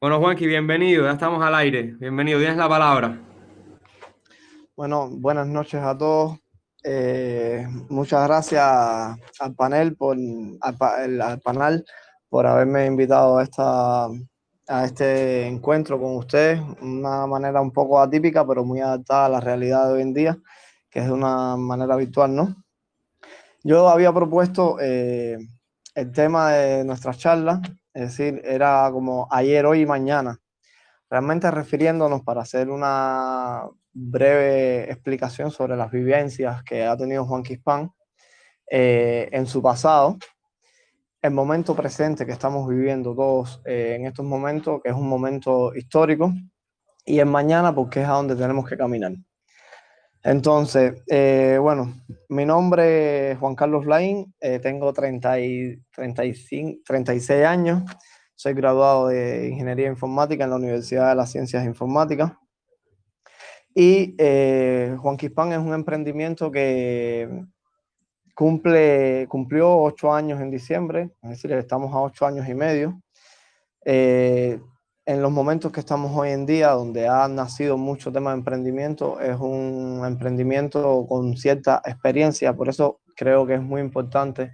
Bueno, 0.00 0.20
Juanqui, 0.20 0.46
bienvenido, 0.46 1.06
ya 1.06 1.10
estamos 1.10 1.44
al 1.44 1.56
aire. 1.56 1.96
Bienvenido, 1.98 2.38
tienes 2.38 2.56
la 2.56 2.68
palabra. 2.68 3.20
Bueno, 4.76 5.08
buenas 5.10 5.48
noches 5.48 5.82
a 5.82 5.98
todos. 5.98 6.38
Eh, 6.84 7.66
muchas 7.88 8.24
gracias 8.28 8.62
al 8.62 9.54
panel 9.56 9.96
por 9.96 10.16
al, 10.60 11.40
panel 11.40 11.84
por 12.28 12.46
haberme 12.46 12.86
invitado 12.86 13.38
a 13.38 13.42
esta 13.42 14.06
a 14.68 14.84
este 14.84 15.48
encuentro 15.48 15.98
con 15.98 16.14
ustedes, 16.14 16.60
una 16.80 17.26
manera 17.26 17.60
un 17.60 17.72
poco 17.72 18.00
atípica, 18.00 18.46
pero 18.46 18.64
muy 18.64 18.78
adaptada 18.78 19.26
a 19.26 19.30
la 19.30 19.40
realidad 19.40 19.88
de 19.88 19.94
hoy 19.94 20.02
en 20.02 20.14
día, 20.14 20.38
que 20.90 21.00
es 21.00 21.06
de 21.06 21.12
una 21.12 21.56
manera 21.56 21.96
virtual, 21.96 22.36
¿no? 22.36 22.54
Yo 23.64 23.88
había 23.88 24.12
propuesto 24.12 24.76
eh, 24.80 25.38
el 25.96 26.12
tema 26.12 26.52
de 26.52 26.84
nuestras 26.84 27.18
charlas, 27.18 27.62
es 27.94 28.16
decir, 28.16 28.40
era 28.44 28.88
como 28.92 29.28
ayer, 29.30 29.66
hoy 29.66 29.82
y 29.82 29.86
mañana, 29.86 30.38
realmente 31.10 31.50
refiriéndonos 31.50 32.22
para 32.22 32.42
hacer 32.42 32.70
una 32.70 33.64
breve 33.92 34.90
explicación 34.90 35.50
sobre 35.50 35.76
las 35.76 35.90
vivencias 35.90 36.62
que 36.62 36.84
ha 36.84 36.96
tenido 36.96 37.24
Juan 37.24 37.42
Quispan 37.42 37.90
eh, 38.70 39.28
en 39.32 39.46
su 39.46 39.62
pasado, 39.62 40.18
el 41.20 41.32
momento 41.32 41.74
presente 41.74 42.24
que 42.24 42.32
estamos 42.32 42.68
viviendo 42.68 43.14
todos 43.14 43.60
eh, 43.64 43.96
en 43.98 44.06
estos 44.06 44.24
momentos, 44.24 44.80
que 44.82 44.90
es 44.90 44.94
un 44.94 45.08
momento 45.08 45.74
histórico, 45.74 46.32
y 47.04 47.20
en 47.20 47.28
mañana 47.28 47.74
porque 47.74 48.02
es 48.02 48.08
a 48.08 48.12
donde 48.12 48.36
tenemos 48.36 48.68
que 48.68 48.76
caminar. 48.76 49.12
Entonces, 50.28 51.02
eh, 51.06 51.56
bueno, 51.58 51.94
mi 52.28 52.44
nombre 52.44 53.30
es 53.30 53.38
Juan 53.38 53.54
Carlos 53.54 53.86
Laín, 53.86 54.34
eh, 54.40 54.58
tengo 54.58 54.92
30 54.92 55.40
y 55.40 55.82
35, 55.90 56.82
36 56.84 57.46
años, 57.46 57.82
soy 58.34 58.52
graduado 58.52 59.08
de 59.08 59.48
Ingeniería 59.48 59.88
Informática 59.88 60.44
en 60.44 60.50
la 60.50 60.56
Universidad 60.56 61.08
de 61.08 61.14
las 61.14 61.32
Ciencias 61.32 61.64
Informáticas. 61.64 62.32
Y 63.74 64.16
Juan 64.98 65.16
Quispan 65.16 65.52
es 65.52 65.60
un 65.60 65.72
emprendimiento 65.72 66.50
que 66.50 67.46
cumple, 68.34 69.26
cumplió 69.30 69.78
ocho 69.78 70.12
años 70.12 70.42
en 70.42 70.50
diciembre, 70.50 71.08
es 71.22 71.30
decir, 71.30 71.52
estamos 71.52 71.94
a 71.94 72.02
ocho 72.02 72.26
años 72.26 72.46
y 72.46 72.54
medio. 72.54 73.00
Eh, 73.82 74.60
en 75.08 75.22
los 75.22 75.32
momentos 75.32 75.72
que 75.72 75.80
estamos 75.80 76.12
hoy 76.14 76.30
en 76.30 76.44
día, 76.44 76.68
donde 76.72 77.08
ha 77.08 77.26
nacido 77.28 77.78
mucho 77.78 78.12
tema 78.12 78.30
de 78.30 78.36
emprendimiento, 78.36 79.18
es 79.20 79.38
un 79.40 80.02
emprendimiento 80.04 81.06
con 81.08 81.34
cierta 81.36 81.80
experiencia, 81.86 82.54
por 82.54 82.68
eso 82.68 83.00
creo 83.16 83.46
que 83.46 83.54
es 83.54 83.62
muy 83.62 83.80
importante 83.80 84.52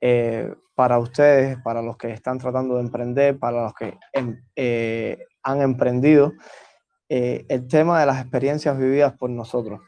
eh, 0.00 0.54
para 0.76 1.00
ustedes, 1.00 1.58
para 1.64 1.82
los 1.82 1.96
que 1.96 2.12
están 2.12 2.38
tratando 2.38 2.76
de 2.76 2.82
emprender, 2.82 3.40
para 3.40 3.64
los 3.64 3.74
que 3.74 3.98
em, 4.12 4.40
eh, 4.54 5.18
han 5.42 5.62
emprendido, 5.62 6.32
el 7.08 7.66
tema 7.68 7.98
de 7.98 8.06
las 8.06 8.20
experiencias 8.20 8.78
vividas 8.78 9.14
por 9.14 9.30
nosotros. 9.30 9.80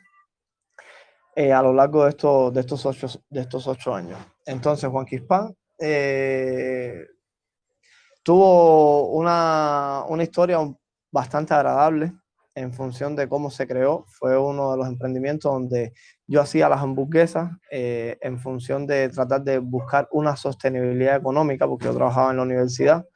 Eh, 1.36 1.52
a 1.52 1.62
lo 1.62 1.72
largo 1.72 2.05
de 2.05 2.11
estos, 2.11 2.52
de, 2.52 2.61
estos 2.61 2.84
ocho, 2.84 3.06
de 3.28 3.41
estos 3.41 3.67
ocho 3.69 3.95
años. 3.95 4.19
Entonces, 4.45 4.91
Juan 4.91 5.06
Quispán 5.06 5.55
eh, 5.78 7.06
tuvo 8.23 9.09
una, 9.11 10.05
una 10.09 10.23
historia 10.23 10.59
bastante 11.11 11.55
agradable 11.55 12.13
en 12.55 12.73
función 12.73 13.17
de 13.17 13.29
cómo 13.29 13.51
se 13.51 13.67
creó. 13.67 14.05
Fue 14.09 14.37
uno 14.39 14.73
de 14.73 14.79
los 14.79 14.89
emprendimientos 14.89 15.53
donde 15.53 15.93
yo 16.27 16.41
hacía 16.41 16.69
las 16.69 16.81
hamburguesas 16.81 17.51
eh, 17.71 18.19
en 18.21 18.39
función 18.39 18.87
de 18.87 19.09
tratar 19.09 19.43
de 19.43 19.59
buscar 19.59 20.09
una 20.13 20.37
sostenibilidad 20.37 21.17
económica, 21.17 21.67
porque 21.67 21.87
yo 21.87 21.95
trabajaba 21.95 22.31
en 22.31 22.37
la 22.37 22.43
universidad 22.43 23.07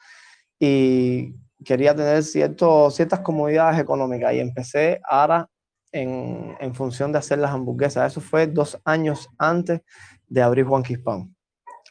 y 0.59 1.35
quería 1.65 1.95
tener 1.95 2.23
cierto, 2.23 2.91
ciertas 2.91 3.21
comodidades 3.21 3.81
económicas 3.81 4.33
y 4.35 4.41
empecé 4.41 5.01
ahora 5.09 5.49
en, 5.93 6.57
en, 6.61 6.75
función 6.75 7.13
de 7.13 7.19
hacer 7.19 7.39
las 7.39 7.53
hamburguesas. 7.53 8.13
Eso 8.13 8.21
fue 8.21 8.47
dos 8.47 8.81
años 8.85 9.29
antes 9.39 9.81
de 10.27 10.43
abrir 10.43 10.65
Juan 10.65 10.83
Quispán, 10.83 11.35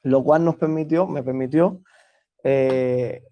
lo 0.04 0.24
cual 0.24 0.44
nos 0.44 0.56
permitió, 0.56 1.08
me 1.08 1.24
permitió 1.24 1.82
eh, 2.44 3.24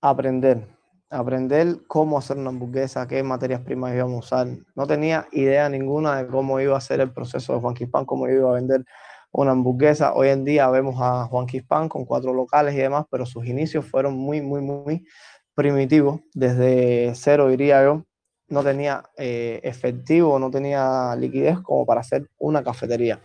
aprender, 0.00 0.66
aprender 1.10 1.78
cómo 1.86 2.18
hacer 2.18 2.38
una 2.38 2.50
hamburguesa, 2.50 3.06
qué 3.06 3.22
materias 3.22 3.60
primas 3.60 3.94
íbamos 3.94 4.32
a 4.32 4.44
usar. 4.44 4.58
No 4.74 4.86
tenía 4.86 5.28
idea 5.32 5.68
ninguna 5.68 6.22
de 6.22 6.26
cómo 6.26 6.60
iba 6.60 6.76
a 6.76 6.80
ser 6.80 7.00
el 7.00 7.12
proceso 7.12 7.54
de 7.54 7.60
Juan 7.60 7.74
Quispán, 7.74 8.04
cómo 8.04 8.28
iba 8.28 8.50
a 8.50 8.54
vender 8.54 8.84
una 9.32 9.52
hamburguesa. 9.52 10.14
Hoy 10.14 10.28
en 10.28 10.44
día 10.44 10.68
vemos 10.70 10.96
a 10.98 11.26
Juan 11.26 11.46
Quispán 11.46 11.88
con 11.88 12.04
cuatro 12.04 12.32
locales 12.32 12.74
y 12.74 12.78
demás, 12.78 13.04
pero 13.10 13.26
sus 13.26 13.46
inicios 13.46 13.84
fueron 13.84 14.14
muy, 14.14 14.40
muy, 14.40 14.62
muy 14.62 15.06
primitivos. 15.54 16.20
Desde 16.32 17.12
cero, 17.14 17.48
diría 17.48 17.82
yo, 17.84 18.04
no 18.48 18.62
tenía 18.62 19.02
eh, 19.16 19.60
efectivo, 19.62 20.38
no 20.38 20.50
tenía 20.50 21.14
liquidez 21.16 21.58
como 21.60 21.84
para 21.84 22.00
hacer 22.00 22.28
una 22.38 22.62
cafetería. 22.62 23.20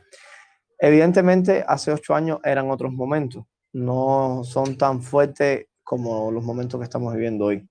Evidentemente, 0.79 1.63
hace 1.67 1.91
ocho 1.91 2.15
años 2.15 2.39
eran 2.43 2.71
otros 2.71 2.91
momentos, 2.91 3.45
no 3.73 4.43
son 4.43 4.77
tan 4.77 5.01
fuertes 5.01 5.67
como 5.83 6.31
los 6.31 6.43
momentos 6.43 6.79
que 6.79 6.85
estamos 6.85 7.13
viviendo 7.13 7.45
hoy. 7.45 7.67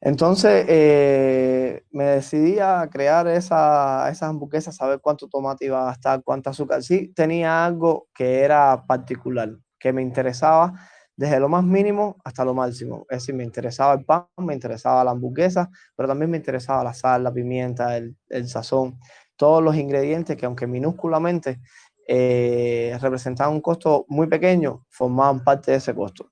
Entonces, 0.00 0.66
eh, 0.68 1.82
me 1.90 2.04
decidí 2.04 2.58
a 2.58 2.86
crear 2.92 3.26
esa, 3.26 4.10
esas 4.10 4.28
hamburguesas, 4.28 4.76
saber 4.76 5.00
cuánto 5.00 5.28
tomate 5.28 5.64
iba 5.64 5.80
a 5.80 5.86
gastar, 5.86 6.22
cuánta 6.22 6.50
azúcar. 6.50 6.82
Sí, 6.82 7.08
tenía 7.14 7.64
algo 7.64 8.08
que 8.14 8.40
era 8.40 8.84
particular, 8.86 9.56
que 9.78 9.94
me 9.94 10.02
interesaba 10.02 10.74
desde 11.16 11.40
lo 11.40 11.48
más 11.48 11.64
mínimo 11.64 12.16
hasta 12.24 12.44
lo 12.44 12.54
máximo. 12.54 13.06
Es 13.08 13.20
decir, 13.20 13.34
me 13.34 13.44
interesaba 13.44 13.94
el 13.94 14.04
pan, 14.04 14.26
me 14.38 14.54
interesaba 14.54 15.04
la 15.04 15.12
hamburguesa, 15.12 15.70
pero 15.96 16.08
también 16.08 16.30
me 16.30 16.36
interesaba 16.36 16.84
la 16.84 16.94
sal, 16.94 17.24
la 17.24 17.32
pimienta, 17.32 17.96
el, 17.96 18.16
sazón, 18.48 18.98
todos 19.36 19.62
los 19.62 19.76
ingredientes 19.76 20.36
que 20.36 20.46
aunque 20.46 20.66
minúsculamente 20.66 21.60
eh, 22.06 22.96
representaban 23.00 23.54
un 23.54 23.60
costo 23.60 24.04
muy 24.08 24.26
pequeño, 24.26 24.84
formaban 24.90 25.42
parte 25.42 25.70
de 25.70 25.78
ese 25.78 25.94
costo. 25.94 26.30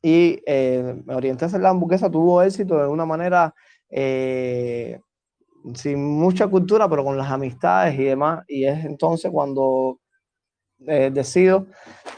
Y 0.00 0.40
eh, 0.46 1.02
hacer 1.40 1.60
la 1.60 1.70
hamburguesa, 1.70 2.10
tuvo 2.10 2.42
éxito 2.42 2.78
de 2.78 2.86
una 2.86 3.04
manera 3.04 3.54
eh, 3.90 5.00
sin 5.74 6.04
mucha 6.04 6.46
cultura, 6.46 6.88
pero 6.88 7.04
con 7.04 7.16
las 7.16 7.30
amistades 7.30 7.98
y 7.98 8.04
demás. 8.04 8.44
Y 8.48 8.64
es 8.64 8.84
entonces 8.84 9.30
cuando 9.30 10.00
decido 10.78 11.66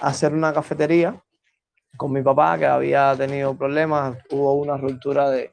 hacer 0.03 0.34
una 0.34 0.53
cafetería 0.53 1.22
con 1.97 2.12
mi 2.12 2.22
papá 2.22 2.59
que 2.59 2.66
había 2.66 3.16
tenido 3.16 3.56
problemas, 3.56 4.19
hubo 4.30 4.54
una 4.54 4.76
ruptura 4.76 5.30
de, 5.30 5.50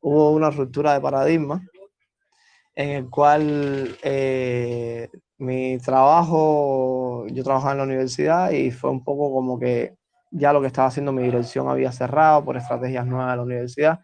hubo 0.00 0.30
una 0.30 0.50
ruptura 0.50 0.94
de 0.94 1.00
paradigma 1.00 1.62
en 2.74 2.90
el 2.90 3.10
cual 3.10 3.96
eh, 4.02 5.08
mi 5.42 5.78
trabajo, 5.78 7.26
yo 7.28 7.44
trabajaba 7.44 7.72
en 7.72 7.78
la 7.78 7.84
universidad 7.84 8.50
y 8.50 8.70
fue 8.70 8.90
un 8.90 9.02
poco 9.02 9.32
como 9.32 9.58
que 9.58 9.96
ya 10.30 10.52
lo 10.52 10.60
que 10.60 10.68
estaba 10.68 10.88
haciendo 10.88 11.12
mi 11.12 11.22
dirección 11.22 11.68
había 11.68 11.92
cerrado 11.92 12.44
por 12.44 12.56
estrategias 12.56 13.06
nuevas 13.06 13.32
de 13.32 13.36
la 13.36 13.42
universidad 13.42 14.00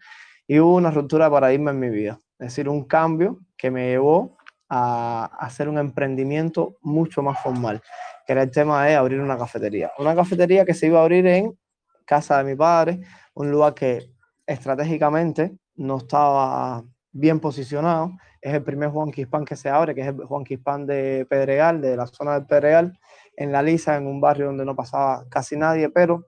y 0.47 0.59
hubo 0.59 0.75
una 0.75 0.91
ruptura 0.91 1.25
de 1.25 1.31
paradigma 1.31 1.71
en 1.71 1.79
mi 1.79 1.89
vida, 1.89 2.19
es 2.39 2.47
decir, 2.47 2.69
un 2.69 2.83
cambio 2.85 3.39
que 3.57 3.71
me 3.71 3.87
llevó 3.87 4.37
a 4.69 5.25
hacer 5.39 5.67
un 5.67 5.79
emprendimiento 5.79 6.77
mucho 6.81 7.23
más 7.23 7.41
formal 7.41 7.81
que 8.29 8.33
era 8.33 8.43
el 8.43 8.51
tema 8.51 8.85
de 8.85 8.95
abrir 8.95 9.19
una 9.21 9.35
cafetería. 9.35 9.91
Una 9.97 10.13
cafetería 10.13 10.63
que 10.63 10.75
se 10.75 10.85
iba 10.85 10.99
a 10.99 11.01
abrir 11.01 11.25
en 11.25 11.57
casa 12.05 12.37
de 12.37 12.43
mi 12.43 12.55
padre, 12.55 13.01
un 13.33 13.49
lugar 13.49 13.73
que 13.73 14.11
estratégicamente 14.45 15.57
no 15.77 15.97
estaba 15.97 16.83
bien 17.11 17.39
posicionado. 17.39 18.11
Es 18.41 18.53
el 18.53 18.63
primer 18.63 18.89
Juan 18.89 19.11
Quispan 19.11 19.45
que 19.45 19.55
se 19.55 19.69
abre, 19.69 19.95
que 19.95 20.01
es 20.01 20.07
el 20.07 20.25
Juan 20.25 20.43
Quispan 20.43 20.85
de 20.85 21.25
Pedregal, 21.29 21.81
de 21.81 21.97
la 21.97 22.07
zona 22.07 22.33
del 22.33 22.45
Pedregal, 22.45 22.99
en 23.35 23.51
La 23.51 23.61
Lisa, 23.61 23.95
en 23.95 24.07
un 24.07 24.21
barrio 24.21 24.47
donde 24.47 24.65
no 24.65 24.75
pasaba 24.75 25.25
casi 25.29 25.57
nadie, 25.57 25.89
pero 25.89 26.25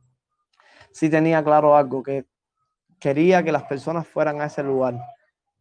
sí 0.91 1.09
tenía 1.09 1.43
claro 1.43 1.75
algo, 1.75 2.03
que 2.03 2.25
quería 2.99 3.43
que 3.43 3.51
las 3.51 3.63
personas 3.63 4.07
fueran 4.07 4.41
a 4.41 4.45
ese 4.45 4.63
lugar. 4.63 4.99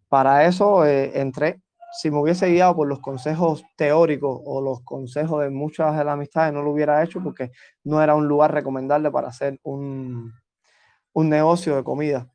Para 0.09 0.45
eso 0.45 0.85
eh, 0.85 1.19
entré 1.21 1.61
si 1.93 2.11
me 2.11 2.19
hubiese 2.19 2.49
guiado 2.49 2.77
por 2.77 2.89
los 2.89 3.01
consejos 3.01 3.65
teóricos 3.77 4.41
o 4.45 4.61
los 4.61 4.83
consejos 4.83 5.43
de 5.43 5.51
muchas 5.51 5.97
de 5.97 6.05
las 6.05 6.15
amistades, 6.15 6.53
no 6.53 6.63
lo 6.63 6.71
hubiera 6.71 7.03
hecho 7.03 7.23
porque 7.23 7.51
no 7.85 8.03
era 8.03 8.15
un 8.15 8.29
lugar 8.29 8.53
recomendable 8.53 9.11
para 9.11 9.29
hacer 9.29 9.59
un, 9.63 10.33
un 11.13 11.29
negocio 11.29 11.77
de 11.77 11.85
comida. 11.85 12.29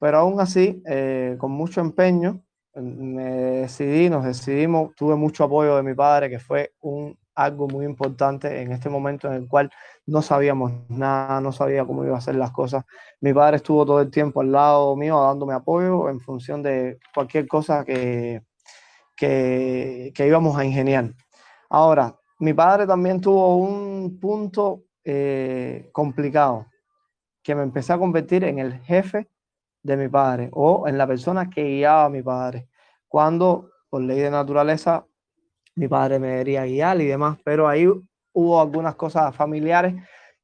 Pero 0.00 0.18
aún 0.18 0.40
así, 0.40 0.82
eh, 0.86 1.36
con 1.38 1.52
mucho 1.52 1.80
empeño, 1.80 2.42
me 2.74 3.24
decidí, 3.62 4.08
nos 4.08 4.24
decidimos, 4.24 4.94
tuve 4.96 5.14
mucho 5.14 5.44
apoyo 5.44 5.76
de 5.76 5.82
mi 5.82 5.94
padre, 5.94 6.30
que 6.30 6.38
fue 6.38 6.72
un, 6.80 7.18
algo 7.34 7.68
muy 7.68 7.84
importante 7.84 8.62
en 8.62 8.72
este 8.72 8.88
momento 8.88 9.28
en 9.28 9.34
el 9.34 9.48
cual 9.48 9.70
no 10.06 10.22
sabíamos 10.22 10.72
nada, 10.88 11.40
no 11.40 11.52
sabía 11.52 11.84
cómo 11.84 12.04
iba 12.04 12.14
a 12.14 12.18
hacer 12.18 12.34
las 12.34 12.50
cosas. 12.50 12.84
Mi 13.20 13.32
padre 13.34 13.58
estuvo 13.58 13.84
todo 13.84 14.00
el 14.00 14.10
tiempo 14.10 14.40
al 14.40 14.52
lado 14.52 14.96
mío 14.96 15.20
dándome 15.20 15.54
apoyo 15.54 16.08
en 16.08 16.20
función 16.20 16.62
de 16.62 16.98
cualquier 17.14 17.46
cosa 17.46 17.84
que, 17.84 18.42
que, 19.16 20.12
íbamos 20.26 20.56
a 20.56 20.64
ingeniar. 20.64 21.12
Ahora, 21.68 22.16
mi 22.38 22.54
padre 22.54 22.86
también 22.86 23.20
tuvo 23.20 23.56
un 23.56 24.18
punto 24.18 24.84
eh, 25.04 25.90
complicado, 25.92 26.66
que 27.42 27.54
me 27.54 27.62
empecé 27.62 27.92
a 27.92 27.98
convertir 27.98 28.44
en 28.44 28.58
el 28.58 28.80
jefe 28.80 29.28
de 29.82 29.96
mi 29.96 30.08
padre 30.08 30.48
o 30.52 30.86
en 30.86 30.98
la 30.98 31.06
persona 31.06 31.48
que 31.48 31.62
guiaba 31.64 32.04
a 32.04 32.10
mi 32.10 32.22
padre. 32.22 32.68
Cuando, 33.08 33.70
por 33.88 34.02
ley 34.02 34.20
de 34.20 34.30
naturaleza, 34.30 35.04
mi 35.74 35.88
padre 35.88 36.18
me 36.18 36.28
debería 36.28 36.64
guiar 36.64 37.00
y 37.00 37.06
demás, 37.06 37.38
pero 37.44 37.68
ahí 37.68 37.86
hubo 38.32 38.60
algunas 38.60 38.94
cosas 38.96 39.34
familiares, 39.34 39.94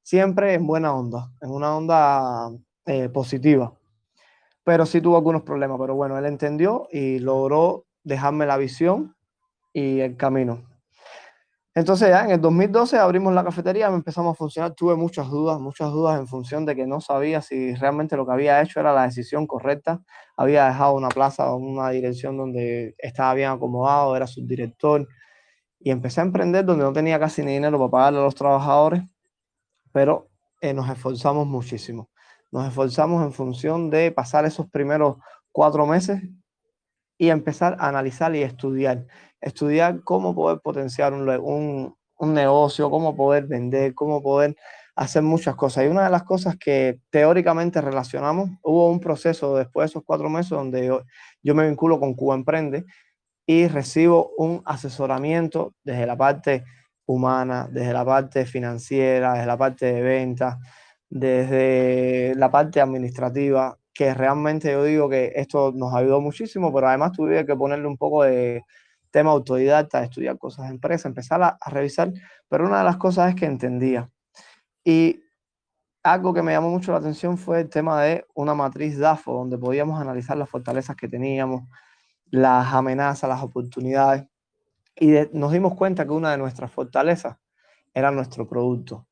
siempre 0.02 0.54
en 0.54 0.66
buena 0.66 0.94
onda, 0.94 1.30
en 1.40 1.50
una 1.50 1.76
onda 1.76 2.50
eh, 2.86 3.08
positiva. 3.08 3.72
Pero 4.64 4.86
sí 4.86 5.00
tuvo 5.00 5.16
algunos 5.16 5.42
problemas, 5.42 5.78
pero 5.80 5.94
bueno, 5.94 6.18
él 6.18 6.26
entendió 6.26 6.88
y 6.90 7.18
logró 7.18 7.84
dejarme 8.02 8.46
la 8.46 8.56
visión 8.56 9.14
y 9.72 10.00
el 10.00 10.16
camino. 10.16 10.75
Entonces 11.76 12.08
ya 12.08 12.24
en 12.24 12.30
el 12.30 12.40
2012 12.40 12.96
abrimos 12.96 13.34
la 13.34 13.44
cafetería, 13.44 13.88
empezamos 13.88 14.32
a 14.32 14.34
funcionar, 14.34 14.72
tuve 14.72 14.96
muchas 14.96 15.28
dudas, 15.28 15.60
muchas 15.60 15.90
dudas 15.90 16.18
en 16.18 16.26
función 16.26 16.64
de 16.64 16.74
que 16.74 16.86
no 16.86 17.02
sabía 17.02 17.42
si 17.42 17.74
realmente 17.74 18.16
lo 18.16 18.24
que 18.24 18.32
había 18.32 18.62
hecho 18.62 18.80
era 18.80 18.94
la 18.94 19.02
decisión 19.02 19.46
correcta. 19.46 20.00
Había 20.38 20.68
dejado 20.68 20.94
una 20.94 21.10
plaza 21.10 21.52
o 21.52 21.56
una 21.56 21.90
dirección 21.90 22.38
donde 22.38 22.94
estaba 22.96 23.34
bien 23.34 23.50
acomodado, 23.50 24.16
era 24.16 24.26
subdirector, 24.26 25.06
y 25.78 25.90
empecé 25.90 26.22
a 26.22 26.24
emprender 26.24 26.64
donde 26.64 26.82
no 26.82 26.94
tenía 26.94 27.20
casi 27.20 27.42
ni 27.42 27.52
dinero 27.52 27.78
para 27.78 27.90
pagarle 27.90 28.20
a 28.20 28.22
los 28.22 28.34
trabajadores, 28.34 29.02
pero 29.92 30.30
eh, 30.62 30.72
nos 30.72 30.88
esforzamos 30.88 31.46
muchísimo. 31.46 32.08
Nos 32.52 32.68
esforzamos 32.68 33.22
en 33.22 33.32
función 33.34 33.90
de 33.90 34.12
pasar 34.12 34.46
esos 34.46 34.66
primeros 34.70 35.18
cuatro 35.52 35.86
meses 35.86 36.22
y 37.18 37.30
empezar 37.30 37.76
a 37.78 37.88
analizar 37.88 38.34
y 38.34 38.42
estudiar 38.42 39.06
estudiar 39.40 40.02
cómo 40.02 40.34
poder 40.34 40.60
potenciar 40.60 41.12
un, 41.12 41.94
negocio, 42.20 42.90
cómo 42.90 43.14
poder 43.16 43.46
vender, 43.46 43.94
cómo 43.94 44.22
poder 44.22 44.56
hacer 44.94 45.22
muchas 45.22 45.54
cosas. 45.54 45.84
Y 45.84 45.88
una 45.88 46.04
de 46.04 46.10
las 46.10 46.24
cosas 46.24 46.56
que 46.56 47.00
teóricamente 47.10 47.80
relacionamos, 47.80 48.50
hubo 48.62 48.90
un 48.90 49.00
proceso 49.00 49.56
después 49.56 49.84
de 49.84 49.92
esos 49.92 50.02
cuatro 50.04 50.28
meses 50.28 50.50
donde 50.50 50.86
yo, 50.86 51.02
yo 51.42 51.54
me 51.54 51.66
vinculo 51.66 52.00
con 52.00 52.14
Cuba 52.14 52.34
Emprende 52.34 52.84
y 53.46 53.68
recibo 53.68 54.32
un 54.38 54.62
asesoramiento 54.64 55.74
desde 55.84 56.06
la 56.06 56.16
parte 56.16 56.64
humana, 57.06 57.68
desde 57.70 57.92
la 57.92 58.04
parte 58.04 58.46
financiera, 58.46 59.34
desde 59.34 59.46
la 59.46 59.58
parte 59.58 59.86
de 59.86 60.02
ventas, 60.02 60.56
desde 61.08 62.34
la 62.34 62.50
parte 62.50 62.80
administrativa, 62.80 63.78
que 63.96 64.12
realmente 64.14 64.70
yo 64.70 64.84
digo 64.84 65.08
que 65.08 65.32
esto 65.36 65.72
nos 65.74 65.94
ayudó 65.94 66.20
muchísimo, 66.20 66.72
pero 66.72 66.88
además 66.88 67.12
tuve 67.12 67.46
que 67.46 67.56
ponerle 67.56 67.86
un 67.86 67.96
poco 67.96 68.24
de, 68.24 68.62
tema 69.16 69.30
autodidacta, 69.30 70.02
estudiar 70.02 70.36
cosas 70.36 70.66
de 70.66 70.74
empresa, 70.74 71.08
empezar 71.08 71.42
a, 71.42 71.56
revisar, 71.70 72.12
pero 72.50 72.66
una 72.66 72.78
de 72.78 72.84
las 72.84 72.98
cosas 72.98 73.30
es 73.30 73.34
que 73.34 73.46
entendía. 73.46 74.10
Y 74.84 75.22
algo 76.02 76.34
que 76.34 76.42
me 76.42 76.52
llamó 76.52 76.68
mucho 76.68 76.92
la 76.92 76.98
atención 76.98 77.38
fue 77.38 77.62
el 77.62 77.70
tema 77.70 78.02
de 78.02 78.26
una 78.34 78.54
matriz 78.54 78.98
DAFO, 78.98 79.32
donde 79.32 79.56
podíamos 79.56 79.98
analizar 79.98 80.36
las 80.36 80.50
fortalezas 80.50 80.96
que 80.96 81.08
teníamos, 81.08 81.62
las 82.30 82.72
amenazas, 82.74 83.30
las 83.30 83.42
oportunidades. 83.42 84.26
Y 84.94 85.14
nos 85.32 85.50
dimos 85.50 85.74
cuenta 85.74 86.04
que 86.04 86.12
una 86.12 86.32
de 86.32 86.36
nuestras 86.36 86.70
fortalezas 86.70 87.38
era 87.94 88.10
nuestro 88.10 88.46
producto. 88.46 89.06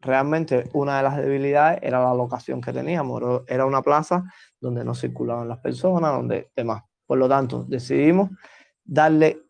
Realmente 0.00 0.68
una 0.74 0.98
de 0.98 1.02
las 1.02 1.16
debilidades 1.16 1.80
era 1.82 2.02
la 2.02 2.14
locación 2.14 2.60
que 2.60 2.72
teníamos. 2.72 3.42
Era 3.48 3.66
una 3.66 3.82
plaza 3.82 4.24
donde 4.60 4.84
no 4.84 4.94
circulaban 4.94 5.48
las 5.48 5.58
personas, 5.58 6.12
donde 6.12 6.50
demás. 6.54 6.82
Por 7.06 7.18
lo 7.18 7.28
tanto, 7.28 7.64
decidimos 7.64 8.30
darle, 8.84 9.40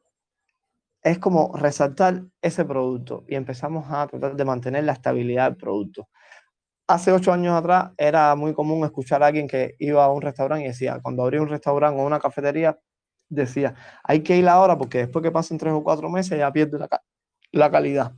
es 1.02 1.18
como 1.18 1.56
resaltar 1.56 2.22
ese 2.40 2.64
producto 2.64 3.24
y 3.28 3.34
empezamos 3.34 3.86
a 3.90 4.06
tratar 4.06 4.36
de 4.36 4.44
mantener 4.44 4.84
la 4.84 4.92
estabilidad 4.92 5.50
del 5.50 5.56
producto. 5.56 6.08
Hace 6.86 7.12
ocho 7.12 7.32
años 7.32 7.54
atrás 7.54 7.90
era 7.98 8.34
muy 8.34 8.54
común 8.54 8.84
escuchar 8.84 9.22
a 9.22 9.26
alguien 9.26 9.46
que 9.46 9.74
iba 9.78 10.02
a 10.02 10.10
un 10.10 10.22
restaurante 10.22 10.64
y 10.64 10.68
decía, 10.68 10.98
cuando 11.02 11.22
abría 11.22 11.42
un 11.42 11.48
restaurante 11.48 12.00
o 12.00 12.06
una 12.06 12.18
cafetería, 12.18 12.78
decía, 13.28 13.74
hay 14.02 14.22
que 14.22 14.36
ir 14.36 14.48
ahora 14.48 14.78
porque 14.78 14.98
después 14.98 15.22
que 15.22 15.30
pasen 15.30 15.58
tres 15.58 15.74
o 15.74 15.82
cuatro 15.82 16.08
meses 16.08 16.38
ya 16.38 16.50
pierde 16.50 16.78
la, 16.78 16.88
la 17.52 17.70
calidad. 17.70 18.14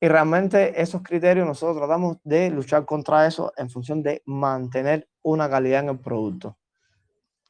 Y 0.00 0.08
realmente 0.08 0.80
esos 0.80 1.02
criterios 1.02 1.46
nosotros 1.46 1.76
tratamos 1.76 2.16
de 2.24 2.50
luchar 2.50 2.86
contra 2.86 3.26
eso 3.26 3.52
en 3.56 3.68
función 3.68 4.02
de 4.02 4.22
mantener 4.24 5.08
una 5.22 5.48
calidad 5.50 5.80
en 5.80 5.90
el 5.90 5.98
producto 5.98 6.56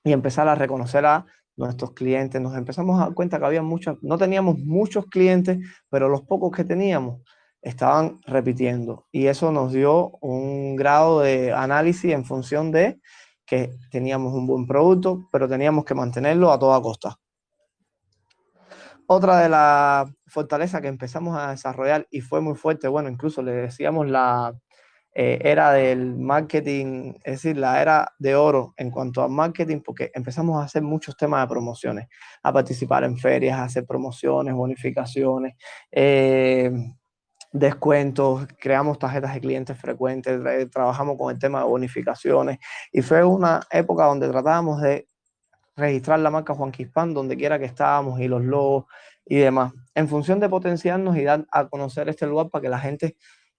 y 0.05 0.13
empezar 0.13 0.49
a 0.49 0.55
reconocer 0.55 1.07
a 1.07 1.27
nuestros 1.57 1.93
clientes, 1.93 2.41
nos 2.41 2.57
empezamos 2.57 3.01
a 3.01 3.05
dar 3.07 3.15
cuenta 3.15 3.39
que 3.39 3.45
había 3.45 3.63
muchos, 3.63 3.99
no 4.03 4.17
teníamos 4.17 4.59
muchos 4.59 5.07
clientes, 5.07 5.59
pero 5.91 6.09
los 6.09 6.23
pocos 6.23 6.51
que 6.53 6.65
teníamos 6.65 7.21
estaban 7.61 8.19
repitiendo. 8.27 9.07
Y 9.13 9.27
eso 9.27 9.53
nos 9.53 9.73
dio 9.73 10.11
un 10.21 10.75
grado 10.77 11.21
de 11.21 11.53
análisis 11.53 12.13
en 12.13 12.25
función 12.25 12.73
de 12.73 12.99
que 13.45 13.73
teníamos 13.91 14.33
un 14.33 14.47
buen 14.47 14.67
producto, 14.67 15.29
pero 15.31 15.49
teníamos 15.49 15.85
que 15.85 15.95
mantenerlo 15.95 16.51
a 16.51 16.59
toda 16.59 16.81
costa. 16.81 17.20
Otra 19.13 19.41
de 19.41 19.49
las 19.49 20.09
fortalezas 20.29 20.81
que 20.81 20.87
empezamos 20.87 21.37
a 21.37 21.51
desarrollar 21.51 22.07
y 22.13 22.21
fue 22.21 22.41
muy 22.41 22.55
fuerte, 22.55 22.87
bueno, 22.87 23.09
incluso 23.09 23.43
le 23.43 23.51
decíamos 23.51 24.09
la, 24.09 24.55
eh, 25.13 25.41
era 25.43 25.73
del 25.73 26.17
marketing, 26.17 27.15
es 27.25 27.43
decir, 27.43 27.57
la 27.57 27.83
era 27.83 28.13
de 28.21 28.37
oro 28.37 28.73
en 28.77 28.93
cuanto 28.93 29.23
a 29.23 29.29
marketing, 29.29 29.81
porque 29.85 30.13
empezamos 30.15 30.63
a 30.63 30.65
hacer 30.67 30.83
muchos 30.83 31.17
temas 31.17 31.43
de 31.43 31.49
promociones, 31.53 32.07
a 32.45 32.53
participar 32.53 33.03
en 33.03 33.19
ferias, 33.19 33.59
a 33.59 33.65
hacer 33.65 33.85
promociones, 33.85 34.55
bonificaciones, 34.55 35.57
eh, 35.91 36.71
descuentos, 37.51 38.47
creamos 38.61 39.01
tarjetas 39.01 39.35
de 39.35 39.41
clientes 39.41 39.77
frecuentes, 39.77 40.41
trabajamos 40.71 41.17
con 41.19 41.33
el 41.33 41.39
tema 41.41 41.59
de 41.59 41.65
bonificaciones 41.65 42.59
y 42.93 43.03
fue 43.03 43.25
una 43.25 43.61
época 43.73 44.05
donde 44.05 44.29
tratábamos 44.29 44.81
de 44.81 45.10
registrar 45.81 46.21
la 46.21 46.31
marca 46.31 46.55
Juan 46.55 46.71
Quispan 46.71 47.15
donde 47.15 47.37
quiera 47.37 47.59
que 47.59 47.65
estábamos 47.65 48.21
y 48.21 48.29
los 48.29 48.43
logos 48.43 48.85
y 49.27 49.37
demás, 49.37 49.73
en 49.95 50.09
función 50.09 50.41
de 50.41 50.49
potenciarnos 50.49 51.17
y 51.17 51.23
dar 51.25 51.47
a 51.53 51.69
conocer 51.69 52.09
este 52.09 52.27
lugar 52.27 52.49
para 52.49 52.63
que 52.63 52.69
la 52.69 52.79
gente 52.79 53.17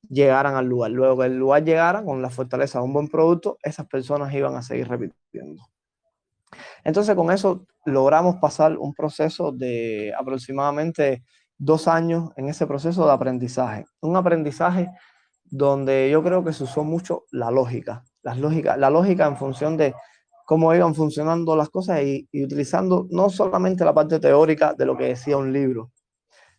llegaran 0.09 0.55
al 0.55 0.65
lugar. 0.65 0.91
Luego 0.91 1.19
que 1.19 1.27
el 1.27 1.37
lugar 1.37 1.63
llegara 1.63 2.03
con 2.03 2.21
la 2.21 2.29
fortaleza 2.29 2.79
de 2.79 2.85
un 2.85 2.93
buen 2.93 3.07
producto, 3.07 3.57
esas 3.63 3.87
personas 3.87 4.33
iban 4.33 4.55
a 4.55 4.61
seguir 4.61 4.87
repitiendo. 4.87 5.63
Entonces 6.83 7.15
con 7.15 7.31
eso 7.31 7.65
logramos 7.85 8.35
pasar 8.37 8.77
un 8.77 8.93
proceso 8.93 9.51
de 9.51 10.13
aproximadamente 10.17 11.23
dos 11.57 11.87
años 11.87 12.31
en 12.35 12.49
ese 12.49 12.67
proceso 12.67 13.05
de 13.05 13.13
aprendizaje. 13.13 13.85
Un 14.01 14.15
aprendizaje 14.17 14.89
donde 15.45 16.09
yo 16.09 16.23
creo 16.23 16.43
que 16.43 16.53
se 16.53 16.63
usó 16.63 16.83
mucho 16.83 17.25
la 17.31 17.51
lógica, 17.51 18.03
las 18.23 18.37
lógica, 18.37 18.77
la 18.77 18.89
lógica 18.89 19.25
en 19.25 19.37
función 19.37 19.77
de 19.77 19.93
cómo 20.45 20.73
iban 20.73 20.95
funcionando 20.95 21.55
las 21.55 21.69
cosas 21.69 22.01
y, 22.03 22.27
utilizando 22.33 23.07
no 23.09 23.29
solamente 23.29 23.85
la 23.85 23.93
parte 23.93 24.19
teórica 24.19 24.73
de 24.73 24.85
lo 24.85 24.97
que 24.97 25.05
decía 25.05 25.37
un 25.37 25.53
libro, 25.53 25.91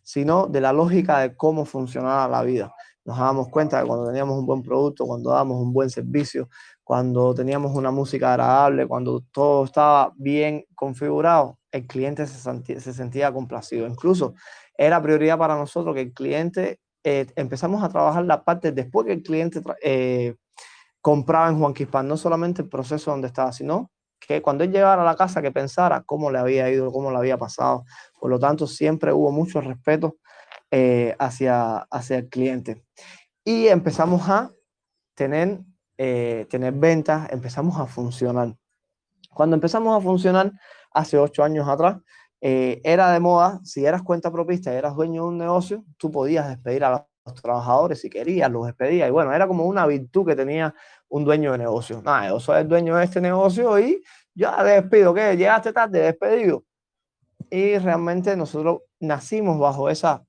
sino 0.01 0.47
de 0.47 0.61
la 0.61 0.73
lógica 0.73 1.19
de 1.19 1.35
cómo 1.35 1.65
funcionaba 1.65 2.27
la 2.27 2.43
vida 2.43 2.73
nos 3.05 3.17
dábamos 3.17 3.49
cuenta 3.49 3.81
que 3.81 3.87
cuando 3.87 4.07
teníamos 4.07 4.39
un 4.39 4.45
buen 4.45 4.63
producto, 4.63 5.05
cuando 5.05 5.31
dábamos 5.31 5.61
un 5.61 5.73
buen 5.73 5.89
servicio, 5.89 6.49
cuando 6.83 7.33
teníamos 7.33 7.75
una 7.75 7.91
música 7.91 8.31
agradable, 8.31 8.87
cuando 8.87 9.21
todo 9.31 9.65
estaba 9.65 10.13
bien 10.15 10.65
configurado, 10.75 11.59
el 11.71 11.85
cliente 11.87 12.25
se 12.27 12.39
sentía, 12.39 12.79
se 12.79 12.93
sentía 12.93 13.31
complacido. 13.33 13.87
Incluso 13.87 14.35
era 14.77 15.01
prioridad 15.01 15.37
para 15.37 15.57
nosotros 15.57 15.95
que 15.95 16.01
el 16.01 16.13
cliente, 16.13 16.79
eh, 17.03 17.27
empezamos 17.35 17.83
a 17.83 17.89
trabajar 17.89 18.25
la 18.25 18.43
parte 18.43 18.71
después 18.71 19.05
que 19.05 19.13
el 19.13 19.23
cliente 19.23 19.61
eh, 19.83 20.35
compraba 21.03 21.49
en 21.49 21.59
Juan 21.59 21.73
Quispan, 21.73 22.07
no 22.07 22.15
solamente 22.15 22.61
el 22.61 22.69
proceso 22.69 23.11
donde 23.11 23.27
estaba, 23.27 23.51
sino 23.51 23.91
que 24.25 24.41
cuando 24.41 24.63
él 24.63 24.71
llegara 24.71 25.01
a 25.01 25.05
la 25.05 25.17
casa 25.17 25.41
que 25.41 25.51
pensara 25.51 26.01
cómo 26.01 26.31
le 26.31 26.39
había 26.39 26.69
ido, 26.71 26.93
cómo 26.93 27.11
le 27.11 27.17
había 27.17 27.37
pasado. 27.37 27.83
Por 28.17 28.29
lo 28.29 28.39
tanto, 28.39 28.67
siempre 28.67 29.11
hubo 29.11 29.29
mucho 29.29 29.59
respeto 29.59 30.15
eh, 30.71 31.13
hacia, 31.19 31.79
hacia 31.91 32.19
el 32.19 32.29
cliente. 32.29 32.85
Y 33.43 33.67
empezamos 33.67 34.29
a 34.29 34.49
tener, 35.13 35.59
eh, 35.97 36.47
tener 36.49 36.73
ventas, 36.73 37.29
empezamos 37.33 37.77
a 37.77 37.85
funcionar. 37.85 38.55
Cuando 39.29 39.57
empezamos 39.57 39.97
a 39.97 39.99
funcionar, 40.01 40.53
hace 40.93 41.17
ocho 41.17 41.43
años 41.43 41.67
atrás, 41.67 41.97
eh, 42.39 42.79
era 42.85 43.11
de 43.11 43.19
moda, 43.19 43.59
si 43.65 43.85
eras 43.85 44.03
cuenta 44.03 44.31
propista 44.31 44.73
y 44.73 44.77
eras 44.77 44.95
dueño 44.95 45.23
de 45.23 45.27
un 45.27 45.37
negocio, 45.37 45.83
tú 45.97 46.09
podías 46.09 46.47
despedir 46.47 46.85
a 46.85 47.05
los 47.25 47.41
trabajadores 47.41 48.01
si 48.01 48.09
querías, 48.09 48.51
los 48.51 48.65
despedías. 48.65 49.07
Y 49.07 49.11
bueno, 49.11 49.33
era 49.33 49.47
como 49.47 49.65
una 49.65 49.85
virtud 49.85 50.25
que 50.25 50.35
tenía 50.35 50.73
un 51.09 51.23
dueño 51.23 51.51
de 51.53 51.57
negocio. 51.59 52.01
Nada, 52.01 52.29
yo 52.29 52.39
soy 52.39 52.61
el 52.61 52.67
dueño 52.67 52.95
de 52.95 53.05
este 53.05 53.21
negocio 53.21 53.79
y 53.79 54.03
ya 54.33 54.63
despido, 54.63 55.13
¿qué? 55.13 55.37
Llegaste 55.37 55.71
tarde, 55.71 55.99
despedido. 55.99 56.63
Y 57.49 57.77
realmente 57.77 58.35
nosotros 58.35 58.81
nacimos 58.99 59.59
bajo 59.59 59.89
esa 59.89 60.23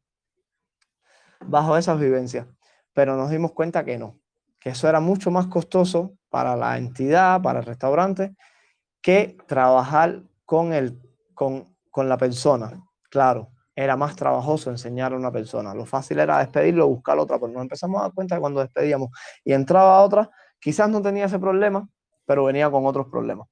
bajo 1.47 1.77
esas 1.77 1.99
vivencias. 1.99 2.47
Pero 2.93 3.17
nos 3.17 3.31
dimos 3.31 3.53
cuenta 3.53 3.85
que 3.85 3.99
no, 3.99 4.21
que 4.61 4.71
eso 4.71 4.89
era 4.89 5.01
mucho 5.01 5.31
más 5.31 5.47
costoso 5.47 6.13
para 6.29 6.57
la 6.57 6.79
entidad, 6.79 7.43
para 7.43 7.61
el 7.61 7.67
restaurante, 7.67 8.37
que 9.01 9.37
trabajar 9.47 10.23
con, 10.45 10.73
el, 10.73 11.01
con, 11.35 11.77
con 11.91 12.09
la 12.09 12.17
persona. 12.17 12.83
Claro, 13.11 13.51
era 13.77 13.97
más 13.97 14.15
trabajoso 14.15 14.71
enseñar 14.71 15.13
a 15.13 15.17
una 15.17 15.33
persona. 15.33 15.75
Lo 15.75 15.85
fácil 15.85 16.19
era 16.19 16.39
despedirlo, 16.39 16.87
buscar 16.87 17.19
otra, 17.19 17.39
pero 17.39 17.53
nos 17.53 17.63
empezamos 17.63 18.01
a 18.01 18.05
dar 18.05 18.13
cuenta 18.13 18.37
que 18.37 18.41
cuando 18.41 18.61
despedíamos 18.61 19.11
y 19.45 19.53
entraba 19.53 20.01
otra, 20.03 20.31
quizás 20.61 20.89
no 20.89 21.03
tenía 21.03 21.27
ese 21.27 21.39
problema, 21.39 21.89
pero 22.25 22.45
venía 22.45 22.71
con 22.71 22.87
otros 22.87 23.09
problemas. 23.09 23.49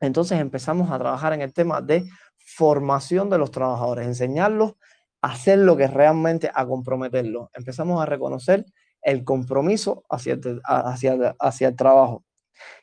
Entonces 0.00 0.40
empezamos 0.40 0.90
a 0.90 0.98
trabajar 0.98 1.32
en 1.32 1.42
el 1.42 1.52
tema 1.52 1.80
de 1.80 2.08
formación 2.36 3.28
de 3.28 3.38
los 3.38 3.50
trabajadores, 3.50 4.06
enseñarlos 4.06 4.74
a 5.20 5.32
hacer 5.32 5.58
lo 5.58 5.76
que 5.76 5.86
realmente 5.86 6.50
a 6.54 6.66
comprometerlos. 6.66 7.48
Empezamos 7.52 8.00
a 8.00 8.06
reconocer 8.06 8.64
el 9.02 9.24
compromiso 9.24 10.04
hacia 10.08 10.38
hacia, 10.64 11.34
hacia 11.38 11.68
el 11.68 11.76
trabajo. 11.76 12.24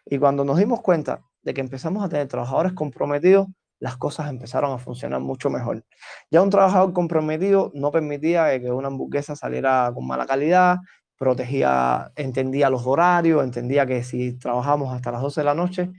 Y 0.05 0.17
cuando 0.19 0.43
nos 0.43 0.57
dimos 0.57 0.81
cuenta 0.81 1.21
de 1.41 1.53
que 1.53 1.61
empezamos 1.61 2.03
a 2.03 2.09
tener 2.09 2.27
trabajadores 2.27 2.73
comprometidos, 2.73 3.47
las 3.79 3.97
cosas 3.97 4.29
empezaron 4.29 4.71
a 4.71 4.77
funcionar 4.77 5.19
mucho 5.19 5.49
mejor. 5.49 5.83
Ya 6.31 6.41
un 6.41 6.49
trabajador 6.49 6.93
comprometido 6.93 7.71
no 7.73 7.91
permitía 7.91 8.59
que 8.59 8.71
una 8.71 8.87
hamburguesa 8.87 9.35
saliera 9.35 9.91
con 9.93 10.07
mala 10.07 10.25
calidad, 10.25 10.77
protegía, 11.17 12.11
entendía 12.15 12.69
los 12.69 12.85
horarios, 12.85 13.43
entendía 13.43 13.85
que 13.85 14.03
si 14.03 14.33
trabajamos 14.33 14.93
hasta 14.93 15.11
las 15.11 15.21
12 15.21 15.41
de 15.41 15.45
la 15.45 15.53
noche, 15.53 15.91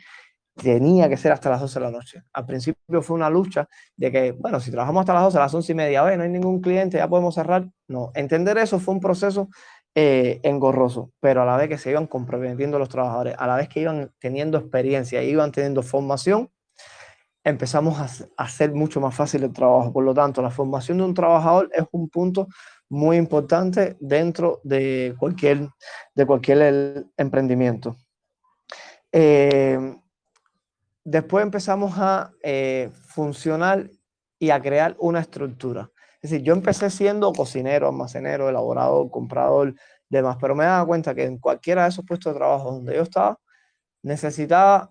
tenía 0.54 1.08
que 1.08 1.16
ser 1.16 1.32
hasta 1.32 1.50
las 1.50 1.60
12 1.60 1.78
de 1.78 1.84
la 1.84 1.90
noche. 1.90 2.22
Al 2.32 2.46
principio 2.46 3.02
fue 3.02 3.16
una 3.16 3.30
lucha 3.30 3.68
de 3.96 4.10
que, 4.10 4.32
bueno, 4.32 4.60
si 4.60 4.70
trabajamos 4.70 5.00
hasta 5.00 5.14
las 5.14 5.22
12, 5.24 5.38
a 5.38 5.40
las 5.40 5.54
11 5.54 5.72
y 5.72 5.74
media, 5.74 6.16
no 6.16 6.22
hay 6.22 6.28
ningún 6.28 6.60
cliente, 6.60 6.98
ya 6.98 7.08
podemos 7.08 7.34
cerrar. 7.34 7.68
No, 7.86 8.10
entender 8.14 8.58
eso 8.58 8.78
fue 8.78 8.94
un 8.94 9.00
proceso 9.00 9.48
eh, 9.94 10.40
engorroso, 10.42 11.12
pero 11.20 11.42
a 11.42 11.44
la 11.44 11.56
vez 11.56 11.68
que 11.68 11.78
se 11.78 11.90
iban 11.90 12.06
comprometiendo 12.06 12.78
los 12.78 12.88
trabajadores, 12.88 13.34
a 13.38 13.46
la 13.46 13.56
vez 13.56 13.68
que 13.68 13.80
iban 13.80 14.12
teniendo 14.18 14.58
experiencia, 14.58 15.22
iban 15.22 15.52
teniendo 15.52 15.82
formación, 15.82 16.50
empezamos 17.44 17.98
a, 17.98 18.08
hacer 18.36 18.72
mucho 18.72 19.00
más 19.00 19.14
fácil 19.14 19.44
el 19.44 19.52
trabajo. 19.52 19.92
Por 19.92 20.04
lo 20.04 20.14
tanto, 20.14 20.42
la 20.42 20.50
formación 20.50 20.98
de 20.98 21.04
un 21.04 21.14
trabajador 21.14 21.70
es 21.72 21.84
un 21.92 22.08
punto 22.08 22.48
muy 22.88 23.16
importante 23.16 23.96
dentro 24.00 24.60
de 24.64 25.14
cualquier, 25.18 25.68
de 26.14 26.26
cualquier 26.26 27.06
emprendimiento. 27.16 27.96
Eh, 29.12 29.96
después 31.04 31.42
empezamos 31.42 31.94
a 31.96 32.32
eh, 32.42 32.90
funcionar 33.06 33.90
y 34.38 34.50
a 34.50 34.60
crear 34.60 34.96
una 34.98 35.20
estructura. 35.20 35.90
Es 36.20 36.30
decir, 36.30 36.44
yo 36.44 36.52
empecé 36.52 36.90
siendo 36.90 37.32
cocinero, 37.32 37.88
almacenero, 37.88 38.48
elaborador, 38.48 39.10
comprador, 39.10 39.74
demás, 40.08 40.36
pero 40.40 40.54
me 40.54 40.64
daba 40.64 40.86
cuenta 40.86 41.14
que 41.14 41.24
en 41.24 41.38
cualquiera 41.38 41.84
de 41.84 41.90
esos 41.90 42.04
puestos 42.04 42.32
de 42.32 42.38
trabajo 42.38 42.72
donde 42.72 42.94
yo 42.94 43.02
estaba, 43.02 43.38
necesitaba 44.02 44.90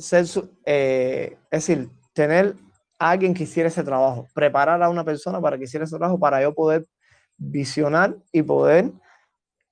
ser, 0.00 0.26
eh, 0.64 1.36
es 1.50 1.66
decir, 1.66 1.90
tener 2.12 2.56
a 2.98 3.10
alguien 3.10 3.34
que 3.34 3.44
hiciera 3.44 3.68
ese 3.68 3.82
trabajo, 3.82 4.28
preparar 4.34 4.82
a 4.82 4.90
una 4.90 5.04
persona 5.04 5.40
para 5.40 5.56
que 5.56 5.64
hiciera 5.64 5.84
ese 5.84 5.96
trabajo 5.96 6.18
para 6.18 6.42
yo 6.42 6.54
poder 6.54 6.86
visionar 7.36 8.16
y 8.32 8.42
poder 8.42 8.92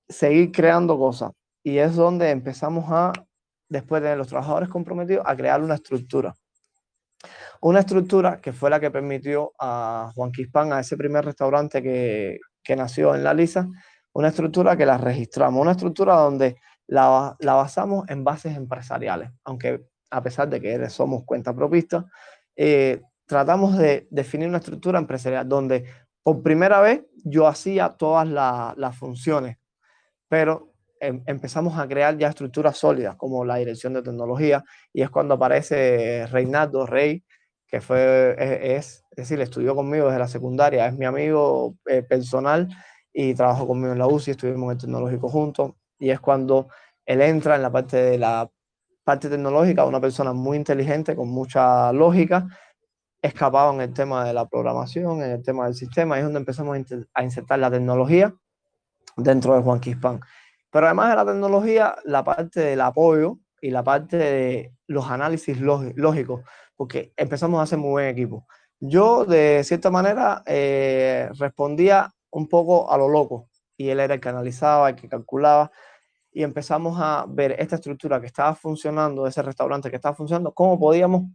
seguir 0.09 0.51
creando 0.53 0.99
cosas. 0.99 1.33
Y 1.63 1.79
es 1.79 1.95
donde 1.95 2.31
empezamos 2.31 2.87
a, 2.89 3.13
después 3.69 4.03
de 4.03 4.17
los 4.17 4.29
trabajadores 4.29 4.69
comprometidos, 4.69 5.25
a 5.27 5.37
crear 5.37 5.63
una 5.63 5.75
estructura. 5.75 6.35
Una 7.61 7.81
estructura 7.81 8.41
que 8.41 8.53
fue 8.53 8.71
la 8.71 8.81
que 8.81 8.91
permitió 8.91 9.53
a 9.59 10.13
Juan 10.15 10.33
Quispán, 10.33 10.73
a 10.73 10.81
ese 10.81 10.97
primer 10.97 11.25
restaurante 11.25 11.83
que, 11.83 12.39
que 12.63 12.77
nació 12.77 13.15
en 13.15 13.25
La 13.25 13.35
Lisa, 13.35 13.69
una 14.13 14.29
estructura 14.29 14.77
que 14.77 14.87
la 14.87 14.97
registramos, 14.97 15.61
una 15.61 15.73
estructura 15.73 16.15
donde 16.15 16.57
la, 16.87 17.37
la 17.41 17.55
basamos 17.55 18.09
en 18.09 18.25
bases 18.25 18.57
empresariales, 18.57 19.31
aunque 19.45 19.85
a 20.11 20.23
pesar 20.23 20.49
de 20.49 20.61
que 20.61 20.91
somos 20.91 21.25
cuenta 21.25 21.55
propista, 21.55 22.07
eh, 22.57 23.03
tratamos 23.27 23.77
de 23.77 24.09
definir 24.11 24.49
una 24.49 24.59
estructura 24.59 24.99
empresarial 24.99 25.49
donde 25.49 25.85
por 26.23 26.43
primera 26.43 26.81
vez 26.81 27.03
yo 27.25 27.47
hacía 27.47 27.91
todas 27.91 28.27
las 28.29 28.97
funciones, 28.97 29.59
pero 30.29 30.73
em, 31.01 31.23
empezamos 31.27 31.79
a 31.79 31.87
crear 31.87 32.19
ya 32.19 32.29
estructuras 32.29 32.77
sólidas 32.77 33.17
como 33.17 33.45
la 33.45 33.57
dirección 33.57 33.93
de 33.95 34.03
tecnología 34.03 34.65
y 34.93 35.03
es 35.03 35.11
cuando 35.11 35.35
aparece 35.35 36.27
Reinaldo 36.27 36.87
Rey, 36.87 37.25
que 37.67 37.81
fue, 37.81 38.35
es, 38.39 39.05
es 39.11 39.17
decir, 39.17 39.41
estudió 39.41 39.75
conmigo 39.75 40.07
desde 40.07 40.19
la 40.19 40.29
secundaria, 40.29 40.87
es 40.87 40.97
mi 40.97 41.05
amigo 41.05 41.77
eh, 41.87 42.03
personal 42.03 42.69
y 43.13 43.35
trabajó 43.35 43.67
conmigo 43.67 43.93
en 43.93 43.99
la 43.99 44.07
UCI, 44.07 44.33
estuvimos 44.33 44.67
en 44.67 44.71
el 44.73 44.79
tecnológico 44.79 45.29
juntos 45.29 45.73
y 45.99 46.11
es 46.11 46.21
cuando 46.21 46.69
él 47.05 47.21
entra 47.23 47.57
en 47.57 47.63
la 47.63 47.71
parte 47.71 47.97
de 47.97 48.19
la 48.19 48.51
parte 49.09 49.31
tecnológica, 49.31 49.87
una 49.87 50.03
persona 50.03 50.35
muy 50.35 50.59
inteligente, 50.59 51.17
con 51.17 51.31
mucha 51.31 51.91
lógica, 51.95 52.47
escapaba 53.23 53.73
en 53.73 53.81
el 53.81 53.95
tema 53.95 54.23
de 54.27 54.35
la 54.35 54.47
programación, 54.47 55.23
en 55.23 55.31
el 55.31 55.43
tema 55.43 55.65
del 55.65 55.75
sistema, 55.75 56.17
y 56.17 56.19
es 56.19 56.25
donde 56.25 56.41
empezamos 56.41 56.77
a 57.15 57.23
insertar 57.23 57.59
la 57.59 57.71
tecnología 57.71 58.35
dentro 59.17 59.55
de 59.55 59.63
Juan 59.63 59.81
Quispan. 59.81 60.21
Pero 60.71 60.85
además 60.85 61.09
de 61.09 61.17
la 61.17 61.25
tecnología, 61.25 61.97
la 62.05 62.23
parte 62.23 62.61
del 62.61 62.83
apoyo 62.83 63.39
y 63.63 63.71
la 63.71 63.83
parte 63.83 64.19
de 64.19 64.75
los 64.87 65.07
análisis 65.11 65.59
lógicos, 65.59 66.43
porque 66.77 67.15
empezamos 67.17 67.61
a 67.61 67.63
hacer 67.63 67.79
muy 67.79 67.93
buen 67.93 68.09
equipo. 68.09 68.47
Yo, 68.79 69.25
de 69.25 69.65
cierta 69.65 69.91
manera, 69.91 70.43
eh, 70.45 71.31
respondía 71.39 72.13
un 72.31 72.47
poco 72.47 72.93
a 72.93 72.99
lo 72.99 73.09
loco, 73.09 73.49
y 73.75 73.89
él 73.89 74.01
era 74.01 74.13
el 74.13 74.21
que 74.21 74.29
analizaba, 74.29 74.91
el 74.91 74.97
que 74.97 75.09
calculaba, 75.09 75.71
y 76.33 76.43
empezamos 76.43 76.99
a 77.01 77.27
ver 77.29 77.57
esta 77.59 77.77
estructura 77.77 78.21
que 78.21 78.27
estaba 78.27 78.55
funcionando, 78.55 79.27
ese 79.27 79.43
restaurante 79.43 79.91
que 79.91 79.97
estaba 79.97 80.15
funcionando, 80.15 80.53
cómo 80.53 80.79
podíamos 80.79 81.31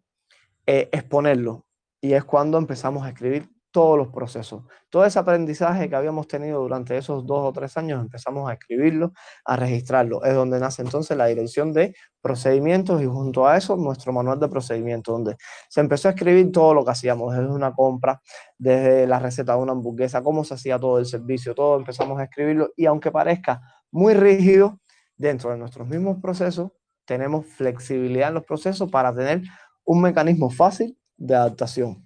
eh, 0.66 0.90
exponerlo. 0.92 1.66
Y 2.02 2.14
es 2.14 2.24
cuando 2.24 2.58
empezamos 2.58 3.04
a 3.04 3.10
escribir 3.10 3.50
todos 3.74 3.98
los 3.98 4.10
procesos. 4.10 4.64
Todo 4.90 5.04
ese 5.04 5.18
aprendizaje 5.18 5.90
que 5.90 5.96
habíamos 5.96 6.28
tenido 6.28 6.62
durante 6.62 6.96
esos 6.96 7.26
dos 7.26 7.50
o 7.50 7.52
tres 7.52 7.76
años, 7.76 8.00
empezamos 8.00 8.48
a 8.48 8.54
escribirlo, 8.54 9.14
a 9.44 9.56
registrarlo. 9.56 10.24
Es 10.24 10.36
donde 10.36 10.60
nace 10.60 10.84
entonces 10.84 11.18
la 11.18 11.26
dirección 11.26 11.74
de 11.74 11.96
procedimientos 12.22 13.02
y 13.02 13.08
junto 13.08 13.48
a 13.48 13.58
eso 13.58 13.76
nuestro 13.76 14.14
manual 14.14 14.40
de 14.40 14.48
procedimientos, 14.48 15.12
donde 15.12 15.38
se 15.70 15.82
empezó 15.82 16.08
a 16.08 16.12
escribir 16.12 16.52
todo 16.52 16.76
lo 16.76 16.86
que 16.86 16.92
hacíamos, 16.92 17.36
desde 17.36 17.50
una 17.50 17.74
compra, 17.74 18.22
desde 18.60 19.08
la 19.08 19.18
receta 19.18 19.56
de 19.56 19.64
una 19.64 19.72
hamburguesa, 19.72 20.22
cómo 20.22 20.44
se 20.44 20.54
hacía 20.54 20.80
todo 20.80 21.00
el 21.00 21.08
servicio, 21.08 21.56
todo 21.56 21.76
empezamos 21.78 22.20
a 22.20 22.26
escribirlo 22.26 22.70
y 22.78 22.86
aunque 22.86 23.12
parezca 23.12 23.60
muy 23.92 24.14
rígido, 24.14 24.80
dentro 25.24 25.52
de 25.52 25.58
nuestros 25.58 25.88
mismos 25.88 26.20
procesos, 26.22 26.72
tenemos 27.06 27.46
flexibilidad 27.46 28.30
en 28.30 28.36
los 28.36 28.46
procesos 28.46 28.92
para 28.92 29.14
tener 29.14 29.42
un 29.86 30.02
mecanismo 30.02 30.50
fácil 30.50 30.98
de 31.18 31.36
adaptación. 31.36 32.04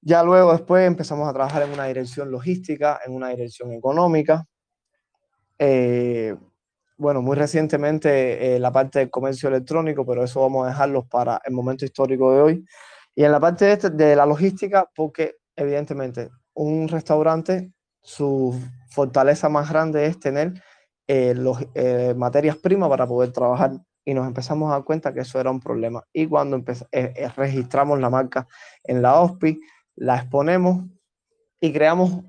Ya 0.00 0.22
luego 0.22 0.52
después 0.52 0.86
empezamos 0.86 1.28
a 1.28 1.32
trabajar 1.32 1.62
en 1.62 1.72
una 1.72 1.86
dirección 1.86 2.30
logística, 2.30 3.00
en 3.04 3.14
una 3.14 3.28
dirección 3.28 3.72
económica. 3.72 4.44
Eh, 5.58 6.34
bueno, 6.96 7.22
muy 7.22 7.36
recientemente 7.36 8.54
eh, 8.54 8.58
la 8.58 8.72
parte 8.72 9.00
del 9.00 9.10
comercio 9.10 9.48
electrónico, 9.48 10.04
pero 10.06 10.24
eso 10.24 10.40
vamos 10.40 10.66
a 10.66 10.70
dejarlo 10.70 11.04
para 11.04 11.40
el 11.44 11.52
momento 11.52 11.84
histórico 11.84 12.32
de 12.32 12.40
hoy. 12.40 12.64
Y 13.14 13.24
en 13.24 13.32
la 13.32 13.40
parte 13.40 13.64
de, 13.64 13.72
este, 13.72 13.90
de 13.90 14.16
la 14.16 14.26
logística, 14.26 14.88
porque 14.94 15.36
evidentemente 15.54 16.30
un 16.54 16.88
restaurante, 16.88 17.72
su 18.00 18.60
fortaleza 18.90 19.48
más 19.48 19.68
grande 19.70 20.06
es 20.06 20.18
tener 20.18 20.54
eh, 21.06 21.34
los, 21.34 21.58
eh, 21.74 22.14
materias 22.16 22.56
primas 22.56 22.88
para 22.88 23.06
poder 23.06 23.32
trabajar 23.32 23.72
y 24.04 24.14
nos 24.14 24.26
empezamos 24.26 24.70
a 24.70 24.74
dar 24.74 24.84
cuenta 24.84 25.12
que 25.12 25.20
eso 25.20 25.40
era 25.40 25.50
un 25.50 25.60
problema. 25.60 26.04
Y 26.12 26.26
cuando 26.26 26.62
eh, 26.92 27.28
registramos 27.36 28.00
la 28.00 28.10
marca 28.10 28.46
en 28.84 29.02
la 29.02 29.20
OSPI, 29.20 29.60
la 29.96 30.16
exponemos 30.16 30.84
y 31.60 31.72
creamos 31.72 32.24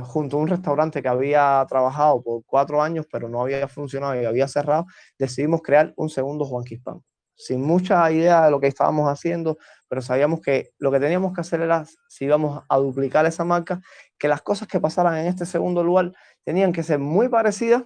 junto 0.00 0.38
a 0.38 0.40
un 0.40 0.48
restaurante 0.48 1.02
que 1.02 1.08
había 1.08 1.62
trabajado 1.68 2.22
por 2.22 2.42
cuatro 2.46 2.80
años, 2.80 3.04
pero 3.12 3.28
no 3.28 3.42
había 3.42 3.68
funcionado 3.68 4.18
y 4.18 4.24
había 4.24 4.48
cerrado, 4.48 4.86
decidimos 5.18 5.60
crear 5.60 5.92
un 5.96 6.08
segundo 6.08 6.46
Juan 6.46 6.64
Quispán. 6.64 7.02
Sin 7.36 7.62
mucha 7.62 8.10
idea 8.10 8.46
de 8.46 8.50
lo 8.50 8.58
que 8.58 8.66
estábamos 8.66 9.08
haciendo, 9.08 9.58
pero 9.88 10.02
sabíamos 10.02 10.40
que 10.40 10.72
lo 10.78 10.90
que 10.90 10.98
teníamos 10.98 11.34
que 11.34 11.42
hacer 11.42 11.60
era, 11.60 11.84
si 12.08 12.24
íbamos 12.24 12.64
a 12.68 12.76
duplicar 12.78 13.26
esa 13.26 13.44
marca, 13.44 13.80
que 14.18 14.26
las 14.26 14.42
cosas 14.42 14.66
que 14.66 14.80
pasaran 14.80 15.18
en 15.18 15.26
este 15.26 15.46
segundo 15.46 15.84
lugar 15.84 16.12
tenían 16.44 16.72
que 16.72 16.82
ser 16.82 16.98
muy 16.98 17.28
parecidas 17.28 17.84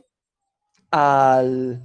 al, 0.90 1.85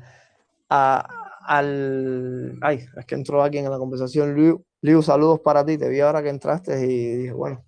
al, 0.70 2.58
ay, 2.62 2.86
es 2.98 3.06
que 3.06 3.16
entró 3.16 3.44
aquí 3.44 3.58
en 3.58 3.70
la 3.70 3.78
conversación, 3.78 4.36
Liu, 4.36 4.64
Liu, 4.82 5.02
saludos 5.02 5.40
para 5.40 5.66
ti, 5.66 5.78
te 5.78 5.90
vi 5.90 6.00
ahora 6.00 6.24
que 6.24 6.30
entraste 6.30 6.86
y 6.86 7.16
dije, 7.16 7.34
bueno, 7.34 7.66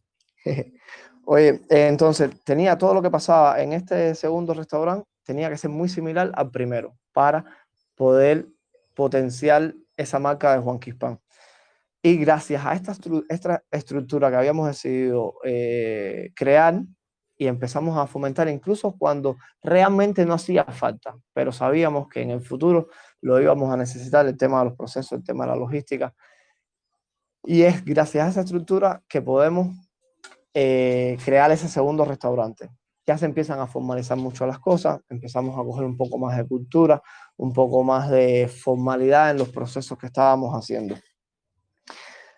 oye, 1.25 1.61
entonces 1.69 2.29
tenía 2.43 2.77
todo 2.77 2.93
lo 2.93 3.01
que 3.01 3.11
pasaba 3.11 3.61
en 3.61 3.73
este 3.73 4.15
segundo 4.15 4.53
restaurante, 4.53 5.07
tenía 5.23 5.49
que 5.49 5.57
ser 5.57 5.69
muy 5.69 5.89
similar 5.89 6.31
al 6.35 6.51
primero 6.51 6.95
para 7.11 7.43
poder 7.95 8.47
potenciar 8.95 9.73
esa 9.97 10.19
marca 10.19 10.53
de 10.53 10.59
Juan 10.59 10.79
Quispan. 10.79 11.19
Y 12.01 12.17
gracias 12.17 12.65
a 12.65 12.73
esta, 12.73 12.95
esta 13.27 13.63
estructura 13.71 14.29
que 14.29 14.37
habíamos 14.37 14.67
decidido 14.67 15.35
eh, 15.43 16.31
crear, 16.35 16.81
y 17.37 17.47
empezamos 17.47 17.97
a 17.97 18.07
fomentar 18.07 18.47
incluso 18.49 18.95
cuando 18.97 19.37
realmente 19.61 20.25
no 20.25 20.33
hacía 20.33 20.63
falta, 20.65 21.15
pero 21.33 21.51
sabíamos 21.51 22.07
que 22.09 22.21
en 22.21 22.31
el 22.31 22.41
futuro 22.41 22.87
lo 23.21 23.39
íbamos 23.39 23.71
a 23.71 23.77
necesitar, 23.77 24.25
el 24.25 24.37
tema 24.37 24.59
de 24.59 24.65
los 24.65 24.75
procesos, 24.75 25.11
el 25.13 25.23
tema 25.23 25.45
de 25.45 25.51
la 25.51 25.57
logística. 25.57 26.13
Y 27.43 27.61
es 27.61 27.85
gracias 27.85 28.25
a 28.25 28.29
esa 28.29 28.41
estructura 28.41 29.03
que 29.07 29.21
podemos 29.21 29.75
eh, 30.53 31.17
crear 31.23 31.51
ese 31.51 31.67
segundo 31.67 32.03
restaurante. 32.05 32.69
ya 33.05 33.17
se 33.17 33.25
empiezan 33.25 33.59
a 33.59 33.67
formalizar 33.67 34.17
mucho 34.17 34.45
las 34.45 34.59
cosas, 34.59 34.99
empezamos 35.07 35.57
a 35.57 35.63
coger 35.63 35.85
un 35.85 35.95
poco 35.95 36.17
más 36.17 36.35
de 36.35 36.45
cultura, 36.45 37.01
un 37.37 37.53
poco 37.53 37.83
más 37.83 38.09
de 38.09 38.47
formalidad 38.47 39.31
en 39.31 39.37
los 39.37 39.49
procesos 39.49 39.97
que 39.97 40.07
estábamos 40.07 40.53
haciendo. 40.53 40.95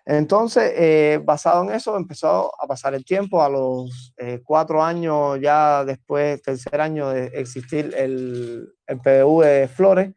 Entonces, 0.06 0.74
eh, 0.76 1.22
basado 1.24 1.64
en 1.64 1.72
eso, 1.72 1.96
empezó 1.96 2.52
a 2.60 2.66
pasar 2.68 2.96
el 2.96 3.06
tiempo. 3.06 3.44
A 3.44 3.50
los 3.50 4.14
eh, 4.18 4.42
cuatro 4.44 4.84
años, 4.84 5.40
ya 5.40 5.86
después, 5.86 6.42
tercer 6.42 6.82
año 6.82 7.10
de 7.10 7.28
existir 7.28 7.94
el, 7.96 8.74
el 8.88 9.00
PDU 9.00 9.42
de 9.42 9.68
Flores, 9.68 10.14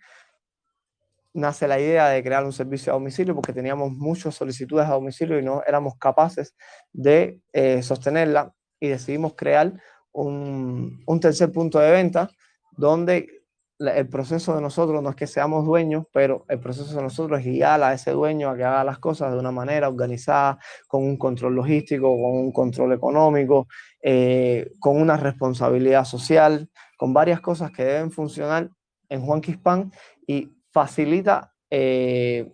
nace 1.35 1.69
la 1.69 1.79
idea 1.79 2.09
de 2.09 2.23
crear 2.23 2.45
un 2.45 2.53
servicio 2.53 2.93
a 2.93 2.97
domicilio 2.97 3.35
porque 3.35 3.53
teníamos 3.53 3.93
muchas 3.93 4.35
solicitudes 4.35 4.87
a 4.87 4.93
domicilio 4.93 5.39
y 5.39 5.43
no 5.43 5.63
éramos 5.67 5.97
capaces 5.97 6.55
de 6.93 7.41
eh, 7.53 7.83
sostenerla 7.83 8.53
y 8.81 8.89
decidimos 8.89 9.35
crear 9.35 9.73
un, 10.13 11.03
un, 11.07 11.21
tercer 11.21 11.51
punto 11.51 11.79
de 11.79 11.91
venta 11.91 12.31
donde 12.77 13.42
el 13.89 14.09
proceso 14.09 14.55
de 14.55 14.61
nosotros 14.61 15.03
no 15.03 15.11
es 15.11 15.17
que 15.17 15.27
seamos 15.27 15.65
dueños, 15.65 16.05
pero 16.13 16.45
el 16.49 16.61
proceso 16.61 16.95
de 16.95 17.03
nosotros 17.03 17.41
es 17.41 17.47
guiar 17.47 17.83
a 17.83 17.93
ese 17.93 18.13
dueño 18.13 18.51
a 18.51 18.57
que 18.57 18.65
haga 18.65 18.85
las 18.85 18.99
cosas 18.99 19.33
de 19.33 19.39
una 19.39 19.51
manera 19.51 19.89
organizada, 19.89 20.59
con 20.87 21.03
un 21.03 21.17
control 21.17 21.55
logístico, 21.55 22.09
con 22.09 22.37
un 22.37 22.53
control 22.53 22.93
económico, 22.93 23.67
eh, 24.01 24.73
con 24.79 25.01
una 25.01 25.17
responsabilidad 25.17 26.05
social, 26.05 26.69
con 26.97 27.13
varias 27.13 27.41
cosas 27.41 27.71
que 27.73 27.85
deben 27.85 28.11
funcionar 28.11 28.71
en 29.09 29.21
Juan 29.23 29.41
Quispan 29.41 29.93
y 30.27 30.51
facilita 30.71 31.53
eh, 31.71 32.53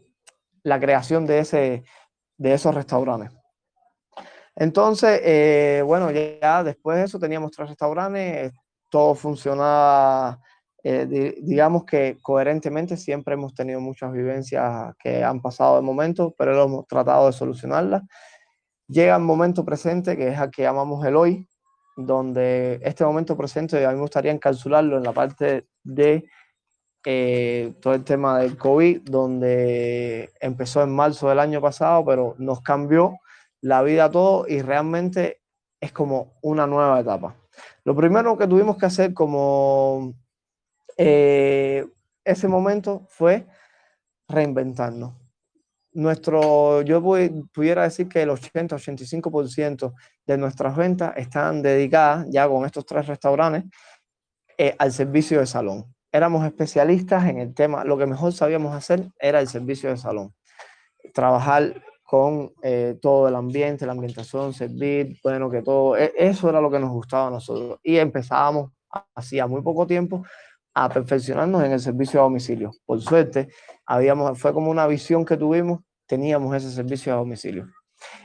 la 0.62 0.80
creación 0.80 1.26
de, 1.26 1.40
ese, 1.40 1.84
de 2.36 2.52
esos 2.54 2.74
restaurantes. 2.74 3.30
Entonces, 4.56 5.20
eh, 5.22 5.82
bueno, 5.86 6.10
ya 6.10 6.64
después 6.64 6.98
de 6.98 7.04
eso 7.04 7.18
teníamos 7.18 7.52
tres 7.52 7.68
restaurantes, 7.68 8.52
todo 8.88 9.14
funcionaba, 9.14 10.40
eh, 10.90 11.34
digamos 11.42 11.84
que 11.84 12.16
coherentemente, 12.22 12.96
siempre 12.96 13.34
hemos 13.34 13.52
tenido 13.52 13.78
muchas 13.78 14.10
vivencias 14.10 14.94
que 14.98 15.22
han 15.22 15.42
pasado 15.42 15.76
de 15.76 15.82
momento, 15.82 16.34
pero 16.38 16.64
hemos 16.64 16.86
tratado 16.86 17.26
de 17.26 17.32
solucionarlas. 17.32 18.02
Llega 18.86 19.16
el 19.16 19.22
momento 19.22 19.66
presente, 19.66 20.16
que 20.16 20.28
es 20.28 20.40
el 20.40 20.50
que 20.50 20.62
llamamos 20.62 21.04
el 21.04 21.16
hoy, 21.16 21.46
donde 21.94 22.80
este 22.82 23.04
momento 23.04 23.36
presente 23.36 23.84
a 23.84 23.90
mí 23.90 23.96
me 23.96 24.00
gustaría 24.00 24.32
encapsularlo 24.32 24.96
en 24.96 25.02
la 25.02 25.12
parte 25.12 25.66
de 25.84 26.24
eh, 27.04 27.74
todo 27.82 27.92
el 27.92 28.04
tema 28.04 28.38
del 28.38 28.56
COVID, 28.56 29.02
donde 29.02 30.30
empezó 30.40 30.82
en 30.82 30.94
marzo 30.94 31.28
del 31.28 31.40
año 31.40 31.60
pasado, 31.60 32.02
pero 32.06 32.34
nos 32.38 32.62
cambió 32.62 33.18
la 33.60 33.82
vida 33.82 34.06
a 34.06 34.10
todo 34.10 34.46
y 34.48 34.62
realmente 34.62 35.42
es 35.80 35.92
como 35.92 36.38
una 36.40 36.66
nueva 36.66 36.98
etapa. 37.00 37.36
Lo 37.84 37.94
primero 37.94 38.38
que 38.38 38.46
tuvimos 38.46 38.78
que 38.78 38.86
hacer 38.86 39.12
como 39.12 40.14
eh, 40.98 41.86
ese 42.24 42.48
momento 42.48 43.06
fue 43.08 43.46
reinventarnos. 44.28 45.14
Nuestro, 45.92 46.82
yo 46.82 47.02
pudiera 47.02 47.84
decir 47.84 48.08
que 48.08 48.20
el 48.20 48.28
80-85% 48.28 49.94
de 50.26 50.36
nuestras 50.36 50.76
ventas 50.76 51.14
están 51.16 51.62
dedicadas 51.62 52.26
ya 52.28 52.46
con 52.46 52.66
estos 52.66 52.84
tres 52.84 53.06
restaurantes 53.06 53.64
eh, 54.58 54.76
al 54.78 54.92
servicio 54.92 55.40
de 55.40 55.46
salón 55.46 55.86
éramos 56.12 56.44
especialistas 56.44 57.26
en 57.26 57.38
el 57.38 57.54
tema, 57.54 57.84
lo 57.84 57.98
que 57.98 58.06
mejor 58.06 58.32
sabíamos 58.32 58.74
hacer 58.74 59.10
era 59.18 59.40
el 59.40 59.48
servicio 59.48 59.90
de 59.90 59.96
salón. 59.96 60.34
Trabajar 61.12 61.82
con 62.02 62.52
eh, 62.62 62.96
todo 63.02 63.28
el 63.28 63.34
ambiente, 63.34 63.84
la 63.84 63.92
ambientación, 63.92 64.54
servir, 64.54 65.18
bueno, 65.22 65.50
que 65.50 65.62
todo, 65.62 65.96
e, 65.96 66.12
eso 66.16 66.48
era 66.48 66.60
lo 66.60 66.70
que 66.70 66.78
nos 66.78 66.90
gustaba 66.90 67.28
a 67.28 67.30
nosotros. 67.30 67.78
Y 67.82 67.98
empezábamos, 67.98 68.72
hacía 69.14 69.46
muy 69.46 69.62
poco 69.62 69.86
tiempo, 69.86 70.24
a 70.84 70.88
perfeccionarnos 70.88 71.64
en 71.64 71.72
el 71.72 71.80
servicio 71.80 72.20
a 72.20 72.22
domicilio. 72.22 72.70
Por 72.86 73.00
suerte, 73.00 73.48
habíamos, 73.84 74.38
fue 74.38 74.52
como 74.52 74.70
una 74.70 74.86
visión 74.86 75.24
que 75.24 75.36
tuvimos, 75.36 75.80
teníamos 76.06 76.54
ese 76.54 76.70
servicio 76.70 77.12
a 77.12 77.16
domicilio. 77.16 77.66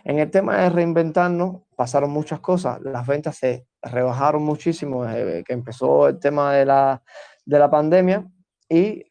En 0.04 0.20
el 0.20 0.30
tema 0.30 0.58
de 0.58 0.70
reinventarnos, 0.70 1.62
pasaron 1.76 2.12
muchas 2.12 2.40
cosas. 2.40 2.80
Las 2.82 3.08
ventas 3.08 3.38
se 3.38 3.66
rebajaron 3.82 4.44
muchísimo 4.44 5.04
desde 5.04 5.44
que 5.44 5.54
empezó 5.54 6.08
el 6.08 6.20
tema 6.20 6.54
de 6.54 6.66
la, 6.66 7.02
de 7.44 7.60
la 7.60 7.72
pandemia 7.72 8.28
y 8.70 9.04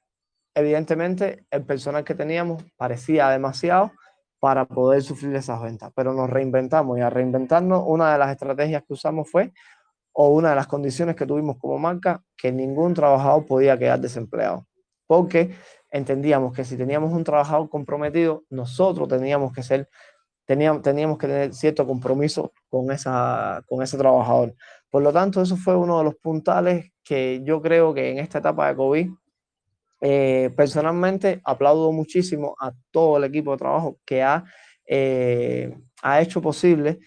evidentemente 0.54 1.44
el 1.50 1.64
personal 1.64 2.04
que 2.04 2.14
teníamos 2.14 2.62
parecía 2.76 3.28
demasiado 3.30 3.90
para 4.38 4.66
poder 4.66 5.02
sufrir 5.02 5.34
esas 5.34 5.60
ventas, 5.62 5.90
pero 5.94 6.12
nos 6.12 6.28
reinventamos 6.28 6.98
y 6.98 7.00
a 7.00 7.10
reinventarnos 7.10 7.82
una 7.86 8.12
de 8.12 8.18
las 8.18 8.30
estrategias 8.30 8.82
que 8.82 8.92
usamos 8.92 9.30
fue, 9.30 9.52
o 10.12 10.28
una 10.28 10.50
de 10.50 10.56
las 10.56 10.66
condiciones 10.66 11.16
que 11.16 11.26
tuvimos 11.26 11.56
como 11.58 11.78
marca, 11.78 12.22
que 12.36 12.52
ningún 12.52 12.94
trabajador 12.94 13.46
podía 13.46 13.78
quedar 13.78 14.00
desempleado, 14.00 14.66
porque 15.06 15.54
entendíamos 15.90 16.54
que 16.54 16.64
si 16.64 16.76
teníamos 16.76 17.12
un 17.12 17.24
trabajador 17.24 17.68
comprometido, 17.68 18.44
nosotros 18.50 19.08
teníamos 19.08 19.52
que 19.52 19.62
ser, 19.62 19.88
teníamos, 20.46 20.82
teníamos 20.82 21.18
que 21.18 21.26
tener 21.26 21.54
cierto 21.54 21.86
compromiso 21.86 22.52
con, 22.68 22.90
esa, 22.90 23.62
con 23.68 23.82
ese 23.82 23.98
trabajador. 23.98 24.54
Por 24.90 25.02
lo 25.02 25.12
tanto, 25.12 25.40
eso 25.40 25.56
fue 25.56 25.76
uno 25.76 25.98
de 25.98 26.04
los 26.04 26.16
puntales 26.16 26.92
que 27.04 27.42
yo 27.44 27.60
creo 27.60 27.94
que 27.94 28.10
en 28.10 28.18
esta 28.18 28.38
etapa 28.38 28.68
de 28.68 28.76
COVID, 28.76 29.10
eh, 30.04 30.50
personalmente 30.56 31.40
aplaudo 31.44 31.92
muchísimo 31.92 32.56
a 32.60 32.72
todo 32.90 33.18
el 33.18 33.24
equipo 33.24 33.52
de 33.52 33.58
trabajo 33.58 33.98
que 34.04 34.22
ha, 34.22 34.44
eh, 34.84 35.76
ha 36.02 36.20
hecho 36.20 36.42
posible 36.42 36.98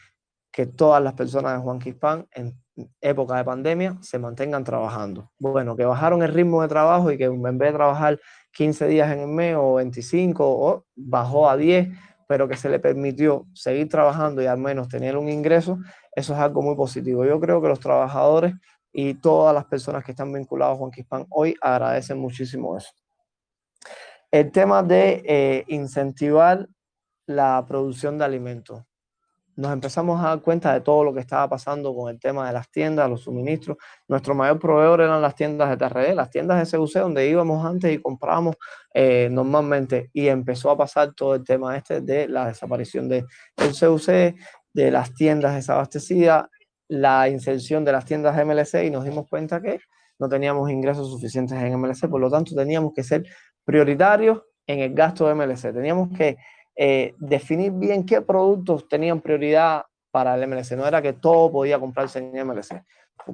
que 0.52 0.65
todas 0.65 1.04
las 1.04 1.13
personas 1.13 1.58
de 1.58 1.63
Juan 1.63 1.80
Quispan 1.80 2.28
en 2.32 2.58
época 3.01 3.38
de 3.38 3.43
pandemia 3.43 3.97
se 4.01 4.19
mantengan 4.19 4.63
trabajando. 4.63 5.31
Bueno, 5.39 5.75
que 5.75 5.85
bajaron 5.85 6.23
el 6.23 6.33
ritmo 6.33 6.61
de 6.61 6.67
trabajo 6.67 7.11
y 7.11 7.17
que 7.17 7.25
en 7.25 7.41
vez 7.41 7.71
de 7.71 7.77
trabajar 7.77 8.19
15 8.51 8.88
días 8.88 9.11
en 9.11 9.19
el 9.19 9.27
mes 9.27 9.55
o 9.57 9.75
25 9.75 10.43
o 10.45 10.85
bajó 10.95 11.49
a 11.49 11.57
10, 11.57 11.89
pero 12.27 12.47
que 12.47 12.57
se 12.57 12.69
le 12.69 12.79
permitió 12.79 13.45
seguir 13.53 13.88
trabajando 13.88 14.41
y 14.41 14.47
al 14.47 14.57
menos 14.57 14.88
tener 14.88 15.17
un 15.17 15.29
ingreso, 15.29 15.79
eso 16.13 16.33
es 16.33 16.39
algo 16.39 16.61
muy 16.61 16.75
positivo. 16.75 17.25
Yo 17.25 17.39
creo 17.39 17.61
que 17.61 17.67
los 17.67 17.79
trabajadores 17.79 18.53
y 18.91 19.13
todas 19.15 19.53
las 19.53 19.65
personas 19.65 20.03
que 20.03 20.11
están 20.11 20.31
vinculadas 20.31 20.75
a 20.75 20.77
Juan 20.77 20.91
Quispan 20.91 21.25
hoy 21.29 21.55
agradecen 21.61 22.17
muchísimo 22.17 22.77
eso. 22.77 22.91
El 24.31 24.51
tema 24.51 24.83
de 24.83 25.21
eh, 25.25 25.65
incentivar 25.67 26.67
la 27.27 27.63
producción 27.67 28.17
de 28.17 28.25
alimentos. 28.25 28.83
Nos 29.58 29.72
empezamos 29.72 30.20
a 30.22 30.30
dar 30.30 30.41
cuenta 30.41 30.74
de 30.74 30.82
todo 30.82 31.04
lo 31.04 31.13
que 31.13 31.22
estaba 31.22 31.48
pasando 31.50 31.96
con 31.96 32.10
el 32.10 32.20
tema 32.20 32.48
de 32.48 32.54
las 32.54 32.70
tiendas, 32.70 33.10
los 33.10 33.22
suministros. 33.22 33.78
Nuestro 34.08 34.36
mayor 34.36 34.60
proveedor 34.60 35.02
eran 35.02 35.22
las 35.22 35.34
tiendas 35.34 35.70
de 35.70 35.78
TRD, 35.78 36.13
las 36.13 36.30
tiendas 36.30 36.72
de 36.72 36.78
CUC, 36.78 36.94
donde 36.94 37.30
íbamos 37.30 37.65
antes 37.65 37.94
y 37.94 38.02
comprábamos 38.02 38.58
eh, 38.94 39.30
normalmente. 39.32 40.10
Y 40.12 40.28
empezó 40.28 40.72
a 40.72 40.78
pasar 40.78 41.13
todo 41.13 41.36
el 41.36 41.44
tema 41.44 41.78
este 41.78 42.02
de 42.02 42.28
la 42.28 42.48
desaparición 42.48 43.08
de, 43.08 43.26
del 43.56 43.72
CUC, 43.72 44.36
de 44.74 44.91
las 44.91 45.13
tiendas 45.13 45.56
desabastecidas, 45.56 46.48
la 46.89 47.30
inserción 47.30 47.86
de 47.86 47.94
las 47.94 48.06
tiendas 48.06 48.36
MLC 48.36 48.86
y 48.86 48.91
nos 48.91 49.06
dimos 49.06 49.28
cuenta 49.30 49.62
que 49.62 49.80
no 50.20 50.28
teníamos 50.30 50.70
ingresos 50.70 51.10
suficientes 51.10 51.58
en 51.58 51.80
MLC, 51.80 52.10
por 52.10 52.22
lo 52.22 52.30
tanto 52.30 52.54
teníamos 52.56 52.94
que 52.94 53.04
ser 53.04 53.26
prioritarios 53.63 54.41
en 54.68 54.80
el 54.80 54.94
gasto 54.94 55.28
de 55.28 55.36
MLC. 55.36 55.74
Teníamos 55.74 56.10
que 56.18 56.38
eh, 56.75 57.13
definir 57.17 57.71
bien 57.71 58.05
qué 58.05 58.21
productos 58.21 58.88
tenían 58.88 59.21
prioridad 59.21 59.85
para 60.11 60.35
el 60.35 60.47
MLC. 60.47 60.77
No 60.77 60.88
era 60.88 61.01
que 61.01 61.13
todo 61.13 61.51
podía 61.51 61.79
comprarse 61.79 62.19
en 62.19 62.47
MLC. 62.47 62.83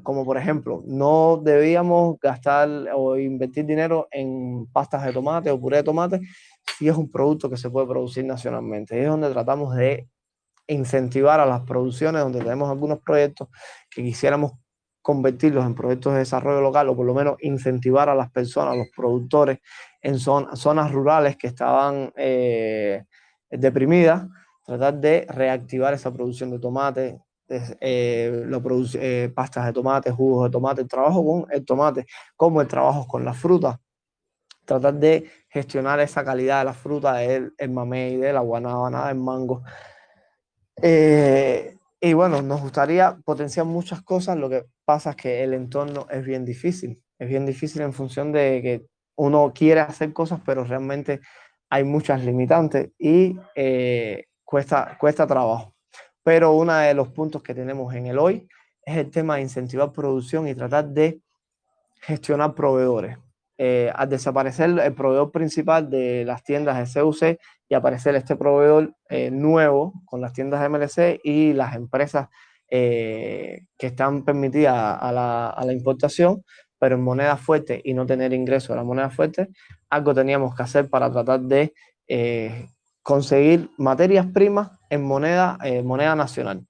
Como 0.03 0.23
por 0.25 0.37
ejemplo, 0.37 0.83
no 0.85 1.41
debíamos 1.43 2.19
gastar 2.19 2.69
o 2.95 3.17
invertir 3.17 3.65
dinero 3.65 4.07
en 4.11 4.67
pastas 4.71 5.03
de 5.03 5.11
tomate 5.11 5.51
o 5.51 5.59
puré 5.59 5.77
de 5.77 5.83
tomate 5.83 6.21
si 6.77 6.87
es 6.87 6.95
un 6.95 7.09
producto 7.11 7.49
que 7.49 7.57
se 7.57 7.69
puede 7.69 7.87
producir 7.87 8.25
nacionalmente. 8.25 9.01
Es 9.01 9.07
donde 9.07 9.29
tratamos 9.29 9.75
de 9.75 10.07
incentivar 10.67 11.39
a 11.39 11.45
las 11.45 11.61
producciones 11.61 12.21
donde 12.21 12.39
tenemos 12.39 12.69
algunos 12.69 12.99
proyectos 12.99 13.49
que 13.89 14.03
quisiéramos 14.03 14.53
convertirlos 15.01 15.65
en 15.65 15.75
proyectos 15.75 16.13
de 16.13 16.19
desarrollo 16.19 16.61
local 16.61 16.89
o 16.89 16.95
por 16.95 17.05
lo 17.05 17.13
menos 17.13 17.35
incentivar 17.41 18.07
a 18.07 18.15
las 18.15 18.31
personas, 18.31 18.73
a 18.73 18.77
los 18.77 18.87
productores 18.95 19.59
en 20.01 20.19
zonas 20.19 20.91
rurales 20.91 21.37
que 21.37 21.47
estaban 21.47 22.13
eh, 22.15 23.03
deprimidas, 23.51 24.27
tratar 24.65 24.95
de 24.99 25.27
reactivar 25.29 25.93
esa 25.93 26.11
producción 26.11 26.51
de 26.51 26.59
tomate, 26.59 27.21
eh, 27.49 28.45
eh, 28.93 29.31
pastas 29.35 29.65
de 29.65 29.73
tomate, 29.73 30.11
jugos 30.11 30.49
de 30.49 30.51
tomate, 30.51 30.81
el 30.81 30.87
trabajo 30.87 31.25
con 31.25 31.51
el 31.51 31.65
tomate, 31.65 32.05
como 32.35 32.61
el 32.61 32.67
trabajo 32.67 33.05
con 33.07 33.25
las 33.25 33.37
frutas, 33.37 33.77
tratar 34.65 34.93
de 34.93 35.29
gestionar 35.49 35.99
esa 35.99 36.23
calidad 36.23 36.59
de 36.59 36.65
la 36.65 36.73
fruta, 36.73 37.15
del 37.15 37.53
el 37.57 37.69
mamey, 37.71 38.17
de 38.17 38.31
la 38.31 38.39
guanábana, 38.39 39.07
del 39.07 39.17
mango, 39.17 39.63
eh, 40.81 41.77
y 41.99 42.13
bueno, 42.13 42.41
nos 42.41 42.61
gustaría 42.61 43.17
potenciar 43.23 43.65
muchas 43.65 44.01
cosas, 44.01 44.37
lo 44.37 44.49
que 44.49 44.65
pasa 44.85 45.11
es 45.11 45.15
que 45.15 45.43
el 45.43 45.53
entorno 45.53 46.07
es 46.09 46.25
bien 46.25 46.45
difícil, 46.45 47.01
es 47.19 47.29
bien 47.29 47.45
difícil 47.45 47.81
en 47.83 47.93
función 47.93 48.31
de 48.31 48.61
que 48.63 48.85
uno 49.15 49.51
quiere 49.53 49.81
hacer 49.81 50.11
cosas, 50.13 50.39
pero 50.43 50.63
realmente 50.63 51.21
hay 51.71 51.85
muchas 51.85 52.23
limitantes 52.25 52.89
y 52.99 53.39
eh, 53.55 54.25
cuesta, 54.43 54.97
cuesta 54.99 55.25
trabajo. 55.25 55.73
Pero 56.21 56.51
uno 56.51 56.75
de 56.75 56.93
los 56.93 57.07
puntos 57.07 57.41
que 57.41 57.55
tenemos 57.55 57.95
en 57.95 58.07
el 58.07 58.19
hoy 58.19 58.45
es 58.83 58.97
el 58.97 59.09
tema 59.09 59.37
de 59.37 59.43
incentivar 59.43 59.93
producción 59.93 60.49
y 60.49 60.53
tratar 60.53 60.89
de 60.89 61.21
gestionar 62.01 62.53
proveedores. 62.55 63.17
Eh, 63.57 63.89
al 63.95 64.09
desaparecer 64.09 64.77
el 64.79 64.93
proveedor 64.93 65.31
principal 65.31 65.89
de 65.89 66.25
las 66.25 66.43
tiendas 66.43 66.93
de 66.93 67.01
CUC 67.01 67.39
y 67.69 67.73
aparecer 67.73 68.15
este 68.15 68.35
proveedor 68.35 68.93
eh, 69.07 69.31
nuevo 69.31 69.93
con 70.05 70.19
las 70.19 70.33
tiendas 70.33 70.61
de 70.61 70.67
MLC 70.67 71.21
y 71.23 71.53
las 71.53 71.75
empresas 71.75 72.27
que 72.69 73.65
están 73.77 74.23
permitidas 74.23 74.97
a 75.01 75.11
la, 75.11 75.49
a 75.49 75.65
la, 75.65 75.73
importación, 75.73 76.41
pero 76.79 76.95
en 76.95 77.01
moneda 77.01 77.35
fuerte 77.35 77.81
y 77.83 77.93
no 77.93 78.05
tener 78.05 78.31
ingreso 78.31 78.71
a 78.71 78.77
la 78.77 78.85
moneda 78.85 79.09
fuerte, 79.09 79.49
algo 79.91 80.15
teníamos 80.15 80.55
que 80.55 80.63
hacer 80.63 80.89
para 80.89 81.11
tratar 81.11 81.41
de 81.41 81.73
conseguir 83.03 83.69
materias 83.77 84.25
primas 84.33 84.71
en 84.89 85.03
moneda, 85.03 85.57
moneda 85.83 86.15
nacional. 86.15 86.65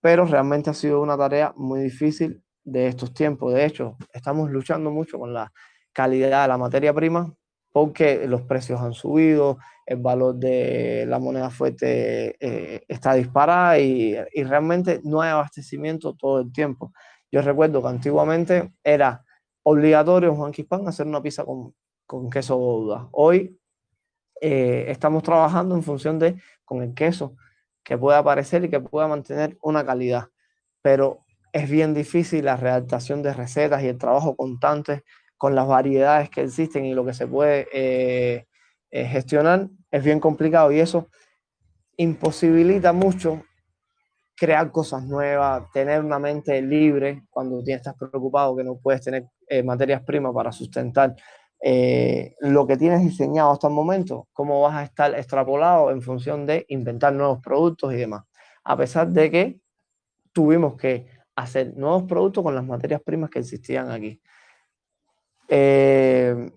Pero 0.00 0.24
realmente 0.24 0.70
ha 0.70 0.74
sido 0.74 1.02
una 1.02 1.16
tarea 1.16 1.52
muy 1.56 1.80
difícil 1.80 2.42
de 2.64 2.88
estos 2.88 3.12
tiempos. 3.12 3.52
De 3.54 3.64
hecho, 3.64 3.96
estamos 4.12 4.50
luchando 4.50 4.90
mucho 4.90 5.18
con 5.18 5.34
la 5.34 5.52
calidad 5.92 6.42
de 6.42 6.48
la 6.48 6.58
materia 6.58 6.94
prima 6.94 7.32
porque 7.72 8.26
los 8.26 8.42
precios 8.42 8.80
han 8.80 8.94
subido, 8.94 9.58
el 9.86 9.98
valor 9.98 10.36
de 10.36 11.04
la 11.06 11.18
moneda 11.18 11.50
fuerte 11.50 12.36
eh, 12.40 12.82
está 12.88 13.14
disparada 13.14 13.78
y, 13.78 14.16
y, 14.32 14.44
realmente 14.44 15.00
no 15.04 15.20
hay 15.20 15.30
abastecimiento 15.30 16.14
todo 16.14 16.40
el 16.40 16.52
tiempo. 16.52 16.92
Yo 17.30 17.42
recuerdo 17.42 17.80
que 17.82 17.88
antiguamente 17.88 18.72
era 18.82 19.24
obligatorio 19.62 20.30
en 20.30 20.36
Juan 20.36 20.52
Quispan 20.52 20.86
hacer 20.88 21.06
una 21.06 21.22
pizza 21.22 21.44
con, 21.44 21.74
con 22.10 22.28
queso 22.28 22.56
Gouda. 22.56 23.08
Hoy 23.12 23.56
eh, 24.40 24.86
estamos 24.88 25.22
trabajando 25.22 25.76
en 25.76 25.84
función 25.84 26.18
de 26.18 26.42
con 26.64 26.82
el 26.82 26.92
queso 26.92 27.36
que 27.84 27.96
pueda 27.96 28.18
aparecer 28.18 28.64
y 28.64 28.68
que 28.68 28.80
pueda 28.80 29.06
mantener 29.06 29.56
una 29.62 29.86
calidad, 29.86 30.24
pero 30.82 31.20
es 31.52 31.70
bien 31.70 31.94
difícil 31.94 32.46
la 32.46 32.56
redactación 32.56 33.22
de 33.22 33.32
recetas 33.32 33.84
y 33.84 33.86
el 33.86 33.96
trabajo 33.96 34.34
constante 34.34 35.04
con 35.36 35.54
las 35.54 35.68
variedades 35.68 36.30
que 36.30 36.42
existen 36.42 36.84
y 36.84 36.94
lo 36.94 37.04
que 37.04 37.14
se 37.14 37.28
puede 37.28 37.68
eh, 37.72 38.48
eh, 38.90 39.04
gestionar, 39.04 39.68
es 39.92 40.02
bien 40.02 40.18
complicado. 40.18 40.72
Y 40.72 40.80
eso 40.80 41.10
imposibilita 41.96 42.92
mucho 42.92 43.44
crear 44.36 44.72
cosas 44.72 45.04
nuevas, 45.04 45.70
tener 45.70 46.04
una 46.04 46.18
mente 46.18 46.60
libre 46.60 47.22
cuando 47.30 47.62
estás 47.64 47.94
preocupado 47.94 48.56
que 48.56 48.64
no 48.64 48.78
puedes 48.78 49.00
tener 49.00 49.28
eh, 49.46 49.62
materias 49.62 50.02
primas 50.02 50.34
para 50.34 50.50
sustentar 50.50 51.14
lo 51.62 52.66
que 52.66 52.76
tienes 52.76 53.02
diseñado 53.02 53.50
hasta 53.50 53.68
el 53.68 53.74
momento, 53.74 54.28
cómo 54.32 54.62
vas 54.62 54.76
a 54.76 54.82
estar 54.84 55.14
extrapolado 55.14 55.90
en 55.90 56.00
función 56.02 56.46
de 56.46 56.64
inventar 56.68 57.12
nuevos 57.12 57.40
productos 57.40 57.92
y 57.92 57.96
demás. 57.96 58.24
A 58.64 58.76
pesar 58.76 59.08
de 59.08 59.30
que 59.30 59.60
tuvimos 60.32 60.76
que 60.76 61.06
hacer 61.36 61.76
nuevos 61.76 62.04
productos 62.04 62.44
con 62.44 62.54
las 62.54 62.64
materias 62.64 63.00
primas 63.02 63.30
que 63.30 63.40
existían 63.40 63.90
aquí. 63.90 64.20
Eh, 65.48 66.50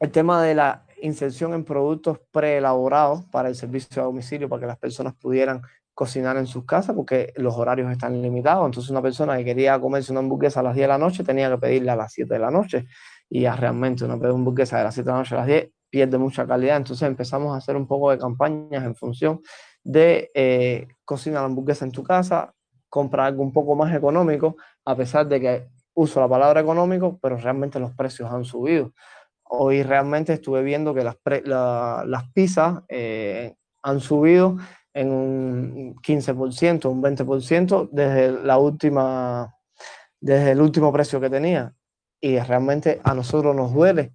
el 0.00 0.10
tema 0.10 0.42
de 0.42 0.54
la 0.54 0.86
inserción 1.02 1.54
en 1.54 1.64
productos 1.64 2.18
preelaborados 2.30 3.24
para 3.26 3.48
el 3.48 3.54
servicio 3.54 4.02
a 4.02 4.06
domicilio, 4.06 4.48
para 4.48 4.60
que 4.60 4.66
las 4.66 4.78
personas 4.78 5.14
pudieran 5.14 5.62
cocinar 5.94 6.36
en 6.38 6.46
sus 6.46 6.64
casas, 6.64 6.96
porque 6.96 7.32
los 7.36 7.54
horarios 7.56 7.90
están 7.92 8.20
limitados. 8.22 8.64
Entonces, 8.64 8.90
una 8.90 9.02
persona 9.02 9.36
que 9.36 9.44
quería 9.44 9.78
comerse 9.78 10.12
una 10.12 10.20
hamburguesa 10.20 10.60
a 10.60 10.62
las 10.62 10.74
10 10.74 10.84
de 10.84 10.88
la 10.88 10.98
noche 10.98 11.22
tenía 11.22 11.50
que 11.50 11.58
pedirla 11.58 11.92
a 11.92 11.96
las 11.96 12.12
7 12.12 12.32
de 12.32 12.40
la 12.40 12.50
noche. 12.50 12.86
Y 13.30 13.42
ya 13.42 13.56
realmente 13.56 14.04
una 14.04 14.14
hamburguesa 14.14 14.78
de 14.78 14.84
las 14.84 14.94
7 14.94 15.06
de 15.06 15.12
la 15.12 15.18
noche 15.18 15.34
a 15.34 15.38
las 15.38 15.46
10 15.46 15.70
pierde 15.88 16.18
mucha 16.18 16.46
calidad. 16.46 16.76
Entonces, 16.76 17.06
empezamos 17.06 17.54
a 17.54 17.58
hacer 17.58 17.76
un 17.76 17.86
poco 17.86 18.10
de 18.10 18.18
campañas 18.18 18.84
en 18.84 18.94
función 18.94 19.40
de 19.82 20.30
eh, 20.34 20.88
cocinar 21.04 21.42
la 21.42 21.46
hamburguesa 21.46 21.84
en 21.84 21.92
tu 21.92 22.02
casa, 22.02 22.52
comprar 22.88 23.26
algo 23.26 23.42
un 23.42 23.52
poco 23.52 23.74
más 23.74 23.94
económico, 23.94 24.56
a 24.84 24.96
pesar 24.96 25.26
de 25.26 25.40
que 25.40 25.68
uso 25.94 26.20
la 26.20 26.28
palabra 26.28 26.60
económico, 26.60 27.18
pero 27.20 27.36
realmente 27.36 27.80
los 27.80 27.94
precios 27.94 28.30
han 28.30 28.44
subido. 28.44 28.92
Hoy 29.44 29.82
realmente 29.82 30.32
estuve 30.32 30.62
viendo 30.62 30.94
que 30.94 31.04
las, 31.04 31.16
las 31.44 32.30
pizzas 32.32 32.82
eh, 32.88 33.54
han 33.82 34.00
subido 34.00 34.56
en 34.92 35.10
un 35.10 35.96
15%, 35.96 36.88
un 36.88 37.02
20% 37.02 37.88
desde 37.90 38.44
la 38.44 38.58
última, 38.58 39.54
desde 40.20 40.52
el 40.52 40.60
último 40.60 40.92
precio 40.92 41.20
que 41.20 41.30
tenía. 41.30 41.72
Y 42.20 42.38
realmente 42.38 43.00
a 43.02 43.14
nosotros 43.14 43.54
nos 43.56 43.72
duele, 43.72 44.12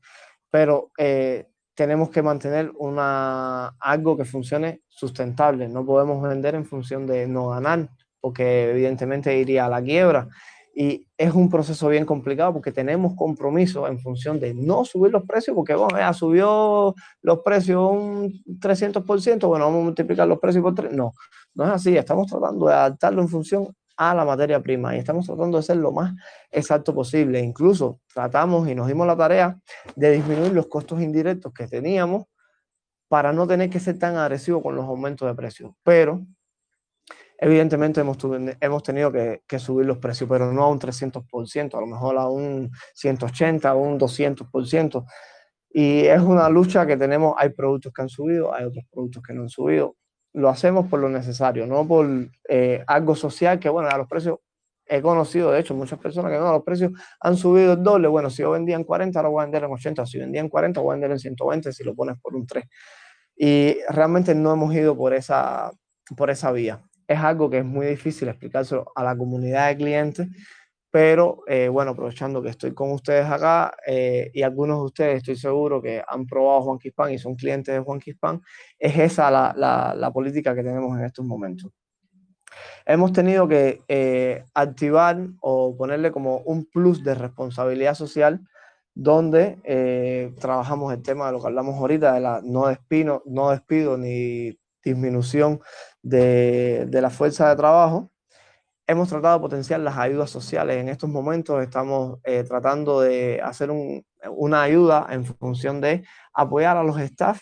pero 0.50 0.92
eh, 0.98 1.48
tenemos 1.74 2.10
que 2.10 2.22
mantener 2.22 2.72
una, 2.78 3.76
algo 3.80 4.16
que 4.16 4.26
funcione 4.26 4.82
sustentable. 4.88 5.68
No 5.68 5.86
podemos 5.86 6.22
vender 6.22 6.56
en 6.56 6.66
función 6.66 7.06
de 7.06 7.28
no 7.28 7.50
ganar, 7.50 7.90
porque 8.22 8.72
evidentemente 8.72 9.38
iría 9.38 9.66
a 9.66 9.70
la 9.70 9.82
quiebra. 9.82 10.28
Y 10.78 11.08
es 11.18 11.34
un 11.34 11.50
proceso 11.50 11.88
bien 11.88 12.06
complicado 12.06 12.52
porque 12.52 12.72
tenemos 12.74 13.14
compromiso 13.16 13.88
en 13.88 13.98
función 13.98 14.42
de 14.42 14.54
no 14.54 14.84
subir 14.84 15.12
los 15.12 15.24
precios, 15.24 15.56
porque 15.56 15.74
bueno, 15.74 15.98
ya 15.98 16.12
subió 16.12 16.94
los 17.22 17.40
precios 17.40 17.92
un 17.92 18.44
300%, 18.60 19.48
bueno, 19.48 19.66
vamos 19.66 19.82
a 19.82 19.84
multiplicar 19.86 20.28
los 20.28 20.40
precios 20.40 20.62
por 20.62 20.76
tres. 20.76 20.92
No, 20.92 21.14
no 21.54 21.64
es 21.64 21.70
así, 21.70 21.96
estamos 21.96 22.28
tratando 22.28 22.68
de 22.68 22.74
adaptarlo 22.74 23.22
en 23.22 23.30
función 23.30 23.74
a 23.98 24.14
la 24.14 24.26
materia 24.26 24.62
prima 24.62 24.96
y 24.96 25.00
estamos 25.00 25.26
tratando 25.26 25.58
de 25.58 25.64
ser 25.64 25.78
lo 25.78 25.92
más 25.92 26.14
exacto 26.52 26.94
posible. 26.94 27.40
Incluso 27.40 28.02
tratamos 28.14 28.68
y 28.68 28.76
nos 28.76 28.88
dimos 28.88 29.08
la 29.08 29.16
tarea 29.16 29.60
de 29.96 30.12
disminuir 30.12 30.54
los 30.54 30.68
costos 30.68 31.02
indirectos 31.02 31.54
que 31.54 31.68
teníamos 31.68 32.26
para 33.08 33.32
no 33.32 33.48
tener 33.48 33.70
que 33.70 33.80
ser 33.80 34.00
tan 34.00 34.18
agresivo 34.18 34.62
con 34.62 34.76
los 34.76 34.86
aumentos 34.86 35.28
de 35.28 35.36
precios. 35.36 35.72
Pero 35.84 36.26
Evidentemente 37.38 38.00
hemos, 38.00 38.18
hemos 38.62 38.84
tenido 38.84 39.12
que, 39.12 39.60
subir 39.60 39.86
los 39.86 39.98
precios, 39.98 40.30
pero 40.30 40.52
no 40.54 40.64
a 40.64 40.70
un 40.70 40.80
300%, 40.80 41.78
a 41.78 41.82
lo 41.82 41.88
mejor 41.88 42.18
a 42.18 42.28
un 42.30 42.72
180, 42.94 43.70
a 43.70 43.76
un 43.76 44.00
200%. 44.00 45.06
Y 45.72 46.06
es 46.06 46.22
una 46.22 46.48
lucha 46.48 46.86
que 46.86 46.96
tenemos, 46.96 47.36
hay 47.38 47.50
productos 47.50 47.92
que 47.92 48.02
han 48.02 48.10
subido, 48.10 48.54
hay 48.54 48.64
otros 48.64 48.86
productos 48.90 49.22
que 49.22 49.34
no 49.34 49.42
han 49.42 49.50
subido. 49.50 49.98
Lo 50.36 50.50
hacemos 50.50 50.88
por 50.88 51.00
lo 51.00 51.10
necesario, 51.10 51.66
no 51.66 51.88
por 51.88 52.08
eh, 52.50 52.84
algo 52.88 53.16
social 53.16 53.60
que, 53.60 53.70
bueno, 53.70 53.90
a 53.90 53.98
los 53.98 54.08
precios, 54.08 54.40
he 54.86 55.02
conocido, 55.02 55.52
de 55.52 55.62
hecho, 55.62 55.74
muchas 55.74 55.98
personas 55.98 56.32
que 56.32 56.38
no, 56.38 56.52
los 56.52 56.64
precios 56.64 56.92
han 57.20 57.38
subido 57.38 57.74
el 57.74 57.84
doble. 57.84 58.08
Bueno, 58.08 58.30
si 58.30 58.44
yo 58.44 58.52
vendía 58.52 58.76
en 58.76 58.84
40, 58.84 59.18
ahora 59.18 59.30
voy 59.30 59.42
a 59.42 59.46
vender 59.46 59.64
en 59.64 59.72
80. 59.72 60.06
Si 60.06 60.20
vendía 60.20 60.42
en 60.42 60.50
40, 60.50 60.80
voy 60.82 60.92
a 60.92 60.94
vender 60.94 61.12
en 61.12 61.20
120 61.20 61.74
si 61.74 61.84
lo 61.84 61.96
pones 61.96 62.18
por 62.22 62.36
un 62.36 62.46
3. 62.46 62.66
Y 63.38 63.78
realmente 63.90 64.36
no 64.36 64.54
hemos 64.54 64.74
ido 64.76 64.96
por 64.96 65.14
esa, 65.14 65.72
por 66.16 66.30
esa 66.30 66.52
vía 66.52 66.82
es 67.08 67.20
algo 67.20 67.50
que 67.50 67.60
es 67.60 67.66
muy 67.66 67.86
difícil 67.88 68.28
explicárselo 68.28 68.92
a 68.96 69.04
la 69.04 69.16
comunidad 69.16 69.70
de 69.70 69.78
clientes, 69.78 70.28
pero 70.96 71.44
eh, 71.46 71.68
bueno, 71.68 71.92
aprovechando 71.92 72.42
que 72.42 72.48
estoy 72.48 72.74
con 72.74 72.94
ustedes 72.94 73.26
acá 73.26 73.76
eh, 73.86 74.32
y 74.34 74.44
algunos 74.44 74.78
de 74.78 74.86
ustedes 74.86 75.18
estoy 75.18 75.36
seguro 75.36 75.82
que 75.82 76.02
han 76.08 76.26
probado 76.26 76.62
Juan 76.62 76.80
Quispan 76.80 77.12
y 77.12 77.20
son 77.20 77.36
clientes 77.36 77.76
de 77.76 77.82
Juan 77.82 78.00
Quispan, 78.00 78.42
es 78.80 78.98
esa 78.98 79.30
la, 79.30 80.12
política 80.14 80.56
que 80.56 80.64
tenemos 80.64 80.98
en 80.98 81.04
estos 81.04 81.26
momentos. 81.26 81.70
Hemos 82.86 83.12
tenido 83.12 83.46
que 83.46 83.82
eh, 83.90 84.46
activar 84.54 85.20
o 85.42 85.76
ponerle 85.76 86.14
como 86.14 86.38
un 86.46 86.64
plus 86.64 87.04
de 87.04 87.14
responsabilidad 87.14 87.96
social 87.96 88.40
donde 88.94 90.32
trabajamos 90.40 90.94
el 90.94 91.02
tema 91.02 91.26
de 91.26 91.34
lo 91.34 91.42
que 91.42 91.48
hablamos 91.48 91.76
ahorita, 91.76 92.14
de 92.14 92.50
no 92.50 92.68
despido, 92.68 93.22
no 93.26 93.50
despido 93.50 93.98
ni 93.98 94.58
disminución 94.82 95.60
de, 96.02 96.88
la 96.90 97.10
fuerza 97.10 97.50
de 97.50 97.58
trabajo. 97.58 98.14
Hemos 98.88 99.10
tratado 99.10 99.40
de 99.40 99.42
potenciar 99.42 99.80
las 99.80 99.98
ayudas 99.98 100.30
sociales. 100.30 100.78
En 100.78 100.90
estos 100.90 101.10
momentos 101.10 101.62
estamos 101.64 102.20
eh, 102.24 102.44
tratando 102.44 103.02
de 103.02 103.42
hacer 103.42 103.72
una 104.30 104.62
ayuda 104.62 105.08
en 105.10 105.26
función 105.26 105.82
de 105.82 106.04
apoyar 106.34 106.78
a 106.78 106.84
los 106.84 107.00
staff 107.00 107.42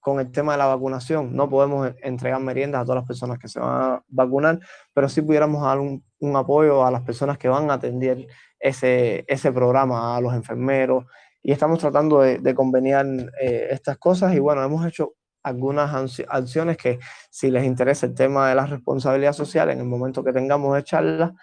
con 0.00 0.20
el 0.20 0.30
tema 0.32 0.52
de 0.52 0.58
la 0.58 0.66
vacunación. 0.66 1.34
No 1.34 1.48
podemos 1.48 1.92
entregar 2.02 2.40
meriendas 2.40 2.82
a 2.82 2.84
todas 2.84 3.02
las 3.02 3.06
personas 3.06 3.38
que 3.38 3.48
se 3.48 3.60
van 3.60 3.92
a 3.92 4.02
vacunar, 4.08 4.58
pero 4.92 5.08
sí 5.08 5.22
pudiéramos 5.22 5.62
dar 5.62 5.78
un, 5.78 6.02
apoyo 6.36 6.84
a 6.84 6.90
las 6.90 7.02
personas 7.02 7.38
que 7.38 7.48
van 7.48 7.70
a 7.70 7.74
atender 7.74 8.26
ese, 8.58 9.24
ese 9.28 9.52
programa, 9.52 10.16
a 10.16 10.20
los 10.20 10.34
enfermeros, 10.34 11.04
y 11.42 11.52
estamos 11.52 11.78
tratando 11.78 12.20
de, 12.20 12.38
de 12.38 12.54
conveniar 12.54 13.06
eh, 13.40 13.68
estas 13.70 13.98
cosas 13.98 14.34
y 14.34 14.40
bueno, 14.40 14.64
hemos 14.64 14.84
hecho 14.84 15.14
algunas 15.46 16.20
acciones 16.28 16.76
que 16.76 16.98
si 17.30 17.50
les 17.50 17.64
interesa 17.64 18.06
el 18.06 18.14
tema 18.14 18.48
de 18.48 18.56
la 18.56 18.66
responsabilidad 18.66 19.32
social, 19.32 19.70
en 19.70 19.78
el 19.78 19.84
momento 19.84 20.24
que 20.24 20.32
tengamos 20.32 20.74
de 20.74 20.82
charla, 20.82 21.34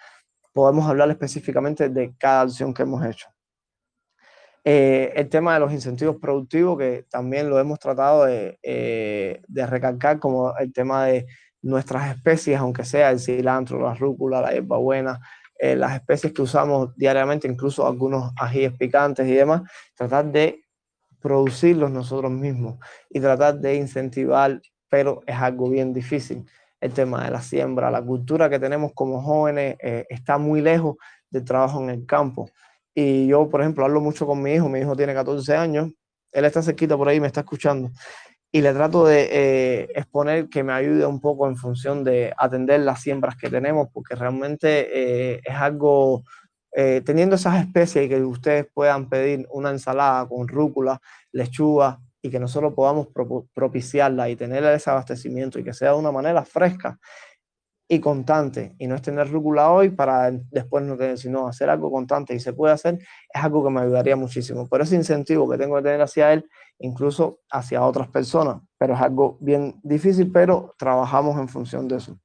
podemos 0.52 0.86
hablar 0.86 1.08
específicamente 1.10 1.88
de 1.88 2.14
cada 2.18 2.42
acción 2.42 2.74
que 2.74 2.82
hemos 2.82 3.04
hecho. 3.04 3.28
Eh, 4.62 5.12
el 5.16 5.28
tema 5.30 5.54
de 5.54 5.60
los 5.60 5.72
incentivos 5.72 6.16
productivos, 6.16 6.78
que 6.78 7.06
también 7.10 7.48
lo 7.48 7.58
hemos 7.58 7.78
tratado 7.78 8.26
de, 8.26 8.58
eh, 8.62 9.40
de, 9.48 9.66
recalcar, 9.66 10.18
como 10.18 10.54
el 10.58 10.72
tema 10.72 11.06
de 11.06 11.26
nuestras 11.62 12.14
especies, 12.14 12.58
aunque 12.58 12.84
sea 12.84 13.10
el 13.10 13.20
cilantro, 13.20 13.80
la 13.80 13.94
rúcula, 13.94 14.42
la 14.42 14.52
hierbabuena, 14.52 15.18
eh, 15.58 15.76
las 15.76 15.94
especies 15.94 16.32
que 16.34 16.42
usamos 16.42 16.94
diariamente, 16.94 17.48
incluso 17.48 17.86
algunos 17.86 18.32
ajíes 18.36 18.72
picantes 18.74 19.26
y 19.26 19.32
demás, 19.32 19.62
tratar 19.94 20.26
de 20.30 20.63
producirlos 21.24 21.90
nosotros 21.90 22.30
mismos 22.30 22.74
y 23.08 23.18
tratar 23.18 23.58
de 23.58 23.76
incentivar, 23.76 24.60
pero 24.90 25.22
es 25.26 25.34
algo 25.34 25.70
bien 25.70 25.94
difícil. 25.94 26.44
el 26.82 26.92
tema 26.92 27.24
de 27.24 27.30
la 27.30 27.40
siembra, 27.40 27.90
la 27.90 28.02
cultura 28.02 28.50
que 28.50 28.58
tenemos 28.58 28.92
como 28.92 29.22
jóvenes 29.22 29.76
eh, 29.80 30.04
está 30.10 30.36
muy 30.36 30.60
lejos 30.60 30.96
del 31.30 31.42
trabajo 31.42 31.82
en 31.82 31.88
el 31.88 32.04
campo. 32.04 32.50
Y 32.94 33.26
yo, 33.26 33.48
por 33.48 33.62
ejemplo, 33.62 33.86
hablo 33.86 34.02
mucho 34.02 34.26
con 34.26 34.42
mi 34.42 34.52
hijo, 34.52 34.68
mi 34.68 34.80
hijo 34.80 34.94
tiene 34.94 35.14
14 35.14 35.56
años, 35.56 35.92
él 36.30 36.44
está 36.44 36.62
cerquita 36.62 36.94
por 36.94 37.08
ahí, 37.08 37.20
me 37.20 37.26
está 37.26 37.40
escuchando, 37.40 37.90
y 38.52 38.60
le 38.60 38.74
trato 38.74 39.06
de 39.06 39.28
eh, 39.32 39.88
exponer 39.94 40.50
que 40.50 40.62
me 40.62 40.74
ayude 40.74 41.06
un 41.06 41.22
poco 41.22 41.48
en 41.48 41.56
función 41.56 42.04
de 42.04 42.34
atender 42.36 42.80
las 42.80 43.00
siembras 43.00 43.34
que 43.36 43.48
tenemos, 43.48 43.88
porque 43.94 44.14
realmente 44.14 45.38
es 45.38 45.56
algo 45.56 46.24
eh, 46.76 47.02
teniendo 47.04 47.36
esas 47.36 47.60
especies 47.64 48.06
y 48.06 48.08
que 48.08 48.20
ustedes 48.22 48.66
puedan 48.74 49.08
pedir 49.08 49.46
una 49.50 49.70
ensalada 49.70 50.26
con 50.28 50.48
rúcula, 50.48 51.00
lechuga 51.32 52.00
y 52.20 52.30
que 52.30 52.40
nosotros 52.40 52.74
podamos 52.74 53.08
propiciarla 53.52 54.28
y 54.28 54.36
tener 54.36 54.64
ese 54.64 54.90
abastecimiento 54.90 55.58
y 55.58 55.64
que 55.64 55.72
sea 55.72 55.92
de 55.92 55.98
una 55.98 56.10
manera 56.10 56.44
fresca 56.44 56.98
y 57.86 58.00
constante 58.00 58.74
y 58.78 58.86
no 58.86 58.94
es 58.94 59.02
tener 59.02 59.30
rúcula 59.30 59.70
hoy 59.70 59.90
para 59.90 60.30
después 60.30 60.84
no 60.84 60.96
tener, 60.96 61.18
sino 61.18 61.46
hacer 61.46 61.68
algo 61.68 61.90
constante 61.92 62.34
y 62.34 62.40
se 62.40 62.52
puede 62.52 62.72
hacer, 62.72 62.98
es 62.98 63.44
algo 63.44 63.62
que 63.62 63.70
me 63.70 63.82
ayudaría 63.82 64.16
muchísimo. 64.16 64.66
Por 64.66 64.80
ese 64.80 64.96
incentivo 64.96 65.48
que 65.48 65.58
tengo 65.58 65.76
que 65.76 65.82
tener 65.82 66.00
hacia 66.00 66.32
él, 66.32 66.48
incluso 66.78 67.40
hacia 67.50 67.84
otras 67.84 68.08
personas, 68.08 68.62
pero 68.78 68.94
es 68.94 69.00
algo 69.00 69.38
bien 69.40 69.78
difícil, 69.82 70.32
pero 70.32 70.74
trabajamos 70.78 71.38
en 71.38 71.48
función 71.48 71.86
de 71.88 71.96
eso. 71.96 72.18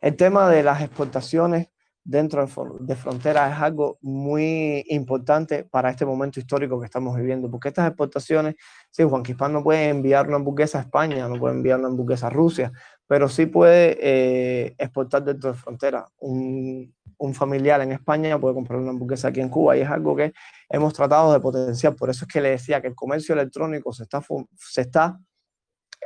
El 0.00 0.16
tema 0.16 0.48
de 0.48 0.62
las 0.62 0.80
exportaciones, 0.80 1.68
dentro 2.08 2.48
de 2.80 2.96
fronteras 2.96 3.52
es 3.52 3.62
algo 3.62 3.98
muy 4.00 4.82
importante 4.88 5.64
para 5.64 5.90
este 5.90 6.06
momento 6.06 6.40
histórico 6.40 6.80
que 6.80 6.86
estamos 6.86 7.14
viviendo, 7.14 7.50
porque 7.50 7.68
estas 7.68 7.86
exportaciones, 7.86 8.54
sí, 8.90 9.02
Juan 9.04 9.22
Quispán 9.22 9.52
no 9.52 9.62
puede 9.62 9.90
enviar 9.90 10.26
una 10.26 10.36
hamburguesa 10.36 10.78
a 10.78 10.82
España, 10.82 11.28
no 11.28 11.38
puede 11.38 11.56
enviar 11.56 11.78
una 11.78 11.88
hamburguesa 11.88 12.28
a 12.28 12.30
Rusia, 12.30 12.72
pero 13.06 13.28
sí 13.28 13.44
puede 13.44 13.98
eh, 14.00 14.74
exportar 14.78 15.22
dentro 15.22 15.52
de 15.52 15.58
fronteras. 15.58 16.04
Un, 16.20 16.94
un, 17.18 17.34
familiar 17.34 17.82
en 17.82 17.92
España 17.92 18.40
puede 18.40 18.54
comprar 18.54 18.80
una 18.80 18.88
hamburguesa 18.88 19.28
aquí 19.28 19.40
en 19.40 19.50
Cuba 19.50 19.76
y 19.76 19.82
es 19.82 19.90
algo 19.90 20.16
que 20.16 20.32
hemos 20.70 20.94
tratado 20.94 21.34
de 21.34 21.40
potenciar. 21.40 21.94
Por 21.94 22.08
eso 22.08 22.24
es 22.24 22.32
que 22.32 22.40
le 22.40 22.50
decía 22.50 22.80
que 22.80 22.88
el 22.88 22.94
comercio 22.94 23.34
electrónico 23.34 23.92
se 23.92 24.04
está, 24.04 24.24
se 24.56 24.80
está 24.80 25.18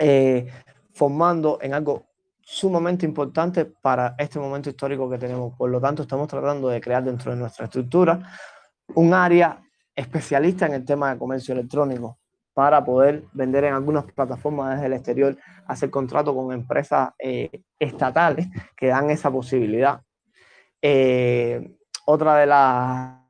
eh, 0.01 0.49
formando 0.95 1.59
en 1.63 1.75
algo 1.75 2.12
sumamente 2.45 3.07
importante 3.07 3.65
para 3.65 4.15
este 4.19 4.39
momento 4.39 4.69
histórico 4.69 5.09
que 5.09 5.19
tenemos. 5.19 5.55
Por 5.57 5.71
lo 5.71 5.81
tanto, 5.81 6.03
estamos 6.03 6.29
tratando 6.29 6.69
de 6.69 6.81
crear 6.81 7.03
dentro 7.03 7.31
de 7.33 7.39
nuestra 7.39 7.67
estructura 7.67 8.21
un 8.95 9.15
área 9.15 9.61
especialista 9.95 10.67
en 10.67 10.75
el 10.75 10.85
tema 10.85 11.13
de 11.13 11.19
comercio 11.19 11.55
electrónico 11.55 12.19
para 12.55 12.85
poder 12.85 13.25
vender 13.33 13.65
en 13.65 13.75
algunas 13.75 14.05
plataformas 14.13 14.75
desde 14.75 14.87
el 14.87 14.93
exterior, 14.93 15.37
hacer 15.67 15.91
contrato 15.91 16.35
con 16.35 16.53
empresas 16.53 17.11
eh, 17.19 17.63
estatales 17.79 18.49
que 18.77 18.89
dan 18.89 19.11
esa 19.11 19.31
posibilidad. 19.31 20.01
Eh, 20.83 21.77
otra 22.05 22.37
de 22.37 22.47
las 22.47 23.22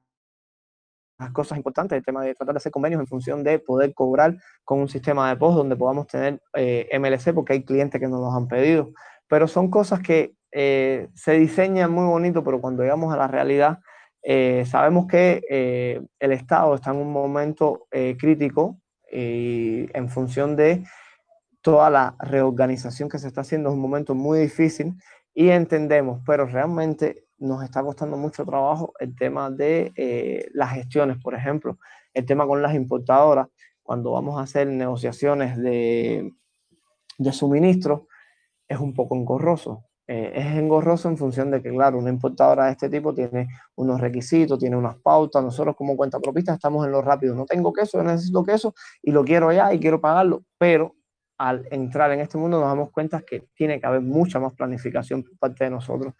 las 1.22 1.32
cosas 1.32 1.56
importantes, 1.56 1.96
el 1.96 2.04
tema 2.04 2.22
de 2.22 2.34
tratar 2.34 2.54
de 2.54 2.58
hacer 2.58 2.72
convenios 2.72 3.00
en 3.00 3.06
función 3.06 3.42
de 3.42 3.58
poder 3.58 3.94
cobrar 3.94 4.36
con 4.64 4.80
un 4.80 4.88
sistema 4.88 5.28
de 5.28 5.36
post 5.36 5.56
donde 5.56 5.76
podamos 5.76 6.06
tener 6.06 6.40
eh, 6.54 6.88
MLC, 6.98 7.32
porque 7.34 7.54
hay 7.54 7.64
clientes 7.64 8.00
que 8.00 8.08
nos 8.08 8.20
los 8.20 8.34
han 8.34 8.48
pedido, 8.48 8.90
pero 9.28 9.46
son 9.48 9.70
cosas 9.70 10.00
que 10.00 10.34
eh, 10.50 11.08
se 11.14 11.32
diseñan 11.32 11.92
muy 11.92 12.04
bonito, 12.04 12.42
pero 12.44 12.60
cuando 12.60 12.82
llegamos 12.82 13.12
a 13.14 13.16
la 13.16 13.28
realidad, 13.28 13.78
eh, 14.22 14.64
sabemos 14.66 15.06
que 15.06 15.42
el 16.18 16.32
Estado 16.32 16.74
está 16.74 16.90
en 16.90 16.98
un 16.98 17.12
momento 17.12 17.86
crítico 17.90 18.78
y 19.10 19.88
en 19.92 20.08
función 20.08 20.56
de 20.56 20.84
toda 21.60 21.90
la 21.90 22.16
reorganización 22.18 23.08
que 23.08 23.18
se 23.18 23.28
está 23.28 23.42
haciendo, 23.42 23.68
es 23.68 23.74
un 23.74 23.80
momento 23.80 24.14
muy 24.14 24.40
difícil 24.40 24.94
y 25.34 25.48
entendemos, 25.50 26.20
pero 26.26 26.46
realmente 26.46 27.24
nos 27.42 27.62
está 27.64 27.82
costando 27.82 28.16
mucho 28.16 28.44
trabajo 28.44 28.92
el 29.00 29.16
tema 29.16 29.50
de 29.50 29.92
eh, 29.96 30.48
las 30.54 30.72
gestiones, 30.72 31.18
por 31.18 31.34
ejemplo, 31.34 31.78
el 32.14 32.24
tema 32.24 32.46
con 32.46 32.62
las 32.62 32.74
importadoras, 32.74 33.48
cuando 33.82 34.12
vamos 34.12 34.38
a 34.38 34.44
hacer 34.44 34.68
negociaciones 34.68 35.56
de, 35.58 36.32
de 37.18 37.32
suministro, 37.32 38.06
es 38.68 38.78
un 38.78 38.94
poco 38.94 39.16
engorroso. 39.16 39.84
Eh, 40.06 40.32
es 40.34 40.46
engorroso 40.56 41.08
en 41.08 41.16
función 41.16 41.50
de 41.50 41.62
que, 41.62 41.70
claro, 41.70 41.98
una 41.98 42.10
importadora 42.10 42.66
de 42.66 42.72
este 42.72 42.88
tipo 42.88 43.12
tiene 43.12 43.48
unos 43.74 44.00
requisitos, 44.00 44.58
tiene 44.58 44.76
unas 44.76 44.96
pautas. 44.96 45.42
Nosotros 45.42 45.74
como 45.74 45.96
cuenta 45.96 46.20
propista 46.20 46.54
estamos 46.54 46.86
en 46.86 46.92
lo 46.92 47.02
rápido. 47.02 47.34
No 47.34 47.44
tengo 47.44 47.72
queso, 47.72 48.02
necesito 48.02 48.44
queso 48.44 48.74
y 49.02 49.10
lo 49.10 49.24
quiero 49.24 49.52
ya 49.52 49.72
y 49.74 49.80
quiero 49.80 50.00
pagarlo. 50.00 50.44
Pero 50.58 50.94
al 51.38 51.66
entrar 51.72 52.12
en 52.12 52.20
este 52.20 52.38
mundo 52.38 52.60
nos 52.60 52.68
damos 52.68 52.90
cuenta 52.90 53.22
que 53.22 53.48
tiene 53.54 53.80
que 53.80 53.86
haber 53.86 54.00
mucha 54.00 54.38
más 54.38 54.52
planificación 54.54 55.24
por 55.24 55.38
parte 55.38 55.64
de 55.64 55.70
nosotros 55.70 56.14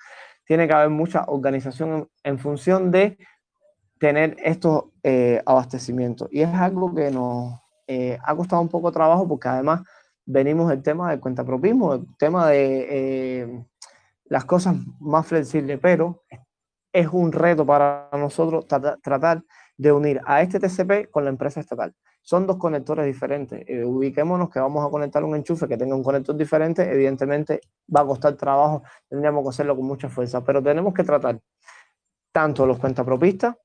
tiene 0.44 0.66
que 0.66 0.74
haber 0.74 0.90
mucha 0.90 1.24
organización 1.26 2.09
en, 2.22 2.38
función 2.38 2.90
de 2.90 3.18
tener 3.98 4.37
estos 4.42 4.85
eh, 5.02 5.42
abastecimientos. 5.46 6.28
Y 6.31 6.42
es 6.42 6.52
algo 6.52 6.94
que 6.94 7.11
nos 7.11 7.61
eh, 7.87 8.18
ha 8.24 8.35
costado 8.35 8.62
un 8.62 8.68
poco 8.68 8.88
de 8.88 8.94
trabajo 8.94 9.28
porque 9.28 9.48
además 9.48 9.83
venimos 10.24 10.68
del 10.68 10.83
tema 10.83 11.11
del 11.11 11.20
cuentapropismo, 11.20 11.94
el 11.94 12.07
tema 12.16 12.48
de 12.48 12.87
eh, 12.90 13.64
las 14.24 14.44
cosas 14.44 14.76
más 14.98 15.26
flexibles, 15.26 15.78
pero 15.81 16.22
es 16.92 17.09
un 17.09 17.33
reto 17.33 17.64
para 17.64 18.09
nosotros 18.12 18.66
tratar 18.66 19.42
de 19.76 19.92
unir 19.92 20.20
a 20.26 20.42
este 20.42 20.61
TCP 20.61 21.11
con 21.11 21.24
la 21.24 21.30
empresa 21.30 21.61
estatal. 21.61 21.94
Son 22.20 22.46
dos 22.46 22.56
conectores 22.56 23.06
diferentes. 23.06 23.64
Eh, 23.66 23.85
ubiquémonos 23.85 24.50
que 24.50 24.61
vamos 24.61 24.87
a 24.87 24.90
conectar 24.90 25.24
un 25.24 25.35
enchufe 25.35 25.66
que 25.66 25.76
tenga 25.76 25.96
un 25.96 26.04
conector 26.04 26.37
diferente. 26.37 26.90
Evidentemente 26.90 27.61
va 27.94 28.00
a 28.00 28.06
costar 28.06 28.35
trabajo, 28.37 28.82
tendríamos 29.08 29.42
que 29.42 29.48
hacerlo 29.50 29.76
con 29.76 29.87
mucha 29.87 30.08
fuerza, 30.08 30.44
pero 30.44 30.62
tenemos 30.62 30.94
que 30.94 31.04
tratar 31.04 31.40
tanto 32.30 32.66
los 32.66 32.78
cuentapropistas 32.78 33.56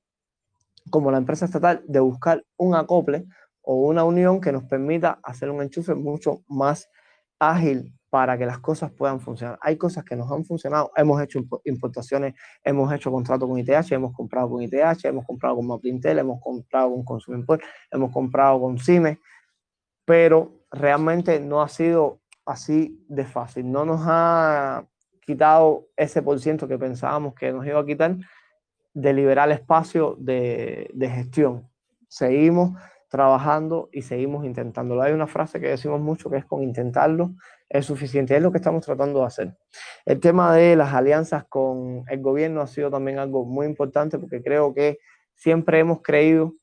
como 0.90 1.10
la 1.10 1.18
empresa 1.18 1.44
estatal 1.44 1.82
de 1.86 2.00
buscar 2.00 2.44
un 2.56 2.74
acople 2.74 3.26
o 3.62 3.74
una 3.86 4.04
unión 4.04 4.40
que 4.40 4.52
nos 4.52 4.64
permita 4.64 5.18
hacer 5.22 5.50
un 5.50 5.62
enchufe 5.62 5.94
mucho 5.94 6.42
más 6.48 6.88
ágil 7.38 7.97
para 8.10 8.38
que 8.38 8.46
las 8.46 8.58
cosas 8.58 8.90
puedan 8.90 9.20
funcionar. 9.20 9.58
Hay 9.60 9.76
cosas 9.76 10.04
que 10.04 10.16
nos 10.16 10.30
han 10.30 10.44
funcionado, 10.44 10.90
hemos 10.96 11.20
hecho 11.22 11.40
importaciones, 11.64 12.34
hemos 12.64 12.92
hecho 12.92 13.10
contratos 13.10 13.48
con 13.48 13.58
ITH, 13.58 13.92
hemos 13.92 14.14
comprado 14.14 14.50
con 14.50 14.62
ITH, 14.62 15.04
hemos 15.04 15.26
comprado 15.26 15.56
con 15.56 15.66
Maplintel, 15.66 16.18
hemos 16.18 16.40
comprado 16.40 16.90
con 16.90 17.04
Consumimport, 17.04 17.62
hemos 17.90 18.12
comprado 18.12 18.60
con 18.60 18.78
CIME, 18.78 19.20
pero 20.04 20.64
realmente 20.70 21.38
no 21.40 21.60
ha 21.60 21.68
sido 21.68 22.20
así 22.46 23.04
de 23.08 23.26
fácil. 23.26 23.70
No 23.70 23.84
nos 23.84 24.00
ha 24.06 24.86
quitado 25.20 25.88
ese 25.96 26.22
por 26.22 26.40
ciento 26.40 26.66
que 26.66 26.78
pensábamos 26.78 27.34
que 27.34 27.52
nos 27.52 27.66
iba 27.66 27.78
a 27.78 27.84
quitar 27.84 28.16
de 28.94 29.12
liberar 29.12 29.50
espacio 29.50 30.16
de, 30.18 30.90
de 30.94 31.10
gestión. 31.10 31.68
Seguimos 32.08 32.72
trabajando 33.10 33.90
y 33.92 34.02
seguimos 34.02 34.46
intentándolo. 34.46 35.02
Hay 35.02 35.12
una 35.12 35.26
frase 35.26 35.60
que 35.60 35.68
decimos 35.68 36.00
mucho 36.00 36.30
que 36.30 36.38
es 36.38 36.46
con 36.46 36.62
intentarlo 36.62 37.34
es 37.68 37.86
suficiente. 37.86 38.36
Es 38.36 38.42
lo 38.42 38.50
que 38.50 38.58
estamos 38.58 38.84
tratando 38.84 39.20
de 39.20 39.26
hacer. 39.26 39.56
El 40.04 40.20
tema 40.20 40.54
de 40.54 40.76
las 40.76 40.94
alianzas 40.94 41.44
con 41.48 42.04
el 42.08 42.20
gobierno 42.20 42.60
ha 42.60 42.66
sido 42.66 42.90
también 42.90 43.18
algo 43.18 43.44
muy 43.44 43.66
importante 43.66 44.18
porque 44.18 44.42
creo 44.42 44.74
que 44.74 44.98
siempre 45.34 45.78
hemos 45.78 46.02
creído 46.02 46.54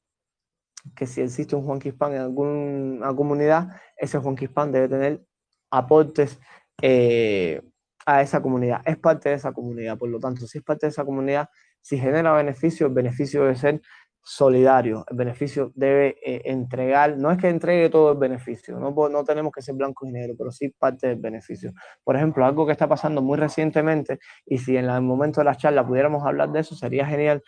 que 0.96 1.08
si 1.08 1.22
existe 1.22 1.56
un 1.56 1.64
Juan 1.64 1.80
Quispan 1.80 2.14
en 2.14 2.22
alguna 2.22 3.16
comunidad, 3.16 3.70
ese 3.98 4.20
Juan 4.20 4.36
Quispan 4.36 4.72
debe 4.72 4.88
tener 4.88 5.26
aportes 5.72 6.40
eh, 6.82 7.62
a 8.06 8.22
esa 8.22 8.42
comunidad. 8.42 8.82
Es 8.86 8.98
parte 8.98 9.30
de 9.30 9.36
esa 9.36 9.52
comunidad, 9.52 9.98
por 9.98 10.10
lo 10.10 10.20
tanto, 10.20 10.46
si 10.46 10.60
es 10.60 10.64
parte 10.64 10.86
de 10.86 10.92
esa 10.92 11.06
comunidad, 11.06 11.50
si 11.82 11.98
genera 11.98 12.34
beneficio, 12.34 12.88
el 12.88 12.94
beneficio 12.94 13.42
debe 13.42 13.56
ser 13.56 13.82
solidario. 14.28 15.06
El 15.08 15.18
beneficio 15.18 15.72
debe 15.76 16.18
eh, 16.26 16.42
entregar, 16.46 17.16
no 17.16 17.30
es 17.30 17.38
que 17.38 17.48
entregue 17.48 17.92
todo 17.92 18.14
el 18.14 18.18
beneficio, 18.18 18.80
no, 18.80 18.92
no 19.10 19.24
tenemos 19.24 19.54
que 19.54 19.62
ser 19.62 19.76
blanco 19.76 20.08
y 20.08 20.12
negro, 20.12 20.34
pero 20.36 20.52
sí 20.52 20.70
parte 20.70 21.08
del 21.08 21.18
beneficio. 21.18 21.74
Por 22.04 22.16
ejemplo, 22.16 22.44
algo 22.44 22.66
que 22.66 22.72
está 22.72 22.88
pasando 22.88 23.22
muy 23.22 23.38
recientemente, 23.38 24.18
y 24.48 24.58
si 24.58 24.78
en 24.78 24.90
el 24.90 25.02
momento 25.04 25.42
de 25.42 25.46
la 25.46 25.56
charla 25.56 25.86
pudiéramos 25.86 26.26
hablar 26.26 26.52
de 26.52 26.62
eso, 26.62 26.74
sería 26.74 27.06
genial, 27.06 27.44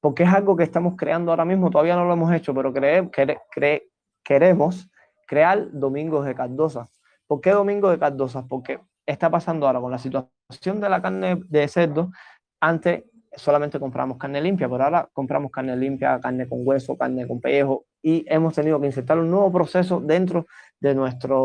porque 0.00 0.22
es 0.22 0.28
algo 0.28 0.56
que 0.56 0.62
estamos 0.62 0.94
creando 0.96 1.32
ahora 1.32 1.44
mismo, 1.44 1.68
todavía 1.68 1.96
no 1.96 2.04
lo 2.04 2.12
hemos 2.12 2.32
hecho, 2.32 2.54
pero 2.54 2.72
queremos 2.72 4.88
crear 5.26 5.68
domingos 5.72 6.26
de 6.26 6.34
Cardosa. 6.36 6.88
¿Por 7.26 7.40
qué 7.40 7.50
domingos 7.50 7.90
de 7.90 7.98
Cardosa? 7.98 8.46
Porque 8.46 8.78
está 9.04 9.30
pasando 9.30 9.66
ahora 9.66 9.80
con 9.80 9.90
la 9.90 9.98
situación 9.98 10.80
de 10.80 10.88
la 10.88 11.02
carne 11.02 11.42
de 11.48 11.66
cerdo, 11.66 12.12
antes 12.60 13.02
solamente 13.36 13.78
compramos 13.80 14.18
carne 14.18 14.40
limpia, 14.40 14.68
pero 14.68 14.84
ahora 14.84 15.08
compramos 15.12 15.50
carne 15.50 15.76
limpia, 15.76 16.20
carne 16.20 16.48
con 16.48 16.60
hueso, 16.66 16.96
carne 16.96 17.26
con 17.26 17.40
pellejo 17.40 17.84
y 18.02 18.24
hemos 18.28 18.54
tenido 18.54 18.80
que 18.80 18.86
insertar 18.86 19.18
un 19.18 19.30
nuevo 19.30 19.50
proceso 19.50 20.00
dentro 20.00 20.46
de 20.80 20.94
nuestra 20.94 21.36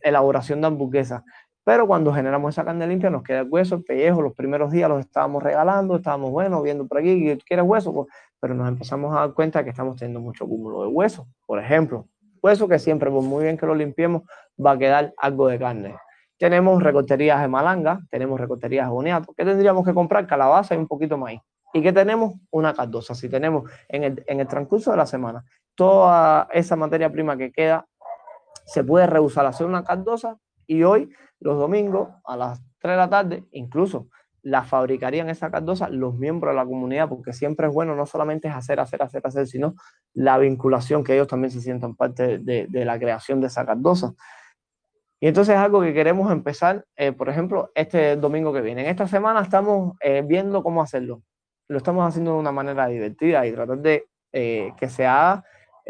elaboración 0.00 0.60
de 0.60 0.66
hamburguesas. 0.68 1.22
Pero 1.64 1.86
cuando 1.86 2.12
generamos 2.12 2.54
esa 2.54 2.64
carne 2.64 2.86
limpia 2.86 3.10
nos 3.10 3.22
queda 3.22 3.44
hueso, 3.44 3.76
el 3.76 3.84
pellejo, 3.84 4.20
los 4.20 4.34
primeros 4.34 4.72
días 4.72 4.88
los 4.88 5.00
estábamos 5.00 5.42
regalando, 5.42 5.96
estábamos, 5.96 6.30
bueno, 6.30 6.60
viendo 6.62 6.86
por 6.86 6.98
aquí, 6.98 7.38
¿quieres 7.46 7.64
hueso? 7.64 7.92
Pues, 7.92 8.08
pero 8.40 8.54
nos 8.54 8.68
empezamos 8.68 9.14
a 9.14 9.20
dar 9.20 9.32
cuenta 9.32 9.62
que 9.62 9.70
estamos 9.70 9.96
teniendo 9.96 10.20
mucho 10.20 10.46
cúmulo 10.46 10.82
de 10.82 10.88
hueso. 10.88 11.28
Por 11.46 11.60
ejemplo, 11.60 12.08
hueso 12.42 12.66
que 12.66 12.80
siempre, 12.80 13.10
por 13.10 13.22
muy 13.22 13.44
bien 13.44 13.56
que 13.56 13.66
lo 13.66 13.74
limpiemos, 13.74 14.22
va 14.58 14.72
a 14.72 14.78
quedar 14.78 15.14
algo 15.16 15.46
de 15.46 15.58
carne. 15.58 15.94
Tenemos 16.42 16.82
recorterías 16.82 17.40
de 17.40 17.46
malanga, 17.46 18.00
tenemos 18.10 18.40
recorterías 18.40 18.86
de 18.86 18.92
boniato. 18.92 19.32
¿Qué 19.36 19.44
tendríamos 19.44 19.86
que 19.86 19.94
comprar? 19.94 20.26
Calabaza 20.26 20.74
y 20.74 20.78
un 20.78 20.88
poquito 20.88 21.16
maíz. 21.16 21.40
¿Y 21.72 21.80
qué 21.80 21.92
tenemos? 21.92 22.34
Una 22.50 22.74
cardosa. 22.74 23.14
Si 23.14 23.28
tenemos 23.28 23.70
en 23.86 24.02
el, 24.02 24.24
en 24.26 24.40
el 24.40 24.48
transcurso 24.48 24.90
de 24.90 24.96
la 24.96 25.06
semana 25.06 25.44
toda 25.76 26.48
esa 26.52 26.74
materia 26.74 27.12
prima 27.12 27.36
que 27.36 27.52
queda, 27.52 27.86
se 28.66 28.82
puede 28.82 29.06
reusar, 29.06 29.46
hacer 29.46 29.68
una 29.68 29.84
cardosa 29.84 30.36
y 30.66 30.82
hoy, 30.82 31.10
los 31.38 31.56
domingos, 31.60 32.08
a 32.24 32.36
las 32.36 32.60
3 32.80 32.90
de 32.90 32.96
la 32.96 33.08
tarde, 33.08 33.44
incluso 33.52 34.08
la 34.42 34.64
fabricarían 34.64 35.30
esa 35.30 35.48
cardosa 35.48 35.90
los 35.90 36.16
miembros 36.16 36.54
de 36.54 36.56
la 36.56 36.66
comunidad, 36.66 37.08
porque 37.08 37.32
siempre 37.32 37.68
es 37.68 37.72
bueno 37.72 37.94
no 37.94 38.04
solamente 38.04 38.48
es 38.48 38.54
hacer, 38.54 38.80
hacer, 38.80 39.00
hacer, 39.00 39.24
hacer, 39.24 39.46
sino 39.46 39.76
la 40.12 40.38
vinculación 40.38 41.04
que 41.04 41.14
ellos 41.14 41.28
también 41.28 41.52
se 41.52 41.60
sientan 41.60 41.94
parte 41.94 42.38
de, 42.38 42.66
de 42.68 42.84
la 42.84 42.98
creación 42.98 43.40
de 43.40 43.46
esa 43.46 43.64
cardosa. 43.64 44.12
Y 45.22 45.28
entonces 45.28 45.54
es 45.54 45.60
algo 45.60 45.82
que 45.82 45.94
queremos 45.94 46.32
empezar, 46.32 46.84
eh, 46.96 47.12
por 47.12 47.28
ejemplo, 47.28 47.70
este 47.76 48.16
domingo 48.16 48.52
que 48.52 48.60
viene. 48.60 48.80
En 48.82 48.88
esta 48.88 49.06
semana 49.06 49.40
estamos 49.40 49.96
eh, 50.00 50.20
viendo 50.26 50.64
cómo 50.64 50.82
hacerlo. 50.82 51.22
Lo 51.68 51.76
estamos 51.76 52.08
haciendo 52.08 52.32
de 52.32 52.38
una 52.38 52.50
manera 52.50 52.88
divertida 52.88 53.46
y 53.46 53.52
tratar 53.52 53.78
de 53.78 54.06
eh, 54.32 54.72
que 54.76 54.88
se 54.88 55.06
haga, 55.06 55.44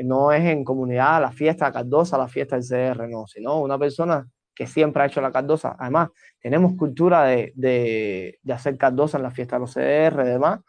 no 0.05 0.33
es 0.33 0.45
en 0.45 0.65
comunidad, 0.65 1.23
la 1.23 1.33
fiesta 1.33 1.73
cardosa, 1.73 2.19
la 2.19 2.29
fiesta 2.29 2.57
del 2.57 2.67
CR, 2.95 3.09
no, 3.09 3.27
sino 3.27 3.59
una 3.59 3.79
persona 3.79 4.29
que 4.55 4.67
siempre 4.67 5.03
ha 5.03 5.07
hecho 5.07 5.23
la 5.23 5.33
cardosa. 5.33 5.77
Además, 5.79 6.11
tenemos 6.39 6.75
cultura 6.77 7.25
de, 7.25 7.55
de, 7.55 8.39
de 8.43 8.53
hacer 8.53 8.77
cardosa 8.77 9.17
en 9.17 9.23
la 9.23 9.31
fiesta 9.31 9.57
de 9.57 9.61
los 9.61 9.73
CR 9.73 10.27
y 10.27 10.29
demás. 10.29 10.61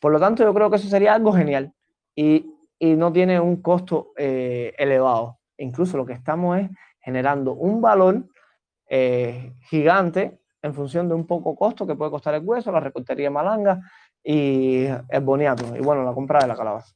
Por 0.00 0.10
lo 0.10 0.18
tanto, 0.18 0.42
yo 0.42 0.54
creo 0.54 0.70
que 0.70 0.76
eso 0.76 0.88
sería 0.88 1.12
algo 1.12 1.34
genial 1.34 1.74
y, 2.16 2.50
y 2.78 2.94
no 2.94 3.12
tiene 3.12 3.38
un 3.38 3.60
costo 3.60 4.12
elevado. 4.16 5.38
Incluso 5.58 5.98
lo 5.98 6.06
que 6.06 6.14
estamos 6.14 6.60
es 6.60 6.70
generando 7.00 7.54
un 7.54 7.80
valor 7.80 8.24
eh, 8.88 9.54
gigante 9.62 10.40
en 10.62 10.74
función 10.74 11.08
de 11.08 11.14
un 11.14 11.26
poco 11.26 11.54
costo 11.54 11.86
que 11.86 11.94
puede 11.94 12.10
costar 12.10 12.34
el 12.34 12.44
hueso, 12.44 12.72
la 12.72 12.80
recortería 12.80 13.30
malanga 13.30 13.80
y 14.22 14.86
el 15.08 15.20
boniato, 15.22 15.76
y 15.76 15.80
bueno, 15.80 16.04
la 16.04 16.12
compra 16.12 16.40
de 16.40 16.48
la 16.48 16.56
calabaza. 16.56 16.94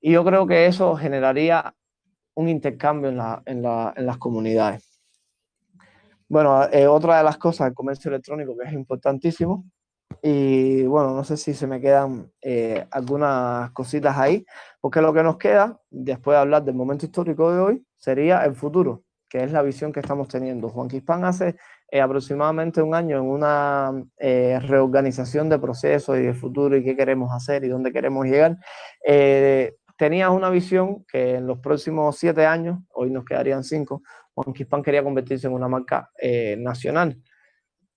Y 0.00 0.12
yo 0.12 0.24
creo 0.24 0.46
que 0.46 0.66
eso 0.66 0.96
generaría 0.96 1.74
un 2.34 2.48
intercambio 2.48 3.10
en, 3.10 3.16
la, 3.16 3.42
en, 3.46 3.62
la, 3.62 3.92
en 3.96 4.06
las 4.06 4.18
comunidades. 4.18 5.00
Bueno, 6.28 6.64
eh, 6.70 6.86
otra 6.86 7.18
de 7.18 7.24
las 7.24 7.38
cosas 7.38 7.66
del 7.66 7.74
comercio 7.74 8.10
electrónico 8.10 8.56
que 8.56 8.68
es 8.68 8.72
importantísimo, 8.72 9.64
y 10.22 10.84
bueno, 10.84 11.14
no 11.14 11.22
sé 11.24 11.36
si 11.36 11.54
se 11.54 11.66
me 11.66 11.80
quedan 11.80 12.30
eh, 12.42 12.86
algunas 12.90 13.70
cositas 13.70 14.16
ahí, 14.16 14.44
porque 14.80 15.00
lo 15.00 15.12
que 15.12 15.22
nos 15.22 15.36
queda, 15.36 15.80
después 15.90 16.34
de 16.34 16.40
hablar 16.40 16.64
del 16.64 16.74
momento 16.74 17.06
histórico 17.06 17.52
de 17.52 17.60
hoy, 17.60 17.86
sería 17.96 18.44
el 18.44 18.54
futuro, 18.54 19.04
que 19.28 19.44
es 19.44 19.52
la 19.52 19.62
visión 19.62 19.92
que 19.92 20.00
estamos 20.00 20.28
teniendo. 20.28 20.68
Juan 20.68 20.88
Quispan 20.88 21.24
hace 21.24 21.56
eh, 21.90 22.00
aproximadamente 22.00 22.82
un 22.82 22.94
año 22.94 23.18
en 23.18 23.24
una 23.24 23.92
eh, 24.18 24.58
reorganización 24.60 25.48
de 25.48 25.58
procesos 25.58 26.18
y 26.18 26.22
de 26.22 26.34
futuro 26.34 26.76
y 26.76 26.84
qué 26.84 26.96
queremos 26.96 27.32
hacer 27.32 27.64
y 27.64 27.68
dónde 27.68 27.92
queremos 27.92 28.26
llegar. 28.26 28.56
Eh, 29.06 29.74
una 30.30 30.50
visión 30.50 31.04
que 31.10 31.34
en 31.34 31.46
los 31.46 31.58
próximos 31.58 32.16
siete 32.16 32.46
años, 32.46 32.78
hoy 32.90 33.10
nos 33.10 33.24
quedarían 33.24 33.64
cinco, 33.64 34.02
Juan 34.34 34.54
Quispan 34.54 34.82
quería 34.82 35.02
convertirse 35.02 35.48
en 35.48 35.52
una 35.52 35.66
marca 35.66 36.10
eh, 36.20 36.56
nacional 36.56 37.20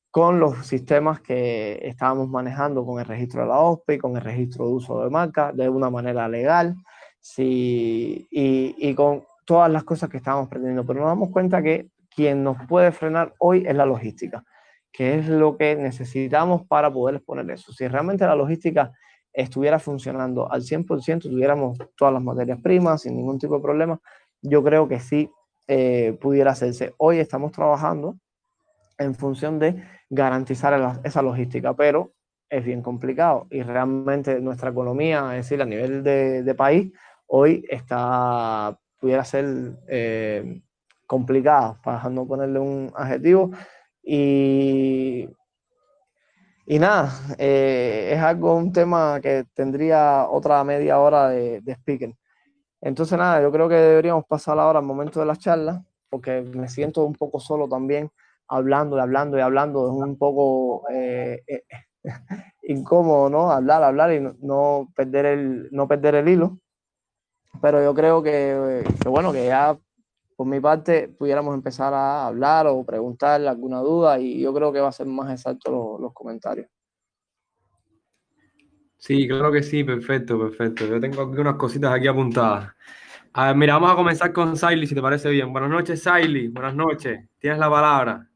con 0.10 0.40
los 0.40 0.66
sistemas 0.66 1.22
que 1.22 1.80
estábamos 1.84 2.28
manejando 2.28 2.86
con 2.86 3.00
el 3.00 3.06
registro 3.06 3.44
de 3.44 3.48
la 3.48 3.60
OSPE 3.60 4.00
con 4.00 4.16
el 4.18 4.24
registro 4.24 4.66
de 4.66 4.74
uso 4.74 5.04
de 5.04 5.10
marca 5.10 5.54
de 5.54 5.70
una 5.70 5.90
manera 5.90 6.28
legal 6.28 6.76
sí, 7.20 8.28
y, 8.32 8.76
y 8.78 8.96
con 8.96 9.24
todas 9.52 9.70
las 9.70 9.84
cosas 9.84 10.10
que 10.10 10.16
estábamos 10.16 10.48
pretendiendo. 10.48 10.86
Pero 10.86 11.02
nos 11.02 11.10
damos 11.10 11.30
cuenta 11.30 11.62
que 11.62 11.90
quien 12.16 12.42
nos 12.42 12.56
puede 12.68 12.94
frenar 12.94 13.34
hoy 13.38 13.66
es 13.68 13.76
la 13.76 13.86
logística, 13.86 14.46
que 14.94 15.20
es 15.20 15.28
lo 15.28 15.58
que 15.58 15.76
necesitamos 15.76 16.66
para 16.68 16.90
poder 16.90 17.16
exponer 17.16 17.52
eso. 17.52 17.74
Si 17.74 17.86
realmente 17.86 18.26
la 18.26 18.34
logística 18.34 18.94
estuviera 19.34 19.78
funcionando 19.78 20.50
al 20.50 20.62
100%, 20.62 21.24
tuviéramos 21.24 21.78
todas 21.98 22.14
las 22.14 22.24
materias 22.24 22.62
primas 22.62 23.02
sin 23.02 23.18
ningún 23.18 23.40
tipo 23.40 23.58
de 23.58 23.62
problema, 23.62 24.00
yo 24.42 24.64
creo 24.64 24.88
que 24.88 25.02
sí 25.02 25.30
eh, 25.68 26.18
pudiera 26.22 26.52
hacerse. 26.52 26.94
Hoy 26.96 27.20
estamos 27.20 27.52
trabajando 27.52 28.16
en 28.98 29.16
función 29.16 29.60
de 29.60 29.84
garantizar 30.10 31.02
esa 31.04 31.22
logística, 31.22 31.74
pero 31.74 32.14
es 32.50 32.64
bien 32.64 32.82
complicado 32.82 33.48
y 33.52 33.64
realmente 33.64 34.40
nuestra 34.40 34.70
economía, 34.70 35.36
es 35.36 35.50
decir, 35.50 35.62
a 35.62 35.66
nivel 35.66 36.04
de, 36.04 36.42
de 36.42 36.56
país, 36.56 36.94
hoy 37.28 37.66
está, 37.70 38.78
pudiera 39.02 39.26
ser 39.26 39.46
eh, 39.90 40.62
complicada, 41.08 41.82
para 41.84 42.10
no 42.10 42.26
ponerle 42.28 42.60
un 42.60 42.92
adjetivo, 42.96 43.52
y 44.04 45.28
y 46.72 46.80
nada, 46.80 47.12
eh, 47.38 48.12
es 48.14 48.20
algo, 48.22 48.56
un 48.56 48.72
tema 48.72 49.20
que 49.22 49.44
tendría 49.54 50.26
otra 50.30 50.64
media 50.64 51.00
hora 51.00 51.28
de, 51.28 51.60
de, 51.60 51.74
speaker. 51.74 52.16
Entonces 52.82 53.18
nada, 53.18 53.42
yo 53.42 53.52
creo 53.52 53.68
que 53.70 53.76
deberíamos 53.76 54.26
pasar 54.26 54.58
ahora 54.60 54.80
al 54.80 54.86
momento 54.86 55.20
de 55.20 55.26
las 55.26 55.40
charlas, 55.40 55.82
porque 56.10 56.42
me 56.42 56.70
siento 56.70 57.04
un 57.04 57.16
poco 57.16 57.42
solo 57.42 57.68
también, 57.68 58.10
hablando 58.48 58.96
y 58.98 59.02
hablando 59.02 59.38
y 59.38 59.42
hablando, 59.42 59.88
es 59.88 59.94
un 60.10 60.18
poco 60.18 60.84
eh, 60.92 61.44
eh, 61.46 61.64
incómodo, 62.64 63.30
¿no? 63.30 63.52
Hablar, 63.52 63.84
hablar 63.84 64.14
y 64.14 64.22
no, 64.22 64.88
perder 64.96 65.26
el, 65.26 65.70
no 65.74 65.90
perder 65.90 66.16
el 66.16 66.30
hilo. 66.30 66.61
Pero 67.60 67.84
yo 67.84 67.94
creo 67.94 68.22
que, 68.22 68.84
que 69.02 69.10
bueno, 69.10 69.32
que 69.32 69.46
ya 69.46 69.78
por 70.36 70.48
mi 70.48 70.60
parte 70.60 71.08
pudiéramos 71.08 71.54
empezar 71.54 71.94
a 71.94 72.26
hablar 72.28 72.68
o 72.68 72.84
preguntarle 72.84 73.50
alguna 73.50 73.80
duda 73.80 74.20
y 74.20 74.40
yo 74.40 74.54
creo 74.54 74.72
que 74.72 74.80
va 74.80 74.90
a 74.90 74.92
ser 74.92 75.06
más 75.06 75.30
exacto 75.32 75.72
los, 75.72 76.00
los 76.02 76.14
comentarios. 76.14 76.68
Sí, 78.98 79.28
claro 79.28 79.52
que 79.52 79.64
sí, 79.64 79.84
perfecto, 79.84 80.40
perfecto. 80.40 80.86
Yo 80.86 81.00
tengo 81.00 81.22
algunas 81.22 81.56
cositas 81.56 81.92
aquí 81.92 82.08
apuntadas. 82.08 82.72
A 83.34 83.48
ver, 83.48 83.56
mira, 83.56 83.74
vamos 83.74 83.92
a 83.92 83.96
comenzar 83.96 84.32
con 84.32 84.56
Siley, 84.56 84.86
si 84.86 84.94
te 84.94 85.02
parece 85.02 85.30
bien. 85.30 85.52
Buenas 85.52 85.72
noches, 85.72 86.04
Siley. 86.04 86.50
Buenas 86.50 86.76
noches. 86.76 87.28
Tienes 87.40 87.58
la 87.58 87.70
palabra. 87.70 88.28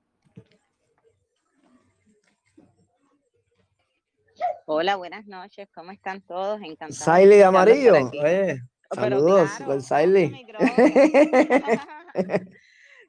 Hola, 4.66 4.96
buenas 4.96 5.28
noches. 5.28 5.70
¿Cómo 5.74 5.92
están 5.92 6.22
todos? 6.22 6.60
Encantados. 6.62 6.96
Siley 6.98 7.38
de 7.38 7.44
amarillo. 7.44 7.94
Oye, 8.24 8.62
Saludos, 8.92 9.50
claro, 9.58 9.82
Siley. 9.82 10.46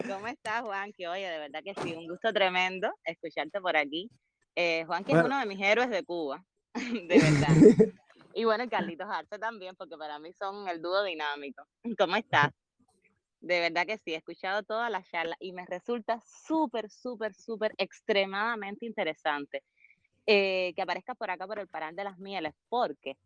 ¿Cómo 0.08 0.26
estás, 0.26 0.62
Juan? 0.62 0.92
Que 0.92 1.08
oye, 1.08 1.28
de 1.28 1.38
verdad 1.38 1.62
que 1.62 1.74
sí, 1.82 1.94
un 1.94 2.06
gusto 2.06 2.32
tremendo 2.32 2.92
escucharte 3.04 3.60
por 3.60 3.76
aquí. 3.76 4.10
Eh, 4.54 4.84
Juan, 4.86 5.04
que 5.04 5.12
bueno. 5.12 5.28
es 5.28 5.32
uno 5.32 5.40
de 5.40 5.46
mis 5.46 5.60
héroes 5.60 5.90
de 5.90 6.02
Cuba, 6.04 6.44
de 6.74 7.18
verdad. 7.18 7.94
Y 8.34 8.44
bueno, 8.44 8.68
Carlitos 8.68 9.08
Arce 9.10 9.38
también, 9.38 9.74
porque 9.76 9.96
para 9.96 10.18
mí 10.18 10.32
son 10.32 10.68
el 10.68 10.82
dúo 10.82 11.02
dinámico. 11.04 11.62
¿Cómo 11.98 12.16
estás? 12.16 12.50
De 13.40 13.60
verdad 13.60 13.86
que 13.86 13.98
sí, 13.98 14.12
he 14.12 14.16
escuchado 14.16 14.62
toda 14.62 14.90
la 14.90 15.02
charla 15.02 15.36
y 15.40 15.52
me 15.52 15.64
resulta 15.66 16.20
súper, 16.46 16.90
súper, 16.90 17.34
súper 17.34 17.72
extremadamente 17.78 18.86
interesante 18.86 19.62
eh, 20.26 20.72
que 20.74 20.82
aparezca 20.82 21.14
por 21.14 21.30
acá 21.30 21.46
por 21.46 21.58
el 21.58 21.68
Paral 21.68 21.94
de 21.94 22.04
las 22.04 22.18
Mieles, 22.18 22.54
porque 22.68 23.16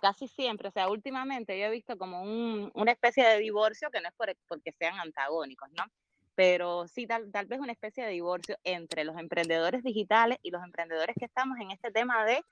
casi 0.00 0.28
siempre, 0.28 0.68
o 0.68 0.72
sea, 0.72 0.88
últimamente 0.88 1.58
yo 1.58 1.66
he 1.66 1.70
visto 1.70 1.96
como 1.96 2.22
un, 2.22 2.70
una 2.74 2.92
especie 2.92 3.24
de 3.24 3.38
divorcio 3.38 3.90
que 3.90 4.00
no 4.00 4.08
es 4.08 4.14
por, 4.14 4.34
porque 4.48 4.72
sean 4.72 4.98
antagónicos, 4.98 5.68
¿no? 5.72 5.84
Pero 6.34 6.88
sí, 6.88 7.06
tal, 7.06 7.30
tal 7.30 7.46
vez 7.46 7.60
una 7.60 7.72
especie 7.72 8.04
de 8.04 8.10
divorcio 8.10 8.56
entre 8.64 9.04
los 9.04 9.18
emprendedores 9.18 9.82
digitales 9.82 10.38
y 10.42 10.50
los 10.50 10.62
emprendedores 10.64 11.14
que 11.18 11.26
estamos 11.26 11.58
en 11.60 11.70
este 11.70 11.90
tema 11.90 12.24
de 12.24 12.42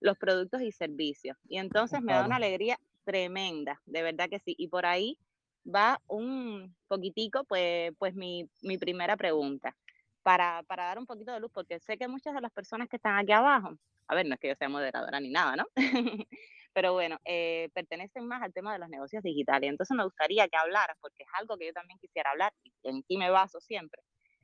los 0.00 0.18
productos 0.18 0.60
y 0.62 0.72
servicios. 0.72 1.36
Y 1.48 1.58
entonces 1.58 2.02
me 2.02 2.12
da 2.12 2.24
una 2.24 2.36
alegría 2.36 2.78
tremenda, 3.04 3.80
de 3.86 4.02
verdad 4.02 4.28
que 4.28 4.40
sí. 4.40 4.54
Y 4.58 4.68
por 4.68 4.84
ahí 4.84 5.18
va 5.66 6.00
un 6.06 6.74
poquitico, 6.88 7.44
pues, 7.44 7.92
pues 7.98 8.14
mi, 8.14 8.48
mi 8.62 8.78
primera 8.78 9.16
pregunta, 9.16 9.74
para, 10.22 10.62
para 10.64 10.84
dar 10.84 10.98
un 10.98 11.06
poquito 11.06 11.32
de 11.32 11.40
luz, 11.40 11.50
porque 11.52 11.80
sé 11.80 11.96
que 11.96 12.08
muchas 12.08 12.34
de 12.34 12.40
las 12.40 12.52
personas 12.52 12.88
que 12.88 12.96
están 12.96 13.16
aquí 13.16 13.32
abajo, 13.32 13.76
a 14.06 14.14
ver, 14.14 14.26
no 14.26 14.34
es 14.34 14.40
que 14.40 14.48
yo 14.48 14.54
sea 14.54 14.68
moderadora 14.68 15.20
ni 15.20 15.30
nada, 15.30 15.56
¿no? 15.56 15.66
pero 16.72 16.92
bueno, 16.92 17.18
eh, 17.24 17.68
pertenecen 17.74 18.26
más 18.26 18.42
al 18.42 18.52
tema 18.52 18.72
de 18.72 18.78
los 18.78 18.88
negocios 18.88 19.22
digitales. 19.22 19.70
Entonces 19.70 19.96
me 19.96 20.04
gustaría 20.04 20.48
que 20.48 20.56
hablaras, 20.56 20.96
porque 21.00 21.22
es 21.24 21.28
algo 21.34 21.56
que 21.56 21.66
yo 21.66 21.72
también 21.72 21.98
quisiera 21.98 22.30
hablar, 22.30 22.52
y 22.62 22.72
en 22.88 23.02
ti 23.02 23.16
me 23.16 23.30
baso 23.30 23.60
siempre, 23.60 24.02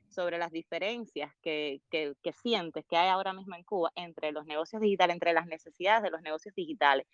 sobre 0.09 0.37
las 0.37 0.51
diferencias 0.51 1.33
que, 1.41 1.81
que, 1.89 2.13
que, 2.23 2.33
sientes 2.33 2.85
que 2.89 2.97
hay 2.97 3.09
ahora 3.09 3.33
mismo 3.33 3.55
en 3.55 3.63
Cuba 3.63 3.91
entre 3.95 4.31
los 4.31 4.45
negocios 4.45 4.81
digitales, 4.81 5.13
entre 5.15 5.33
las 5.33 5.47
necesidades 5.47 6.03
de 6.03 6.11
los 6.11 6.21
negocios 6.21 6.55
digitales 6.55 7.05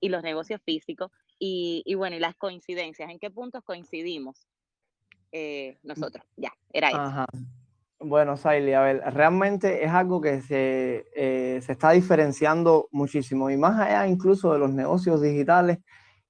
y 0.00 0.08
los 0.08 0.22
negocios 0.22 0.60
físicos, 0.64 1.10
y, 1.38 1.82
y 1.86 1.94
bueno, 1.94 2.16
y 2.16 2.20
las 2.20 2.36
coincidencias, 2.36 3.10
¿en 3.10 3.18
qué 3.18 3.30
puntos 3.30 3.62
coincidimos 3.64 4.46
eh, 5.32 5.78
nosotros? 5.82 6.24
Ya, 6.36 6.52
era 6.72 6.88
eso. 6.88 6.98
Ajá. 6.98 7.26
Bueno, 8.02 8.36
Saily, 8.36 8.72
a 8.72 8.80
ver, 8.80 9.02
realmente 9.12 9.84
es 9.84 9.90
algo 9.90 10.20
que 10.22 10.40
se, 10.40 11.06
eh, 11.14 11.60
se, 11.62 11.72
está 11.72 11.90
diferenciando 11.90 12.88
muchísimo 12.92 13.50
y 13.50 13.58
más 13.58 13.78
allá 13.78 14.06
incluso 14.06 14.52
de 14.54 14.58
los 14.58 14.72
negocios 14.72 15.20
digitales, 15.20 15.78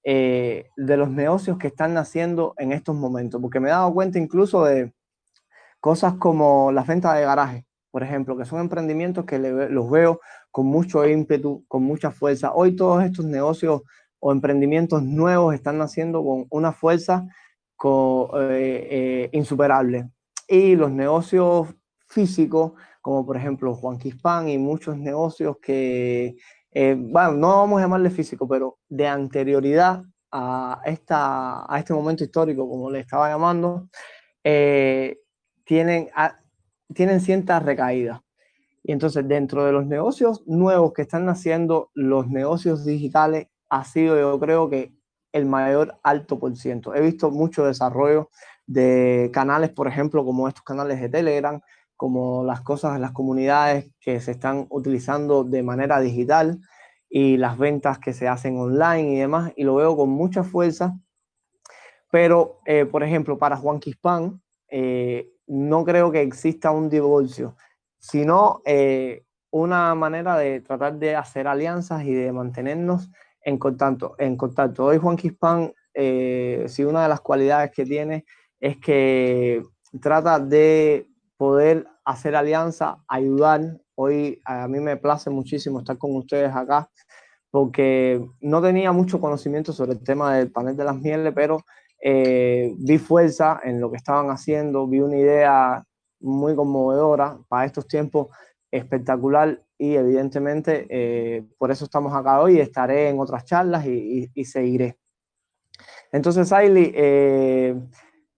eh, 0.02 0.66
de 0.76 0.96
los 0.96 1.10
negocios 1.10 1.58
que 1.58 1.68
están 1.68 1.94
naciendo 1.94 2.54
en 2.58 2.72
estos 2.72 2.96
momentos, 2.96 3.40
porque 3.40 3.60
me 3.60 3.68
he 3.68 3.72
dado 3.72 3.94
cuenta 3.94 4.18
incluso 4.18 4.64
de 4.64 4.92
Cosas 5.80 6.14
como 6.18 6.72
las 6.72 6.86
ventas 6.86 7.16
de 7.16 7.22
garaje, 7.22 7.66
por 7.90 8.02
ejemplo, 8.02 8.36
que 8.36 8.44
son 8.44 8.60
emprendimientos 8.60 9.24
que 9.24 9.38
los 9.38 9.90
veo 9.90 10.20
con 10.50 10.66
mucho 10.66 11.08
ímpetu, 11.08 11.64
con 11.68 11.82
mucha 11.84 12.10
fuerza. 12.10 12.52
Hoy 12.52 12.76
todos 12.76 13.02
estos 13.02 13.24
negocios 13.24 13.80
o 14.18 14.30
emprendimientos 14.30 15.02
nuevos 15.02 15.54
están 15.54 15.78
naciendo 15.78 16.22
con 16.22 16.46
una 16.50 16.72
fuerza 16.72 17.26
eh, 17.82 18.88
eh, 18.90 19.30
insuperable. 19.32 20.10
Y 20.52 20.74
los 20.74 20.90
negocios 20.90 21.68
físicos, 22.08 22.72
como 23.00 23.24
por 23.24 23.36
ejemplo 23.36 23.72
Juan 23.76 23.98
Quispan 23.98 24.48
y 24.48 24.58
muchos 24.58 24.96
negocios 24.96 25.58
que, 25.62 26.34
eh, 26.72 26.96
bueno, 26.98 27.32
no 27.34 27.48
vamos 27.58 27.78
a 27.78 27.82
llamarle 27.82 28.10
físico, 28.10 28.48
pero 28.48 28.80
de 28.88 29.06
anterioridad 29.06 30.02
a, 30.32 30.82
esta, 30.84 31.72
a 31.72 31.78
este 31.78 31.94
momento 31.94 32.24
histórico, 32.24 32.68
como 32.68 32.90
le 32.90 32.98
estaba 32.98 33.28
llamando, 33.28 33.88
tienen, 34.42 36.08
tienen 36.92 37.20
ciertas 37.20 37.62
recaídas. 37.62 38.20
Y 38.82 38.90
entonces 38.90 39.28
dentro 39.28 39.64
de 39.64 39.70
los 39.70 39.86
negocios 39.86 40.42
nuevos 40.46 40.92
que 40.94 41.02
están 41.02 41.26
naciendo, 41.26 41.92
los 41.94 42.26
negocios 42.26 42.84
digitales 42.84 43.46
ha 43.68 43.84
sido 43.84 44.18
yo 44.18 44.40
creo 44.40 44.68
que 44.68 44.92
el 45.32 45.46
mayor 45.46 45.96
alto 46.02 46.40
por 46.40 46.56
ciento. 46.56 46.92
He 46.92 47.00
visto 47.00 47.30
mucho 47.30 47.64
desarrollo 47.64 48.30
de 48.70 49.30
canales, 49.32 49.70
por 49.70 49.88
ejemplo, 49.88 50.24
como 50.24 50.46
estos 50.46 50.62
canales 50.62 51.00
de 51.00 51.08
Telegram, 51.08 51.60
como 51.96 52.44
las 52.44 52.60
cosas, 52.60 53.00
las 53.00 53.10
comunidades 53.10 53.90
que 54.00 54.20
se 54.20 54.30
están 54.30 54.66
utilizando 54.70 55.42
de 55.42 55.64
manera 55.64 55.98
digital 55.98 56.60
y 57.08 57.36
las 57.36 57.58
ventas 57.58 57.98
que 57.98 58.12
se 58.12 58.28
hacen 58.28 58.56
online 58.56 59.12
y 59.12 59.18
demás, 59.18 59.52
y 59.56 59.64
lo 59.64 59.74
veo 59.74 59.96
con 59.96 60.10
mucha 60.10 60.44
fuerza. 60.44 60.96
Pero, 62.12 62.60
eh, 62.64 62.86
por 62.86 63.02
ejemplo, 63.02 63.38
para 63.38 63.56
Juan 63.56 63.80
Quispan, 63.80 64.40
eh, 64.68 65.32
no 65.48 65.84
creo 65.84 66.12
que 66.12 66.22
exista 66.22 66.70
un 66.70 66.88
divorcio, 66.88 67.56
sino 67.98 68.62
eh, 68.64 69.24
una 69.50 69.96
manera 69.96 70.38
de 70.38 70.60
tratar 70.60 70.96
de 70.96 71.16
hacer 71.16 71.48
alianzas 71.48 72.04
y 72.04 72.14
de 72.14 72.30
mantenernos 72.30 73.10
en 73.42 73.58
contacto. 73.58 74.14
En 74.18 74.36
contacto. 74.36 74.84
Hoy 74.84 74.98
Juan 74.98 75.16
Quispan, 75.16 75.72
eh, 75.92 76.66
si 76.68 76.84
una 76.84 77.02
de 77.02 77.08
las 77.08 77.20
cualidades 77.20 77.72
que 77.72 77.84
tiene 77.84 78.24
es 78.60 78.76
que 78.78 79.62
trata 80.00 80.38
de 80.38 81.08
poder 81.36 81.86
hacer 82.04 82.36
alianza, 82.36 83.02
ayudar. 83.08 83.80
Hoy 83.94 84.40
a 84.44 84.68
mí 84.68 84.78
me 84.80 84.96
place 84.96 85.30
muchísimo 85.30 85.80
estar 85.80 85.98
con 85.98 86.14
ustedes 86.16 86.54
acá 86.54 86.90
porque 87.50 88.24
no 88.40 88.62
tenía 88.62 88.92
mucho 88.92 89.20
conocimiento 89.20 89.72
sobre 89.72 89.92
el 89.92 90.04
tema 90.04 90.36
del 90.36 90.52
panel 90.52 90.76
de 90.76 90.84
las 90.84 90.96
mieles, 90.96 91.32
pero 91.34 91.64
eh, 92.00 92.72
vi 92.78 92.98
fuerza 92.98 93.60
en 93.64 93.80
lo 93.80 93.90
que 93.90 93.96
estaban 93.96 94.30
haciendo, 94.30 94.86
vi 94.86 95.00
una 95.00 95.16
idea 95.16 95.84
muy 96.20 96.54
conmovedora 96.54 97.38
para 97.48 97.66
estos 97.66 97.88
tiempos 97.88 98.28
espectacular 98.70 99.62
y 99.76 99.94
evidentemente 99.94 100.86
eh, 100.88 101.44
por 101.58 101.70
eso 101.70 101.84
estamos 101.84 102.14
acá 102.14 102.40
hoy, 102.40 102.60
estaré 102.60 103.08
en 103.08 103.18
otras 103.18 103.44
charlas 103.44 103.84
y, 103.86 104.30
seguiré. 104.44 104.96
Entonces, 106.12 106.52
Ailey, 106.52 106.92
eh, 106.94 107.74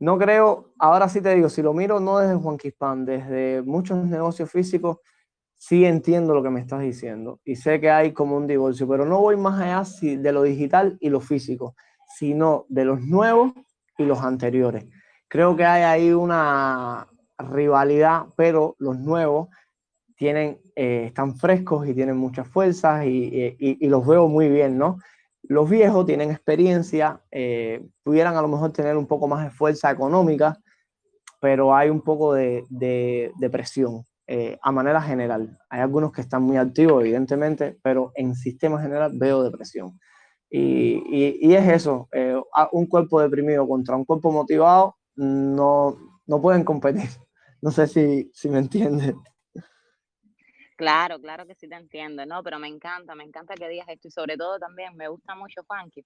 no 0.02 0.18
creo, 0.18 0.72
ahora 0.80 1.08
sí 1.08 1.20
te 1.20 1.32
digo, 1.32 1.48
si 1.48 1.62
lo 1.62 1.72
miro 1.72 2.00
no 2.00 2.18
desde 2.18 2.34
Juan 2.34 2.58
Quispan, 2.58 3.04
desde 3.04 3.62
muchos 3.62 4.04
negocios 4.04 4.50
físicos, 4.50 4.98
sí 5.56 5.84
entiendo 5.84 6.34
lo 6.34 6.42
que 6.42 6.50
me 6.50 6.58
estás 6.58 6.80
diciendo 6.80 7.38
y 7.44 7.54
sé 7.54 7.80
que 7.80 7.88
hay 7.88 8.12
como 8.12 8.36
un 8.36 8.48
divorcio, 8.48 8.88
pero 8.88 9.06
no 9.06 9.20
voy 9.20 9.36
más 9.36 9.60
allá 9.60 9.84
de 10.18 10.32
lo 10.32 10.42
digital 10.42 10.96
y 10.98 11.08
lo 11.08 11.20
físico, 11.20 11.76
sino 12.18 12.66
de 12.68 12.84
los 12.84 13.00
nuevos 13.00 13.52
y 13.96 14.02
los 14.02 14.20
anteriores. 14.22 14.86
Creo 15.28 15.54
que 15.54 15.64
hay 15.64 15.84
ahí 15.84 16.12
una 16.12 17.06
rivalidad, 17.38 18.24
pero 18.36 18.74
los 18.80 18.98
nuevos 18.98 19.50
tienen, 20.16 20.58
eh, 20.74 21.04
están 21.06 21.36
frescos 21.36 21.86
y 21.86 21.94
tienen 21.94 22.16
muchas 22.16 22.48
fuerzas 22.48 23.06
y, 23.06 23.56
y, 23.56 23.86
los 23.86 24.04
veo 24.04 24.26
muy 24.26 24.48
bien, 24.48 24.78
¿no? 24.78 24.98
Los 25.52 25.68
viejos 25.68 26.06
tienen 26.06 26.30
experiencia, 26.30 27.20
eh, 27.30 27.86
pudieran 28.02 28.36
a 28.36 28.42
lo 28.42 28.48
mejor 28.48 28.72
tener 28.72 28.96
un 28.96 29.06
poco 29.06 29.28
más 29.28 29.44
de 29.44 29.50
fuerza 29.50 29.90
económica, 29.90 30.58
pero 31.42 31.74
hay 31.76 31.90
un 31.90 32.00
poco 32.00 32.32
de, 32.32 32.64
de, 32.70 33.50
presión 33.50 34.06
eh, 34.26 34.56
a 34.62 34.72
manera 34.72 35.02
general. 35.02 35.58
Hay 35.68 35.80
algunos 35.80 36.10
que 36.10 36.22
están 36.22 36.42
muy 36.42 36.56
activos, 36.56 37.02
evidentemente, 37.02 37.78
pero 37.82 38.12
en 38.14 38.34
sistema 38.34 38.80
general 38.80 39.12
veo 39.14 39.42
depresión. 39.42 40.00
Y, 40.48 41.52
es 41.54 41.68
eso, 41.68 42.08
un 42.72 42.86
cuerpo 42.86 43.20
deprimido 43.20 43.68
contra 43.68 43.94
un 43.94 44.06
cuerpo 44.06 44.32
motivado 44.32 44.96
no, 45.16 45.96
no 46.26 46.40
pueden 46.40 46.64
competir. 46.64 47.10
No 47.60 47.70
sé 47.70 47.86
si, 47.86 48.30
si 48.32 48.48
me 48.48 48.58
entiendes. 48.58 49.14
Claro, 50.82 51.20
claro 51.20 51.46
que 51.46 51.54
sí 51.54 51.68
te 51.68 51.76
entiendo, 51.76 52.26
¿no? 52.26 52.42
Pero 52.42 52.58
me 52.58 52.66
encanta, 52.66 53.14
me 53.14 53.22
encanta 53.22 53.54
que 53.54 53.68
digas 53.68 53.86
esto 53.88 54.08
y 54.08 54.10
sobre 54.10 54.36
todo 54.36 54.58
también 54.58 54.96
me 54.96 55.06
gusta 55.06 55.36
mucho, 55.36 55.62
Juanqui, 55.64 56.04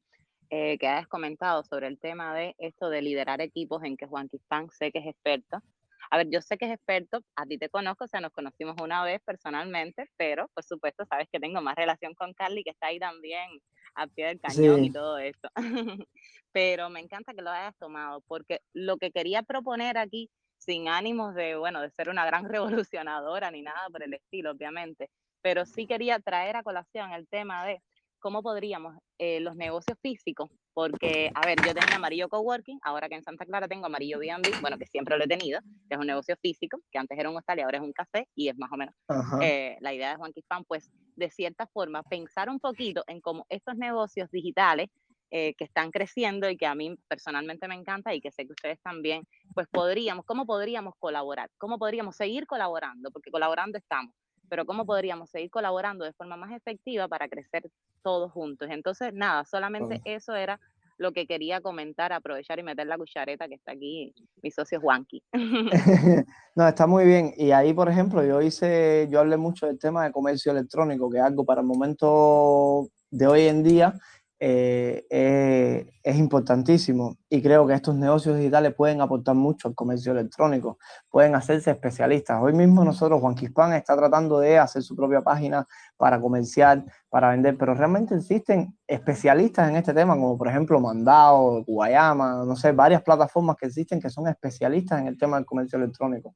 eh, 0.50 0.76
que 0.76 0.86
hayas 0.86 1.08
comentado 1.08 1.64
sobre 1.64 1.86
el 1.86 1.98
tema 1.98 2.34
de 2.34 2.54
esto 2.58 2.90
de 2.90 3.00
liderar 3.00 3.40
equipos 3.40 3.82
en 3.84 3.96
que 3.96 4.06
Juan 4.06 4.28
Quistán 4.28 4.68
sé 4.68 4.92
que 4.92 4.98
es 4.98 5.06
experto. 5.06 5.62
A 6.10 6.18
ver, 6.18 6.28
yo 6.28 6.42
sé 6.42 6.58
que 6.58 6.66
es 6.66 6.72
experto, 6.72 7.22
a 7.36 7.46
ti 7.46 7.56
te 7.56 7.70
conozco, 7.70 8.04
o 8.04 8.06
sea, 8.06 8.20
nos 8.20 8.32
conocimos 8.32 8.76
una 8.82 9.02
vez 9.02 9.22
personalmente, 9.24 10.10
pero 10.18 10.46
por 10.48 10.62
supuesto 10.62 11.06
sabes 11.06 11.26
que 11.32 11.40
tengo 11.40 11.62
más 11.62 11.74
relación 11.74 12.12
con 12.12 12.34
Carly, 12.34 12.62
que 12.62 12.70
está 12.70 12.88
ahí 12.88 12.98
también 12.98 13.48
a 13.94 14.06
pie 14.08 14.26
del 14.26 14.40
cañón 14.42 14.84
y 14.84 14.92
todo 14.92 15.16
esto. 15.16 15.48
pero 16.52 16.90
me 16.90 17.00
encanta 17.00 17.32
que 17.32 17.40
lo 17.40 17.48
hayas 17.48 17.74
tomado, 17.78 18.20
porque 18.28 18.60
lo 18.74 18.98
que 18.98 19.10
quería 19.10 19.42
proponer 19.42 19.96
aquí 19.96 20.28
sin 20.66 20.88
ánimos 20.88 21.34
de, 21.34 21.56
bueno, 21.56 21.80
de 21.80 21.90
ser 21.90 22.08
una 22.10 22.26
gran 22.26 22.44
revolucionadora 22.84 23.50
ni 23.50 23.62
nada 23.62 23.88
por 23.90 24.02
el 24.02 24.12
estilo, 24.12 24.50
obviamente, 24.50 25.08
pero 25.40 25.64
sí 25.64 25.86
quería 25.86 26.18
traer 26.18 26.56
a 26.56 26.62
colación 26.62 27.12
el 27.12 27.26
tema 27.28 27.64
de 27.64 27.80
cómo 28.18 28.42
podríamos 28.42 28.98
eh, 29.18 29.38
los 29.40 29.54
negocios 29.54 29.96
físicos, 30.02 30.50
porque, 30.74 31.30
a 31.34 31.46
ver, 31.46 31.58
yo 31.64 31.72
tenía 31.72 31.96
Amarillo 31.96 32.28
Coworking, 32.28 32.80
ahora 32.82 33.08
que 33.08 33.14
en 33.14 33.22
Santa 33.22 33.44
Clara 33.44 33.68
tengo 33.68 33.86
Amarillo 33.86 34.18
B&B, 34.18 34.50
bueno, 34.60 34.76
que 34.78 34.86
siempre 34.86 35.16
lo 35.16 35.24
he 35.24 35.28
tenido, 35.28 35.60
que 35.88 35.94
es 35.94 35.98
un 35.98 36.06
negocio 36.06 36.36
físico, 36.42 36.78
que 36.90 36.98
antes 36.98 37.16
era 37.16 37.30
un 37.30 37.36
hostal 37.36 37.58
y 37.58 37.62
ahora 37.62 37.78
es 37.78 37.84
un 37.84 37.92
café, 37.92 38.26
y 38.34 38.48
es 38.48 38.58
más 38.58 38.70
o 38.72 38.76
menos 38.76 38.94
eh, 39.40 39.76
la 39.80 39.94
idea 39.94 40.10
de 40.10 40.16
Juan 40.16 40.32
Quispan, 40.32 40.64
pues, 40.64 40.90
de 41.14 41.30
cierta 41.30 41.66
forma, 41.68 42.02
pensar 42.02 42.50
un 42.50 42.58
poquito 42.58 43.04
en 43.06 43.20
cómo 43.20 43.46
estos 43.48 43.76
negocios 43.76 44.28
digitales 44.30 44.88
eh, 45.30 45.54
que 45.54 45.64
están 45.64 45.90
creciendo 45.90 46.48
y 46.48 46.56
que 46.56 46.66
a 46.66 46.74
mí 46.74 46.96
personalmente 47.08 47.66
me 47.66 47.74
encanta 47.74 48.14
y 48.14 48.20
que 48.20 48.30
sé 48.30 48.46
que 48.46 48.52
ustedes 48.52 48.80
también, 48.80 49.26
pues 49.54 49.66
podríamos, 49.68 50.24
¿cómo 50.24 50.46
podríamos 50.46 50.94
colaborar? 51.00 51.50
¿Cómo 51.58 51.78
podríamos 51.78 52.14
seguir 52.14 52.46
colaborando? 52.46 53.10
Porque 53.10 53.32
colaborando 53.32 53.76
estamos, 53.76 54.14
pero 54.48 54.64
¿cómo 54.64 54.86
podríamos 54.86 55.28
seguir 55.30 55.50
colaborando 55.50 56.04
de 56.04 56.12
forma 56.12 56.36
más 56.36 56.52
efectiva 56.52 57.08
para 57.08 57.28
crecer 57.28 57.68
todos 58.02 58.30
juntos? 58.30 58.68
Entonces, 58.70 59.12
nada, 59.12 59.44
solamente 59.44 60.00
eso 60.04 60.34
era 60.34 60.60
lo 60.98 61.12
que 61.12 61.26
quería 61.26 61.60
comentar, 61.60 62.12
aprovechar 62.12 62.58
y 62.58 62.62
meter 62.62 62.86
la 62.86 62.96
cuchareta 62.96 63.48
que 63.48 63.54
está 63.54 63.72
aquí 63.72 64.14
mi 64.42 64.50
socio 64.50 64.80
Juanqui. 64.80 65.22
no, 66.54 66.68
está 66.68 66.86
muy 66.86 67.04
bien. 67.04 67.34
Y 67.36 67.50
ahí, 67.50 67.74
por 67.74 67.88
ejemplo, 67.88 68.24
yo 68.24 68.40
hice, 68.40 69.08
yo 69.10 69.20
hablé 69.20 69.36
mucho 69.36 69.66
del 69.66 69.78
tema 69.78 70.04
de 70.04 70.12
comercio 70.12 70.52
electrónico, 70.52 71.10
que 71.10 71.18
es 71.18 71.24
algo 71.24 71.44
para 71.44 71.60
el 71.60 71.66
momento 71.66 72.88
de 73.10 73.26
hoy 73.26 73.42
en 73.42 73.62
día 73.62 73.94
eh, 74.38 75.06
eh, 75.08 75.90
es 76.02 76.16
importantísimo 76.18 77.16
y 77.30 77.40
creo 77.40 77.66
que 77.66 77.72
estos 77.72 77.94
negocios 77.94 78.36
digitales 78.36 78.74
pueden 78.74 79.00
aportar 79.00 79.34
mucho 79.34 79.66
al 79.66 79.74
comercio 79.74 80.12
electrónico, 80.12 80.78
pueden 81.08 81.34
hacerse 81.34 81.70
especialistas. 81.70 82.38
Hoy 82.42 82.52
mismo 82.52 82.84
nosotros, 82.84 83.18
Juan 83.20 83.34
Quispan 83.34 83.72
está 83.72 83.96
tratando 83.96 84.38
de 84.38 84.58
hacer 84.58 84.82
su 84.82 84.94
propia 84.94 85.22
página 85.22 85.66
para 85.96 86.20
comerciar, 86.20 86.84
para 87.08 87.30
vender, 87.30 87.56
pero 87.56 87.74
realmente 87.74 88.14
existen 88.14 88.76
especialistas 88.86 89.70
en 89.70 89.76
este 89.76 89.94
tema, 89.94 90.14
como 90.14 90.36
por 90.36 90.48
ejemplo 90.48 90.78
Mandao, 90.80 91.64
Guayama, 91.64 92.44
no 92.44 92.56
sé, 92.56 92.72
varias 92.72 93.02
plataformas 93.02 93.56
que 93.56 93.66
existen 93.66 94.00
que 94.00 94.10
son 94.10 94.28
especialistas 94.28 95.00
en 95.00 95.06
el 95.06 95.16
tema 95.16 95.38
del 95.38 95.46
comercio 95.46 95.78
electrónico. 95.78 96.34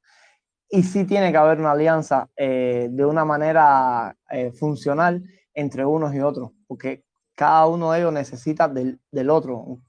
Y 0.67 0.81
sí 0.83 1.05
tiene 1.05 1.31
que 1.31 1.37
haber 1.37 1.59
una 1.59 1.73
alianza 1.73 2.29
eh, 2.35 2.87
de 2.89 3.05
una 3.05 3.25
manera 3.25 4.15
funcional 4.57 5.21
entre 5.53 5.85
unos 5.85 6.15
y 6.15 6.21
otros, 6.21 6.51
porque 6.65 7.03
cada 7.41 7.65
uno 7.65 7.91
de 7.91 8.01
ellos 8.01 8.13
necesita 8.13 8.67
del, 8.67 8.99
otro. 9.31 9.79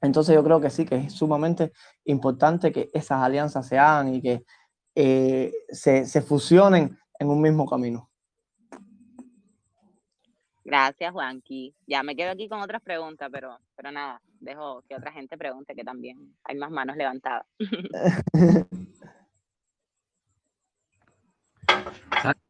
Entonces 0.00 0.34
yo 0.34 0.42
creo 0.42 0.60
que 0.60 0.68
sí, 0.68 0.84
que 0.84 0.96
es 0.96 1.12
sumamente 1.12 1.70
importante 2.06 2.72
que 2.72 2.90
esas 2.92 3.22
alianzas 3.22 3.68
se 3.68 3.78
hagan 3.78 4.12
y 4.12 4.20
que 4.20 4.42
eh, 4.96 5.52
se, 5.68 6.22
fusionen 6.22 6.98
en 7.20 7.28
un 7.28 7.40
mismo 7.40 7.68
camino. 7.68 8.10
Gracias, 10.64 11.12
Juanqui. 11.12 11.72
Ya 11.86 12.02
me 12.02 12.16
quedo 12.16 12.32
aquí 12.32 12.48
con 12.48 12.60
otras 12.60 12.82
preguntas, 12.82 13.28
pero, 13.30 13.60
pero 13.76 13.92
nada, 13.92 14.20
dejo 14.40 14.82
que 14.88 14.96
otra 14.96 15.12
gente 15.12 15.38
pregunte, 15.38 15.76
que 15.76 15.84
también 15.84 16.34
hay 16.42 16.56
más 16.56 16.72
manos 16.72 16.96
levantadas. 16.96 17.46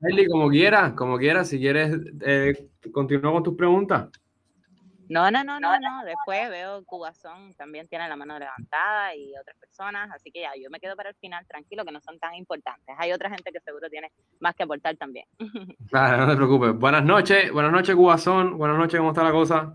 Eli, 0.01 0.26
como 0.26 0.49
quieras, 0.49 0.95
como 0.95 1.18
quieras, 1.18 1.49
si 1.49 1.59
quieres, 1.59 2.01
eh, 2.22 2.70
continúa 2.93 3.33
con 3.33 3.43
tus 3.43 3.57
preguntas. 3.57 4.09
No, 5.13 5.31
no, 5.31 5.45
no, 5.45 5.61
no, 5.61 5.79
no. 5.79 6.05
Después 6.07 6.49
veo 6.49 6.83
Cubazón 6.87 7.53
también 7.55 7.87
tiene 7.87 8.09
la 8.09 8.17
mano 8.17 8.39
levantada 8.39 9.15
y 9.15 9.37
otras 9.37 9.59
personas, 9.59 10.11
así 10.11 10.31
que 10.31 10.41
ya, 10.41 10.53
yo 10.59 10.71
me 10.71 10.81
quedo 10.81 10.97
para 10.97 11.11
el 11.11 11.15
final 11.17 11.47
tranquilo, 11.47 11.85
que 11.85 11.93
no 11.93 12.01
son 12.01 12.19
tan 12.19 12.35
importantes. 12.35 12.95
Hay 12.99 13.13
otra 13.13 13.29
gente 13.29 13.53
que 13.53 13.61
seguro 13.61 13.91
tiene 13.91 14.11
más 14.41 14.55
que 14.55 14.63
aportar 14.63 14.97
también. 14.97 15.27
Claro, 15.91 16.17
no 16.17 16.31
te 16.31 16.37
preocupes. 16.37 16.75
Buenas 16.75 17.05
noches, 17.05 17.53
buenas 17.53 17.71
noches, 17.71 17.95
Cubazón. 17.95 18.57
Buenas 18.57 18.79
noches, 18.79 18.99
¿cómo 18.99 19.11
está 19.11 19.23
la 19.23 19.33
cosa? 19.33 19.75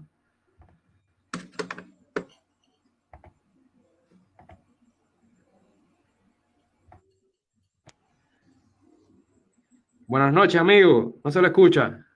Buenas 10.08 10.34
noches, 10.34 10.60
amigo. 10.60 11.20
No 11.24 11.30
se 11.30 11.42
lo 11.42 11.48
escucha. 11.48 12.07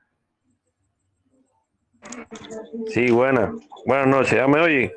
Sí, 2.88 3.12
buenas. 3.12 3.52
Buenas 3.86 4.08
noches. 4.08 4.34
¿Ya 4.34 4.48
me 4.48 4.60
oye? 4.62 4.94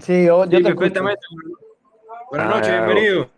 Sí, 0.00 0.24
yo, 0.24 0.44
yo 0.46 0.58
Sí, 0.58 0.64
te 0.64 0.74
perfectamente. 0.74 1.20
Buenas 2.30 2.46
Ah, 2.46 2.50
noches, 2.56 2.70
bienvenido. 2.72 3.30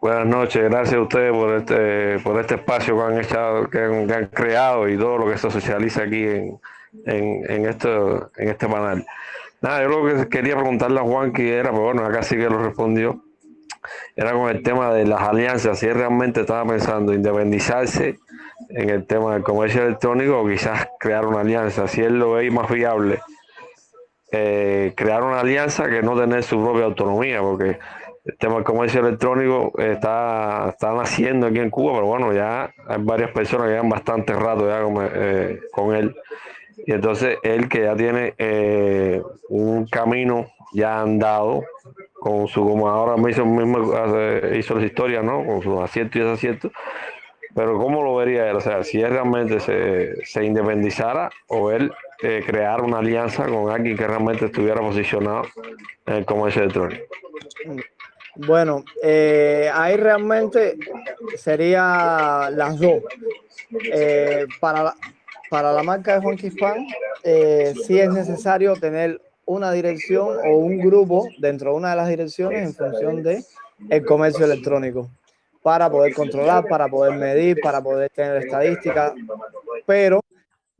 Buenas 0.00 0.26
noches. 0.26 0.62
Gracias 0.70 0.94
a 0.94 1.00
ustedes 1.00 1.32
por 1.32 1.54
este, 1.54 2.18
por 2.20 2.38
este 2.38 2.54
espacio 2.56 2.96
que 2.96 3.02
han, 3.02 3.18
echado, 3.18 3.70
que 3.70 3.78
han, 3.78 4.06
que 4.06 4.14
han 4.14 4.26
creado 4.26 4.88
y 4.88 4.98
todo 4.98 5.18
lo 5.18 5.26
que 5.26 5.38
se 5.38 5.50
socializa 5.50 6.02
aquí 6.02 6.24
en, 6.24 6.60
en, 7.06 7.50
en, 7.50 7.66
esto, 7.66 8.30
en 8.36 8.48
este 8.48 8.66
canal. 8.68 9.04
Nada, 9.62 9.82
yo 9.82 9.88
lo 9.88 10.04
que 10.04 10.28
quería 10.28 10.56
preguntarle 10.56 11.00
a 11.00 11.04
Juan 11.04 11.32
que 11.32 11.56
era, 11.56 11.70
pero 11.70 11.84
bueno, 11.84 12.04
acá 12.04 12.22
sí 12.22 12.36
que 12.36 12.50
lo 12.50 12.62
respondió, 12.62 13.24
era 14.14 14.32
con 14.32 14.50
el 14.50 14.62
tema 14.62 14.92
de 14.92 15.06
las 15.06 15.22
alianzas, 15.22 15.78
si 15.78 15.86
él 15.86 15.94
realmente 15.94 16.42
estaba 16.42 16.66
pensando 16.68 17.14
independizarse 17.14 18.18
en 18.68 18.90
el 18.90 19.06
tema 19.06 19.34
del 19.34 19.42
comercio 19.42 19.82
electrónico 19.82 20.46
quizás 20.46 20.88
crear 20.98 21.26
una 21.26 21.40
alianza, 21.40 21.88
si 21.88 22.02
él 22.02 22.18
lo 22.18 22.32
ve 22.32 22.50
más 22.50 22.70
viable, 22.70 23.20
eh, 24.32 24.92
crear 24.96 25.22
una 25.22 25.40
alianza 25.40 25.88
que 25.88 26.02
no 26.02 26.18
tener 26.18 26.42
su 26.42 26.62
propia 26.62 26.84
autonomía, 26.84 27.40
porque 27.40 27.78
el 28.24 28.38
tema 28.38 28.54
del 28.54 28.64
comercio 28.64 29.00
electrónico 29.00 29.72
está, 29.78 30.70
está 30.70 30.92
naciendo 30.94 31.46
aquí 31.46 31.58
en 31.58 31.70
Cuba, 31.70 31.92
pero 31.94 32.06
bueno, 32.06 32.32
ya 32.32 32.72
hay 32.88 32.98
varias 33.00 33.30
personas 33.32 33.66
que 33.66 33.72
llevan 33.74 33.90
bastante 33.90 34.32
rato 34.32 34.66
ya 34.68 34.82
con, 34.82 35.08
eh, 35.12 35.98
él. 35.98 36.16
Y 36.86 36.92
entonces 36.92 37.38
él 37.42 37.68
que 37.68 37.82
ya 37.82 37.94
tiene 37.94 38.34
eh, 38.38 39.22
un 39.48 39.86
camino 39.86 40.46
ya 40.72 41.00
andado, 41.00 41.62
con 42.14 42.48
su, 42.48 42.66
como 42.66 42.88
ahora 42.88 43.16
mismo, 43.16 43.44
mismo 43.44 43.92
hizo 44.54 44.74
las 44.74 44.84
historias, 44.84 45.22
¿no? 45.22 45.44
Con 45.44 45.62
sus 45.62 45.78
aciertos 45.78 46.16
y 46.16 46.20
desaciertos. 46.20 46.72
Pero 47.54 47.78
¿cómo 47.78 48.02
lo 48.02 48.16
vería 48.16 48.50
él? 48.50 48.56
O 48.56 48.60
sea, 48.60 48.82
si 48.82 49.00
él 49.00 49.10
realmente 49.10 49.60
se, 49.60 50.24
se 50.24 50.44
independizara 50.44 51.30
o 51.48 51.70
él 51.70 51.92
eh, 52.22 52.42
crear 52.44 52.80
una 52.82 52.98
alianza 52.98 53.46
con 53.46 53.70
alguien 53.70 53.96
que 53.96 54.06
realmente 54.06 54.46
estuviera 54.46 54.80
posicionado 54.80 55.44
en 56.06 56.14
el 56.14 56.24
comercio 56.24 56.62
electrónico. 56.62 57.04
Bueno, 58.36 58.84
eh, 59.02 59.70
ahí 59.72 59.96
realmente 59.96 60.76
sería 61.36 62.50
las 62.52 62.78
dos. 62.78 63.02
Eh, 63.92 64.46
para, 64.60 64.82
la, 64.82 64.94
para 65.50 65.72
la 65.72 65.82
marca 65.82 66.14
de 66.14 66.20
Juan 66.20 66.36
Pan, 66.58 66.86
eh, 67.22 67.74
sí 67.86 67.98
es 67.98 68.10
necesario 68.10 68.74
tener 68.74 69.20
una 69.46 69.70
dirección 69.72 70.38
o 70.46 70.56
un 70.56 70.78
grupo 70.78 71.28
dentro 71.38 71.70
de 71.70 71.76
una 71.76 71.90
de 71.90 71.96
las 71.96 72.08
direcciones 72.08 72.62
en 72.62 72.74
función 72.74 73.22
de 73.22 73.44
el 73.90 74.04
comercio 74.04 74.44
electrónico 74.44 75.10
para 75.64 75.90
poder 75.90 76.12
controlar, 76.12 76.68
para 76.68 76.88
poder 76.88 77.16
medir, 77.18 77.58
para 77.62 77.82
poder 77.82 78.10
tener 78.10 78.36
estadísticas, 78.44 79.14
pero 79.86 80.20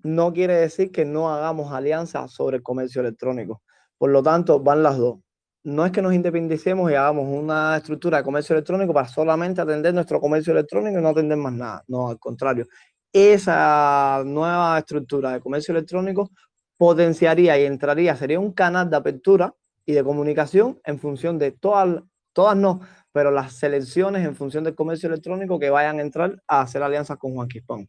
no 0.02 0.30
quiere 0.34 0.56
decir 0.56 0.92
que 0.92 1.06
no 1.06 1.32
hagamos 1.32 1.72
alianzas 1.72 2.30
sobre 2.30 2.58
el 2.58 2.62
comercio 2.62 3.00
electrónico. 3.00 3.62
Por 3.96 4.10
lo 4.10 4.22
tanto, 4.22 4.60
van 4.60 4.82
las 4.82 4.98
dos 4.98 5.24
no 5.64 5.86
es 5.86 5.92
que 5.92 6.02
nos 6.02 6.12
independicemos 6.12 6.90
y 6.90 6.94
hagamos 6.94 7.26
una 7.26 7.78
estructura 7.78 8.18
de 8.18 8.24
comercio 8.24 8.54
electrónico 8.54 8.92
para 8.92 9.08
solamente 9.08 9.62
atender 9.62 9.94
nuestro 9.94 10.20
comercio 10.20 10.52
electrónico 10.52 10.98
y 10.98 11.02
no 11.02 11.08
atender 11.08 11.38
más 11.38 11.54
nada. 11.54 11.82
No, 11.88 12.08
al 12.08 12.18
contrario. 12.18 12.66
Esa 13.10 14.22
nueva 14.26 14.78
estructura 14.78 15.32
de 15.32 15.40
comercio 15.40 15.72
electrónico 15.72 16.30
potenciaría 16.76 17.58
y 17.58 17.64
entraría, 17.64 18.14
sería 18.14 18.38
un 18.38 18.52
canal 18.52 18.90
de 18.90 18.96
apertura 18.96 19.54
y 19.86 19.92
de 19.94 20.04
comunicación 20.04 20.80
en 20.84 20.98
función 20.98 21.38
de 21.38 21.52
todas, 21.52 22.02
todas 22.34 22.56
no, 22.56 22.80
pero 23.14 23.30
las 23.30 23.52
selecciones 23.52 24.26
en 24.26 24.34
función 24.34 24.64
del 24.64 24.74
comercio 24.74 25.08
electrónico 25.08 25.60
que 25.60 25.70
vayan 25.70 26.00
a 26.00 26.02
entrar 26.02 26.42
a 26.48 26.62
hacer 26.62 26.82
alianzas 26.82 27.16
con 27.16 27.32
Juan 27.32 27.46
Quispón. 27.46 27.88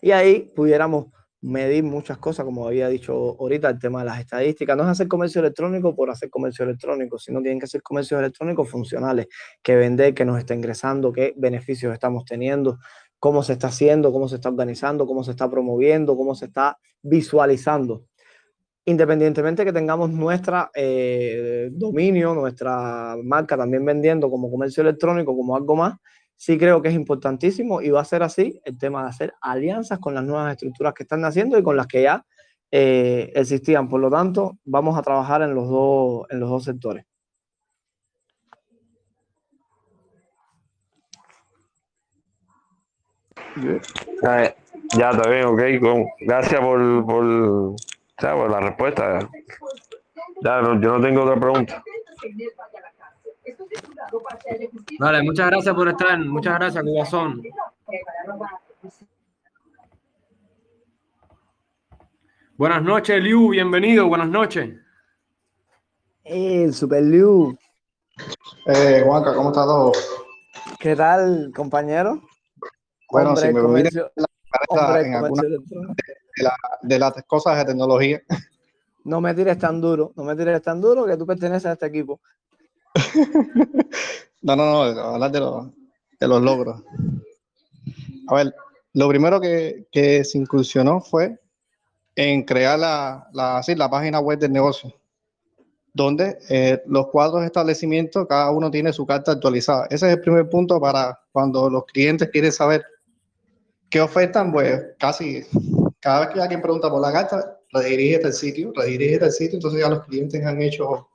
Y 0.00 0.12
ahí 0.12 0.52
pudiéramos 0.54 1.06
medir 1.40 1.82
muchas 1.82 2.18
cosas, 2.18 2.44
como 2.44 2.64
había 2.64 2.88
dicho 2.88 3.36
ahorita, 3.40 3.68
el 3.68 3.80
tema 3.80 3.98
de 3.98 4.04
las 4.04 4.20
estadísticas. 4.20 4.76
No 4.76 4.84
es 4.84 4.90
hacer 4.90 5.08
comercio 5.08 5.40
electrónico 5.40 5.92
por 5.92 6.08
hacer 6.10 6.30
comercio 6.30 6.64
electrónico, 6.64 7.18
sino 7.18 7.40
tienen 7.40 7.58
que 7.58 7.66
ser 7.66 7.82
comercios 7.82 8.20
electrónicos 8.20 8.70
funcionales, 8.70 9.26
que 9.60 9.74
vender, 9.74 10.14
que 10.14 10.24
nos 10.24 10.38
está 10.38 10.54
ingresando, 10.54 11.12
qué 11.12 11.34
beneficios 11.36 11.92
estamos 11.92 12.24
teniendo, 12.24 12.78
cómo 13.18 13.42
se 13.42 13.54
está 13.54 13.66
haciendo, 13.66 14.12
cómo 14.12 14.28
se 14.28 14.36
está 14.36 14.50
organizando, 14.50 15.04
cómo 15.04 15.24
se 15.24 15.32
está 15.32 15.50
promoviendo, 15.50 16.16
cómo 16.16 16.36
se 16.36 16.44
está 16.44 16.78
visualizando. 17.02 18.04
Independientemente 18.88 19.66
que 19.66 19.72
tengamos 19.74 20.08
nuestra 20.08 20.70
eh, 20.74 21.68
dominio, 21.72 22.32
nuestra 22.32 23.16
marca 23.22 23.54
también 23.54 23.84
vendiendo 23.84 24.30
como 24.30 24.50
comercio 24.50 24.80
electrónico, 24.80 25.36
como 25.36 25.54
algo 25.54 25.76
más, 25.76 25.98
sí 26.34 26.56
creo 26.56 26.80
que 26.80 26.88
es 26.88 26.94
importantísimo 26.94 27.82
y 27.82 27.90
va 27.90 28.00
a 28.00 28.06
ser 28.06 28.22
así 28.22 28.58
el 28.64 28.78
tema 28.78 29.02
de 29.02 29.10
hacer 29.10 29.34
alianzas 29.42 29.98
con 29.98 30.14
las 30.14 30.24
nuevas 30.24 30.52
estructuras 30.52 30.94
que 30.94 31.02
están 31.02 31.20
naciendo 31.20 31.58
y 31.58 31.62
con 31.62 31.76
las 31.76 31.86
que 31.86 32.04
ya 32.04 32.24
eh, 32.70 33.30
existían. 33.34 33.90
Por 33.90 34.00
lo 34.00 34.08
tanto, 34.08 34.56
vamos 34.64 34.96
a 34.96 35.02
trabajar 35.02 35.42
en 35.42 35.54
los 35.54 35.68
dos, 35.68 36.26
en 36.30 36.40
los 36.40 36.48
dos 36.48 36.64
sectores. 36.64 37.04
Ya 44.96 45.10
está 45.10 45.28
bien, 45.28 45.44
ok. 45.44 45.60
Gracias 46.20 46.58
por, 46.58 47.04
por, 47.04 47.76
sea, 48.18 48.34
por 48.34 48.50
la 48.50 48.60
respuesta. 48.60 49.28
Ya, 50.42 50.60
no- 50.60 50.80
yo 50.80 50.98
no 50.98 51.00
tengo 51.00 51.22
otra 51.22 51.38
pregunta. 51.40 51.82
Vale, 54.98 55.22
muchas 55.22 55.46
gracias 55.50 55.74
por 55.74 55.88
estar. 55.88 56.18
Muchas 56.18 56.54
gracias, 56.58 56.84
Cubazón. 56.84 57.42
Buenas 62.56 62.82
noches, 62.82 63.22
Liu. 63.22 63.50
Bienvenido. 63.50 64.08
Buenas 64.08 64.28
noches. 64.28 64.74
El 66.24 66.74
Super 66.74 67.02
Liu, 67.02 67.56
Eh, 68.66 69.02
Juanca, 69.06 69.34
¿cómo 69.34 69.50
está 69.50 69.64
todo? 69.64 69.92
¿qué 70.78 70.94
tal, 70.94 71.50
compañero? 71.54 72.20
Bueno, 73.10 73.30
Hombre, 73.30 73.46
si 73.46 73.52
me 73.54 73.60
voy 73.60 73.62
comercio- 73.62 74.12
Cabeza 74.50 74.86
hombre, 74.86 75.06
en 75.08 75.14
alguna 75.14 75.42
de 76.82 76.98
las 76.98 77.12
cosas 77.26 77.58
de 77.58 77.64
tecnología. 77.64 78.22
No 79.04 79.20
me 79.20 79.34
tires 79.34 79.58
tan 79.58 79.80
duro, 79.80 80.12
no 80.16 80.24
me 80.24 80.36
tires 80.36 80.60
tan 80.62 80.80
duro 80.80 81.06
que 81.06 81.16
tú 81.16 81.26
perteneces 81.26 81.66
a 81.66 81.72
este 81.72 81.86
equipo. 81.86 82.20
No, 84.40 84.54
no, 84.54 84.94
no, 84.94 85.00
hablar 85.00 85.32
de 85.32 85.40
los, 85.40 85.66
de 86.20 86.28
los 86.28 86.40
logros. 86.40 86.80
A 88.28 88.34
ver, 88.36 88.54
lo 88.92 89.08
primero 89.08 89.40
que, 89.40 89.86
que 89.90 90.24
se 90.24 90.38
incursionó 90.38 91.00
fue 91.00 91.40
en 92.14 92.44
crear 92.44 92.78
la, 92.78 93.28
la, 93.32 93.62
sí, 93.62 93.74
la 93.74 93.90
página 93.90 94.20
web 94.20 94.38
del 94.38 94.52
negocio, 94.52 94.92
donde 95.92 96.38
eh, 96.48 96.82
los 96.86 97.08
cuatro 97.08 97.42
establecimientos, 97.42 98.26
cada 98.28 98.50
uno 98.50 98.70
tiene 98.70 98.92
su 98.92 99.06
carta 99.06 99.32
actualizada. 99.32 99.86
Ese 99.90 100.06
es 100.06 100.14
el 100.14 100.20
primer 100.20 100.48
punto 100.48 100.80
para 100.80 101.18
cuando 101.32 101.68
los 101.70 101.84
clientes 101.86 102.28
quieren 102.30 102.52
saber 102.52 102.84
qué 103.90 104.00
ofertan, 104.00 104.52
pues 104.52 104.82
casi 104.98 105.44
cada 106.00 106.20
vez 106.20 106.28
que 106.30 106.40
alguien 106.40 106.62
pregunta 106.62 106.90
por 106.90 107.00
la 107.00 107.12
carta, 107.12 107.58
redirígete 107.72 108.26
al 108.26 108.32
sitio, 108.32 108.72
redirígete 108.74 109.24
al 109.24 109.32
sitio, 109.32 109.56
entonces 109.56 109.80
ya 109.80 109.88
los 109.88 110.04
clientes 110.04 110.44
han 110.44 110.62
hecho 110.62 111.08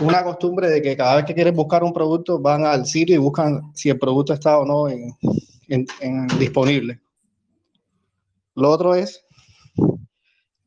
una 0.00 0.22
costumbre 0.22 0.68
de 0.68 0.82
que 0.82 0.96
cada 0.96 1.16
vez 1.16 1.24
que 1.24 1.34
quieren 1.34 1.54
buscar 1.54 1.82
un 1.82 1.92
producto 1.92 2.38
van 2.38 2.64
al 2.64 2.86
sitio 2.86 3.16
y 3.16 3.18
buscan 3.18 3.72
si 3.74 3.90
el 3.90 3.98
producto 3.98 4.32
está 4.32 4.58
o 4.58 4.64
no 4.64 4.88
en 4.88 6.26
disponible. 6.38 7.00
Lo 8.54 8.70
otro 8.70 8.94
es 8.94 9.24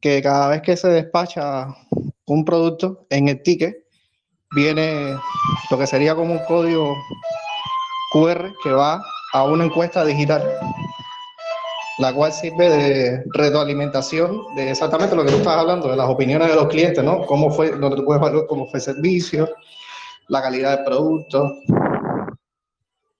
que 0.02 0.22
cada 0.22 0.50
vez 0.50 0.62
que 0.62 0.76
se 0.76 0.90
despacha 0.90 1.68
un 2.26 2.44
producto 2.44 3.08
en 3.10 3.30
el 3.30 3.42
ticket 3.42 3.86
viene 4.56 5.16
lo 5.72 5.78
que 5.78 5.88
sería 5.88 6.16
como 6.16 6.34
un 6.34 6.46
código 6.48 6.94
QR 8.12 8.52
que 8.64 8.72
va 8.72 9.02
a 9.34 9.44
una 9.44 9.66
encuesta 9.66 10.06
digital, 10.06 10.44
la 12.00 12.14
cual 12.14 12.32
sirve 12.32 12.70
de 12.70 13.24
retroalimentación 13.34 14.56
de 14.56 14.70
exactamente 14.72 15.16
lo 15.16 15.24
que 15.26 15.32
tú 15.32 15.38
estás 15.38 15.58
hablando, 15.58 15.90
de 15.90 15.96
las 15.98 16.08
opiniones 16.10 16.48
de 16.50 16.56
los 16.56 16.68
clientes, 16.68 17.04
¿no? 17.04 17.26
Cómo 17.26 17.50
fue, 17.50 17.72
donde 17.72 17.96
tú 17.98 18.06
puedes 18.06 18.22
evaluar 18.22 18.46
cómo 18.48 18.68
fue 18.68 18.78
el 18.80 18.84
servicio, 18.84 19.50
la 20.28 20.42
calidad 20.42 20.76
del 20.78 20.86
producto, 20.86 21.52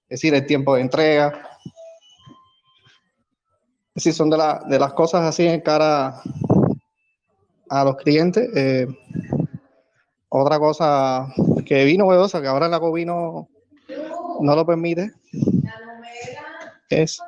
es 0.10 0.22
decir, 0.22 0.34
el 0.36 0.46
tiempo 0.46 0.76
de 0.76 0.82
entrega. 0.82 1.42
Es 3.96 4.04
decir, 4.04 4.14
son 4.14 4.30
de, 4.30 4.38
la- 4.38 4.64
de 4.70 4.78
las 4.78 4.94
cosas 4.94 5.24
así 5.24 5.48
en 5.48 5.62
cara 5.62 6.22
a 7.70 7.84
los 7.84 7.96
clientes. 7.98 8.48
Eh, 8.56 8.88
otra 10.30 10.60
cosa 10.60 11.28
que 11.66 11.84
vino 11.84 12.06
novedosa, 12.06 12.42
que 12.42 12.48
ahora 12.48 12.68
la 12.68 12.80
Covino 12.80 13.48
no 14.40 14.56
lo 14.56 14.66
permite, 14.66 15.14
es 16.90 17.20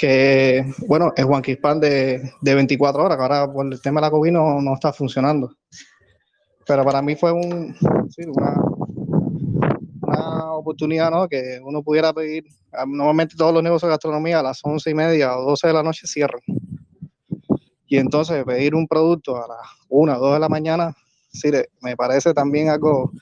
que, 0.00 0.64
bueno, 0.86 1.12
es 1.14 1.26
Juan 1.26 1.42
Quispan 1.42 1.78
de, 1.78 2.32
de 2.40 2.54
24 2.54 3.04
horas, 3.04 3.18
que 3.18 3.22
ahora 3.22 3.52
por 3.52 3.66
el 3.66 3.82
tema 3.82 4.00
de 4.00 4.06
la 4.06 4.10
Covino 4.10 4.58
no 4.62 4.72
está 4.72 4.94
funcionando. 4.94 5.54
Pero 6.66 6.84
para 6.84 7.02
mí 7.02 7.16
fue 7.16 7.30
un, 7.32 7.76
una, 8.28 8.54
una 10.00 10.52
oportunidad, 10.54 11.10
¿no? 11.10 11.28
Que 11.28 11.60
uno 11.62 11.82
pudiera 11.82 12.14
pedir, 12.14 12.44
normalmente 12.86 13.34
todos 13.36 13.52
los 13.52 13.62
negocios 13.62 13.88
de 13.88 13.92
gastronomía 13.92 14.40
a 14.40 14.42
las 14.42 14.60
once 14.62 14.88
y 14.88 14.94
media 14.94 15.36
o 15.36 15.50
12 15.50 15.66
de 15.66 15.74
la 15.74 15.82
noche 15.82 16.06
cierran. 16.06 16.40
Y 17.86 17.98
entonces 17.98 18.42
pedir 18.44 18.74
un 18.74 18.88
producto 18.88 19.36
a 19.36 19.48
las 19.48 19.66
una 19.90 20.16
o 20.16 20.20
dos 20.20 20.32
de 20.32 20.40
la 20.40 20.48
mañana 20.48 20.94
sí, 21.30 21.50
me 21.82 21.94
parece 21.94 22.32
también 22.32 22.70
algo 22.70 23.12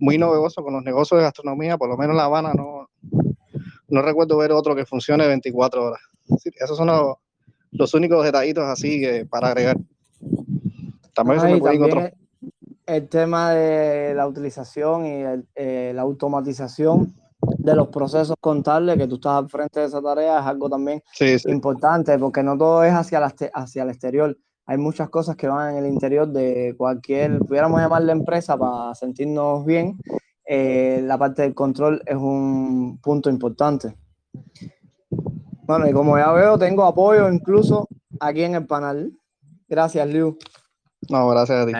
muy 0.00 0.18
novedoso 0.18 0.64
con 0.64 0.74
los 0.74 0.82
negocios 0.82 1.18
de 1.18 1.24
gastronomía, 1.26 1.78
por 1.78 1.88
lo 1.88 1.96
menos 1.96 2.14
en 2.14 2.16
La 2.16 2.24
Habana 2.24 2.54
no, 2.54 2.88
no 3.86 4.02
recuerdo 4.02 4.36
ver 4.36 4.50
otro 4.50 4.74
que 4.74 4.84
funcione 4.84 5.28
24 5.28 5.84
horas. 5.84 6.00
Esos 6.56 6.76
son 6.76 6.88
los, 7.72 7.94
únicos 7.94 8.24
detallitos 8.24 8.64
así 8.64 9.00
que 9.00 9.26
para 9.26 9.48
agregar. 9.48 9.76
También 11.14 11.40
se 11.40 11.48
me 11.48 11.58
puede 11.58 12.14
El 12.86 13.08
tema 13.08 13.52
de 13.52 14.14
la 14.14 14.26
utilización 14.26 15.06
y 15.06 15.44
eh, 15.54 15.92
la 15.94 16.02
automatización 16.02 17.14
de 17.58 17.74
los 17.74 17.88
procesos 17.88 18.36
contables, 18.40 18.96
que 18.96 19.06
tú 19.06 19.16
estás 19.16 19.32
al 19.32 19.48
frente 19.48 19.80
de 19.80 19.86
esa 19.86 20.00
tarea, 20.00 20.40
es 20.40 20.46
algo 20.46 20.68
también 20.68 21.02
importante, 21.46 22.18
porque 22.18 22.42
no 22.42 22.56
todo 22.56 22.84
es 22.84 22.92
hacia, 22.92 23.20
la, 23.20 23.34
hacia 23.54 23.82
el 23.82 23.90
exterior 23.90 24.36
hay 24.66 24.78
muchas 24.78 25.10
cosas 25.10 25.36
que 25.36 25.46
van 25.46 25.76
en 25.76 25.84
el 25.84 25.92
interior 25.92 26.28
de 26.28 26.74
cualquier, 26.76 27.38
pudiéramos 27.40 27.80
llamarle 27.80 28.12
empresa 28.12 28.56
para 28.56 28.94
sentirnos 28.94 29.64
bien, 29.64 29.98
eh, 30.46 31.00
la 31.02 31.18
parte 31.18 31.42
del 31.42 31.54
control 31.54 32.02
es 32.06 32.16
un 32.16 32.98
punto 33.02 33.28
importante. 33.28 33.94
Bueno, 35.66 35.88
y 35.88 35.92
como 35.92 36.18
ya 36.18 36.30
veo, 36.32 36.58
tengo 36.58 36.84
apoyo 36.84 37.30
incluso 37.30 37.88
aquí 38.20 38.42
en 38.42 38.54
el 38.54 38.66
panel. 38.66 39.18
Gracias, 39.66 40.06
Liu. 40.06 40.38
No, 41.08 41.28
gracias 41.28 41.62
a 41.62 41.66
ti. 41.66 41.72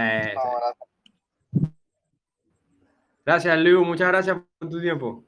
Gracias, 3.26 3.58
Liu. 3.58 3.84
Muchas 3.84 4.08
gracias 4.08 4.38
por 4.58 4.70
tu 4.70 4.80
tiempo. 4.80 5.24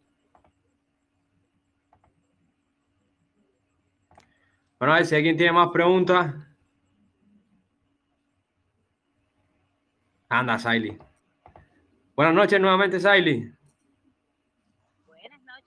Bueno, 4.78 4.94
a 4.94 4.96
ver 4.96 5.06
si 5.06 5.14
alguien 5.14 5.36
tiene 5.36 5.52
más 5.52 5.68
preguntas. 5.70 6.34
Anda, 10.28 10.58
Saily. 10.58 10.98
Buenas 12.14 12.34
noches 12.34 12.60
nuevamente, 12.60 13.00
Saily. 13.00 13.55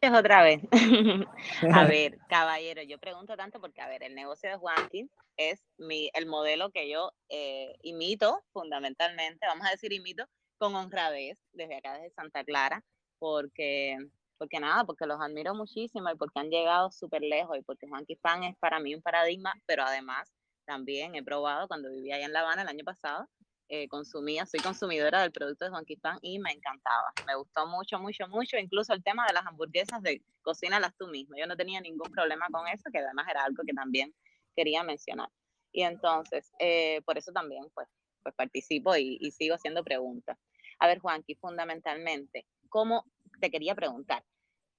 Otra 0.01 0.43
vez. 0.43 0.61
a 1.73 1.85
ver, 1.85 2.17
caballero, 2.29 2.81
yo 2.83 2.99
pregunto 2.99 3.35
tanto 3.35 3.59
porque, 3.59 3.81
a 3.81 3.89
ver, 3.89 4.03
el 4.03 4.15
negocio 4.15 4.49
de 4.49 4.55
Juanquín 4.55 5.11
es 5.35 5.61
mi, 5.77 6.09
el 6.13 6.25
modelo 6.25 6.71
que 6.71 6.89
yo 6.89 7.11
eh, 7.27 7.75
imito 7.81 8.41
fundamentalmente, 8.53 9.45
vamos 9.45 9.67
a 9.67 9.71
decir 9.71 9.91
imito, 9.91 10.25
con 10.57 10.75
honradez 10.75 11.37
desde 11.51 11.77
acá, 11.77 11.93
desde 11.95 12.11
Santa 12.11 12.43
Clara, 12.45 12.81
porque, 13.17 13.97
porque 14.37 14.59
nada, 14.59 14.85
porque 14.85 15.05
los 15.05 15.19
admiro 15.19 15.53
muchísimo 15.53 16.09
y 16.09 16.15
porque 16.15 16.39
han 16.39 16.49
llegado 16.49 16.91
súper 16.91 17.21
lejos 17.21 17.57
y 17.57 17.61
porque 17.61 17.87
Juanqui 17.87 18.15
Pan 18.15 18.43
es 18.43 18.55
para 18.57 18.79
mí 18.79 18.95
un 18.95 19.01
paradigma, 19.01 19.53
pero 19.65 19.83
además 19.83 20.31
también 20.65 21.15
he 21.15 21.23
probado 21.23 21.67
cuando 21.67 21.89
vivía 21.89 22.15
allá 22.15 22.25
en 22.25 22.33
La 22.33 22.41
Habana 22.41 22.61
el 22.61 22.67
año 22.69 22.85
pasado, 22.85 23.27
eh, 23.69 23.87
consumía, 23.87 24.47
soy 24.47 24.59
consumidora 24.61 25.21
del 25.21 25.31
producto 25.31 25.65
de 25.65 25.71
Juan 25.71 25.85
Pan 26.01 26.17
y 26.21 26.39
me 26.39 26.51
encantaba. 26.51 27.13
Me 27.27 27.35
gustó 27.35 27.67
mucho, 27.67 27.99
mucho, 27.99 28.27
mucho. 28.27 28.57
Incluso 28.57 28.93
el 28.93 29.03
tema 29.03 29.27
de 29.27 29.33
las 29.33 29.45
hamburguesas 29.45 30.01
de 30.01 30.23
cocínalas 30.41 30.95
tú 30.97 31.07
mismo. 31.07 31.35
Yo 31.37 31.45
no 31.45 31.55
tenía 31.55 31.79
ningún 31.79 32.11
problema 32.11 32.47
con 32.51 32.67
eso, 32.67 32.89
que 32.91 32.97
además 32.97 33.27
era 33.29 33.43
algo 33.43 33.63
que 33.63 33.73
también 33.73 34.13
quería 34.55 34.83
mencionar. 34.83 35.29
Y 35.71 35.83
entonces, 35.83 36.51
eh, 36.57 37.01
por 37.05 37.19
eso 37.19 37.31
también, 37.31 37.63
pues, 37.75 37.87
pues 38.23 38.33
participo 38.33 38.95
y, 38.95 39.17
y 39.21 39.31
sigo 39.31 39.53
haciendo 39.53 39.83
preguntas. 39.83 40.37
A 40.79 40.87
ver, 40.87 40.97
Juanqui, 40.97 41.35
fundamentalmente, 41.35 42.47
¿cómo 42.69 43.05
te 43.39 43.51
quería 43.51 43.75
preguntar? 43.75 44.23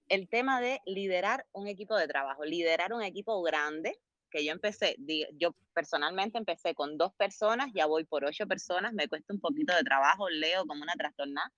El 0.09 0.29
tema 0.29 0.61
de 0.61 0.81
liderar 0.85 1.47
un 1.53 1.69
equipo 1.69 1.97
de 1.97 2.09
trabajo, 2.09 2.45
liderar 2.45 2.93
un 2.93 3.03
equipo 3.03 3.41
grande, 3.43 3.97
que 4.31 4.45
yo 4.45 4.53
empecé, 4.53 4.97
yo 5.37 5.55
personalmente 5.75 6.39
empecé 6.39 6.75
con 6.75 6.97
dos 6.97 7.13
personas, 7.15 7.69
ya 7.75 7.87
voy 7.87 8.05
por 8.05 8.25
ocho 8.25 8.47
personas, 8.47 8.93
me 8.93 9.09
cuesta 9.09 9.33
un 9.35 9.41
poquito 9.41 9.75
de 9.75 9.83
trabajo, 9.83 10.29
leo 10.31 10.67
como 10.67 10.83
una 10.83 10.95
trastornada. 10.95 11.51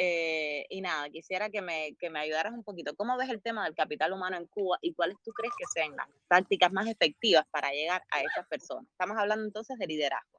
Eh, 0.00 0.64
y 0.70 0.80
nada, 0.80 1.10
quisiera 1.10 1.50
que 1.50 1.60
me, 1.60 1.96
que 1.98 2.08
me 2.08 2.20
ayudaras 2.20 2.52
un 2.52 2.62
poquito. 2.62 2.94
¿Cómo 2.94 3.16
ves 3.16 3.28
el 3.30 3.42
tema 3.42 3.64
del 3.64 3.74
capital 3.74 4.12
humano 4.12 4.36
en 4.36 4.46
Cuba 4.46 4.78
y 4.80 4.94
cuáles 4.94 5.16
tú 5.24 5.32
crees 5.32 5.52
que 5.58 5.64
sean 5.74 5.96
las 5.96 6.06
prácticas 6.28 6.72
más 6.72 6.86
efectivas 6.86 7.44
para 7.50 7.70
llegar 7.72 8.02
a 8.12 8.20
esas 8.20 8.46
personas? 8.46 8.86
Estamos 8.92 9.18
hablando 9.18 9.44
entonces 9.44 9.76
de 9.76 9.86
liderazgo. 9.86 10.38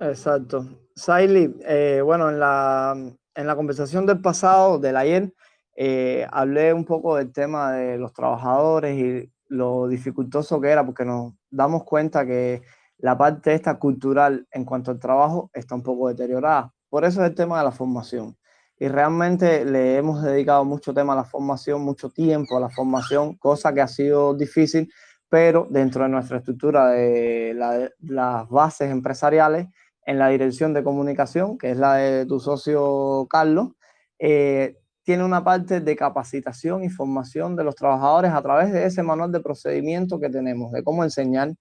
Exacto. 0.00 0.66
Saily, 0.94 1.54
eh, 1.62 2.02
bueno, 2.04 2.28
en 2.28 2.38
la, 2.38 2.94
en 3.34 3.46
la 3.46 3.56
conversación 3.56 4.04
del 4.04 4.20
pasado, 4.20 4.78
del 4.78 4.96
ayer, 4.98 5.32
eh, 5.76 6.26
hablé 6.30 6.72
un 6.72 6.84
poco 6.84 7.16
del 7.16 7.32
tema 7.32 7.72
de 7.72 7.98
los 7.98 8.12
trabajadores 8.12 8.96
y 8.98 9.32
lo 9.54 9.88
dificultoso 9.88 10.60
que 10.60 10.68
era, 10.68 10.84
porque 10.84 11.04
nos 11.04 11.34
damos 11.50 11.84
cuenta 11.84 12.26
que 12.26 12.62
la 12.98 13.16
parte 13.16 13.54
esta 13.54 13.78
cultural 13.78 14.46
en 14.50 14.64
cuanto 14.64 14.90
al 14.90 14.98
trabajo 14.98 15.50
está 15.52 15.74
un 15.74 15.82
poco 15.82 16.08
deteriorada. 16.08 16.72
Por 16.88 17.04
eso 17.04 17.22
es 17.22 17.30
el 17.30 17.34
tema 17.34 17.58
de 17.58 17.64
la 17.64 17.72
formación. 17.72 18.36
Y 18.78 18.88
realmente 18.88 19.64
le 19.64 19.96
hemos 19.96 20.22
dedicado 20.22 20.64
mucho 20.64 20.92
tema 20.92 21.12
a 21.12 21.16
la 21.16 21.24
formación, 21.24 21.82
mucho 21.82 22.10
tiempo 22.10 22.56
a 22.56 22.60
la 22.60 22.70
formación, 22.70 23.36
cosa 23.36 23.72
que 23.72 23.80
ha 23.80 23.88
sido 23.88 24.34
difícil, 24.34 24.90
pero 25.28 25.66
dentro 25.70 26.02
de 26.02 26.10
nuestra 26.10 26.38
estructura 26.38 26.88
de, 26.88 27.54
las 28.00 28.48
bases 28.48 28.90
empresariales, 28.90 29.68
en 30.06 30.18
la 30.18 30.28
dirección 30.28 30.74
de 30.74 30.84
comunicación, 30.84 31.56
que 31.56 31.70
es 31.70 31.78
la 31.78 31.94
de 31.94 32.26
tu 32.26 32.40
socio 32.40 33.26
Carlos, 33.30 33.70
eh, 34.18 34.76
tiene 35.04 35.22
una 35.22 35.44
parte 35.44 35.80
de 35.80 35.96
capacitación 35.96 36.82
y 36.82 36.88
formación 36.88 37.54
de 37.56 37.62
los 37.62 37.74
trabajadores 37.74 38.32
a 38.32 38.42
través 38.42 38.72
de 38.72 38.86
ese 38.86 39.02
manual 39.02 39.30
de 39.30 39.40
procedimiento 39.40 40.18
que 40.18 40.30
tenemos, 40.30 40.72
de 40.72 40.82
cómo 40.82 41.04
enseñar, 41.04 41.54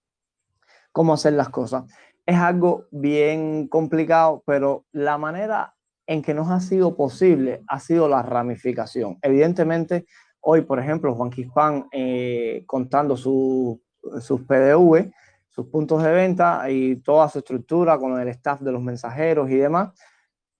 cómo 0.94 1.14
hacer 1.14 1.34
las 1.34 1.50
cosas. 1.50 1.84
Es 2.26 2.38
algo 2.38 2.86
bien 2.90 3.68
complicado, 3.68 4.42
pero 4.46 4.86
la 4.94 5.18
manera 5.18 5.76
en 6.08 6.22
que 6.22 6.34
nos 6.34 6.50
ha 6.50 6.62
sido 6.62 6.96
posible 6.96 7.64
ha 7.68 7.80
sido 7.82 8.08
la 8.08 8.22
ramificación. 8.22 9.18
Evidentemente, 9.22 10.06
hoy, 10.40 10.62
por 10.62 10.80
ejemplo, 10.80 11.14
Juan 11.14 11.30
Quispan 11.30 11.88
eh, 11.92 12.64
contando 12.66 13.18
sus 13.18 13.80
PDV, 14.48 15.12
sus 15.50 15.68
puntos 15.68 16.02
de 16.02 16.12
venta 16.12 16.70
y 16.70 16.96
toda 16.98 17.28
su 17.28 17.40
estructura 17.40 17.98
con 17.98 18.20
el 18.20 18.30
staff 18.30 18.62
de 18.62 18.72
los 18.72 18.82
mensajeros 18.82 19.50
y 19.50 19.56
demás, 19.56 19.92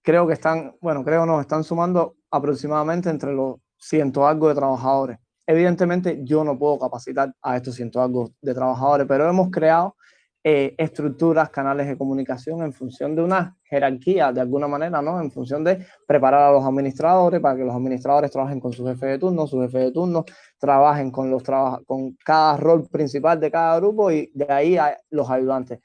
creo 0.02 0.26
que 0.26 0.34
están, 0.34 0.76
bueno, 0.82 1.02
creo 1.02 1.24
no, 1.24 1.40
están 1.40 1.64
sumando 1.64 2.16
aproximadamente 2.34 3.10
entre 3.10 3.32
los 3.32 3.56
ciento 3.76 4.26
algo 4.26 4.48
de 4.48 4.54
trabajadores. 4.54 5.18
Evidentemente 5.46 6.20
yo 6.24 6.42
no 6.42 6.58
puedo 6.58 6.78
capacitar 6.78 7.32
a 7.42 7.56
estos 7.56 7.74
ciento 7.74 8.00
algo 8.00 8.30
de 8.40 8.54
trabajadores, 8.54 9.06
pero 9.06 9.28
hemos 9.28 9.50
creado 9.50 9.96
eh, 10.42 10.74
estructuras, 10.76 11.48
canales 11.48 11.86
de 11.86 11.96
comunicación 11.96 12.62
en 12.62 12.72
función 12.72 13.14
de 13.14 13.22
una 13.22 13.56
jerarquía, 13.62 14.32
de 14.32 14.42
alguna 14.42 14.68
manera, 14.68 15.00
¿no? 15.00 15.20
En 15.20 15.30
función 15.30 15.64
de 15.64 15.86
preparar 16.06 16.50
a 16.50 16.52
los 16.52 16.64
administradores 16.64 17.40
para 17.40 17.56
que 17.56 17.64
los 17.64 17.74
administradores 17.74 18.30
trabajen 18.30 18.60
con 18.60 18.72
su 18.72 18.86
jefe 18.86 19.06
de 19.06 19.18
turno, 19.18 19.46
su 19.46 19.60
jefe 19.62 19.78
de 19.78 19.92
turno 19.92 20.24
trabajen 20.58 21.10
con, 21.10 21.30
los 21.30 21.42
con 21.86 22.16
cada 22.24 22.58
rol 22.58 22.86
principal 22.88 23.40
de 23.40 23.50
cada 23.50 23.78
grupo 23.78 24.10
y 24.10 24.30
de 24.34 24.46
ahí 24.52 24.76
a 24.76 24.96
los 25.10 25.30
ayudantes. 25.30 25.80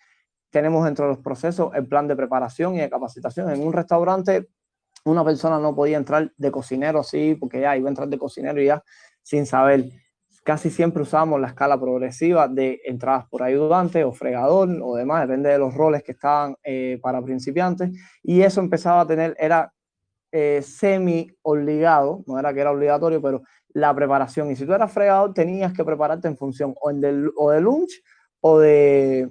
Tenemos 0.50 0.84
dentro 0.84 1.06
de 1.06 1.12
los 1.14 1.24
procesos 1.24 1.72
el 1.76 1.88
plan 1.88 2.08
de 2.08 2.18
preparación 2.18 2.76
y 2.76 2.80
de 2.80 2.90
capacitación. 2.90 3.50
En 3.50 3.62
un 3.62 3.72
restaurante 3.72 4.50
una 5.06 5.24
persona 5.24 5.60
no 5.60 5.76
podía 5.76 5.98
entrar 5.98 6.32
de 6.38 6.52
cocinero 6.52 7.00
así, 7.00 7.36
porque 7.36 7.62
ya 7.62 7.76
iba 7.78 7.88
a 7.88 7.90
entrar 7.90 8.08
de 8.08 8.18
cocinero 8.18 8.62
y 8.62 8.68
ya 8.68 8.84
sin 9.22 9.46
saber. 9.46 9.86
Casi 10.44 10.70
siempre 10.70 11.04
usamos 11.04 11.40
la 11.40 11.48
escala 11.48 11.80
progresiva 11.80 12.48
de 12.48 12.82
entradas 12.86 13.28
por 13.30 13.44
ayudante 13.44 14.04
o 14.04 14.14
fregador 14.14 14.70
o 14.82 14.96
demás, 14.96 15.28
depende 15.28 15.50
de 15.50 15.60
los 15.60 15.74
roles 15.74 16.02
que 16.04 16.14
estaban 16.14 16.56
eh, 16.64 16.98
para 17.02 17.22
principiantes. 17.22 17.92
Y 18.24 18.42
eso 18.42 18.62
empezaba 18.62 19.02
a 19.02 19.08
tener, 19.08 19.36
era 19.40 19.72
eh, 20.32 20.62
semi 20.64 21.28
obligado, 21.42 22.24
no 22.28 22.40
era 22.40 22.54
que 22.54 22.62
era 22.62 22.72
obligatorio, 22.72 23.22
pero 23.22 23.42
la 23.70 23.94
preparación. 23.94 24.52
Y 24.52 24.56
si 24.56 24.66
tú 24.66 24.74
eras 24.74 24.92
fregador, 24.92 25.34
tenías 25.34 25.74
que 25.74 25.84
prepararte 25.84 26.28
en 26.28 26.38
función 26.38 26.74
o, 26.82 26.90
en 26.90 27.32
o 27.36 27.52
de 27.52 27.62
lunch 27.62 28.02
o 28.42 28.60
de, 28.60 29.30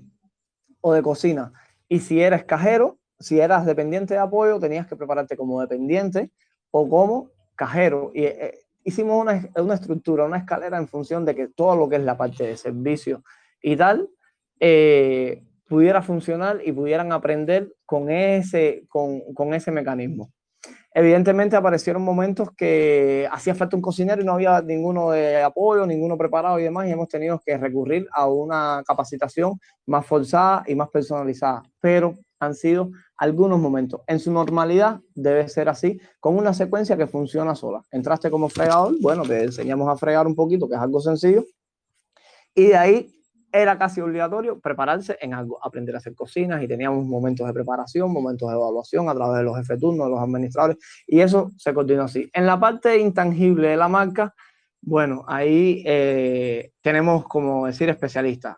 o 0.81 0.93
de 0.93 1.03
cocina. 1.03 1.53
Y 1.89 2.01
si 2.01 2.21
eres 2.21 2.45
cajero, 2.45 2.99
si 3.19 3.41
eras 3.41 3.67
dependiente 3.67 4.15
de 4.15 4.21
apoyo, 4.21 4.59
tenías 4.59 4.87
que 4.87 4.97
prepararte 4.97 5.37
como 5.37 5.61
dependiente 5.61 6.31
o 6.71 6.89
como 6.89 7.31
cajero. 7.57 8.11
Y 8.15 8.25
eh, 8.25 8.59
hicimos 8.85 9.21
una, 9.21 9.49
una, 9.57 9.75
estructura, 9.75 10.25
una 10.25 10.39
escalera 10.39 10.79
en 10.79 10.89
función 10.89 11.25
de 11.25 11.35
que 11.35 11.49
todo 11.49 11.77
lo 11.77 11.89
que 11.89 11.97
es 11.97 12.03
la 12.03 12.17
parte 12.17 12.45
de 12.45 12.57
servicio 12.57 13.23
y 13.63 13.77
tal, 13.77 14.09
eh, 14.61 15.43
pudiera 15.69 16.03
funcionar 16.03 16.61
y 16.65 16.73
pudieran 16.73 17.13
aprender 17.13 17.75
con 17.85 18.11
ese, 18.11 18.85
con, 18.89 19.21
con 19.35 19.53
ese 19.55 19.71
mecanismo. 19.71 20.33
Evidentemente 20.95 21.55
aparecieron 21.55 22.03
momentos 22.03 22.49
que 22.57 23.29
hacía 23.31 23.55
falta 23.55 23.77
un 23.77 23.83
cocinero 23.83 24.23
y 24.23 24.25
no 24.25 24.33
había 24.33 24.63
ninguno 24.63 25.11
de 25.11 25.43
apoyo, 25.43 25.87
ninguno 25.87 26.17
preparado 26.17 26.59
y 26.59 26.65
demás, 26.65 26.89
y 26.89 26.93
hemos 26.93 27.09
tenido 27.09 27.39
que 27.45 27.57
recurrir 27.59 28.09
a 28.13 28.27
una 28.27 28.83
capacitación 28.87 29.61
más 29.87 30.07
forzada 30.07 30.65
y 30.67 30.75
más 30.75 30.89
personalizada. 30.89 31.63
Pero 31.79 32.15
han 32.41 32.55
sido 32.55 32.91
algunos 33.17 33.59
momentos. 33.59 34.01
En 34.07 34.21
su 34.21 34.33
normalidad 34.33 35.01
debe 35.15 35.49
ser 35.49 35.69
así, 35.69 36.01
con 36.21 36.37
una 36.37 36.55
secuencia 36.55 36.97
que 36.97 37.07
funciona 37.07 37.55
sola. 37.55 37.83
Entraste 37.91 38.31
como 38.31 38.49
fregador, 38.49 38.95
bueno, 39.01 39.23
te 39.23 39.45
enseñamos 39.45 39.89
a 39.89 39.97
fregar 39.97 40.27
un 40.27 40.35
poquito, 40.35 40.69
que 40.69 40.75
es 40.75 40.81
algo 40.81 41.01
sencillo, 41.01 41.45
y 42.55 42.67
de 42.67 42.77
ahí 42.77 43.15
era 43.51 43.79
casi 43.79 44.01
obligatorio 44.01 44.61
prepararse 44.61 45.17
en 45.21 45.33
algo, 45.33 45.59
aprender 45.65 45.95
a 45.95 45.99
hacer 45.99 46.15
cocinas 46.15 46.63
y 46.63 46.69
teníamos 46.69 47.05
momentos 47.07 47.47
de 47.47 47.53
preparación, 47.53 48.13
momentos 48.13 48.49
de 48.49 48.55
evaluación 48.55 49.09
a 49.09 49.15
través 49.15 49.39
de 49.39 49.45
los 49.45 49.57
jefes 49.57 49.81
turnos, 49.81 50.07
de 50.07 50.11
los 50.11 50.21
administradores, 50.21 50.77
y 51.07 51.21
eso 51.21 51.51
se 51.57 51.73
continuó 51.73 52.05
así. 52.05 52.29
En 52.33 52.47
la 52.47 52.61
parte 52.61 52.99
intangible 52.99 53.69
de 53.69 53.77
la 53.77 53.89
marca, 53.89 54.35
bueno, 54.81 55.25
ahí 55.27 55.83
eh, 55.87 56.73
tenemos, 56.83 57.27
como 57.27 57.67
decir, 57.67 57.89
especialistas. 57.89 58.57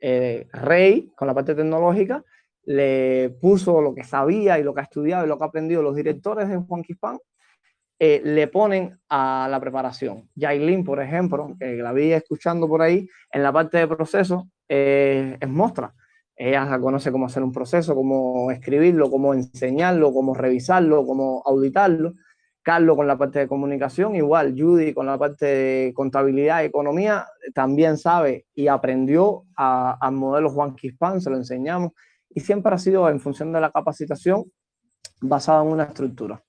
Eh, 0.00 0.48
Rey, 0.52 1.12
con 1.14 1.28
la 1.28 1.34
parte 1.34 1.54
tecnológica, 1.54 2.24
le 2.70 3.30
puso 3.40 3.80
lo 3.80 3.92
que 3.96 4.04
sabía 4.04 4.56
y 4.56 4.62
lo 4.62 4.72
que 4.72 4.80
ha 4.80 4.84
estudiado 4.84 5.24
y 5.24 5.28
lo 5.28 5.36
que 5.36 5.42
ha 5.42 5.48
aprendido 5.48 5.82
los 5.82 5.96
directores 5.96 6.48
de 6.48 6.56
Juan 6.56 6.84
Quispan, 6.84 7.18
eh, 7.98 8.22
le 8.24 8.46
ponen 8.46 8.96
a 9.08 9.48
la 9.50 9.58
preparación. 9.58 10.28
Yailin, 10.36 10.84
por 10.84 11.02
ejemplo, 11.02 11.56
que 11.58 11.74
la 11.74 11.92
vi 11.92 12.12
escuchando 12.12 12.68
por 12.68 12.80
ahí, 12.80 13.08
en 13.32 13.42
la 13.42 13.52
parte 13.52 13.78
de 13.78 13.88
proceso 13.88 14.48
eh, 14.68 15.36
es 15.40 15.48
mostra. 15.48 15.92
Ella 16.36 16.78
conoce 16.78 17.10
cómo 17.10 17.26
hacer 17.26 17.42
un 17.42 17.52
proceso, 17.52 17.96
cómo 17.96 18.52
escribirlo, 18.52 19.10
cómo 19.10 19.34
enseñarlo, 19.34 20.12
cómo 20.12 20.32
revisarlo, 20.32 21.04
cómo 21.04 21.42
auditarlo. 21.44 22.14
Carlos 22.62 22.94
con 22.94 23.08
la 23.08 23.18
parte 23.18 23.40
de 23.40 23.48
comunicación, 23.48 24.14
igual 24.14 24.54
Judy 24.56 24.94
con 24.94 25.06
la 25.06 25.18
parte 25.18 25.46
de 25.46 25.92
contabilidad 25.92 26.64
economía, 26.64 27.26
también 27.52 27.98
sabe 27.98 28.46
y 28.54 28.68
aprendió 28.68 29.44
al 29.56 30.12
modelo 30.12 30.50
Juan 30.50 30.76
Quispan, 30.76 31.20
se 31.20 31.30
lo 31.30 31.36
enseñamos, 31.36 31.92
y 32.30 32.40
siempre 32.40 32.74
ha 32.74 32.78
sido 32.78 33.08
en 33.08 33.20
función 33.20 33.52
de 33.52 33.60
la 33.60 33.70
capacitación 33.70 34.44
basada 35.20 35.62
en 35.62 35.68
una 35.68 35.84
estructura 35.84 36.42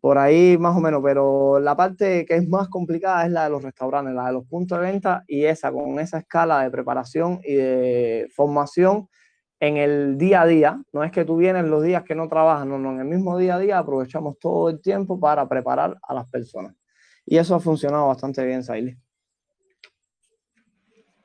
por 0.00 0.16
ahí 0.16 0.56
más 0.56 0.76
o 0.76 0.80
menos, 0.80 1.02
pero 1.04 1.60
la 1.60 1.76
parte 1.76 2.24
que 2.24 2.36
es 2.36 2.48
más 2.48 2.68
complicada 2.68 3.26
es 3.26 3.32
la 3.32 3.44
de 3.44 3.50
los 3.50 3.62
restaurantes, 3.62 4.14
la 4.14 4.26
de 4.26 4.32
los 4.32 4.46
puntos 4.46 4.78
de 4.80 4.90
venta 4.90 5.24
y 5.26 5.44
esa, 5.44 5.70
con 5.70 6.00
esa 6.00 6.18
escala 6.18 6.62
de 6.62 6.70
preparación 6.70 7.40
y 7.44 7.54
de 7.54 8.28
formación 8.34 9.08
en 9.60 9.76
el 9.76 10.16
día 10.16 10.42
a 10.42 10.46
día. 10.46 10.82
No 10.92 11.04
es 11.04 11.12
que 11.12 11.26
tú 11.26 11.36
vienes 11.36 11.64
los 11.66 11.82
días 11.82 12.02
que 12.02 12.14
no 12.14 12.28
trabajas, 12.28 12.66
no, 12.66 12.78
no, 12.78 12.92
en 12.92 13.00
el 13.00 13.04
mismo 13.04 13.36
día 13.36 13.56
a 13.56 13.58
día 13.58 13.78
aprovechamos 13.78 14.38
todo 14.38 14.70
el 14.70 14.80
tiempo 14.80 15.20
para 15.20 15.46
preparar 15.46 15.98
a 16.02 16.14
las 16.14 16.30
personas. 16.30 16.74
Y 17.26 17.36
eso 17.36 17.54
ha 17.54 17.60
funcionado 17.60 18.08
bastante 18.08 18.44
bien, 18.44 18.64
Saily. 18.64 18.96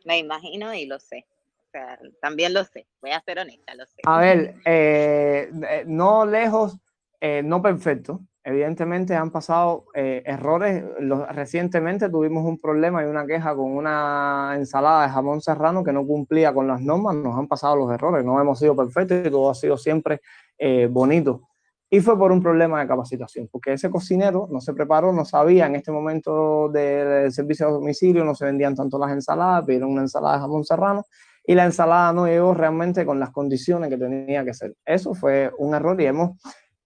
Me 0.04 0.20
imagino 0.20 0.74
y 0.74 0.86
lo 0.86 1.00
sé. 1.00 1.26
Sea, 1.76 2.00
también 2.22 2.54
lo 2.54 2.64
sé, 2.64 2.88
voy 3.02 3.12
a 3.12 3.20
ser 3.20 3.38
honesta, 3.38 3.76
lo 3.76 3.86
sé. 3.86 4.02
A 4.06 4.20
ver, 4.22 4.56
eh, 4.64 5.52
eh, 5.70 5.84
no 5.86 6.26
lejos, 6.26 6.78
eh, 7.20 7.42
no 7.44 7.62
perfecto, 7.62 8.22
evidentemente 8.46 9.14
han 9.14 9.30
pasado 9.30 9.84
errores. 9.94 10.86
recientemente 11.32 12.10
tuvimos 12.10 12.46
un 12.46 12.58
problema 12.58 13.04
y 13.04 13.08
una 13.08 13.26
queja 13.26 13.54
con 13.54 13.76
una 13.76 14.54
ensalada 14.56 15.04
de 15.04 15.10
jamón 15.10 15.42
serrano 15.42 15.84
que 15.84 15.92
no 15.92 16.08
cumplía 16.08 16.54
con 16.54 16.66
las 16.66 16.80
normas. 16.80 17.14
Nos 17.16 17.38
han 17.38 17.50
pasado 17.50 17.76
los 17.76 17.92
errores, 17.92 18.24
no 18.24 18.40
hemos 18.40 18.58
sido 18.58 18.74
perfectos 18.74 19.26
y 19.26 19.30
todo 19.30 19.50
ha 19.50 19.56
sido 19.56 19.78
siempre 19.78 20.22
bonito. 20.90 21.50
Y 21.90 22.00
fue 22.00 22.18
por 22.18 22.32
un 22.32 22.42
problema 22.42 22.80
de 22.80 22.88
capacitación, 22.88 23.50
porque 23.52 23.74
ese 23.74 23.90
cocinero 23.90 24.48
no 24.50 24.62
se 24.62 24.74
preparó, 24.74 25.12
no 25.12 25.26
sabía 25.26 25.66
en 25.66 25.76
este 25.76 25.92
momento 25.92 26.70
del 26.70 27.34
servicio 27.34 27.68
de 27.68 27.74
domicilio, 27.74 28.24
no 28.24 28.34
se 28.34 28.46
vendían 28.46 28.76
tanto 28.76 28.98
las 28.98 29.12
ensaladas, 29.12 29.66
pidieron 29.66 29.92
una 29.92 30.04
ensalada 30.04 30.36
de 30.36 30.42
jamón 30.42 30.64
serrano 30.64 31.06
y 31.48 31.56
la 31.56 31.66
ensalada 31.66 32.12
no 32.14 32.28
llegó 32.28 32.54
realmente 32.54 33.06
con 33.06 33.20
las 33.20 33.32
condiciones 33.32 33.90
que 33.90 33.98
tenía 33.98 34.44
que 34.44 34.54
ser. 34.54 34.76
Eso 34.86 35.14
fue 35.14 35.52
un 35.58 35.76
error 35.76 36.00
y 36.00 36.06
hemos 36.06 36.32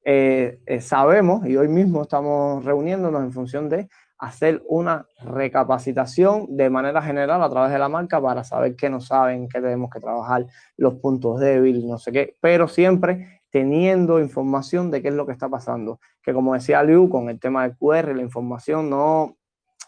eh, 0.04 0.60
eh, 0.66 0.82
sabemos 0.82 1.46
y 1.46 1.58
hoy 1.58 1.68
mismo 1.68 2.04
estamos 2.04 2.64
reuniéndonos 2.64 3.22
en 3.22 3.32
función 3.34 3.70
de 3.70 3.90
hacer 4.18 4.62
una 4.68 5.06
recapacitación 5.24 6.46
de 6.50 6.70
manera 6.70 7.02
general 7.02 7.42
a 7.44 7.50
través 7.50 7.72
de 7.72 7.80
la 7.80 7.90
marca 7.90 8.22
para 8.22 8.44
saber 8.44 8.76
qué 8.76 8.90
no 8.90 9.02
saben, 9.02 9.48
qué 9.48 9.62
tenemos 9.62 9.90
que 9.90 10.00
trabajar, 10.00 10.46
los 10.78 10.96
puntos 10.96 11.40
débiles, 11.40 11.84
no 11.84 11.98
sé 11.98 12.12
qué, 12.12 12.36
pero 12.42 12.68
siempre 12.68 13.42
teniendo 13.50 14.20
información 14.20 14.92
de 14.92 15.02
qué 15.02 15.08
es 15.08 15.14
lo 15.14 15.26
que 15.26 15.32
está 15.32 15.50
pasando. 15.50 16.00
Que 16.22 16.34
como 16.34 16.54
decía 16.54 16.84
Liu, 16.84 17.10
con 17.10 17.30
el 17.30 17.40
tema 17.40 17.64
del 17.64 17.78
QR, 17.78 18.16
la 18.16 18.22
información 18.22 18.90
no, 18.90 19.38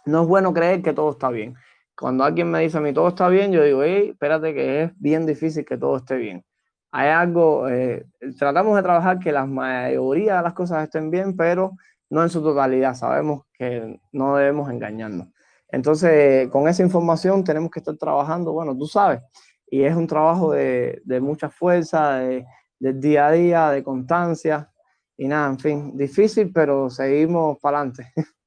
no 0.06 0.22
es 0.22 0.28
bueno 0.28 0.54
creer 0.54 0.82
que 0.82 0.94
todo 0.94 1.12
está 1.12 1.30
bien. 1.30 1.56
Cuando 1.96 2.24
alguien 2.24 2.50
me 2.50 2.62
dice 2.62 2.78
a 2.78 2.82
mí 2.82 2.94
todo 2.94 3.10
está 3.10 3.28
bien, 3.30 3.52
yo 3.52 3.64
digo, 3.64 3.84
hey, 3.84 4.10
espérate 4.12 4.54
que 4.54 4.84
es 4.84 4.92
bien 5.00 5.26
difícil 5.26 5.66
que 5.66 5.78
todo 5.78 5.98
esté 5.98 6.16
bien 6.18 6.44
hay 6.92 7.10
algo, 7.10 7.70
eh, 7.70 8.06
tratamos 8.38 8.76
de 8.76 8.84
trabajar 8.84 9.18
que 9.20 9.32
la 9.32 9.46
mayoría 9.46 10.38
de 10.38 10.44
las 10.44 10.54
cosas 10.54 10.84
estén 10.84 11.10
bien, 11.10 11.36
pero 11.38 11.78
no 12.10 12.22
en 12.22 12.30
su 12.30 12.44
totalidad. 12.44 12.96
Sabemos 12.96 13.44
que 13.54 14.00
no 14.12 14.36
debemos 14.36 14.70
engañarnos. 14.70 15.28
Entonces, 15.70 16.50
con 16.50 16.68
esa 16.68 16.84
información 16.84 17.46
tenemos 17.46 17.72
que 17.72 17.80
estar 17.80 17.96
trabajando, 17.96 18.52
bueno, 18.52 18.78
tú 18.78 18.86
sabes, 18.88 19.22
y 19.68 19.84
es 19.84 19.96
un 19.96 20.06
trabajo 20.06 20.52
de, 20.52 21.02
de 21.06 21.22
mucha 21.22 21.50
fuerza, 21.50 22.16
de, 22.16 22.46
del 22.78 23.00
día 23.00 23.28
a 23.28 23.32
día, 23.32 23.70
de 23.70 23.84
constancia, 23.84 24.70
y 25.16 25.30
nada, 25.30 25.48
en 25.50 25.60
fin, 25.60 25.98
difícil, 25.98 26.52
pero 26.52 26.90
seguimos 26.90 27.58
para 27.60 27.80
adelante. 27.80 28.12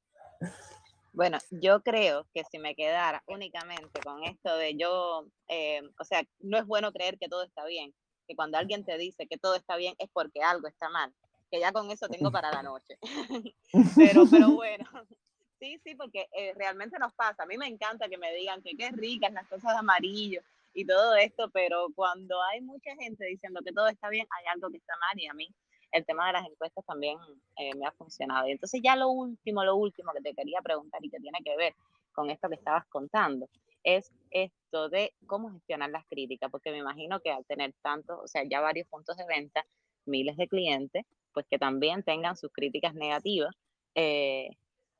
Bueno, 1.15 1.37
yo 1.49 1.81
creo 1.81 2.27
que 2.33 2.43
si 2.51 2.59
me 2.59 2.75
quedara 2.75 3.23
únicamente 3.27 4.01
con 4.01 4.21
esto 4.25 4.57
de 4.57 4.75
yo, 4.75 5.25
eh, 5.47 5.81
o 5.97 6.03
sea, 6.03 6.21
no 6.39 6.57
es 6.57 6.65
bueno 6.65 6.91
creer 6.91 7.17
que 7.17 7.29
todo 7.29 7.43
está 7.43 7.65
bien, 7.65 7.95
que 8.27 8.35
cuando 8.35 8.57
alguien 8.57 8.83
te 8.83 8.97
dice 8.97 9.25
que 9.25 9.37
todo 9.37 9.55
está 9.55 9.77
bien 9.77 9.95
es 9.97 10.09
porque 10.11 10.41
algo 10.41 10.67
está 10.67 10.89
mal, 10.89 11.13
que 11.49 11.61
ya 11.61 11.71
con 11.71 11.89
eso 11.89 12.09
tengo 12.09 12.31
para 12.31 12.51
la 12.51 12.63
noche. 12.63 12.97
pero, 13.95 14.25
pero 14.29 14.49
bueno, 14.51 14.83
sí, 15.61 15.79
sí, 15.85 15.95
porque 15.95 16.27
eh, 16.33 16.53
realmente 16.53 16.99
nos 16.99 17.13
pasa. 17.13 17.43
A 17.43 17.45
mí 17.45 17.57
me 17.57 17.67
encanta 17.67 18.09
que 18.09 18.17
me 18.17 18.33
digan 18.33 18.61
que 18.61 18.75
qué 18.75 18.89
ricas 18.91 19.31
las 19.31 19.47
cosas 19.47 19.71
de 19.71 19.79
amarillo 19.79 20.41
y 20.73 20.85
todo 20.85 21.15
esto, 21.15 21.49
pero 21.51 21.87
cuando 21.95 22.43
hay 22.43 22.59
mucha 22.59 22.93
gente 22.95 23.25
diciendo 23.25 23.61
que 23.63 23.71
todo 23.71 23.87
está 23.87 24.09
bien, 24.09 24.27
hay 24.31 24.47
algo 24.53 24.69
que 24.69 24.77
está 24.77 24.93
mal 24.97 25.17
y 25.17 25.27
a 25.27 25.33
mí 25.33 25.47
el 25.95 26.05
tema 26.05 26.27
de 26.27 26.33
las 26.33 26.45
encuestas 26.45 26.85
también 26.85 27.17
eh, 27.55 27.73
me 27.75 27.85
ha 27.85 27.91
funcionado. 27.93 28.47
Y 28.47 28.51
entonces 28.51 28.81
ya 28.83 28.97
lo 28.97 29.09
último, 29.09 29.63
lo 29.63 29.77
último 29.77 30.11
que 30.11 30.21
te 30.21 30.35
quería 30.35 30.59
preguntar 30.61 31.03
y 31.03 31.09
que 31.09 31.19
tiene 31.19 31.39
que 31.43 31.55
ver 31.55 31.73
con 32.11 32.29
esto 32.29 32.49
que 32.49 32.55
estabas 32.55 32.85
contando, 32.87 33.47
es 33.83 34.11
esto 34.29 34.89
de 34.89 35.13
cómo 35.25 35.51
gestionar 35.51 35.89
las 35.91 36.05
críticas, 36.07 36.51
porque 36.51 36.71
me 36.71 36.79
imagino 36.79 37.21
que 37.21 37.31
al 37.31 37.45
tener 37.45 37.73
tantos, 37.81 38.19
o 38.21 38.27
sea, 38.27 38.43
ya 38.43 38.59
varios 38.59 38.87
puntos 38.87 39.15
de 39.15 39.25
venta, 39.25 39.65
miles 40.05 40.35
de 40.35 40.49
clientes, 40.49 41.05
pues 41.33 41.45
que 41.49 41.57
también 41.57 42.03
tengan 42.03 42.35
sus 42.35 42.51
críticas 42.51 42.93
negativas. 42.93 43.55
Eh, 43.95 44.49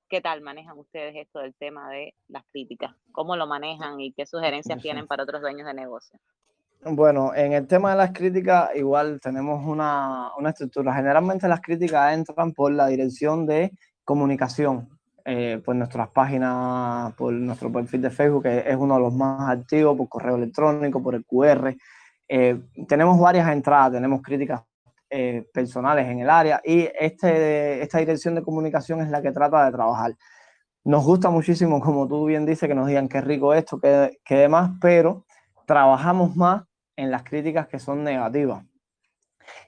¿Qué 0.07 0.21
tal 0.21 0.41
manejan 0.41 0.77
ustedes 0.77 1.15
esto 1.15 1.39
del 1.39 1.55
tema 1.55 1.89
de 1.89 2.13
las 2.27 2.45
críticas? 2.51 2.95
¿Cómo 3.11 3.35
lo 3.35 3.47
manejan 3.47 3.99
y 3.99 4.13
qué 4.13 4.25
sugerencias 4.25 4.81
tienen 4.81 5.07
para 5.07 5.23
otros 5.23 5.41
dueños 5.41 5.67
de 5.67 5.73
negocio? 5.73 6.19
Bueno, 6.84 7.34
en 7.34 7.53
el 7.53 7.67
tema 7.67 7.91
de 7.91 7.97
las 7.97 8.11
críticas, 8.11 8.69
igual 8.76 9.19
tenemos 9.19 9.65
una, 9.65 10.32
una 10.38 10.49
estructura. 10.49 10.93
Generalmente 10.93 11.47
las 11.47 11.61
críticas 11.61 12.13
entran 12.13 12.51
por 12.53 12.71
la 12.71 12.88
dirección 12.88 13.45
de 13.47 13.71
comunicación, 14.03 14.88
eh, 15.26 15.59
por 15.65 15.76
nuestras 15.76 16.09
páginas, 16.09 17.13
por 17.15 17.34
nuestro 17.34 17.71
perfil 17.71 18.03
de 18.03 18.11
Facebook, 18.11 18.43
que 18.43 18.59
es 18.67 18.76
uno 18.78 18.93
de 18.93 19.01
los 19.01 19.13
más 19.13 19.49
activos, 19.49 19.97
por 19.97 20.07
correo 20.07 20.36
electrónico, 20.36 21.01
por 21.01 21.15
el 21.15 21.26
QR. 21.26 21.76
Eh, 22.28 22.61
tenemos 22.88 23.19
varias 23.19 23.49
entradas, 23.49 23.93
tenemos 23.93 24.21
críticas 24.21 24.61
eh, 25.09 25.47
personales 25.51 26.07
en 26.07 26.19
el 26.19 26.30
área 26.30 26.61
y 26.63 26.88
este, 26.99 27.82
esta 27.82 27.99
dirección 27.99 28.36
de 28.36 28.43
comunicación 28.43 29.01
es 29.01 29.09
la 29.09 29.21
que 29.21 29.32
trata 29.32 29.65
de 29.65 29.71
trabajar. 29.71 30.15
Nos 30.84 31.03
gusta 31.03 31.32
muchísimo, 31.32 31.82
como 31.82 32.07
tú 32.07 32.26
bien 32.26 32.45
dices, 32.45 32.69
que 32.69 32.76
nos 32.76 32.88
digan 32.88 33.07
qué 33.07 33.21
rico 33.21 33.53
esto, 33.55 33.80
qué, 33.80 34.19
qué 34.23 34.36
demás, 34.36 34.71
pero 34.80 35.26
trabajamos 35.66 36.36
más 36.36 36.63
en 36.95 37.11
las 37.11 37.24
críticas 37.24 37.68
que 37.68 37.80
son 37.80 38.03
negativas. 38.03 38.63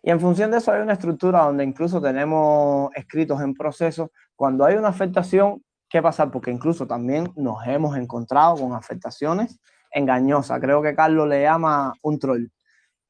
Y 0.02 0.10
en 0.10 0.20
función 0.20 0.52
de 0.52 0.58
eso 0.58 0.72
hay 0.72 0.82
una 0.82 0.93
estructura 0.93 1.43
donde 1.43 1.64
incluso 1.64 2.02
tenemos 2.02 2.89
escritos 2.95 3.41
en 3.41 3.54
proceso 3.54 4.12
cuando 4.36 4.66
hay 4.66 4.76
una 4.76 4.88
afectación, 4.89 5.64
¿qué 5.89 6.02
pasa? 6.02 6.30
Porque 6.32 6.52
incluso 6.52 6.88
también 6.88 7.32
nos 7.36 7.66
hemos 7.68 7.98
encontrado 7.98 8.56
con 8.56 8.74
afectaciones 8.74 9.60
engañosas. 9.91 10.60
Creo 10.60 10.82
que 10.82 10.95
Carlos 10.95 11.28
le 11.28 11.43
llama 11.43 11.93
un 12.02 12.20
troll. 12.20 12.48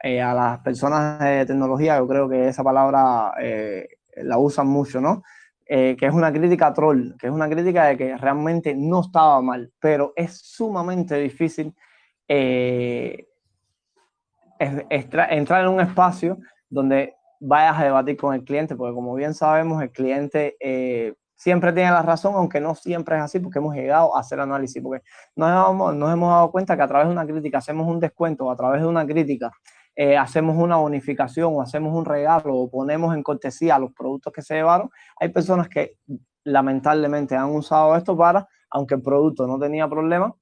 Eh, 0.02 0.22
a 0.22 0.34
las 0.34 0.60
personas 0.60 1.20
de 1.20 1.46
tecnología, 1.46 1.98
yo 1.98 2.08
creo 2.08 2.30
que 2.30 2.48
esa 2.50 2.64
palabra 2.64 3.34
eh, 3.42 3.88
la 4.18 4.38
usan 4.38 4.68
mucho, 4.68 5.02
¿no? 5.02 5.24
Eh, 5.66 5.98
que 6.00 6.06
es 6.06 6.14
una 6.14 6.32
crítica 6.32 6.72
troll, 6.72 7.18
que 7.20 7.28
es 7.28 7.34
una 7.34 7.50
crítica 7.50 7.86
de 7.86 7.98
que 7.98 8.16
realmente 8.16 8.74
no 8.76 9.02
estaba 9.02 9.42
mal, 9.42 9.74
pero 9.80 10.14
es 10.16 10.38
sumamente 10.38 11.16
difícil 11.16 11.76
entrar 14.60 15.62
en 15.64 15.70
un 15.70 15.80
espacio 15.80 16.38
donde 16.70 17.16
vayas 17.40 17.80
a 17.80 17.84
debatir 17.86 18.18
con 18.18 18.34
el 18.34 18.44
cliente, 18.44 18.76
porque 18.76 18.94
como 18.94 19.14
bien 19.16 19.34
sabemos, 19.34 19.82
el 19.82 19.92
cliente 19.92 20.58
eh, 20.60 21.14
siempre 21.36 21.72
tiene 21.72 21.92
la 21.92 22.02
razón, 22.02 22.34
aunque 22.36 22.60
no 22.60 22.76
siempre 22.76 23.16
es 23.16 23.22
así, 23.22 23.40
porque 23.40 23.60
hemos 23.60 23.76
llegado 23.76 24.16
a 24.16 24.20
hacer 24.20 24.40
análisis, 24.40 24.82
porque 24.82 25.04
nos 25.36 25.50
hemos, 25.50 25.96
nos 25.96 26.14
hemos 26.14 26.30
dado 26.30 26.52
cuenta 26.52 26.76
que 26.76 26.84
a 26.84 26.88
través 26.88 27.08
de 27.08 27.14
una 27.14 27.26
crítica 27.26 27.60
hacemos 27.60 27.88
un 27.88 28.00
descuento, 28.00 28.50
a 28.50 28.56
través 28.56 28.82
de 28.82 28.88
una 28.88 29.06
crítica 29.06 29.52
eh, 29.96 30.18
hacemos 30.18 30.58
una 30.58 30.78
bonificación 30.78 31.56
o 31.56 31.62
hacemos 31.62 31.96
un 31.96 32.06
regalo 32.06 32.56
o 32.56 32.70
ponemos 32.70 33.16
en 33.16 33.24
cortesía 33.24 33.80
los 33.80 33.94
productos 33.94 34.34
que 34.34 34.42
se 34.42 34.56
llevaron, 34.56 34.90
hay 35.20 35.30
personas 35.30 35.70
que 35.70 35.98
lamentablemente 36.44 37.36
han 37.36 37.50
usado 37.50 37.96
esto 37.96 38.18
para, 38.18 38.48
aunque 38.70 38.96
el 38.96 39.02
producto 39.02 39.46
no 39.48 39.60
tenía 39.60 39.88
problema, 39.88 40.34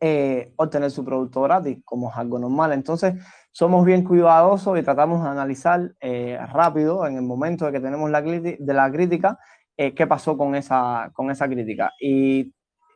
eh, 0.00 0.52
obtener 0.56 0.90
su 0.90 1.04
producto 1.04 1.42
gratis, 1.42 1.78
como 1.84 2.10
es 2.10 2.16
algo 2.16 2.38
normal. 2.38 2.72
Entonces, 2.72 3.14
somos 3.52 3.84
bien 3.84 4.04
cuidadosos 4.04 4.78
y 4.78 4.82
tratamos 4.82 5.22
de 5.22 5.30
analizar 5.30 5.92
eh, 6.00 6.38
rápido, 6.52 7.06
en 7.06 7.16
el 7.16 7.22
momento 7.22 7.66
de 7.66 7.72
que 7.72 7.80
tenemos 7.80 8.10
la, 8.10 8.22
de 8.22 8.58
la 8.60 8.90
crítica, 8.90 9.38
eh, 9.76 9.94
qué 9.94 10.06
pasó 10.06 10.36
con 10.36 10.54
esa, 10.54 11.10
con 11.12 11.30
esa 11.30 11.46
crítica. 11.48 11.92
Y 12.00 12.52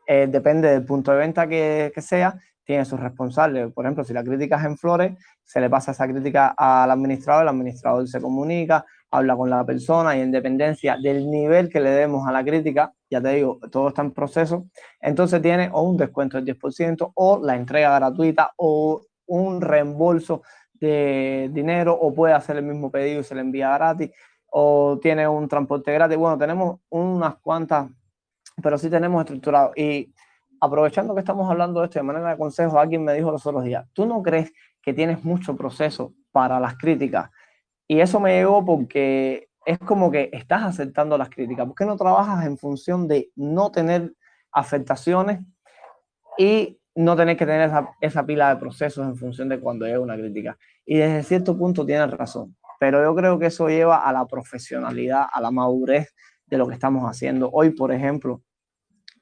depende 0.06 0.68
del 0.68 0.84
punto 0.84 1.10
de 1.10 1.18
venta 1.18 1.46
que, 1.46 1.90
que 1.94 2.02
sea, 2.02 2.38
tiene 2.64 2.84
sus 2.84 3.00
responsables. 3.00 3.72
Por 3.72 3.86
ejemplo, 3.86 4.04
si 4.04 4.12
la 4.12 4.22
crítica 4.22 4.56
es 4.56 4.64
en 4.64 4.76
flores, 4.76 5.16
se 5.42 5.60
le 5.60 5.70
pasa 5.70 5.92
esa 5.92 6.06
crítica 6.06 6.54
al 6.56 6.90
administrador, 6.90 7.44
el 7.44 7.48
administrador 7.48 8.06
se 8.06 8.20
comunica, 8.20 8.84
habla 9.12 9.36
con 9.36 9.50
la 9.50 9.64
persona 9.64 10.16
y 10.16 10.20
en 10.20 10.32
dependencia 10.32 10.96
del 10.96 11.30
nivel 11.30 11.68
que 11.68 11.80
le 11.80 11.90
demos 11.90 12.26
a 12.26 12.32
la 12.32 12.42
crítica, 12.42 12.92
ya 13.10 13.20
te 13.20 13.28
digo, 13.34 13.60
todo 13.70 13.88
está 13.88 14.00
en 14.02 14.12
proceso, 14.12 14.66
entonces 15.00 15.40
tiene 15.42 15.68
o 15.72 15.82
un 15.82 15.98
descuento 15.98 16.40
del 16.40 16.46
10% 16.58 17.12
o 17.14 17.40
la 17.42 17.54
entrega 17.54 17.94
gratuita 17.94 18.52
o 18.56 19.02
un 19.26 19.60
reembolso 19.60 20.42
de 20.72 21.50
dinero 21.52 21.92
o 21.94 22.14
puede 22.14 22.32
hacer 22.32 22.56
el 22.56 22.64
mismo 22.64 22.90
pedido 22.90 23.20
y 23.20 23.24
se 23.24 23.34
le 23.34 23.42
envía 23.42 23.74
gratis 23.74 24.10
o 24.50 24.98
tiene 25.00 25.28
un 25.28 25.46
transporte 25.46 25.92
gratis. 25.92 26.16
Bueno, 26.16 26.38
tenemos 26.38 26.80
unas 26.88 27.36
cuantas, 27.36 27.90
pero 28.62 28.78
sí 28.78 28.88
tenemos 28.88 29.20
estructurado. 29.20 29.72
Y 29.76 30.12
aprovechando 30.58 31.14
que 31.14 31.20
estamos 31.20 31.50
hablando 31.50 31.80
de 31.80 31.86
esto 31.86 31.98
de 31.98 32.02
manera 32.04 32.30
de 32.30 32.38
consejo, 32.38 32.78
alguien 32.78 33.04
me 33.04 33.12
dijo 33.12 33.30
los 33.30 33.46
otros 33.46 33.64
días, 33.64 33.86
¿tú 33.92 34.06
no 34.06 34.22
crees 34.22 34.52
que 34.80 34.94
tienes 34.94 35.22
mucho 35.22 35.54
proceso 35.54 36.14
para 36.32 36.58
las 36.58 36.76
críticas? 36.76 37.30
Y 37.92 38.00
eso 38.00 38.20
me 38.20 38.32
llegó 38.32 38.64
porque 38.64 39.50
es 39.66 39.78
como 39.78 40.10
que 40.10 40.30
estás 40.32 40.62
aceptando 40.62 41.18
las 41.18 41.28
críticas. 41.28 41.66
¿Por 41.66 41.74
qué 41.74 41.84
no 41.84 41.94
trabajas 41.94 42.46
en 42.46 42.56
función 42.56 43.06
de 43.06 43.30
no 43.36 43.70
tener 43.70 44.14
afectaciones 44.50 45.40
y 46.38 46.80
no 46.94 47.14
tener 47.16 47.36
que 47.36 47.44
tener 47.44 47.70
esa, 48.00 48.24
pila 48.24 48.48
de 48.48 48.56
procesos 48.56 49.06
en 49.06 49.14
función 49.14 49.50
de 49.50 49.60
cuando 49.60 49.84
llega 49.84 50.00
una 50.00 50.16
crítica? 50.16 50.56
Y 50.86 50.96
desde 50.96 51.22
cierto 51.22 51.54
punto 51.54 51.84
tienes 51.84 52.10
razón, 52.12 52.56
pero 52.80 53.04
yo 53.04 53.14
creo 53.14 53.38
que 53.38 53.48
eso 53.48 53.68
lleva 53.68 53.98
a 54.08 54.10
la 54.10 54.24
profesionalidad, 54.26 55.26
a 55.30 55.42
la 55.42 55.50
madurez 55.50 56.14
de 56.46 56.56
lo 56.56 56.66
que 56.66 56.72
estamos 56.72 57.04
haciendo. 57.04 57.50
Hoy, 57.52 57.72
por 57.72 57.92
ejemplo, 57.92 58.42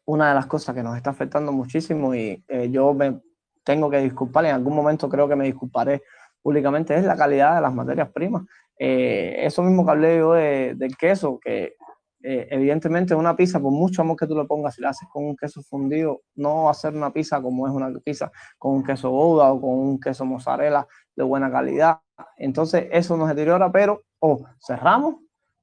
una 0.04 0.28
de 0.28 0.36
las 0.36 0.46
cosas 0.46 0.76
que 0.76 0.84
nos 0.84 0.96
está 0.96 1.10
afectando 1.10 1.50
muchísimo 1.50 2.14
y 2.14 2.44
eh, 2.46 2.70
yo 2.70 2.94
me 2.94 3.20
tengo 3.64 3.90
que 3.90 3.98
disculpar, 3.98 4.44
en 4.44 4.54
algún 4.54 4.76
momento 4.76 5.08
creo 5.08 5.28
que 5.28 5.34
me 5.34 5.46
disculparé 5.46 6.02
públicamente, 6.42 6.94
es 6.94 7.04
la 7.04 7.16
calidad 7.16 7.56
de 7.56 7.60
las 7.60 7.74
materias 7.74 8.10
primas. 8.10 8.44
Eh, 8.78 9.36
eso 9.40 9.62
mismo 9.62 9.84
que 9.84 9.90
hablé 9.90 10.18
yo 10.18 10.32
del 10.32 10.96
queso, 10.96 11.38
que 11.38 11.76
eh, 12.22 12.48
evidentemente 12.50 13.14
una 13.14 13.34
pizza, 13.34 13.58
por 13.58 13.72
mucho 13.72 14.02
amor 14.02 14.16
que 14.16 14.26
tú 14.26 14.36
le 14.36 14.44
pongas, 14.44 14.74
si 14.74 14.82
la 14.82 14.90
haces 14.90 15.08
con 15.10 15.24
un 15.24 15.36
queso 15.36 15.62
fundido, 15.62 16.20
no 16.34 16.64
va 16.64 16.70
a 16.70 16.74
ser 16.74 16.94
una 16.94 17.12
pizza 17.12 17.40
como 17.40 17.66
es 17.66 17.72
una 17.72 17.90
pizza 18.04 18.30
con 18.58 18.72
un 18.72 18.84
queso 18.84 19.10
gouda 19.10 19.50
o 19.52 19.60
con 19.60 19.70
un 19.70 19.98
queso 19.98 20.24
mozzarella 20.26 20.86
de 21.16 21.24
buena 21.24 21.50
calidad. 21.50 22.00
Entonces 22.36 22.88
eso 22.90 23.16
nos 23.16 23.28
deteriora, 23.28 23.72
pero 23.72 24.02
o 24.18 24.44
cerramos 24.58 25.16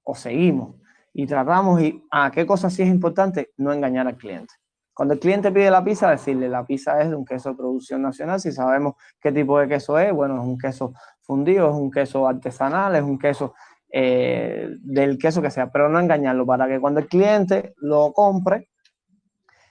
o 0.03 0.15
seguimos 0.15 0.75
y 1.13 1.27
tratamos 1.27 1.81
y 1.81 2.03
a 2.11 2.25
ah, 2.25 2.31
qué 2.31 2.45
cosa 2.45 2.69
sí 2.69 2.81
es 2.81 2.89
importante, 2.89 3.51
no 3.57 3.71
engañar 3.71 4.07
al 4.07 4.17
cliente. 4.17 4.53
Cuando 4.97 5.13
el 5.13 5.19
cliente 5.19 5.51
pide 5.51 5.69
la 5.69 5.83
pizza, 5.83 6.09
decirle 6.09 6.49
la 6.49 6.65
pizza 6.65 6.99
es 6.99 7.11
de 7.11 7.15
un 7.15 7.23
queso 7.23 7.49
de 7.49 7.55
producción 7.55 8.01
nacional, 8.01 8.39
si 8.39 8.51
sabemos 8.51 8.95
qué 9.21 9.31
tipo 9.31 9.59
de 9.59 9.67
queso 9.67 9.99
es, 9.99 10.11
bueno, 10.11 10.41
es 10.41 10.41
un 10.41 10.57
queso 10.57 10.91
fundido, 11.21 11.69
es 11.69 11.75
un 11.75 11.91
queso 11.91 12.27
artesanal, 12.27 12.95
es 12.95 13.03
un 13.03 13.19
queso 13.19 13.53
eh, 13.91 14.67
del 14.81 15.19
queso 15.19 15.39
que 15.39 15.51
sea, 15.51 15.71
pero 15.71 15.87
no 15.87 15.99
engañarlo 15.99 16.47
para 16.47 16.67
que 16.67 16.79
cuando 16.79 16.99
el 16.99 17.07
cliente 17.07 17.75
lo 17.77 18.11
compre, 18.11 18.69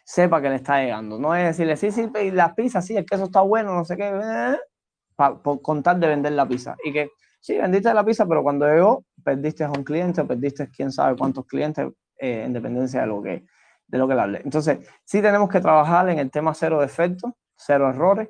sepa 0.05 0.41
que 0.41 0.49
le 0.49 0.55
está 0.55 0.81
llegando. 0.81 1.18
No 1.18 1.35
es 1.35 1.45
decirle, 1.45 1.77
sí, 1.77 1.91
sí, 1.91 2.09
la 2.31 2.55
pizza, 2.55 2.81
sí, 2.81 2.97
el 2.97 3.05
queso 3.05 3.24
está 3.24 3.41
bueno, 3.41 3.74
no 3.74 3.85
sé 3.85 3.97
qué, 3.97 4.09
eh, 4.09 4.57
por 5.43 5.61
contar 5.61 5.99
de 5.99 6.07
vender 6.07 6.35
la 6.35 6.47
pizza. 6.47 6.77
Y 6.85 6.93
que 6.93 7.11
sí, 7.41 7.59
vendiste 7.59 7.93
la 7.93 8.05
pizza, 8.05 8.27
pero 8.27 8.45
cuando 8.45 8.64
llegó, 8.72 9.05
perdiste 9.24 9.64
a 9.64 9.70
un 9.70 9.83
cliente, 9.83 10.22
perdiste 10.22 10.70
quién 10.70 10.93
sabe 10.93 11.16
cuántos 11.16 11.47
clientes, 11.47 11.89
eh, 12.16 12.45
en 12.45 12.53
dependencia 12.53 13.01
de 13.01 13.07
lo 13.09 13.20
que 13.20 13.45
de 13.89 13.99
lo 13.99 14.09
que 14.09 14.14
darle. 14.14 14.41
Entonces, 14.45 14.78
sí 15.05 15.22
tenemos 15.22 15.49
que 15.49 15.61
trabajar 15.61 16.09
en 16.09 16.18
el 16.18 16.30
tema 16.30 16.55
cero 16.55 16.80
defectos, 16.80 17.32
cero 17.57 17.89
errores, 17.89 18.28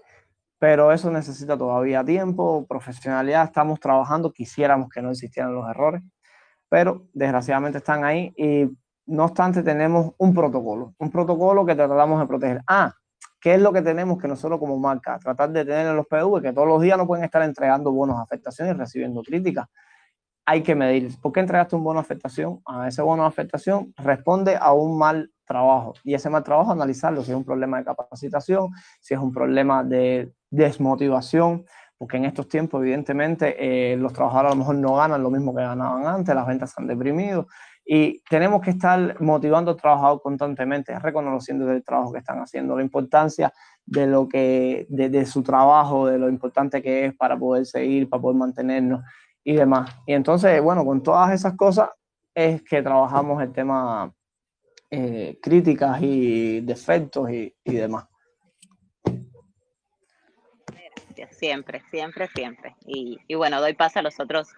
pero 0.59 0.93
eso 0.93 1.11
necesita 1.11 1.57
todavía 1.57 2.05
tiempo, 2.05 2.67
profesionalidad, 2.67 3.45
estamos 3.45 3.79
trabajando, 3.81 4.33
quisiéramos 4.33 4.89
que 4.89 5.03
no 5.03 5.11
existieran 5.11 5.55
los 5.55 5.69
errores, 5.69 6.03
pero 6.69 7.07
desgraciadamente 7.13 7.79
están 7.79 8.05
ahí 8.05 8.33
y 8.37 8.69
no 9.07 9.25
obstante 9.25 9.63
tenemos 9.63 10.13
un 10.19 10.35
protocolo, 10.35 10.95
un 10.99 11.11
protocolo 11.11 11.65
que 11.65 11.75
tratamos 11.75 12.21
de 12.21 12.27
proteger. 12.27 12.63
Ah, 12.67 12.93
¿qué 13.41 13.55
es 13.55 13.61
lo 13.61 13.73
que 13.73 13.83
tenemos 13.83 14.19
que 14.19 14.27
nosotros 14.27 14.59
como 14.59 14.79
marca? 14.79 15.19
Tratar 15.19 15.51
de 15.51 15.65
tener 15.65 15.87
en 15.87 15.97
los 15.97 16.07
PV 16.07 16.43
que 16.43 16.53
todos 16.53 16.67
los 16.67 16.81
días 16.81 16.99
no 16.99 17.07
pueden 17.07 17.25
estar 17.25 17.43
entregando 17.43 17.93
bonos 17.93 18.19
afectaciones 18.19 18.75
y 18.75 18.79
recibiendo 18.79 19.23
críticas 19.23 19.69
hay 20.47 20.63
que 20.63 20.77
medir. 20.77 21.11
¿Por 21.21 21.33
qué 21.33 21.41
entregaste 21.41 21.75
un 21.75 21.83
bono 21.83 21.99
de 21.99 22.05
afectación? 22.05 22.61
A 22.65 22.87
ese 22.87 23.03
bono 23.03 23.25
de 23.25 23.29
afectación 23.29 23.93
responde 23.97 24.57
a 24.57 24.73
un 24.73 24.97
mal 24.97 25.31
trabajo. 25.45 25.95
Y 26.05 26.15
ese 26.15 26.31
mal 26.31 26.45
trabajo, 26.45 26.71
analizarlo, 26.71 27.23
si 27.23 27.33
es 27.33 27.37
un 27.37 27.45
problema 27.45 27.79
de 27.79 27.85
capacitación, 27.85 28.71
si 29.01 29.15
es 29.15 29.21
un 29.21 29.33
problema 29.33 29.83
de 29.83 30.33
desmotivación, 30.49 31.65
porque 31.99 32.19
en 32.19 32.27
estos 32.27 32.49
tiempos, 32.49 32.81
evidentemente, 32.81 33.57
eh, 33.59 33.97
los 33.97 34.13
trabajadores 34.13 34.53
a 34.53 34.55
lo 34.55 34.59
mejor 34.61 34.77
no 34.77 34.95
ganan 34.95 35.23
lo 35.23 35.31
mismo 35.31 35.55
que 35.55 35.63
ganaban 35.63 36.07
antes, 36.07 36.35
las 36.35 36.47
ventas 36.47 36.71
se 36.71 36.81
han 36.81 36.87
deprimido. 36.87 37.49
Y 37.85 38.23
tenemos 38.29 38.61
que 38.61 38.71
estar 38.71 39.21
motivando 39.21 39.73
al 39.73 39.77
trabajador 39.77 40.21
constantemente, 40.21 40.97
reconociendo 40.99 41.71
el 41.73 41.83
trabajo 41.83 42.13
que 42.13 42.19
están 42.19 42.39
haciendo, 42.39 42.77
la 42.77 42.83
importancia 42.83 43.53
de 43.85 44.07
lo 44.07 44.29
que, 44.29 44.87
de, 44.91 45.09
de 45.09 45.27
su 45.27 45.43
trabajo, 45.43 46.07
de 46.07 46.19
lo 46.19 46.29
importante 46.29 46.83
que 46.83 47.07
es 47.07 47.15
para 47.15 47.37
poder 47.37 47.67
seguir, 47.67 48.09
para 48.09 48.21
poder 48.21 48.37
mantenernos 48.37 49.03
y 49.47 49.55
demás. 49.55 49.89
Y 50.07 50.13
entonces, 50.13 50.61
bueno, 50.61 50.85
con 50.85 51.05
todas 51.05 51.33
esas 51.33 51.57
cosas 51.57 51.91
es 52.35 52.63
que 52.63 52.83
trabajamos 52.83 53.41
el 53.41 53.53
tema 53.53 54.13
eh, 54.91 55.39
críticas 55.41 56.03
y 56.03 56.61
defectos 56.63 57.31
y, 57.31 57.55
demás. 57.65 58.07
Siempre, 61.31 61.81
siempre, 61.93 62.27
siempre. 62.35 62.75
Y, 62.87 63.35
bueno, 63.37 63.61
doy 63.61 63.75
paso 63.75 64.01
a 64.01 64.03
los 64.03 64.19
otros 64.19 64.49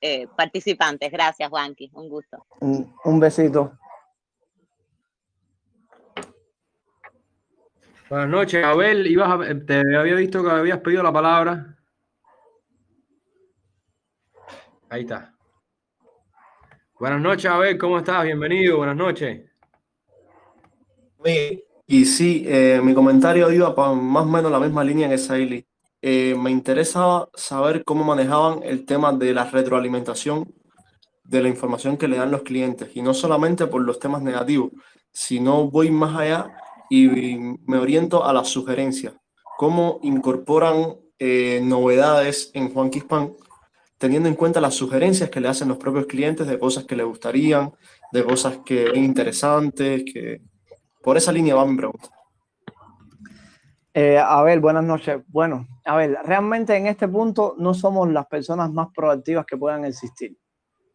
eh, 0.00 0.26
participantes. 0.36 1.12
Gracias, 1.12 1.48
Juanqui. 1.48 1.92
Un 1.94 2.08
gusto. 2.08 2.44
Un, 2.58 3.20
besito. 3.20 3.78
Buenas 8.10 8.28
noches, 8.28 8.64
Abel. 8.64 9.06
Ibas 9.06 9.64
te 9.64 9.78
había 9.96 10.14
visto 10.16 10.42
que 10.42 10.50
habías 10.50 10.80
pedido 10.80 11.04
la 11.04 11.12
palabra. 11.12 11.74
Ahí 14.94 15.00
está. 15.00 15.34
Buenas 17.00 17.20
noches, 17.20 17.46
Abel, 17.46 17.76
¿cómo 17.76 17.98
estás? 17.98 18.22
Bienvenido, 18.22 18.76
buenas 18.76 18.94
noches. 18.94 19.42
Y 21.88 22.04
sí, 22.04 22.44
eh, 22.46 22.80
mi 22.80 22.94
comentario 22.94 23.50
iba 23.50 23.74
para 23.74 23.92
más 23.92 24.22
o 24.22 24.28
menos 24.28 24.52
la 24.52 24.60
misma 24.60 24.84
línea 24.84 25.08
que 25.08 25.18
Saili. 25.18 25.66
Eh, 26.00 26.36
me 26.38 26.52
interesaba 26.52 27.28
saber 27.34 27.82
cómo 27.82 28.04
manejaban 28.04 28.62
el 28.62 28.86
tema 28.86 29.12
de 29.12 29.34
la 29.34 29.50
retroalimentación 29.50 30.54
de 31.24 31.42
la 31.42 31.48
información 31.48 31.96
que 31.96 32.06
le 32.06 32.18
dan 32.18 32.30
los 32.30 32.42
clientes, 32.42 32.88
y 32.94 33.02
no 33.02 33.14
solamente 33.14 33.66
por 33.66 33.82
los 33.82 33.98
temas 33.98 34.22
negativos, 34.22 34.70
sino 35.10 35.68
voy 35.68 35.90
más 35.90 36.16
allá 36.16 36.56
y 36.88 37.08
me 37.66 37.78
oriento 37.78 38.24
a 38.24 38.32
las 38.32 38.46
sugerencias. 38.46 39.14
¿Cómo 39.58 39.98
incorporan 40.04 40.94
eh, 41.18 41.60
novedades 41.64 42.52
en 42.54 42.72
Juan 42.72 42.90
Quispan 42.90 43.34
teniendo 43.98 44.28
en 44.28 44.34
cuenta 44.34 44.60
las 44.60 44.74
sugerencias 44.74 45.30
que 45.30 45.40
le 45.40 45.48
hacen 45.48 45.68
los 45.68 45.78
propios 45.78 46.06
clientes 46.06 46.46
de 46.46 46.58
cosas 46.58 46.84
que 46.84 46.96
le 46.96 47.04
gustarían, 47.04 47.72
de 48.12 48.24
cosas 48.24 48.58
que 48.64 48.90
ven 48.90 49.04
interesantes, 49.04 50.04
que 50.04 50.42
por 51.02 51.16
esa 51.16 51.32
línea 51.32 51.54
va 51.54 51.66
mi. 51.66 51.78
Eh, 53.92 54.18
a 54.18 54.42
ver, 54.42 54.58
buenas 54.60 54.84
noches. 54.84 55.22
Bueno, 55.28 55.68
a 55.84 55.96
ver, 55.96 56.18
realmente 56.24 56.74
en 56.76 56.86
este 56.86 57.06
punto 57.06 57.54
no 57.58 57.74
somos 57.74 58.10
las 58.10 58.26
personas 58.26 58.72
más 58.72 58.88
proactivas 58.94 59.46
que 59.46 59.56
puedan 59.56 59.84
existir. 59.84 60.36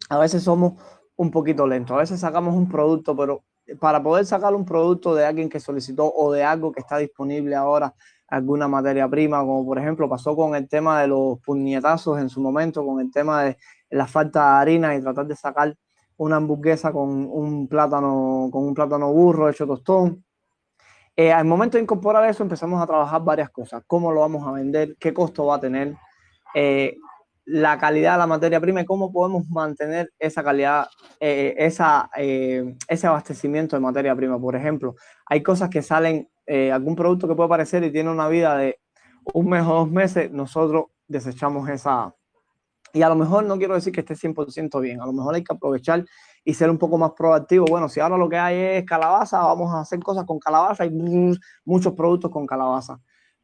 A 0.09 0.17
veces 0.17 0.43
somos 0.43 0.73
un 1.15 1.31
poquito 1.31 1.67
lentos, 1.67 1.95
a 1.95 1.99
veces 1.99 2.19
sacamos 2.19 2.55
un 2.55 2.67
producto, 2.67 3.15
pero 3.15 3.43
para 3.79 4.01
poder 4.01 4.25
sacar 4.25 4.53
un 4.55 4.65
producto 4.65 5.13
de 5.15 5.25
alguien 5.25 5.49
que 5.49 5.59
solicitó 5.59 6.11
o 6.11 6.31
de 6.31 6.43
algo 6.43 6.71
que 6.71 6.81
está 6.81 6.97
disponible 6.97 7.55
ahora 7.55 7.93
alguna 8.29 8.67
materia 8.67 9.07
prima, 9.07 9.39
como 9.41 9.65
por 9.65 9.79
ejemplo 9.79 10.07
pasó 10.07 10.35
con 10.35 10.55
el 10.55 10.67
tema 10.67 11.01
de 11.01 11.07
los 11.07 11.39
puñetazos 11.39 12.19
en 12.19 12.29
su 12.29 12.41
momento, 12.41 12.85
con 12.85 12.99
el 12.99 13.11
tema 13.11 13.43
de 13.43 13.57
la 13.89 14.07
falta 14.07 14.39
de 14.39 14.61
harina 14.61 14.95
y 14.95 15.01
tratar 15.01 15.25
de 15.25 15.35
sacar 15.35 15.75
una 16.19 16.35
hamburguesa 16.35 16.91
con 16.91 17.27
un 17.31 17.67
plátano, 17.67 18.49
con 18.51 18.67
un 18.67 18.73
plátano 18.73 19.11
burro 19.11 19.49
hecho 19.49 19.65
tostón. 19.65 20.23
Eh, 21.15 21.31
al 21.31 21.45
momento 21.45 21.77
de 21.77 21.83
incorporar 21.83 22.29
eso 22.29 22.43
empezamos 22.43 22.81
a 22.81 22.87
trabajar 22.87 23.21
varias 23.23 23.49
cosas, 23.49 23.83
cómo 23.87 24.11
lo 24.11 24.21
vamos 24.21 24.47
a 24.47 24.51
vender, 24.51 24.95
qué 24.99 25.13
costo 25.13 25.45
va 25.45 25.55
a 25.55 25.59
tener, 25.59 25.95
eh, 26.55 26.95
la 27.45 27.77
calidad 27.77 28.13
de 28.13 28.19
la 28.19 28.27
materia 28.27 28.59
prima 28.59 28.81
y 28.81 28.85
cómo 28.85 29.11
podemos 29.11 29.49
mantener 29.49 30.11
esa 30.19 30.43
calidad, 30.43 30.87
eh, 31.19 31.55
esa, 31.57 32.09
ese 32.15 33.07
abastecimiento 33.07 33.75
de 33.75 33.81
materia 33.81 34.15
prima. 34.15 34.39
Por 34.39 34.55
ejemplo, 34.55 34.95
hay 35.25 35.41
cosas 35.41 35.69
que 35.69 35.81
salen, 35.81 36.29
algún 36.73 36.95
producto 36.95 37.27
que 37.27 37.35
puede 37.35 37.47
aparecer 37.47 37.83
y 37.83 37.91
tiene 37.91 38.09
una 38.09 38.27
vida 38.27 38.57
de 38.57 38.79
un 39.33 39.49
mes 39.49 39.63
o 39.65 39.73
dos 39.73 39.91
meses, 39.91 40.31
nosotros 40.31 40.85
desechamos 41.07 41.69
esa, 41.69 42.13
y 42.93 43.01
a 43.01 43.09
lo 43.09 43.15
mejor 43.15 43.45
no 43.45 43.57
quiero 43.57 43.75
decir 43.75 43.93
que 43.93 44.01
esté 44.01 44.15
100% 44.15 44.79
bien, 44.81 45.01
a 45.01 45.05
lo 45.05 45.13
mejor 45.13 45.35
hay 45.35 45.43
que 45.43 45.53
aprovechar 45.53 46.05
y 46.43 46.53
ser 46.53 46.69
un 46.69 46.77
poco 46.77 46.97
más 46.97 47.11
proactivo. 47.11 47.65
Bueno, 47.65 47.89
si 47.89 47.99
ahora 47.99 48.17
lo 48.17 48.27
que 48.27 48.37
hay 48.37 48.57
es 48.57 48.85
calabaza, 48.85 49.39
vamos 49.39 49.73
a 49.73 49.81
hacer 49.81 49.99
cosas 49.99 50.25
con 50.25 50.39
calabaza 50.39 50.85
y 50.85 50.91
muchos 51.65 51.93
productos 51.93 52.31
con 52.31 52.47
calabaza. 52.47 52.99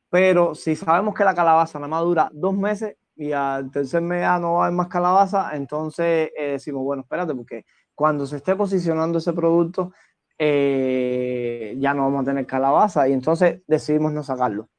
Pero 0.10 0.56
si 0.56 0.76
sabemos 0.76 1.14
que 1.14 1.24
la 1.24 1.36
calabaza 1.36 1.78
nada 1.78 1.89
más 1.89 2.03
dura 2.03 2.30
dos 2.34 2.56
meses 2.56 2.97
y 3.16 3.32
al 3.32 3.70
tercer 3.72 4.01
mes 4.01 4.22
ya 4.22 4.39
no 4.39 4.53
va 4.53 4.64
a 4.64 4.66
haber 4.68 4.78
más 4.78 4.88
calabaza, 4.88 5.56
entonces 5.56 6.32
eh, 6.38 6.51
decimos, 6.53 6.84
bueno, 6.84 7.03
espérate, 7.03 7.36
porque 7.36 7.66
cuando 7.93 8.26
se 8.26 8.38
esté 8.38 8.56
posicionando 8.56 9.20
ese 9.20 9.34
producto, 9.34 9.91
eh, 10.38 11.75
ya 11.79 11.93
no 11.93 12.03
vamos 12.03 12.23
a 12.23 12.25
tener 12.25 12.45
calabaza 12.45 13.07
y 13.07 13.13
entonces 13.13 13.61
decidimos 13.67 14.11
no 14.11 14.23
sacarlo. 14.23 14.69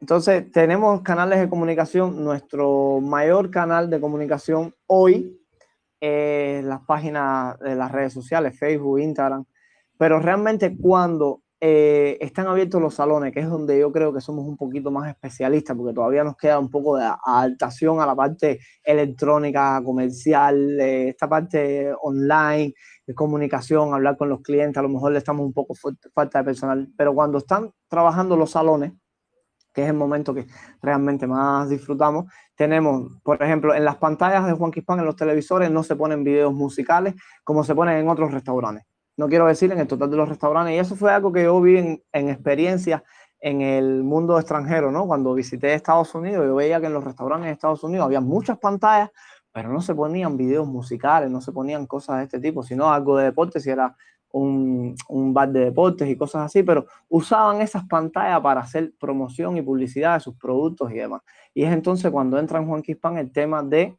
Entonces, 0.00 0.50
tenemos 0.52 1.02
canales 1.02 1.40
de 1.40 1.48
comunicación. 1.48 2.22
Nuestro 2.22 3.00
mayor 3.00 3.50
canal 3.50 3.90
de 3.90 4.00
comunicación 4.00 4.74
hoy 4.86 5.40
es 6.00 6.64
las 6.64 6.80
páginas 6.82 7.58
de 7.58 7.74
las 7.74 7.90
redes 7.90 8.12
sociales, 8.12 8.58
Facebook, 8.58 9.00
Instagram. 9.00 9.44
Pero 9.98 10.20
realmente 10.20 10.76
cuando 10.76 11.42
eh, 11.60 12.16
están 12.20 12.46
abiertos 12.46 12.80
los 12.80 12.94
salones, 12.94 13.32
que 13.32 13.40
es 13.40 13.48
donde 13.48 13.80
yo 13.80 13.90
creo 13.90 14.12
que 14.12 14.20
somos 14.20 14.46
un 14.46 14.56
poquito 14.56 14.92
más 14.92 15.08
especialistas, 15.08 15.76
porque 15.76 15.92
todavía 15.92 16.22
nos 16.22 16.36
queda 16.36 16.60
un 16.60 16.70
poco 16.70 16.96
de 16.96 17.10
adaptación 17.24 18.00
a 18.00 18.06
la 18.06 18.14
parte 18.14 18.60
electrónica, 18.84 19.82
comercial, 19.84 20.78
eh, 20.78 21.08
esta 21.08 21.28
parte 21.28 21.92
online, 22.02 22.72
de 23.08 23.14
comunicación, 23.14 23.94
hablar 23.94 24.18
con 24.18 24.28
los 24.28 24.42
clientes, 24.42 24.76
a 24.76 24.82
lo 24.82 24.90
mejor 24.90 25.12
le 25.12 25.18
estamos 25.18 25.46
un 25.46 25.54
poco 25.54 25.74
falta 26.14 26.40
de 26.40 26.44
personal, 26.44 26.88
pero 26.94 27.14
cuando 27.14 27.38
están 27.38 27.72
trabajando 27.88 28.36
los 28.36 28.50
salones, 28.50 28.92
que 29.72 29.82
es 29.82 29.88
el 29.88 29.94
momento 29.94 30.34
que 30.34 30.46
realmente 30.82 31.26
más 31.26 31.70
disfrutamos. 31.70 32.26
Tenemos, 32.54 33.12
por 33.22 33.42
ejemplo, 33.42 33.74
en 33.74 33.84
las 33.84 33.96
pantallas 33.96 34.46
de 34.46 34.52
Juan 34.52 34.70
Quispan, 34.70 34.98
en 34.98 35.06
los 35.06 35.16
televisores, 35.16 35.70
no 35.70 35.82
se 35.82 35.96
ponen 35.96 36.22
videos 36.22 36.52
musicales 36.52 37.14
como 37.44 37.64
se 37.64 37.74
ponen 37.74 37.96
en 37.96 38.08
otros 38.10 38.30
restaurantes. 38.30 38.84
No 39.16 39.26
quiero 39.26 39.46
decir 39.46 39.72
en 39.72 39.78
el 39.78 39.86
total 39.86 40.10
de 40.10 40.16
los 40.18 40.28
restaurantes. 40.28 40.74
Y 40.74 40.78
eso 40.78 40.94
fue 40.94 41.10
algo 41.10 41.32
que 41.32 41.44
yo 41.44 41.58
vi 41.62 41.78
en, 41.78 42.02
en 42.12 42.28
experiencia 42.28 43.02
en 43.40 43.62
el 43.62 44.02
mundo 44.02 44.38
extranjero, 44.38 44.90
¿no? 44.90 45.06
Cuando 45.06 45.32
visité 45.32 45.72
Estados 45.72 46.14
Unidos, 46.14 46.44
yo 46.44 46.56
veía 46.56 46.80
que 46.80 46.86
en 46.86 46.92
los 46.92 47.04
restaurantes 47.04 47.46
de 47.46 47.52
Estados 47.52 47.82
Unidos 47.84 48.04
había 48.04 48.20
muchas 48.20 48.58
pantallas, 48.58 49.10
pero 49.52 49.72
no 49.72 49.80
se 49.80 49.94
ponían 49.94 50.36
videos 50.36 50.66
musicales, 50.66 51.30
no 51.30 51.40
se 51.40 51.52
ponían 51.52 51.86
cosas 51.86 52.18
de 52.18 52.24
este 52.24 52.40
tipo, 52.40 52.62
sino 52.62 52.92
algo 52.92 53.16
de 53.16 53.24
deporte, 53.24 53.60
si 53.60 53.70
era 53.70 53.96
un, 54.30 54.94
un, 55.08 55.32
bar 55.32 55.50
de 55.50 55.66
deportes 55.66 56.08
y 56.08 56.16
cosas 56.16 56.42
así, 56.46 56.62
pero 56.62 56.86
usaban 57.08 57.62
esas 57.62 57.84
pantallas 57.86 58.40
para 58.40 58.60
hacer 58.60 58.92
promoción 59.00 59.56
y 59.56 59.62
publicidad 59.62 60.14
de 60.14 60.20
sus 60.20 60.36
productos 60.36 60.92
y 60.92 60.96
demás. 60.96 61.22
Y 61.54 61.64
es 61.64 61.72
entonces 61.72 62.10
cuando 62.10 62.38
entra 62.38 62.58
en 62.58 62.66
Juan 62.66 62.82
Quispan 62.82 63.16
el 63.16 63.32
tema 63.32 63.62
de 63.62 63.96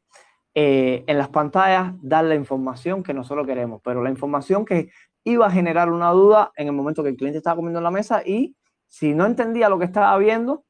eh, 0.56 1.04
en 1.08 1.18
las 1.18 1.30
pantallas 1.30 1.94
dar 2.02 2.26
la 2.26 2.36
información 2.36 3.04
que 3.04 3.14
nosotros 3.14 3.46
queremos, 3.46 3.82
pero 3.84 4.04
la 4.04 4.10
información 4.10 4.66
que 4.66 4.90
iba 5.24 5.46
a 5.46 5.52
generar 5.52 5.92
una 5.92 6.10
duda 6.10 6.52
en 6.56 6.68
el 6.68 6.74
momento 6.74 7.04
que 7.04 7.10
el 7.10 7.18
cliente 7.18 7.38
estaba 7.38 7.56
comiendo 7.56 7.80
en 7.80 7.84
la 7.84 7.92
mesa 7.92 8.24
y 8.26 8.56
si 8.88 9.14
no 9.14 9.26
entendía 9.26 9.70
lo 9.70 9.78
que 9.78 9.86
estaba 9.86 10.18
viendo, 10.18 10.66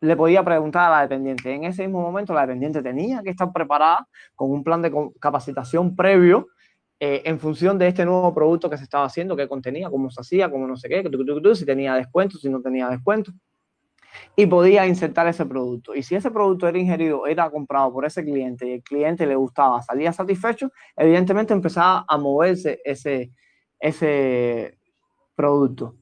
le 0.00 0.16
podía 0.16 0.44
preguntar 0.44 0.90
a 0.90 0.96
la 0.96 1.00
dependiente. 1.02 1.52
En 1.52 1.64
ese 1.64 1.82
mismo 1.82 2.00
momento 2.00 2.34
la 2.34 2.42
dependiente 2.42 2.82
tenía 2.82 3.22
que 3.22 3.30
estar 3.30 3.52
preparada 3.52 4.06
con 4.34 4.50
un 4.50 4.62
plan 4.62 4.82
de 4.82 4.92
capacitación 5.20 5.96
previo 5.96 6.48
eh, 7.00 7.22
en 7.26 7.38
función 7.38 7.78
de 7.78 7.88
este 7.88 8.04
nuevo 8.04 8.34
producto 8.34 8.68
que 8.68 8.76
se 8.76 8.84
estaba 8.84 9.04
haciendo, 9.04 9.36
qué 9.36 9.46
contenía, 9.46 9.88
cómo 9.88 10.10
se 10.10 10.20
hacía, 10.20 10.50
cómo 10.50 10.66
no 10.66 10.76
sé 10.76 10.88
qué, 10.88 11.04
si 11.54 11.64
tenía 11.64 11.94
descuento, 11.94 12.38
si 12.38 12.48
no 12.48 12.60
tenía 12.60 12.88
descuento. 12.88 13.32
Y 14.34 14.46
podía 14.46 14.86
insertar 14.86 15.28
ese 15.28 15.46
producto. 15.46 15.94
Y 15.94 16.02
si 16.02 16.16
ese 16.16 16.30
producto 16.30 16.66
era 16.66 16.78
ingerido, 16.78 17.26
era 17.26 17.50
comprado 17.50 17.92
por 17.92 18.04
ese 18.04 18.24
cliente 18.24 18.66
y 18.66 18.72
el 18.72 18.82
cliente 18.82 19.26
le 19.26 19.36
gustaba, 19.36 19.80
salía 19.82 20.12
satisfecho, 20.12 20.70
evidentemente 20.96 21.52
empezaba 21.52 22.04
a 22.08 22.18
moverse 22.18 22.80
ese, 22.84 23.30
ese 23.78 24.78
producto. 25.36 25.97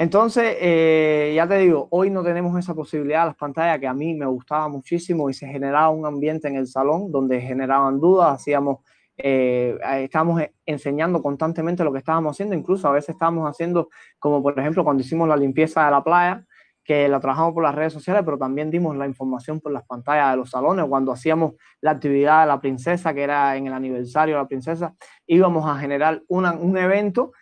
Entonces, 0.00 0.56
eh, 0.58 1.34
ya 1.36 1.46
te 1.46 1.58
digo, 1.58 1.86
hoy 1.90 2.08
no 2.08 2.24
tenemos 2.24 2.58
esa 2.58 2.74
posibilidad, 2.74 3.26
las 3.26 3.36
pantallas 3.36 3.78
que 3.78 3.86
a 3.86 3.92
mí 3.92 4.14
me 4.14 4.24
gustaba 4.24 4.66
muchísimo 4.66 5.28
y 5.28 5.34
se 5.34 5.46
generaba 5.46 5.90
un 5.90 6.06
ambiente 6.06 6.48
en 6.48 6.56
el 6.56 6.68
salón 6.68 7.12
donde 7.12 7.38
generaban 7.38 8.00
dudas, 8.00 8.32
hacíamos 8.32 8.78
eh, 9.18 9.78
estábamos 9.98 10.40
enseñando 10.64 11.20
constantemente 11.20 11.84
lo 11.84 11.92
que 11.92 11.98
estábamos 11.98 12.34
haciendo, 12.34 12.54
incluso 12.54 12.88
a 12.88 12.92
veces 12.92 13.10
estábamos 13.10 13.46
haciendo, 13.46 13.90
como 14.18 14.42
por 14.42 14.58
ejemplo 14.58 14.84
cuando 14.84 15.02
hicimos 15.02 15.28
la 15.28 15.36
limpieza 15.36 15.84
de 15.84 15.90
la 15.90 16.02
playa, 16.02 16.46
que 16.82 17.06
la 17.06 17.20
trabajamos 17.20 17.52
por 17.52 17.62
las 17.62 17.74
redes 17.74 17.92
sociales, 17.92 18.22
pero 18.24 18.38
también 18.38 18.70
dimos 18.70 18.96
la 18.96 19.06
información 19.06 19.60
por 19.60 19.70
las 19.70 19.84
pantallas 19.84 20.30
de 20.30 20.38
los 20.38 20.48
salones, 20.48 20.86
cuando 20.86 21.12
hacíamos 21.12 21.56
la 21.82 21.90
actividad 21.90 22.40
de 22.40 22.46
la 22.46 22.58
princesa, 22.58 23.12
que 23.12 23.22
era 23.22 23.54
en 23.54 23.66
el 23.66 23.74
aniversario 23.74 24.36
de 24.36 24.40
la 24.40 24.48
princesa, 24.48 24.94
íbamos 25.26 25.68
a 25.68 25.78
generar 25.78 26.22
un 26.26 26.78
evento 26.78 27.32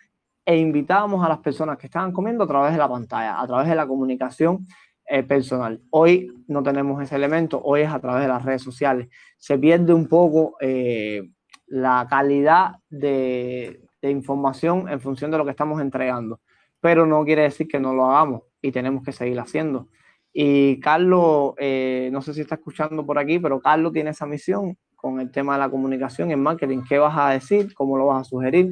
e 0.49 0.57
invitábamos 0.57 1.23
a 1.23 1.29
las 1.29 1.37
personas 1.37 1.77
que 1.77 1.85
estaban 1.85 2.11
comiendo 2.11 2.43
a 2.43 2.47
través 2.47 2.71
de 2.71 2.79
la 2.79 2.89
pantalla, 2.89 3.39
a 3.39 3.45
través 3.45 3.69
de 3.69 3.75
la 3.75 3.85
comunicación 3.85 4.65
eh, 5.05 5.21
personal. 5.21 5.79
Hoy 5.91 6.27
no 6.47 6.63
tenemos 6.63 6.99
ese 7.03 7.17
elemento, 7.17 7.61
hoy 7.63 7.81
es 7.81 7.91
a 7.91 7.99
través 7.99 8.23
de 8.23 8.29
las 8.29 8.43
redes 8.43 8.63
sociales. 8.63 9.09
Se 9.37 9.59
pierde 9.59 9.93
un 9.93 10.07
poco 10.07 10.55
eh, 10.59 11.21
la 11.67 12.07
calidad 12.09 12.77
de, 12.89 13.79
información 14.01 14.89
en 14.89 14.99
función 14.99 15.29
de 15.29 15.37
lo 15.37 15.45
que 15.45 15.51
estamos 15.51 15.79
entregando. 15.81 16.39
Pero 16.81 17.05
no 17.05 17.23
quiere 17.25 17.43
decir 17.43 17.67
que 17.67 17.79
no 17.79 17.93
lo 17.93 18.05
hagamos 18.09 18.41
y 18.59 18.71
tenemos 18.71 19.03
que 19.03 19.11
seguir 19.11 19.39
haciendo. 19.39 19.87
Y 20.33 20.79
Carlos, 20.79 21.53
eh, 21.59 22.09
no 22.11 22.23
sé 22.23 22.33
si 22.33 22.41
está 22.41 22.55
escuchando 22.55 23.05
por 23.05 23.19
aquí, 23.19 23.37
pero 23.37 23.59
Carlos 23.59 23.93
tiene 23.93 24.09
esa 24.09 24.25
misión 24.25 24.79
con 24.95 25.19
el 25.19 25.29
tema 25.29 25.53
de 25.53 25.59
la 25.59 25.69
comunicación 25.69 26.31
en 26.31 26.41
marketing. 26.41 26.81
¿Qué 26.89 26.97
vas 26.97 27.15
a 27.15 27.29
decir? 27.29 27.71
¿Cómo 27.75 27.99
lo 27.99 28.07
vas 28.07 28.21
a 28.21 28.23
sugerir? 28.23 28.71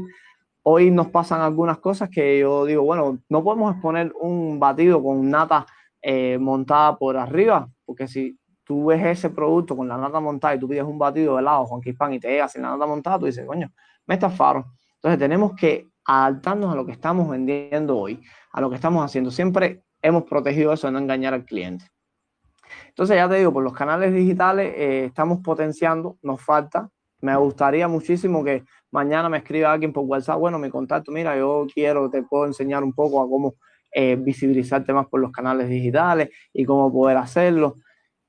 Hoy 0.70 0.92
nos 0.92 1.08
pasan 1.08 1.40
algunas 1.40 1.78
cosas 1.78 2.10
que 2.10 2.40
yo 2.40 2.66
digo, 2.66 2.84
bueno, 2.84 3.20
no 3.30 3.42
podemos 3.42 3.72
exponer 3.72 4.12
un 4.20 4.60
batido 4.60 5.02
con 5.02 5.30
nata 5.30 5.66
eh, 6.02 6.38
montada 6.38 6.98
por 6.98 7.16
arriba, 7.16 7.70
porque 7.86 8.06
si 8.06 8.38
tú 8.66 8.88
ves 8.88 9.02
ese 9.06 9.30
producto 9.30 9.78
con 9.78 9.88
la 9.88 9.98
nata 9.98 10.20
montada 10.20 10.56
y 10.56 10.60
tú 10.60 10.68
pides 10.68 10.84
un 10.84 11.00
batido 11.00 11.36
de 11.36 11.40
helado 11.40 11.64
con 11.68 11.80
Kispan 11.80 12.16
y 12.16 12.20
te 12.20 12.28
llega 12.28 12.50
sin 12.50 12.64
la 12.64 12.72
nata 12.72 12.86
montada, 12.86 13.18
tú 13.18 13.28
dices, 13.28 13.46
coño, 13.48 13.72
me 14.06 14.16
estafaron. 14.16 14.66
Entonces 14.96 15.18
tenemos 15.18 15.54
que 15.56 15.88
adaptarnos 16.04 16.74
a 16.74 16.76
lo 16.76 16.86
que 16.86 16.92
estamos 16.92 17.30
vendiendo 17.30 17.98
hoy, 17.98 18.22
a 18.52 18.60
lo 18.60 18.70
que 18.70 18.76
estamos 18.76 19.06
haciendo. 19.06 19.32
Siempre 19.32 19.84
hemos 20.02 20.24
protegido 20.24 20.74
eso 20.74 20.88
de 20.88 20.92
no 20.92 21.00
engañar 21.00 21.34
al 21.34 21.46
cliente. 21.46 21.86
Entonces 22.90 23.16
ya 23.16 23.30
te 23.30 23.36
digo, 23.36 23.54
por 23.54 23.64
los 23.64 23.72
canales 23.72 24.14
digitales 24.14 24.74
eh, 24.76 25.06
estamos 25.06 25.40
potenciando, 25.40 26.18
nos 26.22 26.42
falta. 26.42 26.90
Me 27.22 27.38
gustaría 27.38 27.88
muchísimo 27.88 28.44
que 28.44 28.66
mañana 28.92 29.30
me 29.30 29.38
escriba 29.38 29.72
alguien 29.72 29.94
por 29.94 30.06
WhatsApp, 30.06 30.40
bueno, 30.40 30.60
mi 30.60 30.70
contacto, 30.70 31.12
mira, 31.12 31.38
yo 31.38 31.68
quiero, 31.74 32.10
te 32.10 32.24
puedo 32.24 32.46
enseñar 32.46 32.84
un 32.84 32.94
poco 32.94 33.22
a 33.22 33.28
cómo 33.28 33.56
eh, 33.92 34.16
visibilizar 34.16 34.84
temas 34.84 35.08
por 35.08 35.20
los 35.20 35.32
canales 35.32 35.70
digitales 35.70 36.30
y 36.54 36.66
cómo 36.66 36.92
poder 36.92 37.18
hacerlo. 37.18 37.78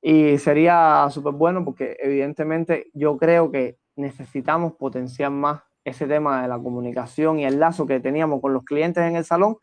Y 0.00 0.38
sería 0.38 1.06
súper 1.11 1.34
bueno 1.34 1.64
porque 1.64 1.96
evidentemente 2.00 2.90
yo 2.94 3.16
creo 3.16 3.50
que 3.50 3.78
necesitamos 3.96 4.74
potenciar 4.74 5.30
más 5.30 5.62
ese 5.84 6.06
tema 6.06 6.42
de 6.42 6.48
la 6.48 6.59
comunicación 6.59 7.38
y 7.38 7.44
el 7.44 7.59
lazo 7.59 7.86
que 7.86 8.00
teníamos 8.00 8.40
con 8.40 8.52
los 8.52 8.64
clientes 8.64 9.02
en 9.02 9.16
el 9.16 9.24
salón, 9.24 9.56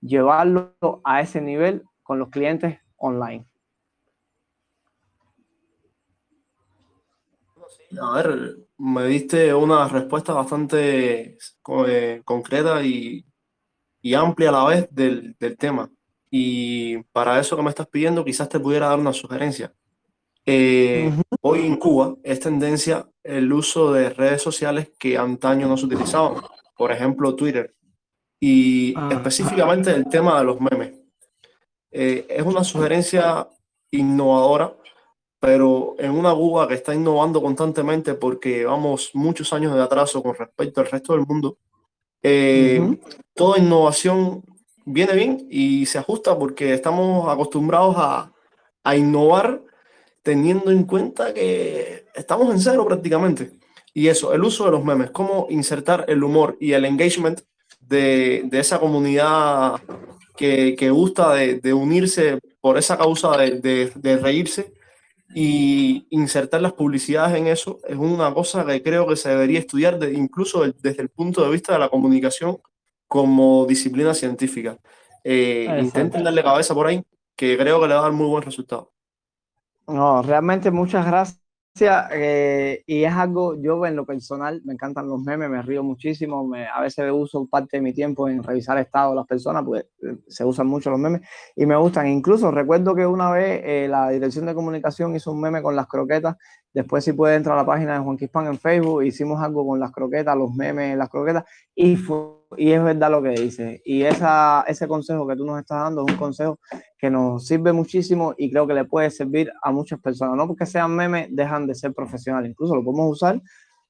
llevarlo 0.00 0.74
a 1.04 1.20
ese 1.20 1.40
nivel 1.40 1.82
con 2.02 2.18
los 2.18 2.28
clientes 2.28 2.78
online. 2.96 3.46
A 8.00 8.14
ver, 8.14 8.67
me 8.78 9.06
diste 9.06 9.52
una 9.52 9.88
respuesta 9.88 10.32
bastante 10.32 11.36
eh, 11.86 12.22
concreta 12.24 12.82
y, 12.82 13.24
y, 14.00 14.14
amplia 14.14 14.48
a 14.50 14.52
la 14.52 14.64
vez 14.64 14.88
del, 14.90 15.36
del 15.38 15.56
tema. 15.56 15.90
Y 16.30 16.98
para 17.12 17.40
eso 17.40 17.56
que 17.56 17.62
me 17.62 17.70
estás 17.70 17.88
pidiendo, 17.88 18.24
quizás 18.24 18.48
te 18.48 18.60
pudiera 18.60 18.88
dar 18.88 18.98
una 18.98 19.12
sugerencia. 19.12 19.72
Eh, 20.50 21.12
hoy 21.42 21.66
en 21.66 21.76
Cuba 21.76 22.16
es 22.22 22.40
tendencia 22.40 23.06
el 23.22 23.52
uso 23.52 23.92
de 23.92 24.08
redes 24.08 24.40
sociales 24.40 24.90
que 24.98 25.18
antaño 25.18 25.68
no 25.68 25.76
se 25.76 25.84
utilizaban, 25.84 26.40
por 26.74 26.90
ejemplo 26.90 27.34
Twitter, 27.34 27.74
y 28.40 28.94
específicamente 29.10 29.90
el 29.90 30.08
tema 30.08 30.38
de 30.38 30.44
los 30.46 30.58
memes. 30.58 30.94
Eh, 31.90 32.26
es 32.30 32.42
una 32.42 32.64
sugerencia 32.64 33.46
innovadora, 33.90 34.74
pero 35.40 35.94
en 35.98 36.10
una 36.12 36.34
Cuba 36.34 36.66
que 36.66 36.74
está 36.74 36.94
innovando 36.94 37.40
constantemente 37.40 38.14
porque 38.14 38.64
vamos 38.64 39.10
muchos 39.14 39.52
años 39.52 39.74
de 39.74 39.82
atraso 39.82 40.22
con 40.22 40.34
respecto 40.34 40.80
al 40.80 40.88
resto 40.88 41.12
del 41.12 41.26
mundo. 41.26 41.58
Eh, 42.22 42.98
toda 43.34 43.58
innovación 43.58 44.42
viene 44.84 45.12
bien 45.14 45.46
y 45.50 45.86
se 45.86 45.98
ajusta 45.98 46.36
porque 46.36 46.74
estamos 46.74 47.28
acostumbrados 47.28 47.94
a, 47.98 48.32
a 48.82 48.96
innovar 48.96 49.62
teniendo 50.22 50.70
en 50.70 50.84
cuenta 50.84 51.32
que 51.32 52.06
estamos 52.14 52.52
en 52.52 52.60
cero 52.60 52.84
prácticamente. 52.86 53.52
Y 53.94 54.08
eso, 54.08 54.32
el 54.32 54.44
uso 54.44 54.64
de 54.64 54.72
los 54.72 54.84
memes, 54.84 55.10
cómo 55.10 55.46
insertar 55.50 56.04
el 56.08 56.22
humor 56.22 56.56
y 56.60 56.72
el 56.72 56.84
engagement 56.84 57.40
de, 57.80 58.42
de 58.44 58.60
esa 58.60 58.78
comunidad 58.78 59.80
que, 60.36 60.76
que 60.78 60.90
gusta 60.90 61.34
de, 61.34 61.58
de, 61.60 61.72
unirse 61.72 62.38
por 62.60 62.78
esa 62.78 62.96
causa 62.96 63.36
de, 63.36 63.90
de, 63.94 64.16
reírse 64.18 64.72
y 65.34 66.06
insertar 66.10 66.62
las 66.62 66.72
publicidades 66.72 67.36
en 67.36 67.48
eso 67.48 67.80
es 67.86 67.96
una 67.96 68.32
cosa 68.32 68.64
que 68.64 68.82
creo 68.82 69.06
que 69.06 69.16
se 69.16 69.28
debería 69.28 69.58
estudiar 69.58 69.98
incluso 70.12 70.64
desde 70.78 71.02
el 71.02 71.10
punto 71.10 71.44
de 71.44 71.50
vista 71.50 71.74
de 71.74 71.78
la 71.78 71.90
comunicación 71.90 72.58
como 73.06 73.66
disciplina 73.66 74.14
científica. 74.14 74.78
Eh, 75.24 75.66
intenten 75.80 76.24
darle 76.24 76.42
cabeza 76.42 76.74
por 76.74 76.86
ahí, 76.86 77.02
que 77.36 77.56
creo 77.58 77.80
que 77.80 77.88
le 77.88 77.94
va 77.94 78.00
a 78.00 78.02
dar 78.04 78.12
muy 78.12 78.26
buen 78.26 78.42
resultado. 78.42 78.92
No, 79.86 80.22
realmente 80.22 80.70
muchas 80.70 81.06
gracias. 81.06 81.40
Eh, 81.80 82.82
y 82.86 83.04
es 83.04 83.12
algo, 83.12 83.60
yo 83.60 83.84
en 83.86 83.96
lo 83.96 84.04
personal, 84.04 84.60
me 84.64 84.72
encantan 84.72 85.08
los 85.08 85.20
memes, 85.22 85.50
me 85.50 85.62
río 85.62 85.82
muchísimo, 85.82 86.46
me, 86.46 86.66
a 86.66 86.80
veces 86.80 87.10
uso 87.12 87.46
parte 87.46 87.78
de 87.78 87.82
mi 87.82 87.92
tiempo 87.92 88.28
en 88.28 88.42
revisar 88.42 88.76
el 88.76 88.84
estado 88.84 89.10
de 89.10 89.16
las 89.16 89.26
personas, 89.26 89.64
pues 89.64 89.86
se 90.26 90.44
usan 90.44 90.66
mucho 90.66 90.90
los 90.90 90.98
memes 90.98 91.22
y 91.56 91.66
me 91.66 91.76
gustan. 91.76 92.06
Incluso 92.08 92.50
recuerdo 92.50 92.94
que 92.94 93.06
una 93.06 93.30
vez 93.30 93.60
eh, 93.64 93.86
la 93.88 94.10
dirección 94.10 94.46
de 94.46 94.54
comunicación 94.54 95.14
hizo 95.14 95.32
un 95.32 95.40
meme 95.40 95.62
con 95.62 95.76
las 95.76 95.86
croquetas, 95.86 96.36
después 96.72 97.04
si 97.04 97.12
puede 97.12 97.36
entrar 97.36 97.56
a 97.56 97.62
la 97.62 97.66
página 97.66 97.94
de 97.94 98.00
Juan 98.00 98.16
Quispan 98.16 98.46
en 98.46 98.58
Facebook, 98.58 99.02
hicimos 99.02 99.40
algo 99.42 99.66
con 99.66 99.78
las 99.78 99.92
croquetas, 99.92 100.36
los 100.36 100.52
memes, 100.54 100.96
las 100.96 101.08
croquetas, 101.08 101.44
y 101.74 101.96
fue 101.96 102.37
y 102.56 102.72
es 102.72 102.82
verdad 102.82 103.10
lo 103.10 103.22
que 103.22 103.30
dice. 103.30 103.82
Y 103.84 104.02
esa, 104.02 104.64
ese 104.66 104.88
consejo 104.88 105.26
que 105.26 105.36
tú 105.36 105.44
nos 105.44 105.58
estás 105.58 105.82
dando 105.82 106.04
es 106.06 106.12
un 106.12 106.18
consejo 106.18 106.58
que 106.96 107.10
nos 107.10 107.46
sirve 107.46 107.72
muchísimo 107.72 108.34
y 108.36 108.50
creo 108.50 108.66
que 108.66 108.74
le 108.74 108.84
puede 108.84 109.10
servir 109.10 109.52
a 109.62 109.70
muchas 109.70 110.00
personas. 110.00 110.36
No 110.36 110.46
porque 110.46 110.66
sean 110.66 110.94
memes, 110.94 111.28
dejan 111.30 111.66
de 111.66 111.74
ser 111.74 111.92
profesionales. 111.92 112.50
Incluso 112.50 112.74
lo 112.74 112.84
podemos 112.84 113.12
usar 113.12 113.40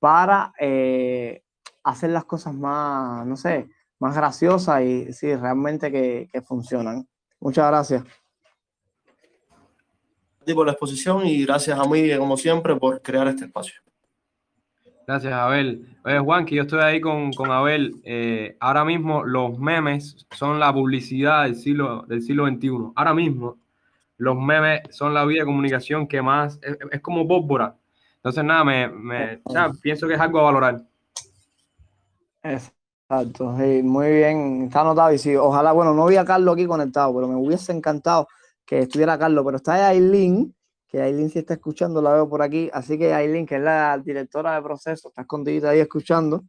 para 0.01 0.53
eh, 0.59 1.43
hacer 1.85 2.11
las 2.11 2.25
cosas 2.25 2.55
más, 2.55 3.27
no 3.27 3.37
sé, 3.37 3.69
más 3.99 4.15
graciosas 4.15 4.83
y 4.83 5.13
sí, 5.13 5.35
realmente 5.35 5.93
que, 5.93 6.29
que 6.33 6.43
funcionan. 6.43 7.09
Muchas 7.41 7.69
gracias. 7.69 8.05
Por 10.55 10.65
la 10.65 10.73
exposición 10.73 11.27
y 11.27 11.45
gracias 11.45 11.79
a 11.79 11.85
mí, 11.85 12.17
como 12.17 12.37
siempre, 12.39 12.75
por 12.75 13.03
crear 13.03 13.29
este 13.29 13.45
espacio. 13.45 13.83
Gracias, 15.09 15.33
Abel. 15.33 15.87
Oye, 16.05 16.19
Juan, 16.19 16.45
que 16.45 16.55
yo 16.55 16.63
estoy 16.65 16.81
ahí 16.81 17.01
con, 17.01 17.33
con 17.33 17.51
Abel. 17.51 17.99
Eh, 18.05 18.59
ahora 18.61 18.85
mismo 18.85 19.25
los 19.25 19.59
memes 19.59 20.27
son 20.37 20.61
la 20.61 20.71
publicidad 20.71 21.45
del 21.45 21.57
siglo, 21.57 22.03
del 22.03 22.21
siglo 22.21 22.47
XXI. 22.47 22.93
Ahora 22.95 23.15
mismo 23.15 23.57
los 24.19 24.37
memes 24.37 24.83
son 24.91 25.15
la 25.15 25.25
vía 25.25 25.41
de 25.41 25.47
comunicación 25.47 26.07
que 26.07 26.21
más 26.21 26.61
es, 26.61 27.01
como 27.01 27.27
pólvora. 27.27 27.75
Entonces, 28.17 28.45
nada, 28.45 28.65
me, 28.65 28.89
me 28.89 29.41
pienso 29.81 30.07
que 30.07 30.13
es 30.13 30.21
algo 30.21 30.41
a 30.41 30.43
valorar. 30.43 30.83
Exacto, 32.43 33.57
sí, 33.57 33.83
muy 33.83 34.13
bien, 34.13 34.65
está 34.65 34.83
anotado. 34.83 35.11
Y 35.15 35.17
sí, 35.17 35.35
ojalá, 35.37 35.73
bueno, 35.73 35.95
no 35.95 36.05
vi 36.05 36.17
a 36.17 36.25
Carlos 36.27 36.53
aquí 36.53 36.67
conectado, 36.67 37.15
pero 37.15 37.29
me 37.29 37.37
hubiese 37.37 37.73
encantado 37.73 38.29
que 38.67 38.81
estuviera 38.81 39.19
Carlos, 39.19 39.43
pero 39.43 39.57
está 39.57 39.73
ahí 39.73 39.97
Aileen 39.97 40.55
que 40.89 41.03
Aileen 41.03 41.31
si 41.31 41.41
está 41.41 41.55
escuchando, 41.55 42.01
la 42.01 42.15
veo 42.15 42.29
por 42.29 42.43
aquí. 42.43 42.71
Así 42.73 42.99
que 42.99 43.13
Aileen, 43.13 43.47
que 43.47 43.57
es 43.57 43.63
la 43.63 43.99
directora 43.99 44.55
de 44.55 44.63
proceso, 44.63 45.09
está 45.09 45.23
escondida 45.23 45.71
ahí 45.71 45.81
escuchando. 45.81 46.45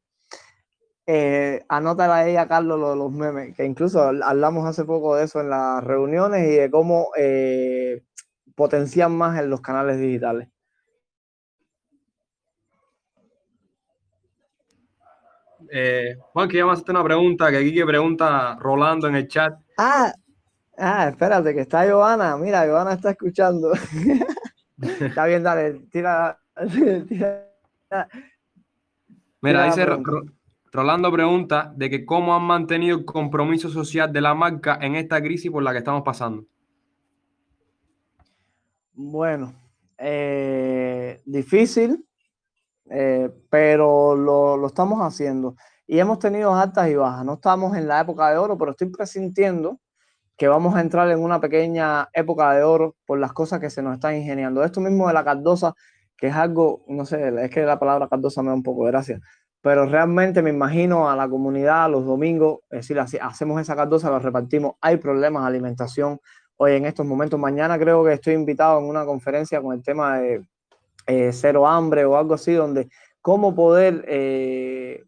Eh, 1.06 1.66
anótala 1.68 2.18
a 2.18 2.28
ella, 2.30 2.48
Carlos, 2.48 2.80
lo 2.80 2.92
de 2.92 2.96
los 2.96 3.12
memes, 3.12 3.56
que 3.56 3.66
incluso 3.66 4.00
hablamos 4.02 4.66
hace 4.68 4.86
poco 4.86 5.16
de 5.16 5.26
eso 5.26 5.42
en 5.42 5.50
las 5.50 5.84
reuniones 5.84 6.48
y 6.48 6.56
de 6.56 6.70
cómo 6.70 7.10
eh, 7.18 8.04
potencian 8.56 9.18
más 9.18 9.40
en 9.40 9.50
los 9.50 9.60
canales 9.60 10.00
digitales. 10.00 10.50
Eh, 15.72 16.16
Juan, 16.32 16.48
que 16.48 16.62
vamos 16.62 16.80
a 16.80 16.82
hacer 16.82 16.96
una 16.96 17.04
pregunta 17.04 17.50
que 17.52 17.58
aquí 17.58 17.74
que 17.74 17.86
pregunta 17.86 18.56
Rolando 18.60 19.08
en 19.08 19.16
el 19.16 19.28
chat. 19.28 19.54
Ah, 19.78 20.14
Ah, 20.82 21.10
espérate, 21.10 21.54
que 21.54 21.60
está 21.62 21.86
Giovanna. 21.86 22.38
Mira, 22.38 22.66
Giovanna 22.66 22.94
está 22.94 23.12
escuchando. 23.12 23.74
está 24.82 25.26
bien, 25.26 25.44
dale, 25.44 25.74
tira. 25.92 26.40
Mira, 29.42 29.66
dice 29.66 29.86
Rolando 30.72 31.12
pregunta 31.12 31.74
de 31.76 31.90
que 31.90 32.06
cómo 32.06 32.34
han 32.34 32.44
mantenido 32.44 32.98
el 32.98 33.04
compromiso 33.06 33.70
social 33.70 34.14
de 34.14 34.22
la 34.22 34.34
marca 34.34 34.78
en 34.82 34.96
esta 34.96 35.22
crisis 35.22 35.52
por 35.52 35.64
la 35.64 35.74
que 35.74 35.80
estamos 35.80 36.04
pasando. 36.04 36.46
Bueno, 38.94 39.54
eh, 39.98 41.22
difícil, 41.26 42.06
eh, 42.90 43.30
pero 43.50 44.16
lo, 44.16 44.56
lo, 44.56 44.68
estamos 44.68 45.02
haciendo. 45.02 45.56
Y 45.88 46.00
hemos 46.00 46.20
tenido 46.20 46.54
altas 46.54 46.88
y 46.90 46.96
bajas. 46.96 47.26
No 47.26 47.34
estamos 47.34 47.76
en 47.76 47.86
la 47.88 48.00
época 48.00 48.30
de 48.30 48.38
oro, 48.38 48.58
pero 48.58 48.72
estoy 48.72 48.90
presintiendo 48.90 49.80
que 50.40 50.48
vamos 50.48 50.74
a 50.74 50.80
entrar 50.80 51.12
en 51.12 51.20
una 51.20 51.42
pequeña 51.42 52.08
época 52.14 52.54
de 52.54 52.64
oro 52.64 52.96
por 53.06 53.20
las 53.20 53.34
cosas 53.34 53.60
que 53.60 53.70
se 53.70 53.82
nos 53.84 53.96
están 53.96 54.16
ingeniando. 54.16 54.64
Esto 54.64 54.80
mismo 54.80 55.06
de 55.10 55.14
la 55.14 55.26
cardosa, 55.26 55.76
que 56.16 56.28
es 56.28 56.34
algo, 56.34 56.86
no 56.88 57.06
sé, 57.06 57.30
es 57.44 57.52
que 57.52 57.66
la 57.66 57.78
palabra 57.78 58.08
cardosa 58.08 58.42
me 58.42 58.48
da 58.48 58.54
un 58.54 58.64
poco 58.64 58.86
de 58.86 58.92
gracia, 58.92 59.20
pero 59.62 59.86
realmente 59.86 60.42
me 60.42 60.50
imagino 60.50 61.10
a 61.10 61.16
la 61.18 61.28
comunidad 61.28 61.92
los 61.92 62.06
domingos, 62.06 62.60
es 62.70 62.88
decir, 62.88 63.20
hacemos 63.22 63.62
esa 63.62 63.76
cardosa, 63.76 64.10
la 64.10 64.20
repartimos, 64.20 64.76
hay 64.80 64.96
problemas 64.96 65.44
de 65.44 65.50
alimentación 65.50 66.22
hoy 66.56 66.72
en 66.72 66.86
estos 66.86 67.06
momentos. 67.06 67.38
Mañana 67.38 67.78
creo 67.78 68.06
que 68.06 68.14
estoy 68.14 68.34
invitado 68.36 68.80
en 68.80 68.86
una 68.86 69.06
conferencia 69.06 69.62
con 69.62 69.76
el 69.76 69.84
tema 69.84 70.20
de 70.20 70.48
eh, 71.06 71.32
cero 71.34 71.68
hambre 71.68 72.06
o 72.06 72.16
algo 72.16 72.36
así, 72.36 72.54
donde 72.54 72.88
cómo 73.22 73.54
poder 73.54 74.06
eh, 74.08 75.04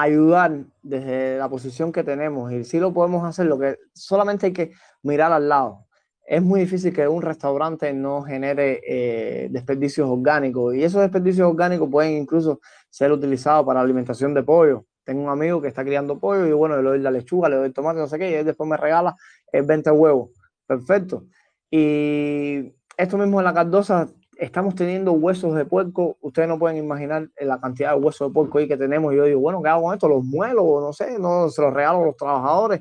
ayudar 0.00 0.64
desde 0.80 1.38
la 1.38 1.48
posición 1.48 1.90
que 1.90 2.04
tenemos 2.04 2.52
y 2.52 2.62
si 2.62 2.78
lo 2.78 2.92
podemos 2.92 3.24
hacer, 3.24 3.46
lo 3.46 3.58
que 3.58 3.78
solamente 3.92 4.46
hay 4.46 4.52
que 4.52 4.70
mirar 5.02 5.32
al 5.32 5.48
lado. 5.48 5.86
Es 6.24 6.40
muy 6.40 6.60
difícil 6.60 6.94
que 6.94 7.08
un 7.08 7.20
restaurante 7.20 7.92
no 7.92 8.22
genere 8.22 8.80
eh, 8.86 9.48
desperdicios 9.50 10.08
orgánicos 10.08 10.76
y 10.76 10.84
esos 10.84 11.00
desperdicios 11.00 11.48
orgánicos 11.48 11.88
pueden 11.90 12.12
incluso 12.12 12.60
ser 12.88 13.10
utilizados 13.10 13.66
para 13.66 13.80
alimentación 13.80 14.34
de 14.34 14.44
pollo. 14.44 14.84
Tengo 15.02 15.22
un 15.22 15.30
amigo 15.30 15.60
que 15.60 15.66
está 15.66 15.82
criando 15.82 16.20
pollo 16.20 16.46
y 16.46 16.52
bueno, 16.52 16.76
le 16.76 16.82
doy 16.82 16.98
la 17.00 17.10
lechuga, 17.10 17.48
le 17.48 17.56
doy 17.56 17.66
el 17.66 17.72
tomate, 17.72 17.98
no 17.98 18.06
sé 18.06 18.20
qué, 18.20 18.30
y 18.30 18.34
él 18.34 18.46
después 18.46 18.70
me 18.70 18.76
regala 18.76 19.16
el 19.50 19.64
20 19.64 19.90
huevos. 19.90 20.30
Perfecto. 20.64 21.24
Y 21.70 22.72
esto 22.96 23.18
mismo 23.18 23.40
en 23.40 23.44
la 23.44 23.54
cardosa 23.54 24.08
estamos 24.38 24.74
teniendo 24.76 25.12
huesos 25.12 25.54
de 25.54 25.64
puerco. 25.64 26.16
Ustedes 26.20 26.48
no 26.48 26.58
pueden 26.58 26.78
imaginar 26.78 27.28
la 27.40 27.60
cantidad 27.60 27.92
de 27.94 28.00
huesos 28.00 28.28
de 28.28 28.32
puerco 28.32 28.58
ahí 28.58 28.68
que 28.68 28.76
tenemos. 28.76 29.12
Y 29.12 29.16
yo 29.16 29.24
digo, 29.24 29.40
bueno, 29.40 29.60
¿qué 29.62 29.68
hago 29.68 29.82
con 29.82 29.94
esto? 29.94 30.08
¿Los 30.08 30.24
muelo? 30.24 30.80
No 30.80 30.92
sé, 30.92 31.18
no 31.18 31.50
se 31.50 31.60
los 31.60 31.74
regalo 31.74 32.02
a 32.02 32.06
los 32.06 32.16
trabajadores. 32.16 32.80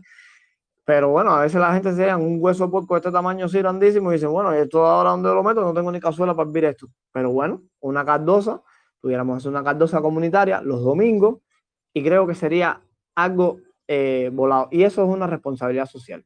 Pero 0.85 1.09
bueno, 1.09 1.31
a 1.31 1.41
veces 1.41 1.59
la 1.59 1.73
gente 1.73 1.93
se 1.93 2.05
dan 2.05 2.21
un 2.21 2.37
hueso 2.39 2.65
de 2.65 2.71
puerco 2.71 2.93
de 2.93 2.99
este 2.99 3.11
tamaño 3.11 3.47
así 3.47 3.57
grandísimo 3.57 4.11
y 4.11 4.15
dicen, 4.15 4.31
bueno, 4.31 4.55
¿y 4.55 4.59
esto 4.59 4.85
ahora 4.85 5.09
dónde 5.09 5.29
lo 5.29 5.43
meto? 5.43 5.61
No 5.61 5.73
tengo 5.73 5.91
ni 5.91 5.99
cazuela 5.99 6.33
para 6.33 6.47
hervir 6.47 6.65
esto. 6.65 6.87
Pero 7.11 7.31
bueno, 7.31 7.63
una 7.81 8.05
cardosa, 8.05 8.61
pudiéramos 9.01 9.37
hacer 9.37 9.49
una 9.49 9.63
cardosa 9.63 9.99
comunitaria 9.99 10.61
los 10.61 10.83
domingos 10.83 11.39
y 11.91 12.03
creo 12.03 12.25
que 12.25 12.35
sería 12.35 12.81
algo 13.15 13.57
eh, 13.87 14.29
volado. 14.31 14.69
Y 14.71 14.83
eso 14.83 15.03
es 15.03 15.09
una 15.09 15.27
responsabilidad 15.27 15.87
social. 15.87 16.23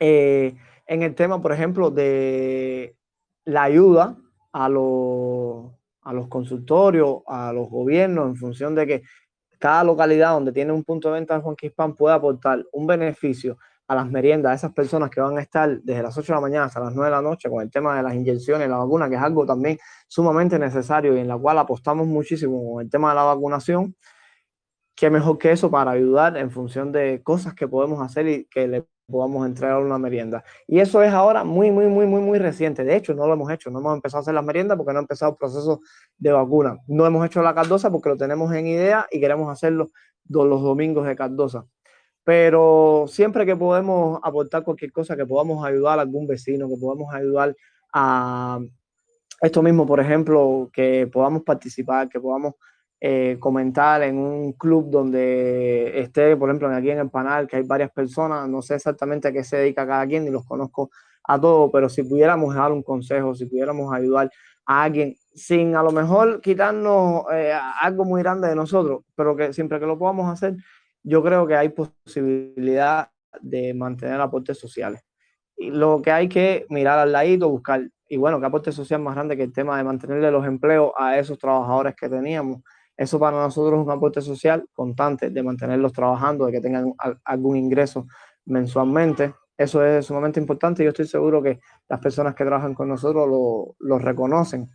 Eh, 0.00 0.56
en 0.86 1.02
el 1.02 1.14
tema, 1.14 1.40
por 1.40 1.52
ejemplo, 1.52 1.90
de 1.90 2.96
la 3.44 3.62
ayuda 3.62 4.16
a 4.58 4.68
los, 4.68 5.70
a 6.02 6.12
los 6.12 6.26
consultorios, 6.26 7.18
a 7.28 7.52
los 7.52 7.70
gobiernos, 7.70 8.26
en 8.26 8.36
función 8.36 8.74
de 8.74 8.88
que 8.88 9.02
cada 9.60 9.84
localidad 9.84 10.32
donde 10.32 10.52
tiene 10.52 10.72
un 10.72 10.82
punto 10.82 11.08
de 11.08 11.14
venta 11.14 11.34
de 11.34 11.42
Juan 11.42 11.54
Quispan 11.54 11.94
pueda 11.94 12.16
aportar 12.16 12.64
un 12.72 12.86
beneficio 12.86 13.56
a 13.86 13.94
las 13.94 14.10
meriendas, 14.10 14.50
a 14.50 14.54
esas 14.56 14.72
personas 14.72 15.10
que 15.10 15.20
van 15.20 15.38
a 15.38 15.40
estar 15.40 15.80
desde 15.80 16.02
las 16.02 16.18
8 16.18 16.32
de 16.32 16.34
la 16.34 16.40
mañana 16.40 16.64
hasta 16.66 16.80
las 16.80 16.92
9 16.92 17.08
de 17.08 17.16
la 17.16 17.22
noche 17.22 17.48
con 17.48 17.62
el 17.62 17.70
tema 17.70 17.96
de 17.96 18.02
las 18.02 18.14
inyecciones, 18.14 18.68
la 18.68 18.78
vacuna, 18.78 19.08
que 19.08 19.14
es 19.14 19.22
algo 19.22 19.46
también 19.46 19.78
sumamente 20.08 20.58
necesario 20.58 21.16
y 21.16 21.20
en 21.20 21.28
la 21.28 21.38
cual 21.38 21.58
apostamos 21.58 22.08
muchísimo 22.08 22.72
con 22.72 22.82
el 22.82 22.90
tema 22.90 23.10
de 23.10 23.14
la 23.14 23.22
vacunación, 23.22 23.94
qué 24.96 25.08
mejor 25.08 25.38
que 25.38 25.52
eso 25.52 25.70
para 25.70 25.92
ayudar 25.92 26.36
en 26.36 26.50
función 26.50 26.90
de 26.90 27.22
cosas 27.22 27.54
que 27.54 27.68
podemos 27.68 28.02
hacer 28.02 28.26
y 28.26 28.44
que 28.46 28.66
le 28.66 28.84
podamos 29.08 29.46
entregar 29.46 29.78
una 29.78 29.98
merienda. 29.98 30.44
Y 30.66 30.80
eso 30.80 31.02
es 31.02 31.12
ahora 31.12 31.42
muy, 31.42 31.70
muy, 31.70 31.86
muy, 31.86 32.06
muy, 32.06 32.20
muy 32.20 32.38
reciente. 32.38 32.84
De 32.84 32.94
hecho, 32.94 33.14
no 33.14 33.26
lo 33.26 33.34
hemos 33.34 33.50
hecho. 33.50 33.70
No 33.70 33.78
hemos 33.78 33.94
empezado 33.94 34.18
a 34.18 34.22
hacer 34.22 34.34
las 34.34 34.44
meriendas 34.44 34.76
porque 34.76 34.92
no 34.92 34.98
ha 34.98 35.02
empezado 35.02 35.32
el 35.32 35.38
proceso 35.38 35.80
de 36.18 36.32
vacuna. 36.32 36.78
No 36.86 37.06
hemos 37.06 37.24
hecho 37.24 37.42
la 37.42 37.54
cardosa 37.54 37.90
porque 37.90 38.10
lo 38.10 38.16
tenemos 38.16 38.52
en 38.54 38.66
idea 38.66 39.06
y 39.10 39.18
queremos 39.20 39.50
hacerlo 39.50 39.90
los 40.28 40.62
domingos 40.62 41.06
de 41.06 41.16
cardosa. 41.16 41.64
pero 42.22 43.06
siempre 43.08 43.46
que 43.46 43.56
podemos 43.56 44.20
aportar 44.22 44.62
cualquier 44.62 44.92
cosa, 44.92 45.16
que 45.16 45.24
podamos 45.24 45.64
ayudar 45.64 45.98
a 45.98 46.02
algún 46.02 46.26
vecino, 46.26 46.68
que 46.68 46.76
podamos 46.76 47.14
ayudar 47.14 47.56
a 47.94 48.60
esto 49.40 49.62
mismo, 49.62 49.86
por 49.86 50.00
ejemplo, 50.00 50.68
que 50.70 51.08
podamos 51.10 51.42
participar, 51.42 52.08
que 52.10 52.20
podamos 52.20 52.54
eh, 53.00 53.36
comentar 53.38 54.02
en 54.02 54.18
un 54.18 54.52
club 54.54 54.90
donde 54.90 56.00
esté, 56.00 56.36
por 56.36 56.48
ejemplo, 56.48 56.68
aquí 56.68 56.90
en 56.90 56.98
el 56.98 57.10
panel, 57.10 57.46
que 57.46 57.56
hay 57.56 57.62
varias 57.62 57.92
personas, 57.92 58.48
no 58.48 58.60
sé 58.60 58.74
exactamente 58.74 59.28
a 59.28 59.32
qué 59.32 59.44
se 59.44 59.58
dedica 59.58 59.86
cada 59.86 60.04
quien, 60.06 60.24
ni 60.24 60.30
los 60.30 60.44
conozco 60.44 60.90
a 61.22 61.40
todos, 61.40 61.70
pero 61.72 61.88
si 61.88 62.02
pudiéramos 62.02 62.54
dar 62.56 62.72
un 62.72 62.82
consejo, 62.82 63.34
si 63.36 63.46
pudiéramos 63.46 63.92
ayudar 63.94 64.30
a 64.66 64.82
alguien, 64.82 65.14
sin 65.32 65.76
a 65.76 65.82
lo 65.84 65.92
mejor 65.92 66.40
quitarnos 66.40 67.22
eh, 67.32 67.52
algo 67.80 68.04
muy 68.04 68.20
grande 68.22 68.48
de 68.48 68.56
nosotros, 68.56 69.02
pero 69.14 69.36
que 69.36 69.52
siempre 69.52 69.78
que 69.78 69.86
lo 69.86 69.96
podamos 69.96 70.32
hacer, 70.32 70.56
yo 71.04 71.22
creo 71.22 71.46
que 71.46 71.54
hay 71.54 71.68
posibilidad 71.68 73.10
de 73.40 73.74
mantener 73.74 74.20
aportes 74.20 74.58
sociales. 74.58 75.02
Y 75.56 75.70
lo 75.70 76.02
que 76.02 76.10
hay 76.10 76.28
que 76.28 76.66
mirar 76.68 76.98
al 76.98 77.12
ladito, 77.12 77.48
buscar, 77.48 77.88
y 78.08 78.16
bueno, 78.16 78.40
qué 78.40 78.46
aporte 78.46 78.72
social 78.72 79.00
más 79.00 79.14
grande 79.14 79.36
que 79.36 79.44
el 79.44 79.52
tema 79.52 79.76
de 79.76 79.84
mantenerle 79.84 80.32
los 80.32 80.44
empleos 80.44 80.90
a 80.96 81.16
esos 81.16 81.38
trabajadores 81.38 81.94
que 81.94 82.08
teníamos 82.08 82.62
eso 82.98 83.20
para 83.20 83.36
nosotros 83.36 83.78
es 83.78 83.86
un 83.86 83.92
aporte 83.92 84.20
social 84.20 84.68
constante 84.74 85.30
de 85.30 85.42
mantenerlos 85.44 85.92
trabajando, 85.92 86.46
de 86.46 86.52
que 86.52 86.60
tengan 86.60 86.92
algún 87.24 87.56
ingreso 87.56 88.08
mensualmente. 88.44 89.34
Eso 89.56 89.84
es 89.84 90.04
sumamente 90.04 90.40
importante 90.40 90.82
y 90.82 90.84
yo 90.84 90.90
estoy 90.90 91.06
seguro 91.06 91.40
que 91.40 91.60
las 91.88 92.00
personas 92.00 92.34
que 92.34 92.44
trabajan 92.44 92.74
con 92.74 92.88
nosotros 92.88 93.28
lo, 93.78 93.98
reconocen. 93.98 94.66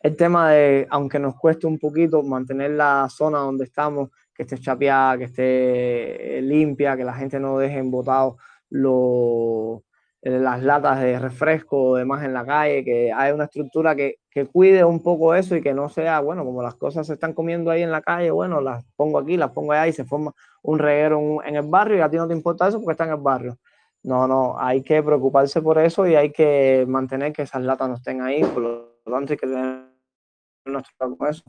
El 0.00 0.16
tema 0.16 0.50
de, 0.50 0.86
aunque 0.90 1.18
nos 1.18 1.34
cueste 1.36 1.66
un 1.66 1.78
poquito 1.78 2.22
mantener 2.22 2.72
la 2.72 3.08
zona 3.08 3.38
donde 3.38 3.64
estamos, 3.64 4.10
que 4.34 4.42
esté 4.42 4.58
chapeada, 4.58 5.16
que 5.16 5.24
esté 5.24 6.42
limpia, 6.42 6.94
que 6.94 7.04
la 7.04 7.14
gente 7.14 7.40
no 7.40 7.56
deje 7.56 7.78
embotado 7.78 8.36
los 8.68 9.80
eh, 10.20 10.38
las 10.38 10.62
latas 10.62 11.00
de 11.00 11.18
refresco 11.18 11.82
o 11.82 11.96
demás 11.96 12.22
en 12.22 12.34
la 12.34 12.44
calle, 12.44 12.84
que 12.84 13.12
hay 13.12 13.32
una 13.32 13.44
estructura 13.44 13.96
que, 13.96 14.16
que, 14.32 14.46
cuide 14.46 14.84
un 14.84 15.02
poco 15.02 15.34
eso 15.34 15.56
y 15.56 15.62
que 15.62 15.74
no 15.74 15.88
sea, 15.88 16.20
bueno, 16.20 16.44
como 16.44 16.62
las 16.62 16.74
cosas 16.74 17.06
se 17.06 17.14
están 17.14 17.34
comiendo 17.34 17.70
ahí 17.70 17.82
en 17.82 17.90
la 17.90 18.02
calle, 18.02 18.30
bueno, 18.30 18.60
las 18.60 18.84
pongo 18.96 19.18
aquí, 19.18 19.36
las 19.36 19.50
pongo 19.50 19.72
allá 19.72 19.88
y 19.88 19.92
se 19.92 20.04
forma 20.04 20.32
un 20.62 20.78
reguero 20.78 21.42
en 21.44 21.56
el 21.56 21.66
barrio 21.66 21.98
y 21.98 22.00
a 22.00 22.08
ti 22.08 22.16
no 22.16 22.28
te 22.28 22.34
importa 22.34 22.68
eso 22.68 22.78
porque 22.78 22.92
está 22.92 23.04
en 23.04 23.10
el 23.10 23.16
barrio. 23.16 23.58
No, 24.02 24.26
no, 24.26 24.58
hay 24.58 24.82
que 24.82 25.02
preocuparse 25.02 25.62
por 25.62 25.78
eso 25.78 26.06
y 26.06 26.16
hay 26.16 26.32
que 26.32 26.84
mantener 26.88 27.32
que 27.32 27.42
esas 27.42 27.62
latas 27.62 27.88
no 27.88 27.94
estén 27.96 28.20
ahí, 28.20 28.42
por 28.42 28.62
lo 28.62 28.92
tanto 29.04 29.32
hay 29.32 29.38
que 29.38 29.46
tener 29.46 29.86
nuestro 30.64 31.16
con 31.16 31.28
eso. 31.28 31.44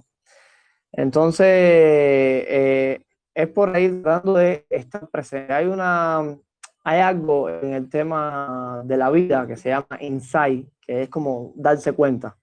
Entonces, 0.91 1.47
eh, 1.47 3.05
es 3.33 3.47
por 3.49 3.75
ahí 3.75 3.89
tratando 4.01 4.35
de 4.35 4.65
estar 4.69 5.07
presente. 5.09 5.51
Hay 5.53 5.65
una, 5.65 6.37
hay 6.83 6.99
algo 6.99 7.49
en 7.49 7.73
el 7.73 7.89
tema 7.89 8.81
de 8.85 8.97
la 8.97 9.09
vida 9.09 9.47
que 9.47 9.57
se 9.57 9.69
llama 9.69 9.97
insight, 9.99 10.67
que 10.81 11.03
es 11.03 11.09
como 11.09 11.53
darse 11.55 11.93
cuenta. 11.93 12.37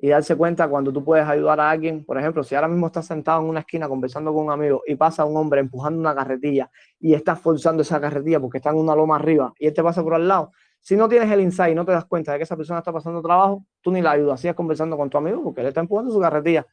Y 0.00 0.08
darse 0.08 0.36
cuenta 0.36 0.68
cuando 0.68 0.92
tú 0.92 1.04
puedes 1.04 1.26
ayudar 1.26 1.58
a 1.58 1.70
alguien, 1.70 2.04
por 2.04 2.18
ejemplo, 2.18 2.44
si 2.44 2.54
ahora 2.54 2.68
mismo 2.68 2.86
estás 2.86 3.06
sentado 3.06 3.40
en 3.40 3.48
una 3.48 3.60
esquina 3.60 3.88
conversando 3.88 4.32
con 4.32 4.44
un 4.44 4.52
amigo 4.52 4.82
y 4.86 4.94
pasa 4.94 5.24
un 5.24 5.36
hombre 5.36 5.60
empujando 5.60 5.98
una 5.98 6.14
carretilla 6.14 6.70
y 7.00 7.14
estás 7.14 7.40
forzando 7.40 7.82
esa 7.82 8.00
carretilla 8.00 8.38
porque 8.38 8.58
está 8.58 8.70
en 8.70 8.76
una 8.76 8.94
loma 8.94 9.16
arriba 9.16 9.52
y 9.58 9.66
él 9.66 9.74
te 9.74 9.82
pasa 9.82 10.02
por 10.04 10.14
al 10.14 10.28
lado, 10.28 10.52
si 10.80 10.96
no 10.96 11.08
tienes 11.08 11.30
el 11.30 11.40
insight 11.40 11.72
y 11.72 11.74
no 11.74 11.84
te 11.84 11.92
das 11.92 12.04
cuenta 12.04 12.32
de 12.32 12.38
que 12.38 12.44
esa 12.44 12.56
persona 12.56 12.78
está 12.78 12.92
pasando 12.92 13.20
trabajo, 13.20 13.64
tú 13.80 13.90
ni 13.90 14.00
la 14.00 14.12
ayudas, 14.12 14.40
sigues 14.40 14.54
conversando 14.54 14.96
con 14.96 15.10
tu 15.10 15.18
amigo 15.18 15.42
porque 15.42 15.60
él 15.60 15.66
está 15.66 15.80
empujando 15.80 16.12
su 16.12 16.20
carretilla. 16.20 16.66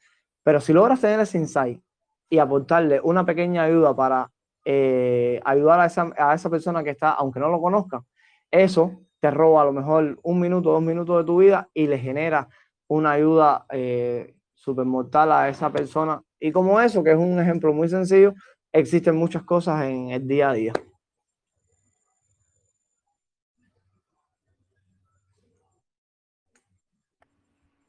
Pero 0.44 0.62
si 0.62 0.74
logras 0.74 1.02
tener 1.02 1.20
ese 1.20 1.38
insight 1.38 1.82
y 2.30 2.38
aportarle 2.38 3.02
una 3.04 3.26
pequeña 3.26 3.64
ayuda 3.64 3.96
para 3.96 4.32
eh, 4.64 5.42
ayudar 5.44 5.80
a 5.80 5.86
esa, 5.86 6.12
a 6.18 6.34
esa 6.34 6.50
persona 6.50 6.84
que 6.84 6.92
está, 6.92 7.12
aunque 7.12 7.40
no 7.40 7.50
lo 7.50 7.60
conozca, 7.60 8.04
eso 8.52 9.02
te 9.20 9.32
roba 9.32 9.64
a 9.64 9.66
lo 9.66 9.74
mejor 9.74 10.20
un 10.24 10.40
minuto, 10.40 10.72
dos 10.72 10.82
minutos 10.82 11.18
de 11.18 11.24
tu 11.24 11.38
vida 11.38 11.70
y 11.74 11.88
le 11.88 11.98
genera 11.98 12.48
una 12.88 13.12
ayuda 13.12 13.66
eh, 13.72 14.36
súper 14.54 14.86
mortal 14.86 15.32
a 15.32 15.50
esa 15.50 15.72
persona. 15.72 16.22
Y 16.40 16.52
como 16.52 16.80
eso, 16.80 17.04
que 17.04 17.12
es 17.12 17.18
un 17.18 17.40
ejemplo 17.40 17.74
muy 17.74 17.90
sencillo, 17.90 18.34
existen 18.72 19.16
muchas 19.16 19.44
cosas 19.44 19.86
en 19.86 20.10
el 20.10 20.28
día 20.28 20.50
a 20.50 20.54
día. 20.54 20.74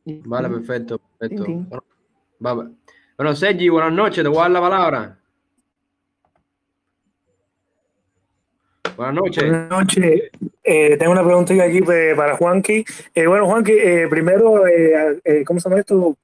Vale, 0.04 0.48
perfecto, 0.48 1.00
perfecto. 1.18 1.46
Bueno, 2.38 3.34
Sergi, 3.34 3.68
buenas 3.68 3.92
noches, 3.92 4.22
te 4.22 4.28
voy 4.28 4.38
a 4.38 4.42
dar 4.42 4.50
la 4.50 4.60
palabra. 4.60 5.18
Buenas 8.96 9.14
noches. 9.14 9.44
Buenas 9.44 9.70
noches. 9.70 10.22
Eh, 10.64 10.96
tengo 10.96 11.12
una 11.12 11.24
pregunta 11.24 11.54
aquí 11.62 11.82
para 11.82 12.36
Juanqui. 12.36 12.84
Eh, 13.14 13.26
bueno, 13.26 13.46
Juanqui, 13.46 13.72
eh, 13.72 14.06
primero, 14.08 14.62
¿cómo 15.46 15.60
se 15.60 15.68
llama 15.68 15.80
esto? 15.80 16.16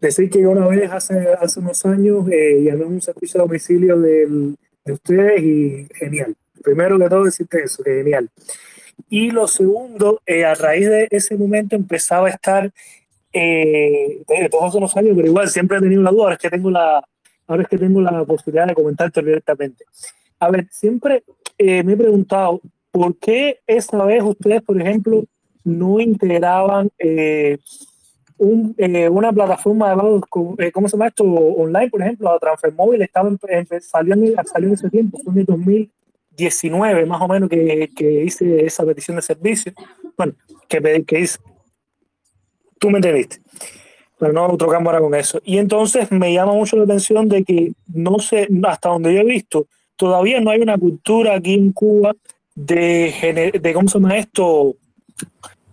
decir 0.00 0.30
que 0.30 0.46
una 0.46 0.64
vez 0.68 0.92
hace, 0.92 1.28
hace 1.40 1.58
unos 1.58 1.84
años 1.86 2.24
llamé 2.28 2.84
un 2.84 3.02
servicio 3.02 3.40
de 3.40 3.46
domicilio 3.46 3.98
de, 3.98 4.54
de 4.84 4.92
ustedes 4.92 5.42
y 5.42 5.88
genial. 5.92 6.36
Primero 6.62 6.96
que 6.96 7.08
todo, 7.08 7.24
decirte 7.24 7.64
eso, 7.64 7.82
genial. 7.82 8.30
Y 9.08 9.32
lo 9.32 9.48
segundo, 9.48 10.20
a 10.24 10.54
raíz 10.54 10.88
de 10.88 11.08
ese 11.10 11.36
momento 11.36 11.74
empezaba 11.74 12.28
a 12.28 12.30
estar, 12.30 12.70
eh, 13.32 14.22
todos 14.50 14.74
esos 14.76 14.96
años, 14.96 15.14
pero 15.16 15.26
igual 15.26 15.48
siempre 15.48 15.78
he 15.78 15.80
tenido 15.80 16.02
la 16.02 16.10
duda, 16.10 16.22
ahora 16.24 16.34
es 16.34 16.40
que 16.40 16.50
tengo 16.50 16.70
la, 16.70 17.02
ahora 17.48 17.62
es 17.62 17.68
que 17.68 17.78
tengo 17.78 18.00
la 18.00 18.24
posibilidad 18.24 18.68
de 18.68 18.74
comentarte 18.74 19.20
directamente. 19.20 19.84
A 20.38 20.50
ver, 20.50 20.66
siempre 20.70 21.24
eh, 21.58 21.82
me 21.82 21.94
he 21.94 21.96
preguntado 21.96 22.60
por 22.90 23.16
qué 23.18 23.60
esta 23.66 24.04
vez 24.04 24.22
ustedes, 24.22 24.62
por 24.62 24.80
ejemplo, 24.80 25.24
no 25.64 26.00
integraban 26.00 26.90
eh, 26.98 27.58
eh, 28.78 29.08
una 29.08 29.32
plataforma 29.32 29.90
de 29.90 29.96
pagos, 29.96 30.22
¿cómo 30.72 30.88
se 30.88 30.96
llama 30.96 31.08
esto? 31.08 31.24
Online, 31.24 31.90
por 31.90 32.02
ejemplo, 32.02 32.30
a 32.30 32.38
Transfer 32.38 32.72
Móvil 32.72 33.02
estaba 33.02 33.30
salió, 33.80 34.14
en, 34.14 34.34
salió 34.46 34.68
en 34.68 34.74
ese 34.74 34.90
tiempo, 34.90 35.18
fue 35.24 35.32
en 35.34 35.44
2019 35.44 37.06
más 37.06 37.20
o 37.22 37.28
menos 37.28 37.48
que, 37.48 37.90
que 37.96 38.24
hice 38.24 38.64
esa 38.64 38.84
petición 38.84 39.16
de 39.16 39.22
servicio. 39.22 39.72
Bueno, 40.16 40.34
que, 40.68 41.04
que 41.06 41.20
hice. 41.20 41.38
Tú 42.78 42.90
me 42.90 42.98
entendiste 42.98 43.40
pero 44.18 44.32
no 44.32 44.46
otro 44.46 44.68
cámara 44.68 45.00
con 45.00 45.14
eso. 45.14 45.40
Y 45.44 45.58
entonces 45.58 46.10
me 46.10 46.32
llama 46.32 46.52
mucho 46.52 46.76
la 46.76 46.84
atención 46.84 47.28
de 47.28 47.44
que 47.44 47.72
no 47.92 48.18
sé, 48.18 48.48
hasta 48.64 48.88
donde 48.88 49.14
yo 49.14 49.20
he 49.20 49.24
visto, 49.24 49.66
todavía 49.96 50.40
no 50.40 50.50
hay 50.50 50.60
una 50.60 50.78
cultura 50.78 51.34
aquí 51.34 51.54
en 51.54 51.72
Cuba 51.72 52.14
de, 52.54 53.58
de 53.60 53.72
¿cómo 53.74 53.88
se 53.88 53.98
llama 53.98 54.16
esto? 54.16 54.76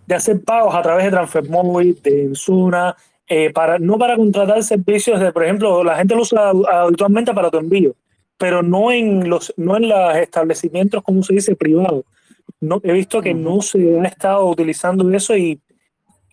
De 0.06 0.14
hacer 0.14 0.42
pagos 0.42 0.74
a 0.74 0.82
través 0.82 1.06
de 1.06 1.10
transfer 1.10 1.48
móvil, 1.48 1.98
de 2.02 2.24
Enzuna, 2.24 2.94
eh, 3.26 3.50
para, 3.50 3.78
no 3.78 3.98
para 3.98 4.16
contratar 4.16 4.62
servicios 4.62 5.18
de, 5.18 5.32
por 5.32 5.44
ejemplo, 5.44 5.82
la 5.82 5.96
gente 5.96 6.14
lo 6.14 6.22
usa 6.22 6.50
habitualmente 6.50 7.32
para 7.32 7.50
tu 7.50 7.58
envío, 7.58 7.94
pero 8.36 8.62
no 8.62 8.92
en 8.92 9.28
los, 9.28 9.52
no 9.56 9.76
en 9.76 9.88
los 9.88 10.16
establecimientos, 10.16 11.02
como 11.02 11.22
se 11.22 11.34
dice, 11.34 11.56
privados. 11.56 12.04
No, 12.60 12.80
he 12.82 12.92
visto 12.92 13.22
que 13.22 13.32
no 13.32 13.62
se 13.62 13.98
ha 13.98 14.04
estado 14.04 14.46
utilizando 14.46 15.10
eso 15.10 15.36
y 15.36 15.60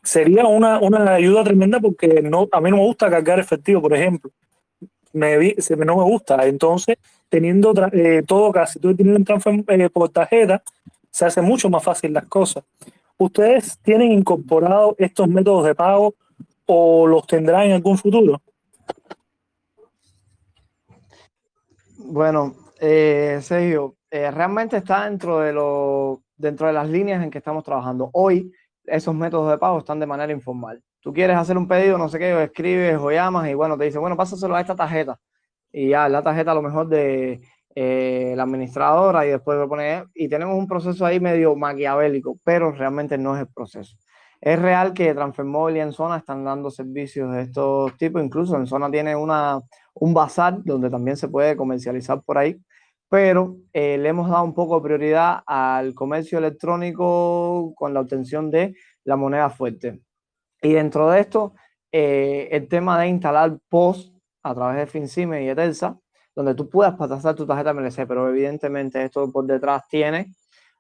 sería 0.04 0.46
una, 0.46 0.80
una 0.80 1.14
ayuda 1.14 1.44
tremenda 1.44 1.80
porque 1.80 2.22
no, 2.22 2.48
a 2.52 2.60
mí 2.60 2.70
no 2.70 2.78
me 2.78 2.84
gusta 2.84 3.10
cargar 3.10 3.40
efectivo, 3.40 3.82
por 3.82 3.94
ejemplo. 3.94 4.32
Me, 5.14 5.56
no 5.78 5.98
me 5.98 6.04
gusta. 6.04 6.46
Entonces, 6.46 6.98
teniendo 7.32 7.74
eh, 7.94 8.24
todo 8.28 8.52
casi 8.52 8.78
todo 8.78 8.94
un 9.00 9.24
transfer 9.24 9.64
eh, 9.70 9.90
por 9.90 10.10
tarjeta, 10.10 10.62
se 11.10 11.26
hace 11.26 11.42
mucho 11.42 11.70
más 11.70 11.82
fácil 11.82 12.12
las 12.12 12.26
cosas. 12.26 12.66
¿Ustedes 13.18 13.80
tienen 13.82 14.12
incorporado 14.12 14.96
estos 15.00 15.30
métodos 15.30 15.66
de 15.66 15.74
pago 15.74 16.14
o 16.66 17.08
los 17.08 17.26
tendrán 17.26 17.68
en 17.68 17.72
algún 17.72 17.98
futuro? 17.98 18.42
Bueno, 22.00 22.54
eh, 22.82 23.40
Sergio, 23.42 23.96
eh, 24.10 24.30
realmente 24.30 24.76
está 24.76 25.06
dentro 25.06 25.40
de, 25.40 25.54
lo, 25.54 26.24
dentro 26.36 26.68
de 26.68 26.74
las 26.74 26.90
líneas 26.90 27.24
en 27.24 27.32
que 27.32 27.38
estamos 27.38 27.64
trabajando. 27.64 28.10
Hoy 28.12 28.52
esos 28.84 29.16
métodos 29.16 29.52
de 29.52 29.58
pago 29.58 29.80
están 29.80 30.02
de 30.02 30.06
manera 30.06 30.34
informal. 30.34 30.84
Tú 31.00 31.14
quieres 31.14 31.38
hacer 31.38 31.58
un 31.58 31.68
pedido, 31.68 31.98
no 31.98 32.10
sé 32.10 32.20
qué, 32.20 32.34
o 32.34 32.42
escribes 32.42 32.98
o 32.98 33.10
llamas 33.10 33.48
y 33.48 33.54
bueno, 33.54 33.78
te 33.78 33.86
dice, 33.86 34.00
bueno, 34.00 34.18
pásaselo 34.18 34.54
a 34.54 34.62
esta 34.62 34.76
tarjeta 34.76 35.18
y 35.72 35.90
ya 35.90 36.10
la 36.10 36.22
tarjeta 36.22 36.52
a 36.52 36.56
lo 36.56 36.62
mejor 36.62 36.88
de 36.88 37.42
eh, 37.76 38.34
la 38.36 38.44
administradora 38.44 39.26
y 39.26 39.30
después 39.30 39.58
lo 39.58 39.70
pone 39.70 40.04
y 40.14 40.28
tenemos 40.28 40.58
un 40.58 40.68
proceso 40.68 41.06
ahí 41.06 41.20
medio 41.20 41.56
maquiavélico, 41.56 42.38
pero 42.44 42.72
realmente 42.72 43.18
no 43.18 43.36
es 43.36 43.42
el 43.42 43.48
proceso. 43.48 43.96
Es 44.42 44.60
real 44.60 44.94
que 44.94 45.14
Transfermóvil 45.14 45.78
y 45.78 45.80
en 45.82 45.94
zona 45.94 46.18
están 46.18 46.44
dando 46.44 46.72
servicios 46.72 47.32
de 47.32 47.44
estos 47.44 47.96
tipos, 47.98 48.24
incluso 48.24 48.58
en 48.58 48.66
zona 48.66 48.90
tiene 48.90 49.16
una, 49.16 49.62
un 49.94 50.14
bazar 50.14 50.64
donde 50.64 50.90
también 50.90 51.16
se 51.16 51.28
puede 51.28 51.56
comercializar 51.56 52.22
por 52.24 52.40
ahí, 52.40 52.60
pero 53.08 53.58
eh, 53.72 53.98
le 53.98 54.10
hemos 54.10 54.30
dado 54.30 54.44
un 54.44 54.54
poco 54.54 54.76
de 54.76 54.84
prioridad 54.84 55.42
al 55.46 55.94
comercio 55.94 56.40
electrónico 56.40 57.74
con 57.76 57.94
la 57.94 58.02
obtención 58.02 58.50
de 58.50 58.74
la 59.04 59.16
moneda 59.16 59.50
fuerte. 59.50 60.02
Y 60.62 60.74
dentro 60.74 61.10
de 61.10 61.20
esto, 61.20 61.54
eh, 61.92 62.50
el 62.52 62.68
tema 62.68 63.00
de 63.00 63.08
instalar 63.08 63.58
post 63.70 64.11
a 64.44 64.56
través 64.56 64.78
de 64.78 64.88
FinCime 64.88 65.44
y 65.44 65.50
Etelsa 65.50 66.00
donde 66.36 66.56
tú 66.56 66.70
puedas 66.70 66.96
pasar 66.96 67.36
tu 67.36 67.46
tarjeta 67.46 67.74
MLC, 67.74 68.08
pero 68.08 68.30
evidentemente 68.30 69.04
esto 69.04 69.32
por 69.32 69.46
detrás 69.46 69.88
tiene 69.88 70.34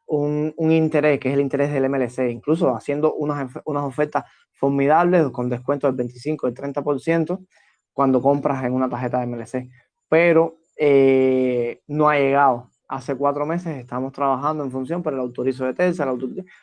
un, 0.07 0.53
un, 0.57 0.71
interés, 0.71 1.19
que 1.19 1.29
es 1.29 1.33
el 1.33 1.41
interés 1.41 1.71
del 1.71 1.89
MLC, 1.89 2.29
incluso 2.29 2.75
haciendo 2.75 3.13
unas, 3.15 3.51
unas 3.65 3.83
ofertas 3.83 4.25
formidables 4.53 5.29
con 5.29 5.49
descuento 5.49 5.87
del 5.87 5.95
25, 5.95 6.47
del 6.47 6.55
30% 6.55 7.45
cuando 7.93 8.21
compras 8.21 8.63
en 8.63 8.73
una 8.73 8.89
tarjeta 8.89 9.19
de 9.19 9.27
MLC. 9.27 9.69
Pero 10.07 10.57
eh, 10.77 11.81
no 11.87 12.09
ha 12.09 12.17
llegado. 12.17 12.69
Hace 12.87 13.15
cuatro 13.15 13.45
meses 13.45 13.77
estamos 13.77 14.11
trabajando 14.11 14.65
en 14.65 14.71
función, 14.71 15.01
pero 15.01 15.15
el 15.15 15.21
autorizo 15.21 15.63
de 15.63 15.73
Telsa, 15.73 16.05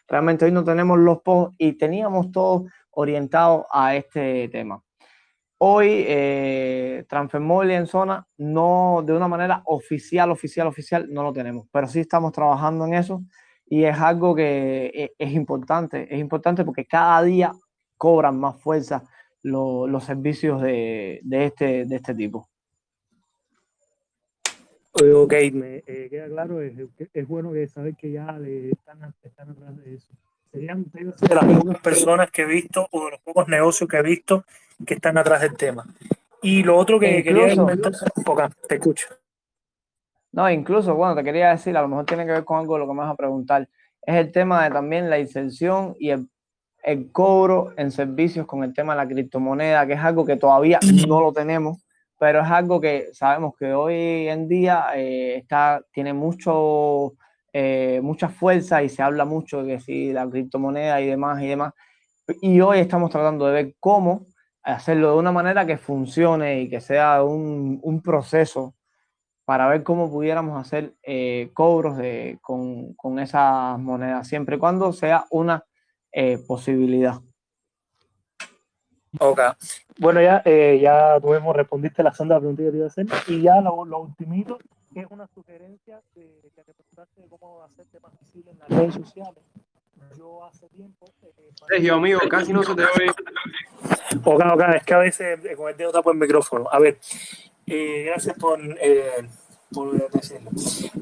realmente 0.07 0.45
hoy 0.45 0.53
no 0.53 0.63
tenemos 0.63 0.99
los 0.99 1.23
posts 1.23 1.55
y 1.57 1.73
teníamos 1.73 2.31
todo 2.31 2.67
orientado 2.91 3.67
a 3.73 3.97
este 3.97 4.49
tema. 4.51 4.83
Hoy, 5.61 6.05
eh, 6.07 7.05
Transfermóvil 7.09 7.73
en 7.73 7.89
zona, 7.89 8.25
no 8.37 9.03
de 9.05 9.13
una 9.13 9.27
manera 9.27 9.61
oficial, 9.65 10.31
oficial, 10.31 10.69
oficial, 10.69 11.13
no 11.13 11.25
lo 11.25 11.33
tenemos, 11.33 11.67
pero 11.73 11.89
sí 11.89 11.99
estamos 11.99 12.31
trabajando 12.31 12.87
en 12.87 12.95
eso 12.95 13.25
y 13.67 13.83
es 13.83 13.99
algo 13.99 14.37
que 14.37 14.87
e, 14.95 15.13
es, 15.19 15.33
importante, 15.33 16.07
es 16.15 16.21
importante 16.21 16.65
porque 16.65 16.87
cada 16.87 17.21
día 17.25 17.53
cobran 17.97 18.39
más 18.39 18.61
fuerza 18.61 19.03
los 19.43 20.05
servicios 20.05 20.63
de, 20.63 21.21
de, 21.25 21.47
este, 21.47 21.87
de 21.87 21.97
este 21.97 22.15
tipo. 22.15 22.49
Ok, 24.93 25.35
me 25.53 25.83
eh, 25.87 26.09
queda 26.09 26.29
claro, 26.29 26.61
es, 26.61 26.75
es, 27.13 27.27
bueno 27.27 27.53
que 27.53 27.67
saber 27.67 27.97
que 27.97 28.13
ya 28.13 28.39
están, 28.71 29.15
están 29.23 29.51
atrás 29.51 29.77
de 29.77 29.95
eso. 29.95 30.13
Serían 30.53 30.85
de 30.93 31.35
las 31.35 31.45
pocas 31.45 31.81
personas 31.81 32.31
que 32.31 32.43
he 32.43 32.47
visto 32.47 32.89
o 32.91 33.05
de 33.05 33.11
los 33.13 33.21
pocos 33.21 33.49
negocios 33.49 33.89
que 33.89 33.97
he 33.99 34.03
visto 34.03 34.45
que 34.87 34.95
están 34.95 35.19
atrás 35.19 35.43
del 35.43 35.57
tema. 35.57 35.85
Y 36.43 36.63
lo 36.63 36.77
otro 36.77 37.01
que 37.01 37.23
quería 37.23 37.55
comentar, 37.57 37.93
te 38.69 38.75
escucho. 38.77 39.09
No, 40.33 40.49
incluso, 40.51 40.95
bueno, 40.95 41.17
te 41.17 41.25
quería 41.25 41.51
decir, 41.51 41.77
a 41.77 41.83
lo 41.83 41.89
mejor 41.89 42.05
tiene 42.05 42.27
que 42.27 42.33
ver 42.33 42.45
con 42.45 42.59
algo 42.59 42.75
de 42.75 42.81
lo 42.81 42.87
que 42.87 42.95
me 42.95 43.01
vas 43.01 43.13
a 43.13 43.17
preguntar, 43.17 43.69
es 44.03 44.15
el 44.15 44.31
tema 44.31 44.65
de 44.65 44.71
también 44.71 45.11
la 45.11 45.19
inserción 45.19 45.97
y 45.99 46.11
el, 46.11 46.29
el 46.83 47.11
cobro 47.11 47.73
en 47.77 47.91
servicios 47.91 48.47
con 48.47 48.63
el 48.63 48.73
tema 48.73 48.95
de 48.95 48.99
la 48.99 49.09
criptomoneda, 49.09 49.87
que 49.87 49.95
es 49.95 50.01
algo 50.01 50.25
que 50.25 50.37
todavía 50.37 50.79
no 51.09 51.21
lo 51.21 51.33
tenemos, 51.33 51.79
pero 52.19 52.41
es 52.41 52.51
algo 52.51 52.81
que 52.81 53.09
sabemos 53.13 53.55
que 53.59 53.73
hoy 53.73 54.29
en 54.29 54.49
día 54.49 54.87
eh, 54.95 55.37
está, 55.37 55.83
tiene 55.93 56.13
mucho, 56.13 57.15
eh, 57.53 58.01
mucha 58.03 58.29
fuerza 58.29 58.83
y 58.83 58.89
se 58.89 59.03
habla 59.03 59.25
mucho 59.25 59.63
de 59.63 59.75
que 59.75 59.81
si 59.81 60.13
la 60.13 60.29
criptomoneda 60.29 61.01
y 61.01 61.07
demás 61.07 61.43
y 61.43 61.47
demás. 61.47 61.73
Y 62.43 62.61
hoy 62.61 62.79
estamos 62.79 63.11
tratando 63.11 63.47
de 63.47 63.53
ver 63.53 63.75
cómo 63.81 64.27
hacerlo 64.75 65.13
de 65.13 65.19
una 65.19 65.33
manera 65.33 65.67
que 65.67 65.79
funcione 65.79 66.61
y 66.61 66.69
que 66.69 66.81
sea 66.81 67.23
un, 67.23 67.81
un 67.83 68.03
proceso 68.03 68.75
para 69.45 69.67
ver 69.67 69.83
cómo 69.83 70.11
pudiéramos 70.11 70.61
hacer 70.61 70.95
eh, 71.03 71.51
cobros 71.55 71.97
de, 71.97 72.39
con, 72.43 72.93
con, 72.95 73.19
esas 73.19 73.79
monedas, 73.79 74.29
siempre 74.29 74.57
y 74.57 74.59
cuando 74.59 74.93
sea 74.93 75.25
una 75.31 75.65
eh, 76.13 76.39
posibilidad. 76.47 77.19
Ok. 79.19 79.41
Bueno, 79.99 80.21
ya, 80.21 80.43
eh, 80.45 80.79
ya 80.83 81.19
tuvimos, 81.19 81.57
respondiste 81.57 82.03
la 82.03 82.13
segunda 82.13 82.39
pregunta 82.39 82.63
que 82.63 82.71
te 82.71 82.77
iba 82.77 82.87
a 82.87 82.89
hacer. 82.89 83.07
Y 83.27 83.41
ya 83.41 83.63
lo, 83.63 83.87
lo 83.87 84.01
ultimito, 84.01 84.59
es 84.95 85.07
una 85.09 85.27
sugerencia 85.29 86.03
de, 86.15 86.43
que 86.55 86.63
te 86.63 86.75
preguntaste 86.75 87.23
de 87.23 87.29
cómo 87.29 87.63
hacerte 87.63 88.01
más 88.01 88.13
visible 88.21 88.51
en 88.51 88.59
las 88.59 88.69
redes 88.69 88.95
sociales 88.95 89.43
yo 90.17 90.45
hace 90.45 90.69
tiempo. 90.69 91.07
Eh, 91.23 91.29
Sergio, 91.69 91.95
amigo, 91.95 92.21
casi 92.29 92.53
no 92.53 92.63
se 92.63 92.75
te 92.75 92.83
oye. 92.83 93.11
Ok, 94.25 94.43
ok, 94.53 94.63
es 94.77 94.85
que 94.85 94.95
a 94.95 94.99
veces 94.99 95.45
eh, 95.45 95.57
con 95.57 95.69
el 95.69 95.77
dedo 95.77 95.93
tapo 95.93 96.11
el 96.11 96.19
micrófono. 96.19 96.67
A 96.71 96.79
ver, 96.79 96.99
eh, 97.67 98.05
gracias 98.07 98.37
por, 98.39 98.59
eh, 98.81 99.29
por 99.73 100.11
decirlo. 100.11 100.51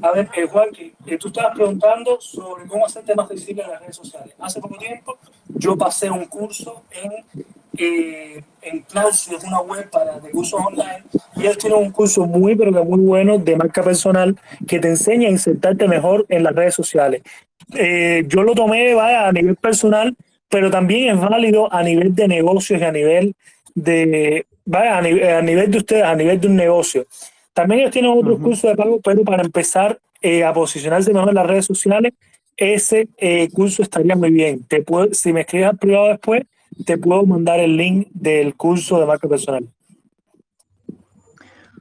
A 0.01 0.11
ver, 0.11 0.29
eh, 0.35 0.45
Juan, 0.45 0.69
que, 0.71 1.17
tú 1.17 1.27
estabas 1.27 1.55
preguntando 1.55 2.19
sobre 2.19 2.67
cómo 2.67 2.85
hacerte 2.85 3.15
más 3.15 3.29
visible 3.29 3.63
en 3.63 3.71
las 3.71 3.81
redes 3.81 3.95
sociales. 3.95 4.33
Hace 4.39 4.59
poco 4.59 4.77
tiempo 4.77 5.17
yo 5.47 5.77
pasé 5.77 6.09
un 6.09 6.25
curso 6.25 6.83
en, 6.91 7.45
eh, 7.77 8.43
en 8.61 8.81
Clausius, 8.81 9.43
una 9.43 9.61
web 9.61 9.89
para 9.89 10.19
de 10.19 10.31
cursos 10.31 10.59
online, 10.59 11.03
y 11.35 11.41
ellos 11.41 11.57
tienen 11.57 11.79
un 11.79 11.91
curso 11.91 12.25
muy, 12.25 12.55
pero 12.55 12.73
que 12.73 12.81
muy 12.81 12.99
bueno 12.99 13.37
de 13.37 13.55
marca 13.55 13.83
personal 13.83 14.35
que 14.67 14.79
te 14.79 14.89
enseña 14.89 15.27
a 15.27 15.31
insertarte 15.31 15.87
mejor 15.87 16.25
en 16.29 16.43
las 16.43 16.53
redes 16.53 16.75
sociales. 16.75 17.21
Eh, 17.73 18.23
yo 18.27 18.43
lo 18.43 18.53
tomé 18.53 18.93
vaya, 18.93 19.27
a 19.27 19.31
nivel 19.31 19.55
personal, 19.55 20.15
pero 20.49 20.71
también 20.71 21.15
es 21.15 21.21
válido 21.21 21.71
a 21.73 21.83
nivel 21.83 22.15
de 22.15 22.27
negocios 22.27 22.79
y 22.79 22.83
a 22.83 22.91
nivel 22.91 23.35
de, 23.75 24.45
vaya, 24.65 24.97
a, 24.97 25.41
nivel, 25.41 25.69
de 25.69 25.77
ustedes, 25.77 26.03
a 26.03 26.15
nivel 26.15 26.39
de 26.39 26.47
un 26.47 26.55
negocio. 26.55 27.05
También 27.57 27.79
ellos 27.79 27.91
tienen 27.91 28.11
otros 28.11 28.37
cursos 28.37 28.69
de 28.69 28.75
pago, 28.75 29.01
pero 29.03 29.23
para 29.23 29.41
empezar 29.41 29.99
eh, 30.21 30.43
a 30.43 30.53
posicionarse 30.53 31.11
mejor 31.11 31.29
en 31.29 31.35
las 31.35 31.47
redes 31.47 31.65
sociales, 31.65 32.13
ese 32.55 33.09
eh, 33.17 33.49
curso 33.51 33.81
estaría 33.81 34.15
muy 34.15 34.29
bien. 34.29 34.63
Te 34.65 34.83
puedo, 34.83 35.11
si 35.11 35.33
me 35.33 35.41
escribes 35.41 35.69
al 35.69 35.77
privado 35.79 36.09
después, 36.09 36.43
te 36.85 36.99
puedo 36.99 37.25
mandar 37.25 37.59
el 37.59 37.75
link 37.75 38.09
del 38.11 38.55
curso 38.55 38.99
de 38.99 39.07
marca 39.07 39.27
personal 39.27 39.67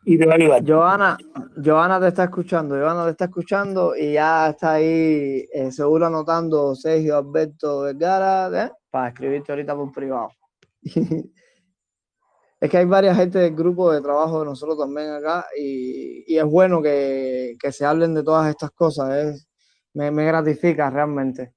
y 0.07 0.17
te 0.17 0.25
va 0.25 0.33
a 0.33 0.37
ayudar. 0.37 0.63
Joana, 0.67 1.19
Joana 1.63 2.01
te 2.01 2.09
está 2.09 2.25
escuchando, 2.25 2.75
Joana 2.75 3.05
te 3.05 3.11
está 3.11 3.27
escuchando 3.27 3.95
y 3.95 4.15
ya 4.15 4.49
está 4.49 4.75
ahí 4.75 5.47
eh, 5.53 5.71
seguro 5.73 6.07
anotando 6.07 6.75
Sergio 6.75 7.19
Alberto 7.19 7.83
Vergara 7.83 8.65
¿eh? 8.65 8.71
para 8.91 9.09
escribirte 9.09 9.53
ahorita 9.53 9.77
por 9.77 9.93
privado. 9.93 10.31
es 12.61 12.71
que 12.71 12.79
hay 12.79 12.85
varias 12.85 13.17
gente 13.17 13.39
del 13.39 13.55
grupo 13.55 13.93
de 13.93 14.01
trabajo 14.01 14.41
de 14.41 14.47
nosotros 14.47 14.79
también 14.79 15.11
acá 15.11 15.47
y, 15.57 16.25
y 16.27 16.39
es 16.39 16.45
bueno 16.45 16.83
que, 16.83 17.57
que, 17.61 17.73
se 17.73 17.85
hablen 17.85 18.15
de 18.15 18.23
todas 18.23 18.49
estas 18.49 18.71
cosas, 18.71 19.11
es, 19.15 19.49
me, 19.93 20.11
me 20.11 20.25
gratifica 20.25 20.89
realmente. 20.91 21.53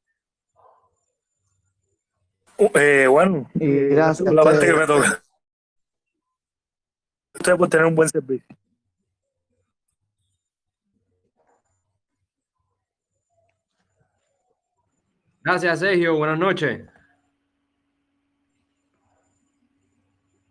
Uh, 2.58 2.70
eh, 2.78 3.08
bueno, 3.08 3.50
y 3.56 3.86
gracias. 3.88 4.34
La 4.34 4.44
parte 4.44 4.66
que 4.66 4.74
me 4.74 4.86
toca 4.86 5.24
usted 7.34 7.56
por 7.56 7.70
tener 7.70 7.86
un 7.86 7.96
buen 7.96 8.10
servicio. 8.10 8.46
Gracias, 15.42 15.80
Sergio. 15.80 16.18
Buenas 16.18 16.38
noches. 16.38 16.82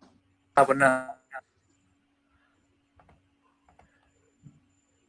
Ah, 0.00 0.06
pues 0.08 0.46
nada. 0.76 1.22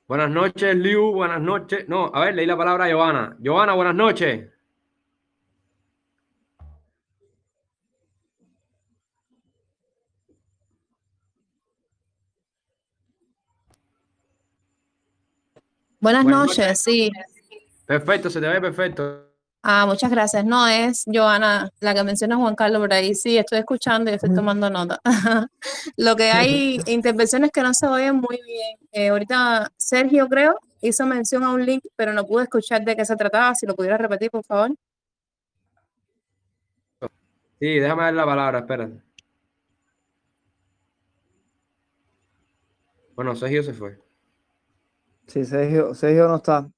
Buenas 0.08 0.32
noches, 0.32 0.76
Liu. 0.76 1.12
Buenas 1.12 1.40
noches. 1.40 1.88
No, 1.88 2.12
a 2.14 2.26
ver, 2.26 2.36
leí 2.36 2.48
la 2.48 2.58
palabra 2.58 2.86
a 2.86 2.88
Giovanna. 2.90 3.38
Giovanna, 3.40 3.74
buenas 3.74 3.94
noches. 3.94 4.50
Buenas, 16.00 16.26
noches, 16.26 16.80
sí. 16.80 17.12
Perfecto, 17.86 18.30
se 18.30 18.40
te 18.40 18.48
ve 18.48 18.62
perfecto. 18.62 19.29
Ah, 19.62 19.86
muchas 19.86 20.10
gracias. 20.10 20.46
No, 20.46 20.68
es 20.68 21.04
Joana, 21.06 21.70
la 21.82 21.94
que 21.94 22.04
menciona 22.04 22.38
Juan 22.38 22.56
Carlos 22.56 22.80
por 22.80 22.94
ahí. 22.94 23.14
Sí, 23.14 23.38
estoy 23.38 23.60
escuchando 23.60 24.10
y 24.10 24.14
estoy 24.14 24.34
tomando 24.34 24.70
nota. 24.70 25.02
Lo 25.98 26.16
que 26.16 26.32
hay 26.32 26.80
intervenciones 26.86 27.52
que 27.52 27.62
no 27.62 27.74
se 27.74 27.86
oyen 27.88 28.16
muy 28.16 28.40
bien. 28.46 28.78
Eh, 28.94 29.10
ahorita 29.10 29.70
Sergio, 29.76 30.28
creo, 30.30 30.56
hizo 30.82 31.06
mención 31.06 31.44
a 31.44 31.52
un 31.52 31.66
link, 31.66 31.84
pero 31.98 32.14
no 32.14 32.26
pude 32.26 32.44
escuchar 32.44 32.86
de 32.86 32.96
qué 32.96 33.04
se 33.04 33.16
trataba. 33.18 33.54
Si 33.54 33.66
lo 33.66 33.76
pudiera 33.76 33.98
repetir, 33.98 34.32
por 34.32 34.46
favor. 34.46 34.72
Sí, 37.60 37.80
déjame 37.80 38.06
ver 38.06 38.14
la 38.14 38.26
palabra, 38.26 38.60
espérate. 38.60 39.02
Bueno, 43.14 43.36
Sergio 43.36 43.62
se 43.64 43.74
fue. 43.74 44.00
Sí, 45.28 45.44
Sergio, 45.44 45.94
Sergio 45.94 46.30
no 46.30 46.38
está. 46.38 46.70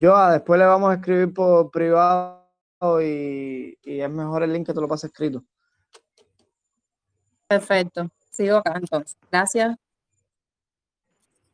Yo 0.00 0.14
ah, 0.14 0.32
después 0.32 0.58
le 0.58 0.66
vamos 0.66 0.90
a 0.90 0.94
escribir 0.94 1.32
por 1.32 1.70
privado 1.70 2.44
y, 3.02 3.78
y, 3.82 4.00
es 4.00 4.10
mejor 4.10 4.42
el 4.42 4.52
link 4.52 4.66
que 4.66 4.74
te 4.74 4.80
lo 4.80 4.88
pase 4.88 5.06
escrito. 5.06 5.42
Perfecto. 7.48 8.08
Sigo 8.30 8.58
acá 8.58 8.74
entonces. 8.76 9.16
Gracias. 9.30 9.76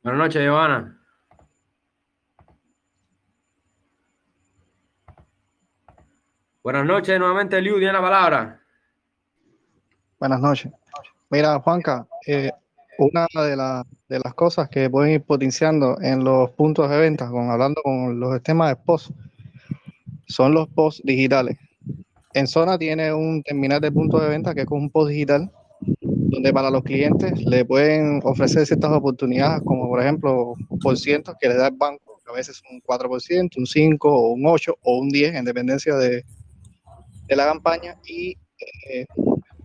Buenas 0.03 0.19
noches, 0.19 0.43
Giovanna. 0.43 0.99
Buenas 6.63 6.85
noches, 6.85 7.19
nuevamente 7.19 7.61
Liu, 7.61 7.79
tiene 7.79 7.93
la 7.93 8.01
palabra. 8.01 8.61
Buenas 10.19 10.41
noches. 10.41 10.73
Mira, 11.29 11.59
Juanca, 11.59 12.07
eh, 12.25 12.53
una 12.99 13.27
de, 13.35 13.85
de, 14.09 14.21
las 14.23 14.35
cosas 14.35 14.69
que 14.69 14.91
pueden 14.91 15.15
ir 15.15 15.23
potenciando 15.23 16.01
en 16.01 16.25
los 16.25 16.51
puntos 16.51 16.91
de 16.91 16.99
venta, 16.99 17.29
con, 17.31 17.51
hablando 17.51 17.81
con 17.83 18.21
los 18.21 18.43
temas 18.43 18.71
de 18.71 18.77
post, 18.77 19.11
son 20.27 20.55
los 20.55 20.69
posts 20.69 21.03
digitales. 21.05 21.57
En 22.35 22.47
zona 22.47 22.79
tiene 22.79 23.13
un 23.13 23.43
terminal 23.43 23.81
de 23.81 23.93
puntos 23.93 24.23
de 24.23 24.29
venta 24.29 24.55
que 24.55 24.63
es 24.63 24.67
un 24.71 24.91
post 24.91 25.11
digital 25.11 25.51
donde 26.05 26.53
para 26.53 26.71
los 26.71 26.83
clientes 26.83 27.43
le 27.45 27.65
pueden 27.65 28.21
ofrecer 28.25 28.67
ciertas 28.67 28.91
oportunidades, 28.93 29.63
como 29.65 29.89
por 29.89 30.01
ejemplo 30.01 30.55
por 30.81 30.97
ciento 30.97 31.35
que 31.39 31.49
le 31.49 31.57
da 31.57 31.69
el 31.69 31.77
banco, 31.77 32.21
a 32.27 32.33
veces 32.33 32.63
un 32.71 32.81
4%, 32.83 33.51
un 33.57 33.67
5 33.67 34.09
o 34.09 34.33
un 34.33 34.47
8 34.47 34.79
o 34.81 34.99
un 34.99 35.09
10 35.11 35.35
en 35.35 35.45
dependencia 35.45 35.95
de, 35.97 36.25
de 37.27 37.37
la 37.37 37.47
campaña. 37.47 37.99
Y 38.07 38.37
eh, 38.91 39.07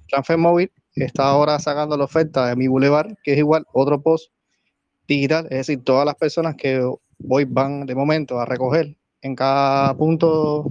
Transfer 0.10 0.38
Móvil 0.38 0.72
está 1.06 1.30
ahora 1.30 1.60
sacando 1.60 1.98
la 1.98 2.06
oferta 2.06 2.48
de 2.48 2.56
Mi 2.56 2.68
Boulevard, 2.68 3.16
que 3.24 3.34
es 3.34 3.38
igual 3.38 3.66
otro 3.74 4.02
post 4.02 4.32
digital, 5.08 5.46
es 5.46 5.68
decir, 5.68 5.84
todas 5.84 6.06
las 6.06 6.16
personas 6.16 6.56
que 6.56 6.84
hoy 7.30 7.46
van 7.46 7.86
de 7.86 7.96
momento 7.96 8.40
a 8.40 8.46
recoger 8.46 8.96
en 9.22 9.36
cada 9.36 9.96
punto 9.96 10.66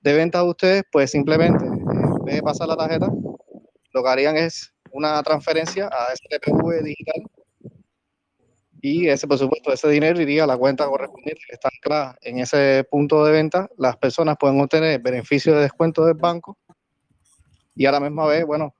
de 0.00 0.12
venta 0.12 0.42
de 0.42 0.48
ustedes, 0.48 0.82
pues 0.92 1.10
simplemente 1.10 1.64
en 1.64 2.24
vez 2.24 2.36
de 2.36 2.42
pasar 2.42 2.68
la 2.68 2.76
tarjeta, 2.76 3.10
lo 3.92 4.02
que 4.02 4.08
harían 4.08 4.36
es 4.36 4.72
una 4.92 5.22
transferencia 5.22 5.88
a 5.88 6.14
STPV 6.14 6.82
digital 6.84 7.22
y 8.80 9.08
ese, 9.08 9.26
por 9.26 9.38
supuesto, 9.38 9.72
ese 9.72 9.88
dinero 9.88 10.20
iría 10.20 10.44
a 10.44 10.46
la 10.46 10.56
cuenta 10.56 10.86
correspondiente 10.86 11.42
que 11.48 11.54
está 11.54 11.68
anclada 11.72 12.16
en 12.22 12.38
ese 12.38 12.86
punto 12.88 13.24
de 13.24 13.32
venta. 13.32 13.68
Las 13.76 13.96
personas 13.96 14.36
pueden 14.38 14.60
obtener 14.60 15.00
beneficio 15.00 15.54
de 15.54 15.62
descuento 15.62 16.04
del 16.04 16.14
banco 16.14 16.56
y 17.74 17.86
a 17.86 17.92
la 17.92 18.00
misma 18.00 18.26
vez, 18.26 18.44
bueno, 18.44 18.74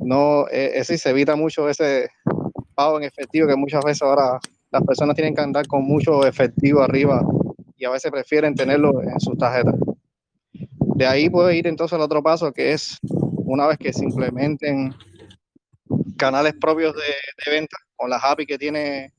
no, 0.00 0.48
es 0.48 0.88
decir, 0.88 0.98
se 0.98 1.10
evita 1.10 1.36
mucho 1.36 1.68
ese 1.68 2.08
pago 2.74 2.98
en 2.98 3.04
efectivo 3.04 3.46
que 3.46 3.56
muchas 3.56 3.84
veces 3.84 4.02
ahora 4.02 4.40
las 4.70 4.82
personas 4.82 5.14
tienen 5.14 5.34
que 5.34 5.42
andar 5.42 5.66
con 5.66 5.84
mucho 5.84 6.26
efectivo 6.26 6.82
arriba 6.82 7.22
y 7.76 7.84
a 7.84 7.90
veces 7.90 8.10
prefieren 8.10 8.54
tenerlo 8.54 9.02
en 9.02 9.18
sus 9.20 9.36
tarjetas. 9.36 9.74
De 10.96 11.06
ahí 11.06 11.28
puede 11.28 11.56
ir 11.56 11.66
entonces 11.66 11.94
al 11.94 12.02
otro 12.02 12.22
paso 12.22 12.52
que 12.52 12.72
es 12.72 12.98
una 13.02 13.66
vez 13.66 13.78
que 13.78 13.92
se 13.92 14.04
implementen 14.04 14.94
canales 16.16 16.54
propios 16.60 16.94
de, 16.94 17.50
venta 17.50 17.76
con 17.96 18.10
las 18.10 18.22
API 18.22 18.46
que 18.46 18.58
tiene 18.58 19.12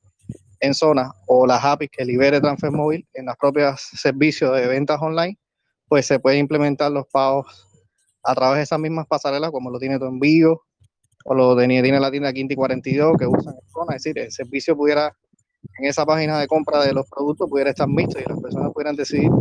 en 0.59 0.73
zona 0.73 1.11
o 1.27 1.45
las 1.45 1.63
API 1.63 1.89
que 1.89 2.05
libere 2.05 2.39
Transfer 2.39 2.71
Móvil 2.71 3.07
en 3.13 3.25
las 3.25 3.35
propias 3.37 3.81
servicios 3.93 4.55
de 4.55 4.67
ventas 4.67 4.99
online, 5.01 5.37
pues 5.87 6.05
se 6.05 6.19
puede 6.19 6.37
implementar 6.37 6.91
los 6.91 7.07
pagos 7.07 7.67
a 8.23 8.35
través 8.35 8.57
de 8.57 8.63
esas 8.63 8.79
mismas 8.79 9.07
pasarelas 9.07 9.51
como 9.51 9.69
lo 9.69 9.79
tiene 9.79 9.97
tu 9.97 10.05
envío 10.05 10.61
o 11.25 11.33
lo 11.33 11.57
tiene, 11.57 11.81
tiene 11.81 11.99
la 11.99 12.11
tienda 12.11 12.33
Quinti 12.33 12.55
42 12.55 13.17
que 13.17 13.27
usan 13.27 13.55
en 13.55 13.69
zona, 13.69 13.95
es 13.95 14.03
decir, 14.03 14.19
el 14.19 14.31
servicio 14.31 14.75
pudiera 14.75 15.15
en 15.79 15.85
esa 15.87 16.05
página 16.05 16.39
de 16.39 16.47
compra 16.47 16.83
de 16.83 16.93
los 16.93 17.07
productos 17.09 17.49
pudiera 17.49 17.69
estar 17.69 17.87
mixto 17.87 18.19
y 18.19 18.23
las 18.27 18.39
personas 18.39 18.71
pudieran 18.73 18.95
decidir 18.95 19.31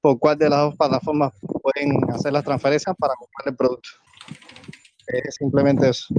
por 0.00 0.18
cuál 0.18 0.38
de 0.38 0.48
las 0.48 0.60
dos 0.60 0.76
plataformas 0.76 1.32
pueden 1.62 1.92
hacer 2.10 2.32
las 2.32 2.44
transferencias 2.44 2.96
para 2.98 3.14
comprar 3.14 3.48
el 3.48 3.56
producto. 3.56 3.88
Es 5.06 5.34
simplemente 5.34 5.88
eso. 5.88 6.14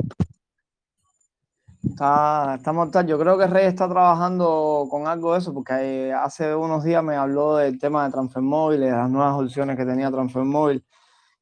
Está, 1.84 2.56
está 2.57 2.72
mortal. 2.72 3.07
Yo 3.07 3.18
creo 3.18 3.38
que 3.38 3.48
Rey 3.48 3.65
está 3.65 3.90
trabajando 3.90 4.88
con 4.90 5.07
algo 5.07 5.34
de 5.34 5.40
eso, 5.40 5.53
porque 5.53 5.73
eh, 6.10 6.14
hace 6.14 6.53
unos 6.56 6.84
días 6.84 7.03
me 7.03 7.15
habló 7.15 7.56
del 7.56 7.80
tema 7.80 8.06
de 8.06 8.11
transfer 8.11 8.44
móvil, 8.44 8.82
de 8.82 8.91
las 8.91 9.10
nuevas 9.10 9.34
opciones 9.41 9.78
que 9.78 9.86
tenía 9.86 10.11
transfer 10.11 10.44
móvil, 10.44 10.84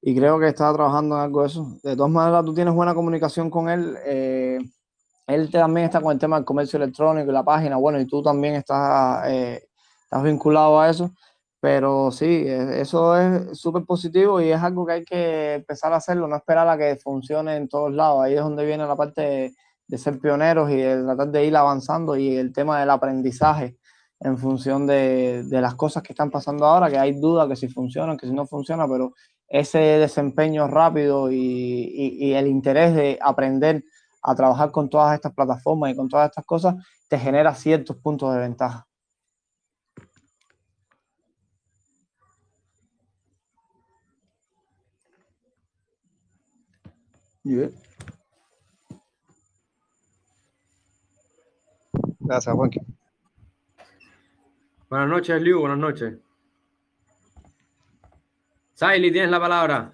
y 0.01 0.15
creo 0.15 0.39
que 0.39 0.47
está 0.47 0.73
trabajando 0.73 1.15
en 1.15 1.21
algo 1.21 1.41
de 1.41 1.47
eso. 1.47 1.77
De 1.83 1.95
todas 1.95 2.11
maneras, 2.11 2.45
tú 2.45 2.53
tienes 2.53 2.73
buena 2.73 2.93
comunicación 2.93 3.49
con 3.49 3.69
él. 3.69 3.97
Eh, 4.05 4.59
él 5.27 5.51
también 5.51 5.85
está 5.85 6.01
con 6.01 6.13
el 6.13 6.19
tema 6.19 6.37
del 6.37 6.45
comercio 6.45 6.77
electrónico 6.77 7.29
y 7.29 7.33
la 7.33 7.43
página, 7.43 7.75
bueno, 7.77 7.99
y 7.99 8.05
tú 8.05 8.21
también 8.23 8.55
estás, 8.55 9.27
eh, 9.27 9.67
estás 10.03 10.23
vinculado 10.23 10.79
a 10.79 10.89
eso. 10.89 11.11
Pero 11.61 12.11
sí, 12.11 12.25
e, 12.25 12.81
eso 12.81 13.17
es 13.17 13.59
súper 13.59 13.83
positivo 13.83 14.39
y 14.41 14.49
es 14.49 14.61
algo 14.61 14.85
que 14.85 14.93
hay 14.93 15.03
que 15.03 15.55
empezar 15.55 15.91
a 15.93 15.97
hacerlo, 15.97 16.27
no 16.27 16.37
esperar 16.37 16.67
a 16.69 16.77
que 16.77 16.95
funcione 16.97 17.57
en 17.57 17.67
todos 17.67 17.93
lados. 17.93 18.23
Ahí 18.23 18.35
es 18.35 18.41
donde 18.41 18.65
viene 18.65 18.87
la 18.87 18.95
parte 18.95 19.53
de, 19.87 19.97
ser 19.97 20.19
pioneros 20.19 20.69
y 20.71 20.77
de 20.77 21.03
tratar 21.03 21.29
de 21.29 21.45
ir 21.45 21.55
avanzando 21.57 22.15
y 22.15 22.35
el 22.37 22.53
tema 22.53 22.79
del 22.79 22.91
aprendizaje 22.91 23.77
en 24.19 24.37
función 24.37 24.85
de, 24.87 25.45
las 25.49 25.75
cosas 25.75 26.03
que 26.03 26.13
están 26.13 26.29
pasando 26.31 26.65
ahora, 26.65 26.89
que 26.89 26.97
hay 26.97 27.19
dudas 27.19 27.47
que 27.49 27.55
si 27.55 27.67
funcionan, 27.67 28.17
que 28.17 28.27
si 28.27 28.33
no 28.33 28.45
funciona, 28.45 28.87
pero 28.87 29.13
ese 29.49 29.79
desempeño 29.79 30.67
rápido 30.67 31.31
y 31.31 32.33
el 32.33 32.47
interés 32.47 32.95
de 32.95 33.17
aprender 33.21 33.83
a 34.21 34.35
trabajar 34.35 34.71
con 34.71 34.89
todas 34.89 35.15
estas 35.15 35.33
plataformas 35.33 35.91
y 35.91 35.95
con 35.95 36.09
todas 36.09 36.29
estas 36.29 36.45
cosas 36.45 36.75
te 37.07 37.17
genera 37.17 37.55
ciertos 37.55 37.97
puntos 37.97 38.33
de 38.33 38.39
ventaja. 38.39 38.85
Gracias, 52.19 52.53
Juanqui. 52.53 52.79
Buenas 54.89 55.09
noches, 55.09 55.41
Liu. 55.41 55.61
Buenas 55.61 55.79
noches. 55.79 56.28
Saily, 58.79 59.11
tienes 59.11 59.29
la 59.29 59.41
palabra. 59.41 59.91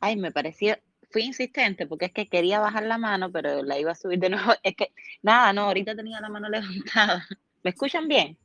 Ay, 0.00 0.16
me 0.16 0.32
pareció, 0.32 0.76
fui 1.10 1.22
insistente 1.22 1.86
porque 1.86 2.04
es 2.04 2.12
que 2.12 2.28
quería 2.28 2.60
bajar 2.60 2.84
la 2.84 2.98
mano, 2.98 3.32
pero 3.32 3.62
la 3.62 3.78
iba 3.78 3.92
a 3.92 3.94
subir 3.94 4.18
de 4.18 4.28
nuevo. 4.28 4.52
Es 4.62 4.76
que, 4.76 4.92
nada, 5.22 5.50
no, 5.54 5.62
ahorita 5.62 5.96
tenía 5.96 6.20
la 6.20 6.28
mano 6.28 6.46
levantada. 6.50 7.26
¿Me 7.62 7.70
escuchan 7.70 8.06
bien? 8.06 8.36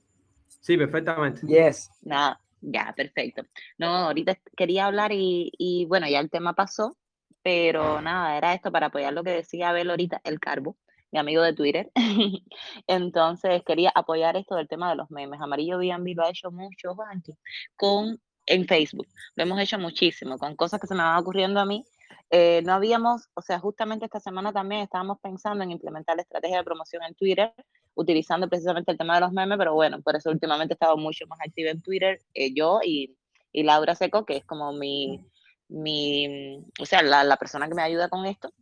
Sí, 0.61 0.77
perfectamente. 0.77 1.45
Yes. 1.45 1.89
Nada, 2.03 2.39
ya, 2.61 2.93
perfecto. 2.95 3.43
No, 3.77 3.87
ahorita 3.87 4.39
quería 4.55 4.85
hablar 4.85 5.11
y, 5.11 5.51
y 5.57 5.83
bueno, 5.87 6.07
ya 6.07 6.21
el 6.21 6.29
tema 6.29 6.53
pasó 6.53 6.97
pero 7.43 8.01
nada, 8.01 8.37
era 8.37 8.53
esto 8.53 8.71
para 8.71 8.85
apoyar 8.85 9.11
lo 9.11 9.23
que 9.23 9.31
decía 9.31 9.69
Abel 9.69 9.89
ahorita, 9.89 10.21
el 10.23 10.39
Carbo, 10.39 10.77
mi 11.11 11.19
amigo 11.19 11.41
de 11.41 11.53
Twitter. 11.53 11.91
Entonces 12.87 13.63
quería 13.65 13.91
apoyar 13.93 14.37
esto 14.37 14.55
del 14.55 14.67
tema 14.67 14.91
de 14.91 14.95
los 14.95 15.09
memes. 15.09 15.41
Amarillo 15.41 15.77
B&B 15.79 16.13
lo 16.15 16.23
ha 16.23 16.29
hecho 16.29 16.51
mucho, 16.51 16.95
Juanqui, 16.95 17.33
con 17.75 18.21
en 18.45 18.67
Facebook. 18.67 19.07
Lo 19.35 19.43
hemos 19.43 19.59
hecho 19.59 19.77
muchísimo, 19.79 20.37
con 20.37 20.55
cosas 20.55 20.79
que 20.79 20.87
se 20.87 20.95
me 20.95 21.03
van 21.03 21.17
ocurriendo 21.17 21.59
a 21.59 21.65
mí. 21.65 21.85
Eh, 22.29 22.61
no 22.65 22.73
habíamos, 22.73 23.29
o 23.33 23.41
sea, 23.41 23.59
justamente 23.59 24.05
esta 24.05 24.19
semana 24.19 24.53
también 24.53 24.81
estábamos 24.81 25.19
pensando 25.21 25.63
en 25.63 25.71
implementar 25.71 26.15
la 26.15 26.21
estrategia 26.21 26.57
de 26.57 26.63
promoción 26.63 27.03
en 27.03 27.13
Twitter, 27.13 27.53
utilizando 27.93 28.47
precisamente 28.47 28.91
el 28.91 28.97
tema 28.97 29.15
de 29.15 29.21
los 29.21 29.33
memes, 29.33 29.57
pero 29.57 29.73
bueno, 29.73 30.01
por 30.01 30.15
eso 30.15 30.29
últimamente 30.29 30.73
he 30.73 30.75
estado 30.75 30.97
mucho 30.97 31.27
más 31.27 31.39
activa 31.41 31.71
en 31.71 31.81
Twitter, 31.81 32.21
eh, 32.33 32.53
yo 32.53 32.79
y, 32.83 33.17
y 33.51 33.63
Laura 33.63 33.95
Seco, 33.95 34.25
que 34.25 34.37
es 34.37 34.45
como 34.45 34.71
mi, 34.71 35.25
mi, 35.67 36.63
o 36.79 36.85
sea, 36.85 37.01
la, 37.03 37.23
la, 37.25 37.35
persona 37.37 37.67
que 37.67 37.75
me 37.75 37.81
ayuda 37.81 38.07
con 38.07 38.25
esto. 38.25 38.53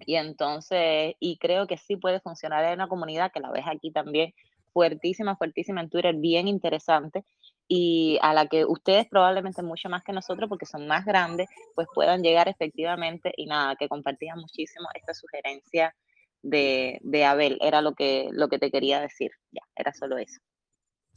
Y 0.00 0.16
entonces, 0.16 1.14
y 1.20 1.38
creo 1.38 1.66
que 1.66 1.78
sí 1.78 1.96
puede 1.96 2.20
funcionar 2.20 2.64
en 2.64 2.74
una 2.74 2.88
comunidad 2.88 3.32
que 3.32 3.40
la 3.40 3.50
ves 3.50 3.64
aquí 3.66 3.92
también 3.92 4.34
fuertísima, 4.72 5.36
fuertísima 5.36 5.80
en 5.80 5.90
Twitter, 5.90 6.14
bien 6.16 6.48
interesante 6.48 7.24
y 7.68 8.18
a 8.22 8.32
la 8.32 8.46
que 8.46 8.64
ustedes 8.64 9.06
probablemente 9.08 9.62
mucho 9.62 9.88
más 9.88 10.02
que 10.02 10.12
nosotros 10.12 10.48
porque 10.48 10.66
son 10.66 10.86
más 10.86 11.04
grandes, 11.04 11.48
pues 11.74 11.88
puedan 11.94 12.22
llegar 12.22 12.48
efectivamente 12.48 13.32
y 13.36 13.46
nada, 13.46 13.76
que 13.76 13.88
compartían 13.88 14.38
muchísimo 14.38 14.88
esta 14.94 15.14
sugerencia 15.14 15.94
de, 16.42 17.00
de 17.02 17.24
Abel, 17.24 17.58
era 17.60 17.80
lo 17.80 17.94
que, 17.94 18.28
lo 18.32 18.48
que 18.48 18.58
te 18.58 18.70
quería 18.70 19.00
decir, 19.00 19.30
ya, 19.50 19.62
era 19.74 19.92
solo 19.92 20.16
eso. 20.18 20.40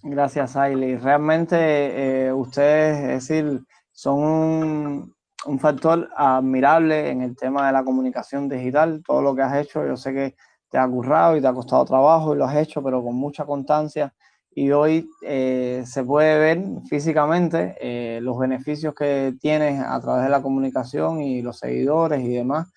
Gracias, 0.02 0.56
Ailey. 0.56 0.96
Realmente 0.96 1.58
eh, 1.58 2.34
ustedes, 2.34 2.98
es 3.00 3.28
decir, 3.28 3.62
son 3.92 5.14
un 5.46 5.60
factor 5.60 6.10
admirable 6.16 7.10
en 7.10 7.22
el 7.22 7.36
tema 7.36 7.68
de 7.68 7.74
la 7.74 7.84
comunicación 7.84 8.48
digital. 8.48 9.02
Todo 9.06 9.22
lo 9.22 9.36
que 9.36 9.42
has 9.42 9.58
hecho, 9.58 9.86
yo 9.86 9.98
sé 9.98 10.14
que 10.14 10.36
te 10.70 10.78
ha 10.78 10.88
currado 10.88 11.36
y 11.36 11.42
te 11.42 11.48
ha 11.48 11.54
costado 11.54 11.86
trabajo 11.86 12.34
y 12.34 12.38
lo 12.38 12.46
has 12.46 12.56
hecho, 12.56 12.82
pero 12.82 13.04
con 13.04 13.16
mucha 13.16 13.46
constancia. 13.46 14.14
Y 14.60 14.74
hoy 14.74 15.10
eh, 15.22 15.84
se 15.86 16.04
puede 16.04 16.38
ver 16.38 16.62
físicamente 16.90 17.78
eh, 17.80 18.20
los 18.22 18.38
beneficios 18.38 18.94
que 18.94 19.34
tienes 19.40 19.82
a 19.82 20.02
través 20.02 20.26
de 20.26 20.30
la 20.30 20.42
comunicación 20.42 21.22
y 21.22 21.42
los 21.42 21.60
seguidores 21.60 22.22
y 22.22 22.34
demás. 22.34 22.70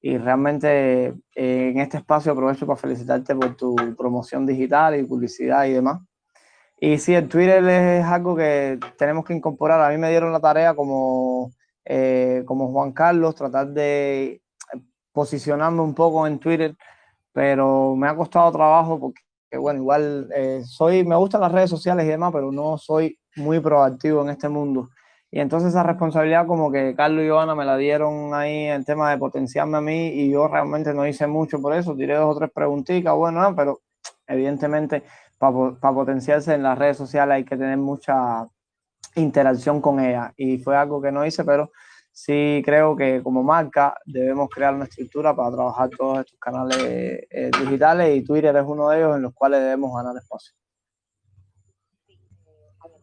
Y 0.00 0.16
realmente 0.16 1.08
eh, 1.34 1.70
en 1.74 1.80
este 1.80 1.96
espacio 1.96 2.30
aprovecho 2.30 2.68
para 2.68 2.76
felicitarte 2.76 3.34
por 3.34 3.56
tu 3.56 3.74
promoción 3.98 4.46
digital 4.46 4.94
y 4.96 5.02
publicidad 5.02 5.64
y 5.64 5.72
demás. 5.72 6.02
Y 6.78 6.98
sí, 6.98 7.16
el 7.16 7.28
Twitter 7.28 7.66
es 7.68 8.04
algo 8.04 8.36
que 8.36 8.78
tenemos 8.96 9.24
que 9.24 9.34
incorporar. 9.34 9.80
A 9.80 9.88
mí 9.90 9.98
me 9.98 10.10
dieron 10.10 10.30
la 10.30 10.38
tarea 10.38 10.72
como 10.76 11.50
como 12.46 12.70
Juan 12.70 12.92
Carlos, 12.92 13.34
tratar 13.34 13.66
de 13.70 14.40
posicionarme 15.10 15.80
un 15.80 15.94
poco 15.94 16.28
en 16.28 16.38
Twitter, 16.38 16.76
pero 17.32 17.96
me 17.96 18.06
ha 18.06 18.14
costado 18.14 18.52
trabajo 18.52 19.00
porque, 19.00 19.23
bueno, 19.56 19.80
igual 19.80 20.28
eh, 20.34 20.62
soy, 20.64 21.04
me 21.04 21.16
gustan 21.16 21.40
las 21.40 21.52
redes 21.52 21.70
sociales 21.70 22.06
y 22.06 22.08
demás, 22.08 22.32
pero 22.32 22.52
no 22.52 22.78
soy 22.78 23.18
muy 23.36 23.60
proactivo 23.60 24.22
en 24.22 24.30
este 24.30 24.48
mundo. 24.48 24.90
Y 25.30 25.40
entonces 25.40 25.70
esa 25.70 25.82
responsabilidad 25.82 26.46
como 26.46 26.70
que 26.70 26.94
Carlos 26.94 27.24
y 27.24 27.28
Joana 27.28 27.56
me 27.56 27.64
la 27.64 27.76
dieron 27.76 28.32
ahí 28.34 28.66
en 28.66 28.84
tema 28.84 29.10
de 29.10 29.18
potenciarme 29.18 29.78
a 29.78 29.80
mí 29.80 30.08
y 30.08 30.30
yo 30.30 30.46
realmente 30.46 30.94
no 30.94 31.06
hice 31.06 31.26
mucho 31.26 31.60
por 31.60 31.74
eso, 31.74 31.96
tiré 31.96 32.14
dos 32.14 32.36
o 32.36 32.38
tres 32.38 32.50
preguntitas, 32.54 33.12
bueno, 33.16 33.54
pero 33.56 33.80
evidentemente 34.28 35.02
para 35.38 35.92
potenciarse 35.92 36.54
en 36.54 36.62
las 36.62 36.78
redes 36.78 36.96
sociales 36.96 37.34
hay 37.34 37.44
que 37.44 37.56
tener 37.56 37.76
mucha 37.78 38.46
interacción 39.16 39.80
con 39.80 40.00
ella 40.00 40.32
y 40.36 40.58
fue 40.58 40.76
algo 40.76 41.02
que 41.02 41.12
no 41.12 41.26
hice, 41.26 41.44
pero 41.44 41.72
sí 42.14 42.62
creo 42.64 42.94
que 42.96 43.22
como 43.22 43.42
marca 43.42 43.98
debemos 44.06 44.48
crear 44.48 44.72
una 44.72 44.84
estructura 44.84 45.34
para 45.34 45.50
trabajar 45.50 45.90
todos 45.90 46.20
estos 46.20 46.38
canales 46.38 46.78
eh, 46.78 47.50
digitales 47.60 48.16
y 48.16 48.24
Twitter 48.24 48.54
es 48.54 48.64
uno 48.64 48.88
de 48.88 48.98
ellos 48.98 49.16
en 49.16 49.22
los 49.22 49.34
cuales 49.34 49.60
debemos 49.60 49.94
ganar 49.94 50.16
espacio. 50.16 50.54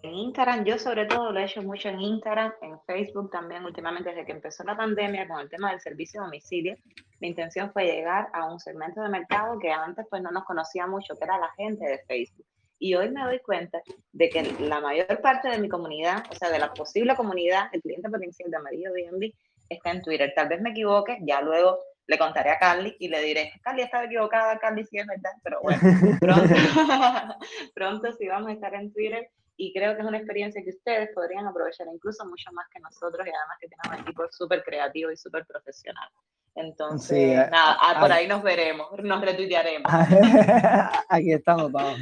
En 0.03 0.13
Instagram, 0.15 0.63
yo 0.63 0.79
sobre 0.79 1.05
todo 1.05 1.31
lo 1.31 1.39
he 1.39 1.43
hecho 1.43 1.61
mucho 1.61 1.89
en 1.89 2.01
Instagram, 2.01 2.53
en 2.61 2.79
Facebook 2.88 3.29
también, 3.29 3.63
últimamente 3.65 4.09
desde 4.09 4.25
que 4.25 4.31
empezó 4.31 4.63
la 4.63 4.75
pandemia 4.75 5.27
con 5.27 5.39
el 5.41 5.49
tema 5.49 5.69
del 5.69 5.79
servicio 5.79 6.21
de 6.21 6.25
domicilio, 6.25 6.75
mi 7.19 7.27
intención 7.27 7.71
fue 7.71 7.85
llegar 7.85 8.29
a 8.33 8.51
un 8.51 8.59
segmento 8.59 9.01
de 9.01 9.09
mercado 9.09 9.59
que 9.59 9.71
antes 9.71 10.07
pues 10.09 10.23
no 10.23 10.31
nos 10.31 10.45
conocía 10.45 10.88
mucho, 10.88 11.15
que 11.15 11.23
era 11.23 11.38
la 11.38 11.51
gente 11.51 11.85
de 11.85 11.99
Facebook. 12.07 12.45
Y 12.83 12.95
hoy 12.95 13.11
me 13.11 13.23
doy 13.23 13.37
cuenta 13.41 13.79
de 14.11 14.27
que 14.27 14.41
la 14.59 14.81
mayor 14.81 15.21
parte 15.21 15.49
de 15.49 15.59
mi 15.59 15.69
comunidad, 15.69 16.23
o 16.31 16.33
sea, 16.33 16.49
de 16.49 16.57
la 16.57 16.73
posible 16.73 17.15
comunidad, 17.15 17.69
el 17.73 17.81
cliente 17.83 18.09
potencial 18.09 18.49
de 18.49 18.57
Amarillo 18.57 18.89
DMV, 18.91 19.31
está 19.69 19.91
en 19.91 20.01
Twitter. 20.01 20.33
Tal 20.35 20.49
vez 20.49 20.59
me 20.61 20.71
equivoque, 20.71 21.19
ya 21.21 21.41
luego 21.41 21.77
le 22.07 22.17
contaré 22.17 22.49
a 22.49 22.57
Carly 22.57 22.95
y 22.99 23.07
le 23.07 23.21
diré, 23.21 23.51
Carly 23.61 23.83
estaba 23.83 24.05
equivocada, 24.05 24.57
Carly 24.57 24.83
sí 24.83 24.97
es 24.97 25.05
verdad, 25.05 25.29
pero 25.43 25.61
bueno, 25.61 25.79
pronto, 26.19 26.55
pronto 27.75 28.11
sí 28.13 28.27
vamos 28.27 28.49
a 28.49 28.53
estar 28.53 28.73
en 28.73 28.91
Twitter 28.91 29.29
y 29.57 29.71
creo 29.73 29.93
que 29.93 30.01
es 30.01 30.07
una 30.07 30.17
experiencia 30.17 30.63
que 30.63 30.71
ustedes 30.71 31.11
podrían 31.13 31.45
aprovechar 31.45 31.85
incluso 31.93 32.25
mucho 32.25 32.51
más 32.51 32.65
que 32.73 32.79
nosotros 32.79 33.27
y 33.27 33.29
además 33.29 33.57
que 33.59 33.67
tienen 33.67 33.99
un 33.99 34.07
equipo 34.07 34.23
súper 34.31 34.63
creativo 34.63 35.11
y 35.11 35.17
súper 35.17 35.45
profesional. 35.45 36.09
Entonces, 36.55 37.47
nada, 37.51 37.77
ah, 37.79 37.97
por 37.99 38.11
ahí 38.11 38.27
nos 38.27 38.41
veremos, 38.41 38.87
nos 39.03 39.21
retuitearemos. 39.21 39.91
Aquí 41.09 41.31
estamos, 41.31 41.71
vamos. 41.71 41.99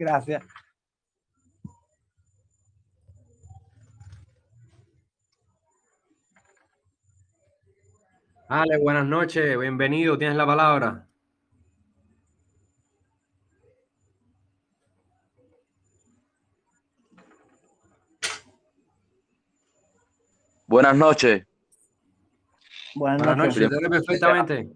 Gracias. 0.00 0.42
Ale, 8.48 8.78
buenas 8.78 9.04
noches, 9.04 9.58
bienvenido, 9.58 10.16
tienes 10.16 10.38
la 10.38 10.46
palabra. 10.46 11.06
Buenas 20.66 20.96
noches. 20.96 21.46
Buenas, 22.94 23.36
noches. 23.36 23.68
perfectamente. 23.90 24.70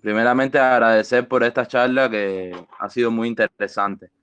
Primeramente 0.00 0.56
agradecer 0.60 1.26
por 1.26 1.42
esta 1.42 1.66
charla 1.66 2.08
que 2.08 2.54
ha 2.78 2.88
sido 2.88 3.10
muy 3.10 3.26
interesante. 3.26 4.15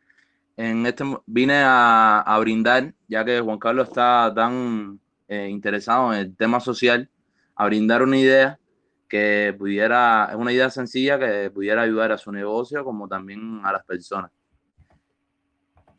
En 0.55 0.85
este 0.85 1.03
vine 1.25 1.61
a, 1.65 2.37
brindar, 2.39 2.93
ya 3.07 3.25
que 3.25 3.39
Juan 3.39 3.57
Carlos 3.57 3.87
está 3.87 4.31
tan 4.35 4.99
eh, 5.27 5.47
interesado 5.49 6.13
en 6.13 6.19
el 6.19 6.35
tema 6.35 6.59
social, 6.59 7.09
a 7.55 7.65
brindar 7.65 8.03
una 8.03 8.17
idea 8.17 8.59
que 9.07 9.55
pudiera, 9.57 10.27
es 10.31 10.35
una 10.35 10.51
idea 10.51 10.69
sencilla 10.69 11.19
que 11.19 11.49
pudiera 11.51 11.81
ayudar 11.81 12.11
a 12.11 12.17
su 12.17 12.31
negocio 12.31 12.83
como 12.83 13.07
también 13.07 13.61
a 13.63 13.71
las 13.71 13.83
personas. 13.83 14.31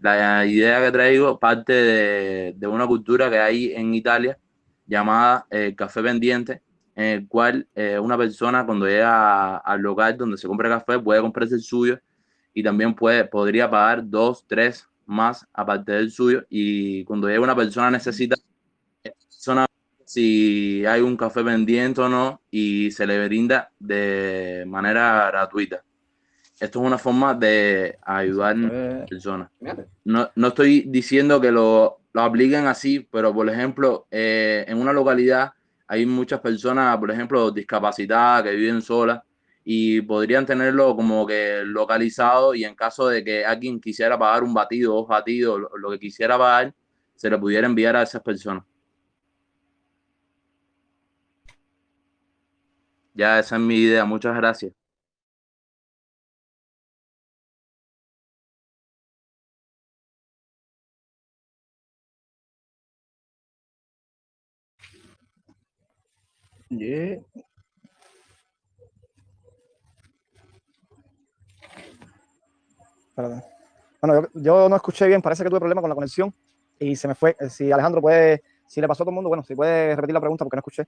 La 0.01 0.45
idea 0.47 0.81
que 0.85 0.93
traigo 0.93 1.39
parte 1.39 1.73
de, 1.73 2.55
de 2.57 2.67
una 2.67 2.87
cultura 2.87 3.31
que 3.31 3.39
hay 3.39 3.73
en 3.73 3.95
Italia 3.95 4.39
llamada 4.87 5.47
eh, 5.51 5.75
Café 5.77 6.03
Pendiente, 6.03 6.63
en 6.95 7.05
el 7.05 7.29
cual 7.29 7.67
eh, 7.75 7.99
una 7.99 8.17
persona 8.17 8.65
cuando 8.65 8.87
llega 8.87 9.57
al 9.57 9.81
local 9.81 10.17
donde 10.17 10.37
se 10.37 10.47
compra 10.47 10.69
café 10.69 10.99
puede 10.99 11.21
comprarse 11.21 11.55
el 11.55 11.63
suyo 11.63 11.99
y 12.55 12.63
también 12.63 12.95
puede, 12.95 13.25
podría 13.25 13.69
pagar 13.69 14.09
dos, 14.09 14.47
tres 14.47 14.89
más 15.07 15.47
aparte 15.53 15.93
del 15.93 16.11
suyo 16.11 16.45
y 16.49 17.05
cuando 17.05 17.29
llega 17.29 17.41
una 17.41 17.57
persona 17.57 17.91
necesita 17.91 18.37
si 20.07 20.87
hay 20.87 21.03
un 21.03 21.17
café 21.17 21.45
pendiente 21.45 22.01
o 22.01 22.09
no 22.09 22.41
y 22.51 22.91
se 22.93 23.07
le 23.07 23.27
brinda 23.27 23.71
de 23.79 24.65
manera 24.67 25.27
gratuita. 25.27 25.83
Esto 26.59 26.81
es 26.81 26.87
una 26.87 26.99
forma 26.99 27.35
de 27.35 27.99
ayudar 28.01 28.57
a 28.57 29.05
personas. 29.05 29.51
No, 30.05 30.31
no 30.35 30.49
estoy 30.49 30.85
diciendo 30.87 31.41
que 31.41 31.51
lo 31.51 32.05
lo 32.15 32.23
apliquen 32.23 32.67
así, 32.67 33.01
pero 33.11 33.35
por 33.35 33.49
ejemplo, 33.51 34.07
eh, 34.11 34.65
en 34.69 34.79
una 34.79 34.93
localidad 34.93 35.53
hay 35.87 36.07
muchas 36.07 36.41
personas, 36.41 36.97
por 36.97 37.11
ejemplo, 37.11 37.51
discapacitadas 37.51 38.45
que 38.45 38.53
viven 38.53 38.81
solas 38.81 39.21
y 39.65 40.03
podrían 40.03 40.47
tenerlo 40.47 40.95
como 40.97 41.27
que 41.27 41.63
localizado 41.65 42.55
y 42.55 42.65
en 42.65 42.75
caso 42.75 43.09
de 43.09 43.25
que 43.25 43.45
alguien 43.45 43.81
quisiera 43.81 44.19
pagar 44.19 44.43
un 44.45 44.55
batido, 44.55 44.95
dos 44.95 45.09
batidos, 45.09 45.61
lo, 45.61 45.71
lo 45.77 45.91
que 45.91 45.99
quisiera 45.99 46.39
pagar, 46.39 46.75
se 47.15 47.31
le 47.31 47.39
pudiera 47.39 47.67
enviar 47.67 47.97
a 47.97 48.03
esas 48.03 48.23
personas. 48.23 48.65
Ya 53.15 53.39
esa 53.39 53.57
es 53.57 53.63
mi 53.63 53.77
idea. 53.77 54.05
Muchas 54.05 54.37
gracias. 54.37 54.73
Bueno, 73.17 74.29
yo, 74.35 74.69
no 74.69 74.77
escuché 74.77 75.07
bien, 75.07 75.23
parece 75.23 75.45
que 75.45 75.51
tuve 75.51 75.61
problema 75.61 75.81
con 75.81 75.89
la 75.89 75.95
conexión 75.95 76.35
y 76.79 76.97
se 76.97 77.09
me 77.09 77.15
fue. 77.15 77.37
Eh, 77.39 77.49
si 77.49 77.71
Alejandro 77.71 78.01
puede, 78.01 78.43
si 78.67 78.81
le 78.81 78.89
pasó 78.89 79.03
a 79.03 79.05
todo 79.05 79.11
el 79.11 79.15
mundo, 79.15 79.29
bueno, 79.29 79.45
si 79.45 79.55
puede 79.55 79.95
repetir 79.95 80.15
la 80.15 80.21
pregunta 80.21 80.45
porque 80.45 80.57
no 80.57 80.61
escuché. 80.61 80.87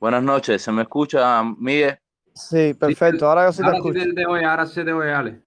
Buenas 0.00 0.22
noches, 0.22 0.62
¿se 0.62 0.72
me 0.72 0.82
escucha, 0.82 1.42
Miguel? 1.58 1.98
Sí, 2.34 2.74
perfecto, 2.74 3.28
ahora 3.28 3.46
yo 3.46 3.52
sí 3.52 3.62
te 3.62 3.76
escucho. 3.76 4.00
ahora 4.46 4.66
sí 4.66 4.84
te 4.84 4.92
voy, 4.92 5.08
Ale. 5.08 5.42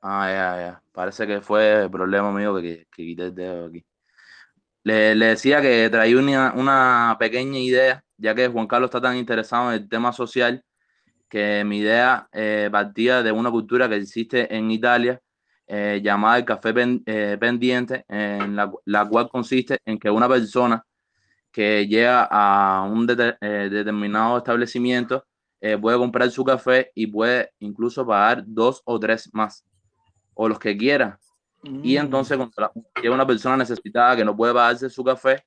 Ah, 0.00 0.28
ya, 0.28 0.60
ya. 0.60 0.82
Parece 0.90 1.26
que 1.26 1.40
fue 1.40 1.84
el 1.84 1.90
problema 1.90 2.32
mío 2.32 2.56
que, 2.56 2.86
que 2.90 3.02
quité 3.04 3.26
el 3.26 3.34
dedo 3.34 3.66
aquí. 3.66 3.84
Le, 4.84 5.14
decía 5.14 5.62
que 5.62 5.88
traía 5.90 6.18
una, 6.18 6.52
una, 6.54 7.16
pequeña 7.18 7.58
idea, 7.58 8.04
ya 8.16 8.34
que 8.34 8.48
Juan 8.48 8.66
Carlos 8.66 8.88
está 8.88 9.00
tan 9.00 9.16
interesado 9.16 9.72
en 9.72 9.82
el 9.82 9.88
tema 9.88 10.12
social, 10.12 10.64
que 11.32 11.64
mi 11.64 11.78
idea 11.78 12.28
eh, 12.30 12.68
partía 12.70 13.22
de 13.22 13.32
una 13.32 13.50
cultura 13.50 13.88
que 13.88 13.96
existe 13.96 14.54
en 14.54 14.70
Italia 14.70 15.18
eh, 15.66 15.98
llamada 16.04 16.36
el 16.36 16.44
café 16.44 16.74
eh, 17.06 17.38
pendiente, 17.40 18.04
en 18.06 18.54
la, 18.54 19.08
cual 19.08 19.30
consiste 19.30 19.78
en 19.86 19.98
que 19.98 20.10
una 20.10 20.28
persona 20.28 20.84
que 21.50 21.86
llega 21.86 22.28
a 22.30 22.82
un 22.82 23.06
determinado 23.06 24.36
establecimiento 24.36 25.24
puede 25.80 25.96
comprar 25.96 26.30
su 26.30 26.44
café 26.44 26.90
y 26.94 27.06
puede 27.06 27.50
incluso 27.60 28.06
pagar 28.06 28.44
dos 28.46 28.82
o 28.84 29.00
tres 29.00 29.30
más, 29.32 29.64
o 30.34 30.48
los 30.48 30.58
que 30.58 30.76
quiera, 30.76 31.18
y 31.62 31.94
mm. 31.94 32.00
entonces, 32.00 32.36
cuando 32.36 32.72
llega 33.00 33.14
una 33.14 33.26
persona 33.26 33.56
necesitada 33.56 34.16
que 34.16 34.24
no 34.24 34.36
puede 34.36 34.52
pagarse 34.52 34.90
su 34.90 35.02
café, 35.02 35.44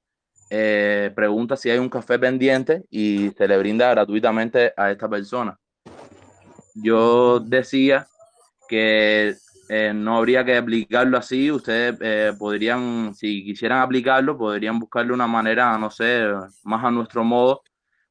eh, 0.49 1.11
pregunta 1.15 1.55
si 1.57 1.69
hay 1.69 1.77
un 1.77 1.89
café 1.89 2.17
pendiente 2.17 2.85
y 2.89 3.29
se 3.37 3.47
le 3.47 3.57
brinda 3.59 3.89
gratuitamente 3.91 4.73
a 4.75 4.89
esta 4.89 5.07
persona. 5.07 5.59
Yo 6.75 7.39
decía 7.39 8.07
que 8.69 9.35
eh, 9.69 9.93
no 9.95 10.17
habría 10.17 10.45
que 10.45 10.57
aplicarlo 10.57 11.17
así. 11.17 11.51
Ustedes 11.51 11.97
eh, 12.01 12.33
podrían, 12.37 13.15
si 13.15 13.43
quisieran 13.43 13.79
aplicarlo, 13.81 14.37
podrían 14.37 14.79
buscarle 14.79 15.13
una 15.13 15.27
manera, 15.27 15.77
no 15.77 15.89
sé, 15.89 16.27
más 16.63 16.83
a 16.83 16.91
nuestro 16.91 17.23
modo. 17.23 17.63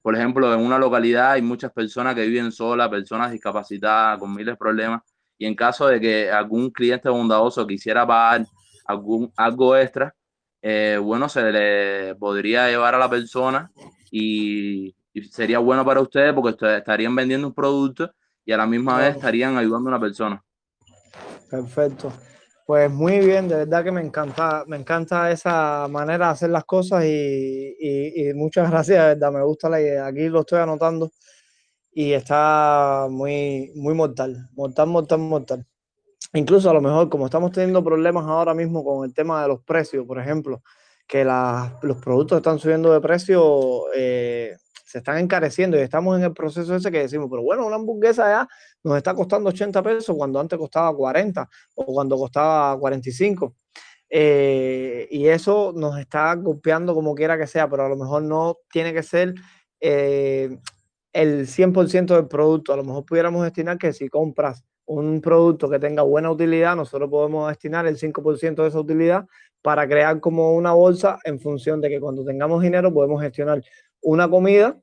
Por 0.02 0.16
ejemplo, 0.16 0.52
en 0.52 0.60
una 0.60 0.78
localidad 0.78 1.32
hay 1.32 1.42
muchas 1.42 1.72
personas 1.72 2.14
que 2.14 2.26
viven 2.26 2.52
solas, 2.52 2.88
personas 2.88 3.32
discapacitadas, 3.32 4.18
con 4.18 4.32
miles 4.34 4.54
de 4.54 4.56
problemas 4.56 5.02
y 5.38 5.46
en 5.46 5.54
caso 5.54 5.86
de 5.86 6.00
que 6.00 6.30
algún 6.30 6.70
cliente 6.70 7.08
bondadoso 7.08 7.66
quisiera 7.66 8.06
pagar 8.06 8.46
algún, 8.86 9.32
algo 9.36 9.76
extra, 9.76 10.14
eh, 10.62 10.98
bueno, 11.02 11.28
se 11.28 11.52
le 11.52 12.14
podría 12.16 12.68
llevar 12.68 12.94
a 12.94 12.98
la 12.98 13.10
persona 13.10 13.70
y, 14.10 14.94
sería 15.30 15.60
bueno 15.60 15.84
para 15.84 16.00
ustedes 16.00 16.32
porque 16.34 16.56
estarían 16.76 17.14
vendiendo 17.14 17.46
un 17.46 17.54
producto 17.54 18.12
y 18.44 18.52
a 18.52 18.56
la 18.56 18.66
misma 18.66 18.98
vez 18.98 19.16
estarían 19.16 19.56
ayudando 19.56 19.88
a 19.88 19.92
una 19.92 20.00
persona. 20.00 20.44
Perfecto. 21.50 22.12
Pues 22.66 22.90
muy 22.90 23.20
bien, 23.20 23.46
de 23.46 23.56
verdad 23.56 23.84
que 23.84 23.92
me 23.92 24.00
encanta, 24.00 24.64
me 24.66 24.76
encanta 24.76 25.30
esa 25.30 25.86
manera 25.88 26.26
de 26.26 26.32
hacer 26.32 26.50
las 26.50 26.64
cosas 26.64 27.04
y, 27.04 27.76
y, 27.78 28.28
y 28.28 28.34
muchas 28.34 28.70
gracias, 28.70 28.98
de 28.98 29.08
verdad, 29.14 29.32
me 29.32 29.42
gusta 29.42 29.68
la 29.68 29.80
idea. 29.80 30.06
Aquí 30.06 30.28
lo 30.28 30.40
estoy 30.40 30.60
anotando 30.60 31.10
y 31.92 32.12
está 32.12 33.06
muy, 33.08 33.72
muy 33.76 33.94
mortal, 33.94 34.48
mortal, 34.54 34.88
mortal, 34.88 35.18
mortal. 35.18 35.66
Incluso 36.32 36.68
a 36.68 36.74
lo 36.74 36.80
mejor, 36.80 37.08
como 37.08 37.26
estamos 37.26 37.52
teniendo 37.52 37.84
problemas 37.84 38.24
ahora 38.26 38.54
mismo 38.54 38.84
con 38.84 39.04
el 39.04 39.14
tema 39.14 39.42
de 39.42 39.48
los 39.48 39.62
precios, 39.62 40.04
por 40.04 40.18
ejemplo, 40.18 40.62
que 41.06 41.24
los 41.24 41.96
productos 41.98 42.38
están 42.38 42.58
subiendo 42.58 42.92
de 42.92 43.00
precio, 43.00 43.84
eh, 43.94 44.56
se 44.94 44.98
están 44.98 45.18
encareciendo 45.18 45.76
y 45.76 45.80
estamos 45.80 46.16
en 46.16 46.22
el 46.22 46.32
proceso 46.32 46.72
ese 46.76 46.92
que 46.92 47.00
decimos, 47.00 47.26
pero 47.28 47.42
bueno, 47.42 47.66
una 47.66 47.74
hamburguesa 47.74 48.28
ya 48.28 48.48
nos 48.84 48.96
está 48.96 49.12
costando 49.12 49.50
80 49.50 49.82
pesos 49.82 50.16
cuando 50.16 50.38
antes 50.38 50.56
costaba 50.56 50.94
40 50.96 51.48
o 51.74 51.84
cuando 51.86 52.16
costaba 52.16 52.78
45. 52.78 53.56
eh, 54.08 55.08
y 55.10 55.26
eso 55.26 55.72
nos 55.74 55.98
está 55.98 56.32
golpeando 56.36 56.94
como 56.94 57.12
quiera 57.16 57.36
que 57.36 57.48
sea, 57.48 57.68
pero 57.68 57.86
a 57.86 57.88
lo 57.88 57.96
mejor 57.96 58.22
no 58.22 58.58
tiene 58.70 58.92
que 58.92 59.02
ser 59.02 59.34
eh, 59.80 60.56
el 61.12 61.48
100% 61.48 62.14
del 62.14 62.28
producto. 62.28 62.72
A 62.72 62.76
lo 62.76 62.84
mejor 62.84 63.04
pudiéramos 63.04 63.42
destinar 63.42 63.78
que 63.78 63.92
si 63.92 64.08
compras 64.08 64.62
un 64.86 65.20
producto 65.20 65.68
que 65.68 65.80
tenga 65.80 66.04
buena 66.04 66.30
utilidad, 66.30 66.76
nosotros 66.76 67.10
podemos 67.10 67.48
destinar 67.48 67.84
el 67.88 67.98
5% 67.98 68.62
de 68.62 68.68
esa 68.68 68.78
utilidad 68.78 69.26
para 69.60 69.88
crear 69.88 70.20
como 70.20 70.54
una 70.54 70.72
bolsa 70.72 71.18
en 71.24 71.40
función 71.40 71.80
de 71.80 71.88
que 71.88 71.98
cuando 71.98 72.24
tengamos 72.24 72.62
dinero 72.62 72.94
podemos 72.94 73.20
gestionar 73.20 73.60
una 74.00 74.30
comida 74.30 74.78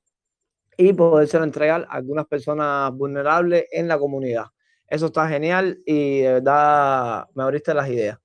y 0.78 0.94
podérselo 0.94 1.44
entregar 1.44 1.88
a 1.90 1.96
algunas 1.96 2.26
personas 2.26 2.92
vulnerables 2.94 3.66
en 3.72 3.88
la 3.88 4.00
comunidad. 4.00 4.46
Eso 4.88 5.08
está 5.08 5.28
genial 5.28 5.80
y 5.86 6.20
de 6.20 6.34
verdad 6.34 7.26
me 7.34 7.44
abriste 7.44 7.74
las 7.74 7.88
ideas. 7.90 8.20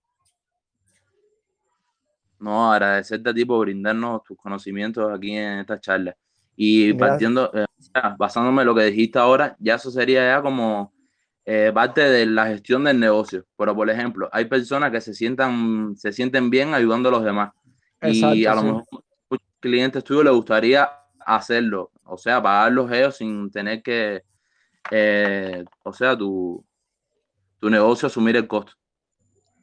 No, 2.38 2.72
agradecerte 2.72 3.30
a 3.30 3.34
ti 3.34 3.44
por 3.44 3.60
brindarnos 3.60 4.22
tus 4.24 4.36
conocimientos 4.36 5.10
aquí 5.12 5.32
en 5.32 5.60
esta 5.60 5.80
charla. 5.80 6.16
Y 6.56 6.92
partiendo, 6.94 7.50
eh, 7.54 7.66
basándome 8.18 8.62
en 8.62 8.66
lo 8.66 8.74
que 8.74 8.84
dijiste 8.84 9.18
ahora, 9.18 9.56
ya 9.58 9.74
eso 9.74 9.90
sería 9.90 10.26
ya 10.26 10.42
como 10.42 10.92
eh, 11.44 11.70
parte 11.72 12.00
de 12.00 12.26
la 12.26 12.46
gestión 12.46 12.84
del 12.84 12.98
negocio. 12.98 13.44
Pero, 13.56 13.74
por 13.74 13.88
ejemplo, 13.88 14.28
hay 14.32 14.46
personas 14.46 14.90
que 14.90 15.00
se 15.00 15.14
sientan, 15.14 15.94
se 15.96 16.12
sienten 16.12 16.50
bien 16.50 16.74
ayudando 16.74 17.08
a 17.08 17.12
los 17.12 17.24
demás. 17.24 17.52
y 18.02 18.44
a 18.46 18.54
lo 18.54 18.62
mejor 18.62 18.84
muchos 19.30 19.46
clientes 19.60 20.02
tuyos 20.02 20.24
les 20.24 20.32
gustaría 20.32 20.90
hacerlo, 21.24 21.90
o 22.06 22.16
sea, 22.16 22.42
pagarlos 22.42 22.90
ellos 22.92 23.16
sin 23.16 23.50
tener 23.50 23.82
que, 23.82 24.22
eh, 24.90 25.64
o 25.82 25.92
sea, 25.92 26.16
tu, 26.16 26.64
tu 27.58 27.70
negocio 27.70 28.06
asumir 28.06 28.36
el 28.36 28.46
costo. 28.46 28.72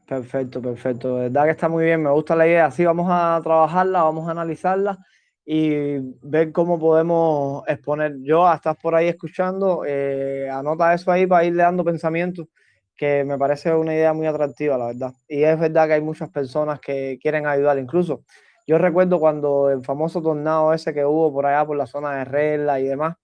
Perfecto, 0.06 0.62
perfecto. 0.62 1.16
De 1.16 1.24
verdad 1.24 1.46
que 1.46 1.52
está 1.52 1.70
muy 1.70 1.86
bien, 1.86 2.04
me 2.04 2.12
gusta 2.12 2.36
la 2.36 2.46
idea. 2.46 2.66
Así 2.66 2.84
vamos 2.86 3.08
a 3.10 3.40
trabajarla, 3.42 4.04
vamos 4.04 4.28
a 4.28 4.32
analizarla 4.32 5.00
y 5.46 5.98
ver 6.22 6.52
cómo 6.52 6.80
podemos 6.80 7.64
exponer. 7.68 8.18
Yo, 8.22 8.52
estás 8.52 8.78
por 8.78 8.96
ahí 8.96 9.08
escuchando, 9.08 9.84
eh, 9.88 10.50
anota 10.50 10.94
eso 10.94 11.12
ahí 11.12 11.26
para 11.26 11.46
irle 11.46 11.64
dando 11.64 11.84
pensamientos, 11.84 12.48
que 12.96 13.24
me 13.24 13.38
parece 13.38 13.74
una 13.74 13.94
idea 13.94 14.14
muy 14.14 14.28
atractiva, 14.28 14.78
la 14.78 14.88
verdad. 14.88 15.14
Y 15.28 15.44
es 15.44 15.60
verdad 15.60 15.88
que 15.88 15.94
hay 15.94 16.02
muchas 16.02 16.30
personas 16.30 16.80
que 16.80 17.18
quieren 17.22 17.48
ayudar. 17.48 17.78
Incluso 17.78 18.24
yo 18.66 18.78
recuerdo 18.78 19.20
cuando 19.20 19.70
el 19.70 19.84
famoso 19.84 20.22
tornado 20.22 20.74
ese 20.74 20.94
que 20.94 21.06
hubo 21.06 21.32
por 21.34 21.46
allá 21.46 21.66
por 21.66 21.78
la 21.78 21.86
zona 21.86 22.18
de 22.18 22.26
Regla 22.26 22.80
y 22.80 22.86
demás, 22.86 23.16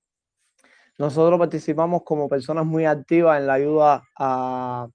nosotros 0.98 1.40
participamos 1.40 2.04
como 2.04 2.28
personas 2.28 2.66
muy 2.66 2.86
activas 2.86 3.40
en 3.40 3.48
la 3.48 3.54
ayuda 3.54 4.04
a, 4.18 4.90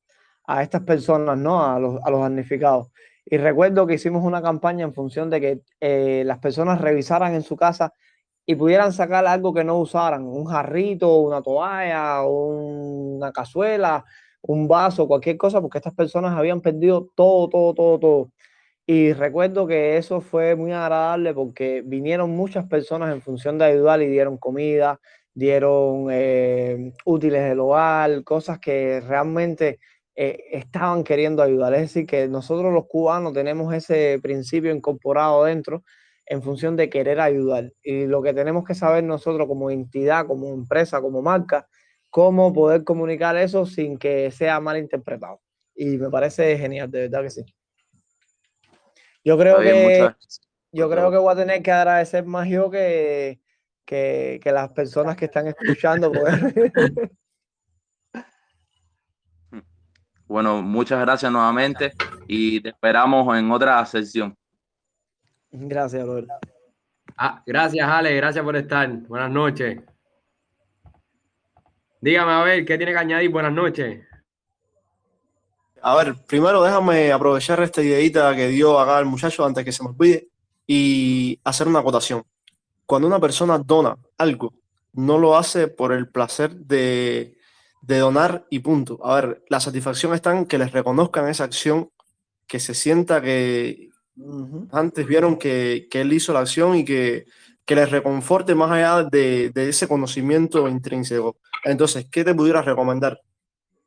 estas 0.61 0.83
personas, 0.83 1.39
¿no? 1.39 1.65
A 1.65 1.79
los, 1.79 1.99
a 2.05 2.11
los 2.11 2.21
damnificados. 2.21 2.89
Y 3.25 3.39
recuerdo 3.39 3.87
que 3.87 3.95
hicimos 3.95 4.23
una 4.23 4.43
campaña 4.43 4.85
en 4.85 4.93
función 4.93 5.31
de 5.31 5.41
que 5.41 5.63
eh, 5.81 6.23
las 6.27 6.39
personas 6.41 6.81
revisaran 6.81 7.35
en 7.35 7.43
su 7.43 7.57
casa 7.57 7.95
y 8.45 8.55
pudieran 8.55 8.93
sacar 8.93 9.27
algo 9.27 9.55
que 9.55 9.65
no 9.65 9.79
usaran, 9.79 10.25
un 10.25 10.45
jarrito, 10.45 11.21
una 11.21 11.41
toalla, 11.41 12.23
una 12.25 13.33
cazuela, 13.33 14.05
un 14.43 14.69
vaso, 14.69 15.09
cualquier 15.09 15.39
cosa, 15.39 15.63
porque 15.63 15.79
estas 15.79 15.95
personas 15.95 16.37
habían 16.37 16.61
perdido 16.61 17.09
todo, 17.15 17.49
todo, 17.49 17.75
todo, 17.75 17.99
todo. 17.99 18.31
Y 18.87 19.15
recuerdo 19.15 19.67
que 19.67 19.97
eso 19.97 20.21
fue 20.21 20.57
muy 20.57 20.73
agradable 20.73 21.33
porque 21.33 21.83
vinieron 21.85 22.31
muchas 22.31 22.67
personas 22.67 23.13
en 23.15 23.23
función 23.23 23.57
de 23.59 23.65
ayudar 23.65 24.03
y 24.03 24.09
dieron 24.09 24.37
comida, 24.37 25.01
dieron 25.33 26.09
eh, 26.11 26.93
útiles 27.07 27.43
del 27.49 27.61
hogar, 27.61 28.23
cosas 28.25 28.59
que 28.59 29.01
realmente 29.01 29.81
eh, 30.15 30.39
estaban 30.53 31.03
queriendo 31.03 31.43
ayudar. 31.43 31.73
Es 31.75 31.81
decir, 31.83 32.07
que 32.07 32.29
nosotros 32.29 32.75
los 32.75 32.87
cubanos 32.87 33.33
tenemos 33.33 33.73
ese 33.75 34.19
principio 34.23 34.75
incorporado 34.75 35.45
dentro 35.45 35.83
en 36.27 36.43
función 36.43 36.77
de 36.77 36.91
querer 36.91 37.21
ayudar. 37.21 37.73
Y 37.83 38.07
lo 38.07 38.23
que 38.23 38.35
tenemos 38.35 38.65
que 38.65 38.75
saber 38.75 39.03
nosotros 39.05 39.49
como 39.49 39.71
entidad, 39.71 40.27
como 40.27 40.53
empresa, 40.53 41.01
como 41.01 41.23
marca, 41.23 41.67
cómo 42.11 42.53
poder 42.53 42.85
comunicar 42.85 43.37
eso 43.37 43.67
sin 43.67 43.99
que 43.99 44.31
sea 44.31 44.61
mal 44.61 44.77
interpretado. 44.79 45.41
Y 45.75 45.99
me 45.99 46.11
parece 46.11 46.57
genial, 46.59 46.91
de 46.91 47.09
verdad 47.09 47.23
que 47.23 47.31
sí. 47.31 47.45
Yo 49.25 49.39
creo 49.39 49.59
que 49.61 50.15
yo 50.73 50.91
creo 50.91 51.11
que 51.11 51.17
voy 51.17 51.33
a 51.33 51.37
tener 51.37 51.63
que 51.63 51.71
agradecer 51.71 52.27
más 52.27 52.49
yo 52.49 52.69
que, 52.69 53.41
que, 53.85 54.41
que 54.43 54.53
las 54.53 54.71
personas 54.71 55.17
que 55.17 55.27
están 55.27 55.47
escuchando. 55.47 56.13
Pues. 56.13 56.35
Bueno, 60.27 60.63
muchas 60.63 61.01
gracias 61.01 61.31
nuevamente 61.31 61.93
y 62.27 62.59
te 62.59 62.71
esperamos 62.71 63.39
en 63.39 63.51
otra 63.53 63.85
sesión. 63.85 64.35
Gracias, 65.51 66.05
Robert. 66.05 66.29
Ah, 67.17 67.43
gracias, 67.47 67.87
Ale, 67.87 68.17
gracias 68.17 68.43
por 68.43 68.57
estar. 68.57 68.91
Buenas 69.07 69.31
noches. 69.31 69.81
Dígame, 72.01 72.33
a 72.33 72.43
ver, 72.43 72.65
¿qué 72.65 72.77
tiene 72.77 72.93
que 72.93 72.99
añadir? 72.99 73.31
Buenas 73.31 73.53
noches. 73.53 74.01
A 75.87 75.95
ver, 75.97 76.15
primero 76.27 76.63
déjame 76.63 77.13
aprovechar 77.13 77.63
esta 77.63 77.83
ideita 77.83 78.35
que 78.35 78.49
dio 78.49 78.79
acá 78.79 78.99
el 78.99 79.07
muchacho 79.07 79.45
antes 79.45 79.65
que 79.65 79.73
se 79.73 79.83
me 79.83 79.91
olvide 79.91 80.29
y 80.67 81.39
hacer 81.45 81.69
una 81.69 81.81
acotación. 81.81 82.25
Cuando 82.87 83.09
una 83.09 83.21
persona 83.21 83.59
dona 83.59 83.97
algo, 84.19 84.55
no 84.93 85.19
lo 85.19 85.37
hace 85.37 85.69
por 85.69 85.93
el 85.93 86.09
placer 86.09 86.55
de 86.57 87.37
de 87.87 87.99
donar 87.99 88.47
y 88.51 88.61
punto. 88.61 88.99
A 89.05 89.17
ver, 89.17 89.45
la 89.49 89.61
satisfacción 89.61 90.15
está 90.15 90.37
en 90.37 90.47
que 90.47 90.59
les 90.59 90.73
reconozcan 90.73 91.29
esa 91.29 91.45
acción, 91.45 91.91
que 92.47 92.59
se 92.61 92.75
sienta 92.75 93.21
que 93.21 93.91
antes 94.73 95.07
vieron 95.07 95.37
que, 95.37 95.89
él 95.91 96.13
hizo 96.13 96.33
la 96.33 96.41
acción 96.41 96.77
y 96.77 96.85
que, 96.85 97.27
que 97.65 97.75
les 97.75 97.91
reconforte 97.91 98.55
más 98.55 98.71
allá 98.71 99.05
de, 99.05 99.53
ese 99.55 99.89
conocimiento 99.89 100.69
intrínseco. 100.69 101.37
Entonces, 101.65 102.07
¿qué 102.11 102.25
te 102.25 102.35
pudiera 102.35 102.63
recomendar? 102.63 103.21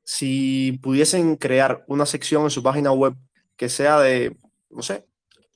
Si 0.10 0.80
pudiesen 0.82 1.36
crear 1.36 1.84
una 1.88 2.06
sección 2.06 2.44
en 2.44 2.50
su 2.50 2.64
página 2.64 2.94
web 2.94 3.14
que 3.58 3.68
sea 3.68 4.00
de, 4.00 4.38
no 4.70 4.82
sé, 4.82 5.06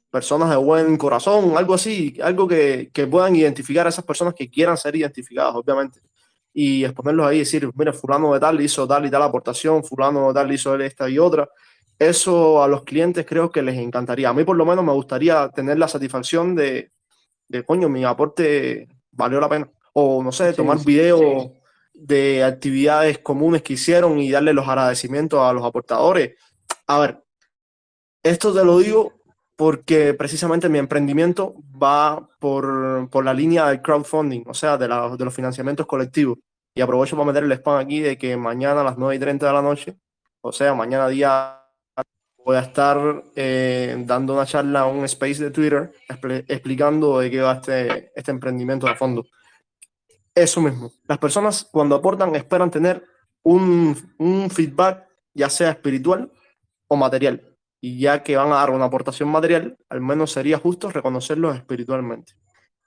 personas 0.09 0.49
de 0.49 0.57
buen 0.57 0.97
corazón, 0.97 1.55
algo 1.55 1.73
así, 1.73 2.17
algo 2.21 2.49
que, 2.49 2.89
que 2.91 3.07
puedan 3.07 3.33
identificar 3.33 3.85
a 3.85 3.89
esas 3.89 4.03
personas 4.03 4.33
que 4.33 4.49
quieran 4.49 4.75
ser 4.75 4.93
identificadas, 4.97 5.55
obviamente 5.55 6.01
y 6.53 6.83
exponerlos 6.83 7.27
ahí 7.27 7.37
y 7.37 7.39
decir, 7.39 7.69
mira, 7.75 7.93
fulano 7.93 8.33
de 8.33 8.39
tal 8.39 8.59
hizo 8.59 8.87
tal 8.87 9.05
y 9.05 9.09
tal 9.09 9.23
aportación, 9.23 9.83
fulano 9.83 10.27
de 10.27 10.33
tal 10.33 10.51
hizo 10.51 10.75
esta 10.75 11.09
y 11.09 11.17
otra. 11.17 11.49
Eso 11.97 12.63
a 12.63 12.67
los 12.67 12.83
clientes 12.83 13.25
creo 13.25 13.49
que 13.51 13.61
les 13.61 13.77
encantaría. 13.77 14.29
A 14.29 14.33
mí 14.33 14.43
por 14.43 14.57
lo 14.57 14.65
menos 14.65 14.83
me 14.83 14.91
gustaría 14.91 15.47
tener 15.49 15.77
la 15.77 15.87
satisfacción 15.87 16.55
de, 16.55 16.89
de 17.47 17.63
coño, 17.63 17.87
mi 17.87 18.03
aporte 18.03 18.87
valió 19.11 19.39
la 19.39 19.47
pena. 19.47 19.69
O 19.93 20.23
no 20.23 20.31
sé, 20.31 20.53
tomar 20.53 20.83
videos 20.83 21.51
de 22.01 22.43
actividades 22.43 23.19
comunes 23.19 23.61
que 23.61 23.73
hicieron 23.73 24.19
y 24.19 24.31
darle 24.31 24.53
los 24.53 24.67
agradecimientos 24.67 25.39
a 25.39 25.53
los 25.53 25.63
aportadores. 25.63 26.35
A 26.87 26.99
ver, 26.99 27.23
esto 28.23 28.53
te 28.53 28.65
lo 28.65 28.79
digo 28.79 29.13
porque 29.55 30.15
precisamente 30.15 30.69
mi 30.69 30.79
emprendimiento 30.79 31.53
va 31.81 32.27
por, 32.39 33.09
por 33.09 33.23
la 33.23 33.33
línea 33.33 33.67
del 33.67 33.81
crowdfunding, 33.81 34.43
o 34.47 34.53
sea, 34.55 34.77
de, 34.77 34.87
la, 34.87 35.15
de, 35.15 35.23
los 35.23 35.33
financiamientos 35.33 35.85
colectivos. 35.85 36.39
Y 36.73 36.81
aprovecho 36.81 37.15
para 37.15 37.27
meter 37.27 37.43
el 37.43 37.51
spam 37.51 37.77
aquí 37.77 37.99
de 37.99 38.17
que 38.17 38.35
mañana 38.35 38.81
a 38.81 38.83
las 38.83 38.97
9 38.97 39.15
y 39.15 39.19
30 39.19 39.45
de 39.45 39.53
la 39.53 39.61
noche, 39.61 39.97
o 40.41 40.51
sea, 40.51 40.73
mañana 40.73 41.07
día 41.07 41.61
voy 42.43 42.55
a 42.55 42.61
estar 42.61 43.23
eh, 43.35 43.95
dando 44.05 44.33
una 44.33 44.47
charla 44.47 44.89
en 44.89 44.97
un 44.97 45.05
space 45.05 45.43
de 45.43 45.51
Twitter 45.51 45.91
explicando 46.47 47.19
de 47.19 47.29
qué 47.29 47.41
va 47.41 47.53
este, 47.53 48.11
este 48.15 48.31
emprendimiento 48.31 48.87
de 48.87 48.95
fondo. 48.95 49.25
Eso 50.35 50.61
mismo. 50.61 50.91
Las 51.07 51.17
personas 51.17 51.67
cuando 51.71 51.95
aportan 51.95 52.35
esperan 52.35 52.71
tener 52.71 53.03
un, 53.43 53.95
un 54.17 54.49
feedback, 54.49 55.07
ya 55.33 55.49
sea 55.49 55.71
espiritual 55.71 56.31
o 56.87 56.95
material 56.95 57.51
y 57.81 57.99
ya 57.99 58.21
que 58.21 58.37
van 58.37 58.51
a 58.51 58.55
dar 58.55 58.69
una 58.69 58.85
aportación 58.85 59.29
material, 59.29 59.77
al 59.89 60.01
menos 60.01 60.31
sería 60.31 60.59
justo 60.59 60.89
reconocerlos 60.91 61.55
espiritualmente. 61.55 62.33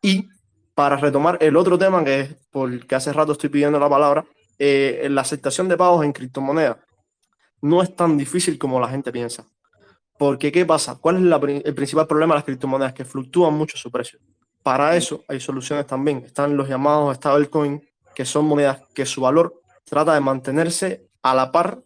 Y 0.00 0.28
para 0.74 0.96
retomar 0.96 1.38
el 1.40 1.56
otro 1.56 1.78
tema 1.78 2.04
que 2.04 2.20
es 2.20 2.34
por 2.50 2.86
que 2.86 2.94
hace 2.94 3.12
rato 3.12 3.32
estoy 3.32 3.50
pidiendo 3.50 3.78
la 3.78 3.88
palabra, 3.88 4.24
eh, 4.58 5.08
la 5.10 5.22
aceptación 5.22 5.68
de 5.68 5.76
pagos 5.76 6.04
en 6.04 6.12
criptomonedas 6.12 6.78
no 7.60 7.82
es 7.82 7.96
tan 7.96 8.16
difícil 8.16 8.58
como 8.58 8.78
la 8.78 8.88
gente 8.88 9.10
piensa. 9.10 9.46
Porque, 10.18 10.52
¿qué 10.52 10.64
pasa? 10.64 10.96
¿Cuál 11.00 11.16
es 11.16 11.62
el 11.64 11.74
principal 11.74 12.06
problema 12.06 12.34
de 12.34 12.38
las 12.38 12.44
criptomonedas? 12.44 12.92
Que 12.92 13.04
fluctúan 13.04 13.54
mucho 13.54 13.76
su 13.76 13.90
precio. 13.90 14.20
Para 14.64 14.96
eso 14.96 15.22
hay 15.28 15.40
soluciones 15.40 15.86
también. 15.86 16.22
Están 16.24 16.56
los 16.56 16.66
llamados 16.66 17.14
stablecoin, 17.16 17.86
que 18.14 18.24
son 18.24 18.46
monedas 18.46 18.80
que 18.94 19.04
su 19.04 19.20
valor 19.20 19.60
trata 19.84 20.14
de 20.14 20.20
mantenerse 20.20 21.06
a 21.22 21.34
la 21.34 21.52
par 21.52 21.82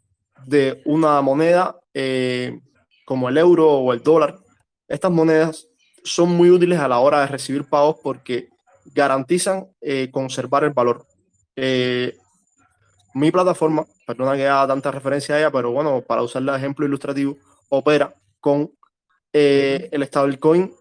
de 0.46 0.80
una 0.84 1.20
moneda 1.20 1.76
eh, 1.92 2.60
como 3.04 3.28
el 3.28 3.36
euro 3.36 3.68
o 3.68 3.92
el 3.92 4.00
dólar, 4.00 4.38
estas 4.86 5.10
monedas 5.10 5.66
son 6.04 6.28
muy 6.30 6.50
útiles 6.50 6.78
a 6.78 6.86
la 6.86 7.00
hora 7.00 7.22
de 7.22 7.26
recibir 7.26 7.64
pagos 7.64 7.96
porque 8.00 8.48
garantizan 8.94 9.66
eh, 9.80 10.08
conservar 10.12 10.62
el 10.62 10.70
valor. 10.70 11.04
Eh, 11.56 12.16
mi 13.14 13.32
plataforma, 13.32 13.84
perdona 14.06 14.36
que 14.36 14.46
haga 14.46 14.68
tanta 14.68 14.92
referencia 14.92 15.34
a 15.34 15.38
ella, 15.40 15.50
pero 15.50 15.72
bueno, 15.72 16.00
para 16.02 16.22
usarla 16.22 16.52
de 16.52 16.58
ejemplo 16.58 16.86
ilustrativo, 16.86 17.36
opera 17.70 18.14
con 18.40 18.70
el 19.32 20.06
stablecoin 20.06 20.72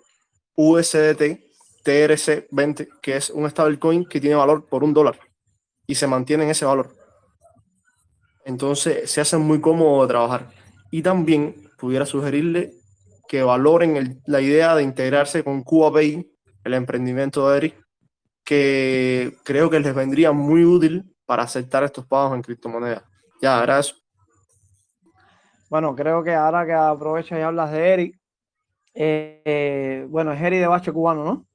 USDT 0.56 1.47
TRC20, 1.88 3.00
que 3.02 3.16
es 3.16 3.30
un 3.30 3.50
stablecoin 3.50 4.06
que 4.06 4.20
tiene 4.20 4.36
valor 4.36 4.66
por 4.68 4.84
un 4.84 4.94
dólar 4.94 5.18
y 5.88 5.96
se 5.96 6.06
mantiene 6.06 6.44
en 6.44 6.50
ese 6.50 6.66
valor. 6.66 6.94
Entonces 8.44 9.10
se 9.10 9.22
hace 9.22 9.38
muy 9.38 9.62
cómodo 9.62 10.02
de 10.02 10.10
trabajar. 10.10 10.50
Y 10.92 11.02
también 11.02 11.56
pudiera 11.78 12.06
sugerirle 12.06 12.74
que 13.30 13.42
valoren 13.44 14.22
la 14.26 14.42
idea 14.42 14.76
de 14.76 14.84
integrarse 14.84 15.44
con 15.44 15.64
CubaPay, 15.64 16.30
el 16.66 16.74
emprendimiento 16.74 17.50
de 17.50 17.58
Eric, 17.58 17.82
que 18.44 19.38
creo 19.44 19.70
que 19.70 19.80
les 19.80 19.96
vendría 19.96 20.34
muy 20.34 20.66
útil 20.66 21.16
para 21.26 21.44
aceptar 21.44 21.84
estos 21.84 22.06
pagos 22.06 22.36
en 22.36 22.42
criptomonedas. 22.42 23.04
Ya, 23.42 23.62
gracias. 23.62 24.02
Bueno, 25.70 25.96
creo 25.96 26.24
que 26.24 26.34
ahora 26.34 26.66
que 26.66 26.74
aprovechas 26.74 27.40
y 27.40 27.42
hablas 27.42 27.72
de 27.72 27.94
Eric, 27.94 28.20
eh, 28.94 30.06
bueno, 30.10 30.32
es 30.32 30.42
Eric 30.42 30.62
de 30.62 30.68
Bache 30.68 30.92
Cubano, 30.92 31.24
¿no? 31.24 31.47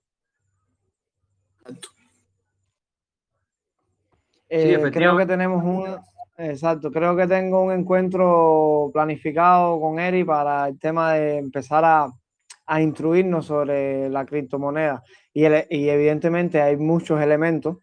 Eh, 4.48 4.90
creo 4.92 5.16
que 5.16 5.24
tenemos 5.24 5.64
un, 5.64 5.96
exacto, 6.36 6.92
creo 6.92 7.16
que 7.16 7.26
tengo 7.26 7.62
un 7.62 7.72
encuentro 7.72 8.90
planificado 8.92 9.80
con 9.80 9.98
Eri 9.98 10.24
para 10.24 10.68
el 10.68 10.78
tema 10.78 11.14
de 11.14 11.38
empezar 11.38 11.84
a, 11.84 12.12
a 12.66 12.80
instruirnos 12.82 13.46
sobre 13.46 14.10
la 14.10 14.26
criptomoneda. 14.26 15.02
Y, 15.32 15.46
y, 15.46 15.88
evidentemente 15.88 16.60
hay 16.60 16.76
muchos 16.76 17.20
elementos 17.20 17.78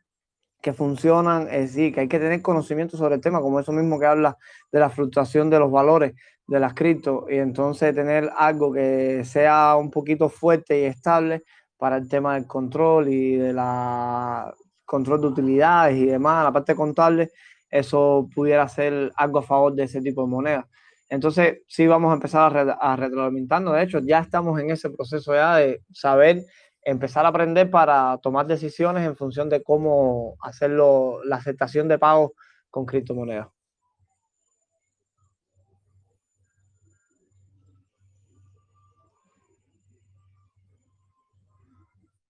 que 0.62 0.74
funcionan, 0.74 1.48
es 1.50 1.74
decir, 1.74 1.94
que 1.94 2.02
hay 2.02 2.08
que 2.08 2.20
tener 2.20 2.42
conocimiento 2.42 2.98
sobre 2.98 3.16
el 3.16 3.22
tema, 3.22 3.42
como 3.42 3.60
eso 3.60 3.72
mismo 3.72 4.00
que 4.00 4.06
habla 4.06 4.38
de 4.72 4.80
la 4.80 4.90
fluctuación 4.90 5.50
de 5.50 5.58
los 5.58 5.72
valores 5.72 6.14
de 6.48 6.60
las 6.60 6.74
cripto, 6.74 7.28
y 7.30 7.38
entonces 7.38 7.94
tener 7.94 8.30
algo 8.36 8.74
que 8.74 9.24
sea 9.24 9.76
un 9.76 9.92
poquito 9.92 10.30
fuerte 10.30 10.82
y 10.82 10.84
estable 10.86 11.44
para 11.80 11.98
el 11.98 12.10
tema 12.10 12.36
del 12.36 12.46
control 12.46 13.08
y 13.08 13.38
de 13.38 13.54
la 13.54 14.54
control 14.86 15.22
de 15.22 15.28
utilidades 15.28 15.98
y 15.98 16.06
demás, 16.06 16.44
la 16.44 16.52
parte 16.52 16.76
contable, 16.76 17.32
eso 17.70 18.28
pudiera 18.36 18.68
ser 18.68 19.12
algo 19.16 19.40
a 19.40 19.44
favor 19.44 19.74
de 19.74 19.84
ese 19.84 20.02
tipo 20.02 20.24
de 20.24 20.28
moneda. 20.28 20.68
Entonces, 21.08 21.62
sí 21.68 21.88
vamos 21.88 22.12
a 22.12 22.16
empezar 22.16 22.56
a, 22.58 22.74
a 22.74 22.96
retroalimentarnos. 22.96 23.74
De 23.74 23.84
hecho, 23.84 24.00
ya 24.00 24.20
estamos 24.20 24.60
en 24.60 24.72
ese 24.72 24.90
proceso 24.90 25.34
ya 25.34 25.56
de 25.56 25.82
saber, 25.92 26.44
empezar 26.84 27.26
a 27.26 27.30
aprender 27.30 27.70
para 27.70 28.18
tomar 28.22 28.46
decisiones 28.46 29.06
en 29.06 29.16
función 29.16 29.50
de 29.50 29.64
cómo 29.64 30.36
hacerlo, 30.42 31.20
la 31.24 31.38
aceptación 31.38 31.88
de 31.88 31.98
pagos 31.98 32.32
con 32.70 32.86
criptomonedas. 32.86 33.48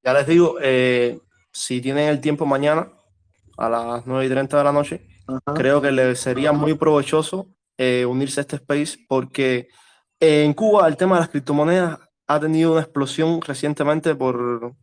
Ya 0.09 0.13
les 0.13 0.25
digo, 0.25 0.57
eh, 0.59 1.19
si 1.51 1.81
tienen 1.81 2.09
el 2.09 2.19
tiempo 2.19 2.43
mañana 2.43 2.91
a 3.59 3.69
las 3.69 4.07
9 4.07 4.25
y 4.25 4.29
30 4.29 4.57
de 4.57 4.63
la 4.63 4.71
noche, 4.71 5.05
creo 5.53 5.79
que 5.83 5.91
les 5.91 6.19
sería 6.19 6.51
muy 6.51 6.73
provechoso 6.73 7.49
eh, 7.77 8.07
unirse 8.07 8.39
a 8.39 8.41
este 8.41 8.55
space 8.55 9.05
porque 9.07 9.67
en 10.19 10.55
Cuba 10.55 10.87
el 10.87 10.97
tema 10.97 11.17
de 11.17 11.19
las 11.19 11.29
criptomonedas 11.29 11.99
ha 12.25 12.39
tenido 12.39 12.71
una 12.71 12.81
explosión 12.81 13.39
recientemente 13.39 14.15
por, 14.15 14.73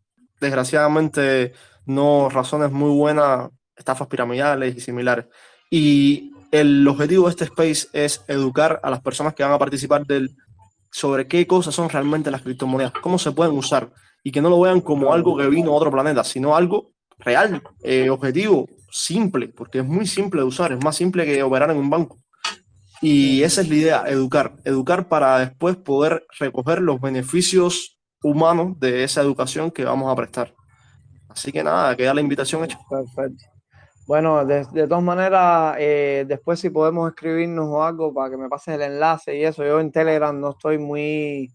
desgraciadamente, 0.40 1.54
no 1.86 2.28
razones 2.28 2.70
muy 2.70 2.96
buenas, 2.96 3.50
estafas 3.74 4.06
piramidales 4.06 4.76
y 4.76 4.80
similares. 4.80 5.26
Y 5.72 6.30
el 6.52 6.86
objetivo 6.86 7.24
de 7.24 7.30
este 7.30 7.46
space 7.46 7.88
es 7.92 8.24
educar 8.28 8.78
a 8.80 8.90
las 8.90 9.00
personas 9.00 9.34
que 9.34 9.42
van 9.42 9.54
a 9.54 9.58
participar 9.58 10.06
del 10.06 10.36
sobre 10.92 11.26
qué 11.26 11.48
cosas 11.48 11.74
son 11.74 11.88
realmente 11.88 12.30
las 12.30 12.42
criptomonedas, 12.42 12.92
cómo 13.02 13.18
se 13.18 13.32
pueden 13.32 13.54
usar 13.54 13.90
y 14.26 14.32
que 14.32 14.42
no 14.42 14.50
lo 14.50 14.60
vean 14.60 14.80
como 14.80 15.12
algo 15.12 15.36
que 15.36 15.46
vino 15.46 15.70
a 15.70 15.74
otro 15.74 15.92
planeta, 15.92 16.24
sino 16.24 16.56
algo 16.56 16.90
real, 17.20 17.62
eh, 17.84 18.10
objetivo, 18.10 18.66
simple, 18.90 19.46
porque 19.46 19.78
es 19.78 19.84
muy 19.84 20.04
simple 20.04 20.40
de 20.40 20.46
usar, 20.48 20.72
es 20.72 20.82
más 20.82 20.96
simple 20.96 21.24
que 21.24 21.44
operar 21.44 21.70
en 21.70 21.76
un 21.76 21.88
banco. 21.88 22.18
Y 23.00 23.44
esa 23.44 23.60
es 23.60 23.68
la 23.68 23.74
idea, 23.76 24.04
educar, 24.08 24.56
educar 24.64 25.06
para 25.06 25.38
después 25.38 25.76
poder 25.76 26.26
recoger 26.40 26.80
los 26.80 27.00
beneficios 27.00 28.00
humanos 28.20 28.80
de 28.80 29.04
esa 29.04 29.20
educación 29.20 29.70
que 29.70 29.84
vamos 29.84 30.10
a 30.10 30.16
prestar. 30.16 30.52
Así 31.28 31.52
que 31.52 31.62
nada, 31.62 31.96
queda 31.96 32.12
la 32.12 32.20
invitación 32.20 32.64
hecha. 32.64 32.80
Perfecto. 32.90 33.44
Bueno, 34.08 34.44
de, 34.44 34.66
de 34.72 34.88
todas 34.88 35.04
maneras, 35.04 35.76
eh, 35.78 36.24
después 36.26 36.58
si 36.58 36.70
podemos 36.70 37.08
escribirnos 37.08 37.66
o 37.68 37.80
algo 37.80 38.12
para 38.12 38.30
que 38.30 38.38
me 38.38 38.48
pases 38.48 38.74
el 38.74 38.82
enlace 38.82 39.38
y 39.38 39.44
eso, 39.44 39.62
yo 39.64 39.78
en 39.78 39.92
Telegram 39.92 40.36
no 40.36 40.50
estoy 40.50 40.78
muy 40.78 41.48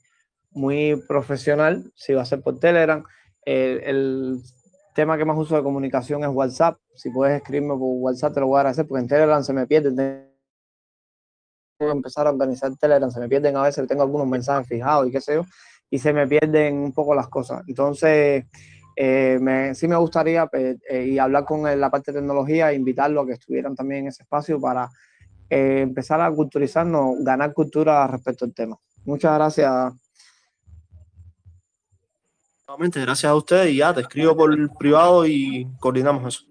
muy 0.52 1.02
profesional, 1.08 1.92
si 1.96 2.14
va 2.14 2.22
a 2.22 2.26
ser 2.26 2.42
por 2.42 2.60
Telegram. 2.60 3.04
El, 3.46 4.42
tema 4.94 5.18
que 5.18 5.26
más 5.26 5.38
uso 5.38 5.56
de 5.56 5.64
comunicación 5.64 6.24
es 6.24 6.30
WhatsApp. 6.30 6.78
Si 6.96 7.10
puedes 7.10 7.38
escribirme 7.38 7.70
por 7.70 7.96
WhatsApp, 7.98 8.34
te 8.34 8.40
lo 8.42 8.48
voy 8.48 8.58
a 8.58 8.60
agradecer 8.60 8.88
porque 8.88 9.02
en 9.02 9.08
Telegram 9.08 9.44
se 9.44 9.54
me 9.54 9.66
pierden. 9.66 9.96
Tengo 9.96 10.32
que 11.80 11.98
empezar 11.98 12.28
a 12.28 12.32
organizar 12.32 12.76
Telegram, 12.76 13.10
se 13.10 13.20
me 13.20 13.30
pierden 13.30 13.56
a 13.56 13.64
veces, 13.64 13.88
tengo 13.88 14.04
algunos 14.04 14.28
mensajes 14.28 14.68
fijados 14.68 15.08
y 15.08 15.12
qué 15.12 15.22
sé 15.22 15.36
yo, 15.36 15.46
y 15.90 15.98
se 15.98 16.14
me 16.14 16.28
pierden 16.28 16.78
un 16.78 16.92
poco 16.94 17.16
las 17.16 17.28
cosas. 17.28 17.64
Entonces, 17.68 18.46
eh, 18.96 19.40
me, 19.42 19.74
sí 19.74 19.88
me 19.88 19.96
gustaría 19.96 20.46
pues, 20.48 20.78
eh, 20.90 21.06
y 21.06 21.18
hablar 21.18 21.46
con 21.46 21.64
la 21.80 21.90
parte 21.90 22.12
de 22.12 22.20
tecnología, 22.20 22.74
invitarlo 22.74 23.22
a 23.22 23.26
que 23.26 23.34
estuvieran 23.34 23.76
también 23.76 24.02
en 24.02 24.08
ese 24.10 24.24
espacio 24.24 24.60
para 24.60 24.90
eh, 25.50 25.82
empezar 25.82 26.22
a 26.22 26.32
culturizarnos, 26.32 27.16
ganar 27.24 27.54
cultura 27.54 28.06
respecto 28.08 28.46
al 28.46 28.54
tema. 28.54 28.78
Muchas 29.06 29.34
gracias 29.34 29.94
gracias 32.78 33.26
a 33.26 33.36
usted 33.36 33.68
y 33.68 33.78
ya 33.78 33.94
te 33.94 34.02
escribo 34.02 34.36
por 34.36 34.54
el 34.54 34.70
privado 34.70 35.26
y 35.26 35.68
coordinamos 35.80 36.36
eso. 36.36 36.46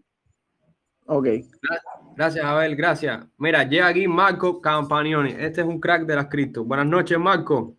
Ok. 1.06 1.26
Gracias, 2.16 2.44
Abel, 2.44 2.76
gracias. 2.76 3.26
Mira, 3.38 3.64
llega 3.64 3.88
aquí 3.88 4.06
Marco 4.06 4.60
Campagnoni. 4.60 5.30
Este 5.38 5.62
es 5.62 5.66
un 5.66 5.80
crack 5.80 6.04
de 6.04 6.16
las 6.16 6.26
cripto. 6.26 6.64
Buenas 6.64 6.86
noches, 6.86 7.18
Marco. 7.18 7.76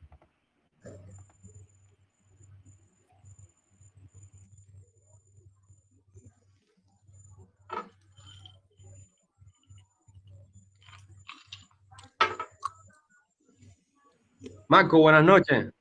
Marco, 14.67 14.99
buenas 14.99 15.23
noches. 15.23 15.71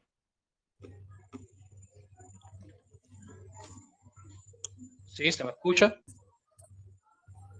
Sí, 5.21 5.31
¿se 5.33 5.45
me 5.45 5.51
escucha? 5.51 5.95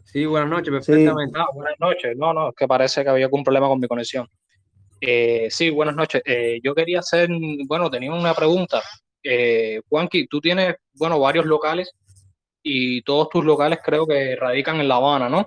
Sí, 0.05 0.25
buenas 0.25 0.49
noches, 0.49 0.73
perfectamente. 0.73 1.39
Ah, 1.39 1.49
buenas 1.53 1.79
noches. 1.79 2.17
No, 2.17 2.33
no, 2.33 2.49
es 2.49 2.55
que 2.57 2.67
parece 2.67 3.03
que 3.03 3.11
había 3.11 3.27
algún 3.27 3.45
problema 3.45 3.69
con 3.69 3.79
mi 3.79 3.87
conexión. 3.87 4.27
Eh, 4.99 5.47
sí, 5.51 5.69
buenas 5.69 5.95
noches. 5.95 6.23
Eh, 6.25 6.59
yo 6.65 6.75
quería 6.75 7.01
hacer, 7.01 7.29
bueno, 7.67 7.91
tenía 7.91 8.15
una 8.15 8.33
pregunta. 8.33 8.81
Eh, 9.23 9.83
Juanqui, 9.91 10.27
tú 10.27 10.41
tienes, 10.41 10.77
bueno, 10.95 11.21
varios 11.21 11.45
locales 11.45 11.93
y 12.63 13.03
todos 13.03 13.29
tus 13.29 13.45
locales 13.45 13.81
creo 13.85 14.07
que 14.07 14.37
radican 14.37 14.81
en 14.81 14.89
La 14.89 14.95
Habana, 14.97 15.29
¿no? 15.29 15.45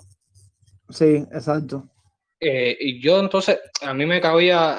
Sí, 0.90 1.26
exacto. 1.32 1.90
Eh, 2.40 2.78
y 2.80 3.02
yo 3.02 3.20
entonces, 3.22 3.60
a 3.82 3.92
mí 3.96 4.06
me 4.06 4.22
cabía, 4.22 4.78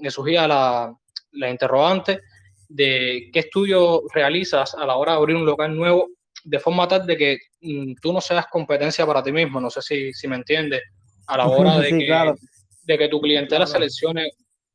me 0.00 0.10
surgía 0.10 0.48
la, 0.48 0.96
la 1.32 1.50
interrogante 1.50 2.22
de 2.66 3.28
qué 3.30 3.40
estudio 3.40 4.04
realizas 4.14 4.74
a 4.74 4.86
la 4.86 4.96
hora 4.96 5.12
de 5.12 5.18
abrir 5.18 5.36
un 5.36 5.44
local 5.44 5.76
nuevo 5.76 6.08
de 6.44 6.58
forma 6.58 6.88
tal 6.88 7.06
de 7.06 7.16
que 7.16 7.38
mm, 7.60 7.94
tú 8.00 8.12
no 8.12 8.20
seas 8.20 8.46
competencia 8.46 9.06
para 9.06 9.22
ti 9.22 9.32
mismo, 9.32 9.60
no 9.60 9.70
sé 9.70 9.82
si, 9.82 10.12
si 10.12 10.28
me 10.28 10.36
entiendes, 10.36 10.82
a 11.26 11.36
la 11.36 11.46
hora 11.48 11.78
de, 11.78 11.90
que, 11.90 12.34
de 12.84 12.98
que 12.98 13.08
tu 13.08 13.20
clientela 13.20 13.66
seleccione, 13.66 14.30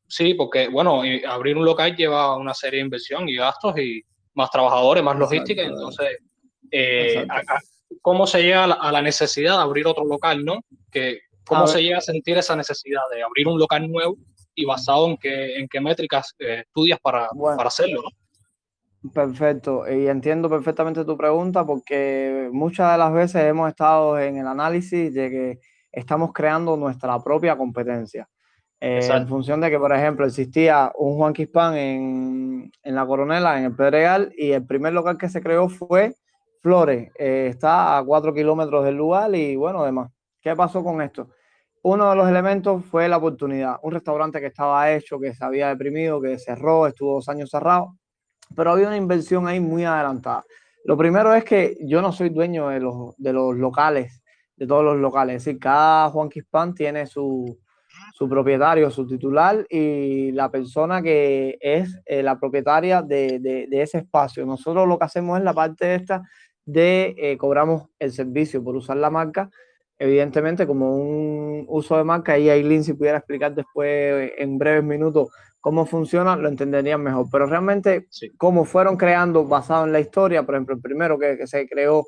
sí, 0.07 0.34
porque 0.34 0.68
bueno, 0.68 1.02
abrir 1.27 1.57
un 1.57 1.65
local 1.65 1.95
lleva 1.95 2.38
una 2.38 2.53
serie 2.53 2.80
de 2.80 2.85
inversión 2.85 3.27
y 3.27 3.35
gastos 3.35 3.77
y 3.80 4.02
más 4.34 4.49
trabajadores, 4.52 5.03
más 5.03 5.18
logística, 5.18 5.61
entonces, 5.64 6.18
eh, 6.72 7.26
¿cómo 8.02 8.27
se 8.27 8.44
llega 8.44 8.65
a 8.65 8.91
la, 8.91 9.02
necesidad 9.02 9.57
de 9.57 9.64
abrir 9.64 9.88
otro 9.88 10.06
local, 10.06 10.45
no? 10.45 10.61
Que, 10.91 11.22
¿Cómo 11.45 11.65
se 11.65 11.81
llega 11.81 11.98
a 11.98 12.02
sentir 12.02 12.38
esa 12.38 12.56
necesidad 12.56 13.02
de 13.11 13.23
abrir 13.23 13.48
un 13.48 13.57
local 13.57 13.89
nuevo 13.89 14.18
y 14.53 14.65
basado 14.65 15.07
en 15.07 15.18
qué, 15.18 15.57
en 15.57 15.68
qué 15.68 15.80
métricas 15.80 16.35
eh, 16.39 16.64
estudias 16.65 16.99
para, 16.99 17.30
para 17.30 17.68
hacerlo, 17.68 18.02
¿no? 18.03 18.10
Perfecto, 19.13 19.84
y 19.88 20.07
entiendo 20.07 20.49
perfectamente 20.49 21.05
tu 21.05 21.15
pregunta 21.15 21.65
porque 21.65 22.49
muchas 22.51 22.91
de 22.91 22.97
las 22.97 23.13
veces 23.13 23.43
hemos 23.43 23.69
estado 23.69 24.19
en 24.19 24.38
el 24.38 24.47
análisis 24.47 25.13
de 25.13 25.29
que 25.29 25.59
estamos 25.91 26.34
creando 26.34 26.75
nuestra 26.77 27.19
propia 27.19 27.55
competencia. 27.55 28.27
Eh, 28.79 28.99
en 29.11 29.27
función 29.27 29.61
de 29.61 29.69
que, 29.69 29.79
por 29.79 29.91
ejemplo, 29.91 30.25
existía 30.25 30.91
un 30.95 31.15
Juan 31.15 31.34
Quispan 31.34 31.75
en, 31.75 32.71
en, 32.84 32.95
la 32.95 33.05
Coronela, 33.05 33.57
en 33.57 33.65
el 33.65 33.75
Pedregal, 33.75 34.31
y 34.38 34.51
el 34.51 34.65
primer 34.65 34.93
local 34.93 35.17
que 35.17 35.29
se 35.29 35.41
creó 35.41 35.69
fue 35.69 36.15
Flores. 36.61 37.11
Eh, 37.17 37.47
está 37.49 37.97
a 37.97 38.03
cuatro 38.03 38.34
kilómetros 38.34 38.84
del 38.84 38.95
lugar 38.95 39.34
y 39.35 39.55
bueno, 39.55 39.81
además, 39.81 40.11
¿qué 40.41 40.55
pasó 40.55 40.84
con 40.84 41.01
esto? 41.01 41.29
uno 41.84 42.09
de 42.09 42.15
los 42.17 42.27
elementos 42.27 42.84
fue 42.85 43.07
la 43.07 43.15
oportunidad. 43.15 43.77
Un 43.81 43.93
restaurante 43.93 44.41
que 44.41 44.47
estaba 44.47 44.91
hecho, 44.91 45.19
que 45.19 45.34
se 45.34 45.45
había 45.45 45.69
deprimido, 45.69 46.19
que 46.19 46.38
cerró, 46.38 46.85
estuvo 46.85 47.13
dos 47.13 47.29
años 47.29 47.49
cerrado, 47.49 47.97
pero 48.56 48.72
había 48.72 48.88
una 48.88 48.98
inversión 48.98 49.48
ahí 49.48 49.60
muy 49.60 49.84
adelantada. 49.86 50.45
Lo 50.86 50.98
primero 50.98 51.34
es 51.34 51.44
que 51.44 51.78
yo 51.82 52.02
no 52.02 52.11
soy 52.11 52.30
dueño 52.30 52.69
de 52.69 52.80
los, 52.80 53.15
de 53.18 53.34
los 53.34 53.56
locales, 53.56 54.22
de 54.56 54.65
todos 54.68 54.84
los 54.84 54.98
locales. 54.98 55.38
Es 55.38 55.45
decir, 55.45 55.60
cada 55.60 56.10
Juan 56.10 56.30
Quispan 56.30 56.74
tiene 56.74 57.06
su, 57.06 57.60
su 58.14 58.30
propietario, 58.30 58.90
su 58.90 59.06
titular 59.06 59.65
y 59.69 60.32
la 60.32 60.49
persona 60.49 61.02
que 61.02 61.57
es 61.60 61.99
eh, 62.06 62.24
la 62.24 62.40
propietaria 62.40 63.02
de, 63.02 63.40
de, 63.40 63.68
de, 63.69 63.82
ese 63.82 63.99
espacio. 63.99 64.45
Nosotros 64.45 64.88
lo 64.88 64.98
que 64.98 65.06
hacemos 65.06 65.38
es 65.38 65.44
la 65.44 65.53
parte 65.53 65.95
esta 65.95 66.24
de 66.65 67.15
eh, 67.18 67.38
cobramos 67.38 67.90
el 67.98 68.11
servicio 68.11 68.64
por 68.64 68.76
usar 68.76 68.98
la 68.98 69.10
marca, 69.10 69.49
evidentemente 69.99 70.68
como 70.68 70.95
un 70.95 71.65
uso 71.68 71.98
de 71.98 72.03
marca, 72.03 72.38
y 72.38 72.49
Aileen 72.49 72.84
si 72.84 72.94
pudiera 72.94 73.18
explicar 73.18 73.56
después 73.56 74.32
en 74.38 74.57
breves 74.57 74.84
minutos 74.84 75.30
cómo 75.60 75.86
funciona, 75.86 76.36
lo 76.36 76.48
entenderían 76.48 77.02
mejor. 77.02 77.28
Pero 77.32 77.45
realmente 77.48 78.07
sí. 78.10 78.32
cómo 78.38 78.65
fueron 78.65 78.98
creando 78.98 79.45
basado 79.45 79.86
en 79.86 79.91
la 79.91 79.99
historia, 79.99 80.44
por 80.44 80.56
ejemplo, 80.56 80.76
el 80.76 80.82
primero 80.82 81.18
que, 81.18 81.38
que 81.38 81.48
se 81.48 81.68
creó 81.68 82.06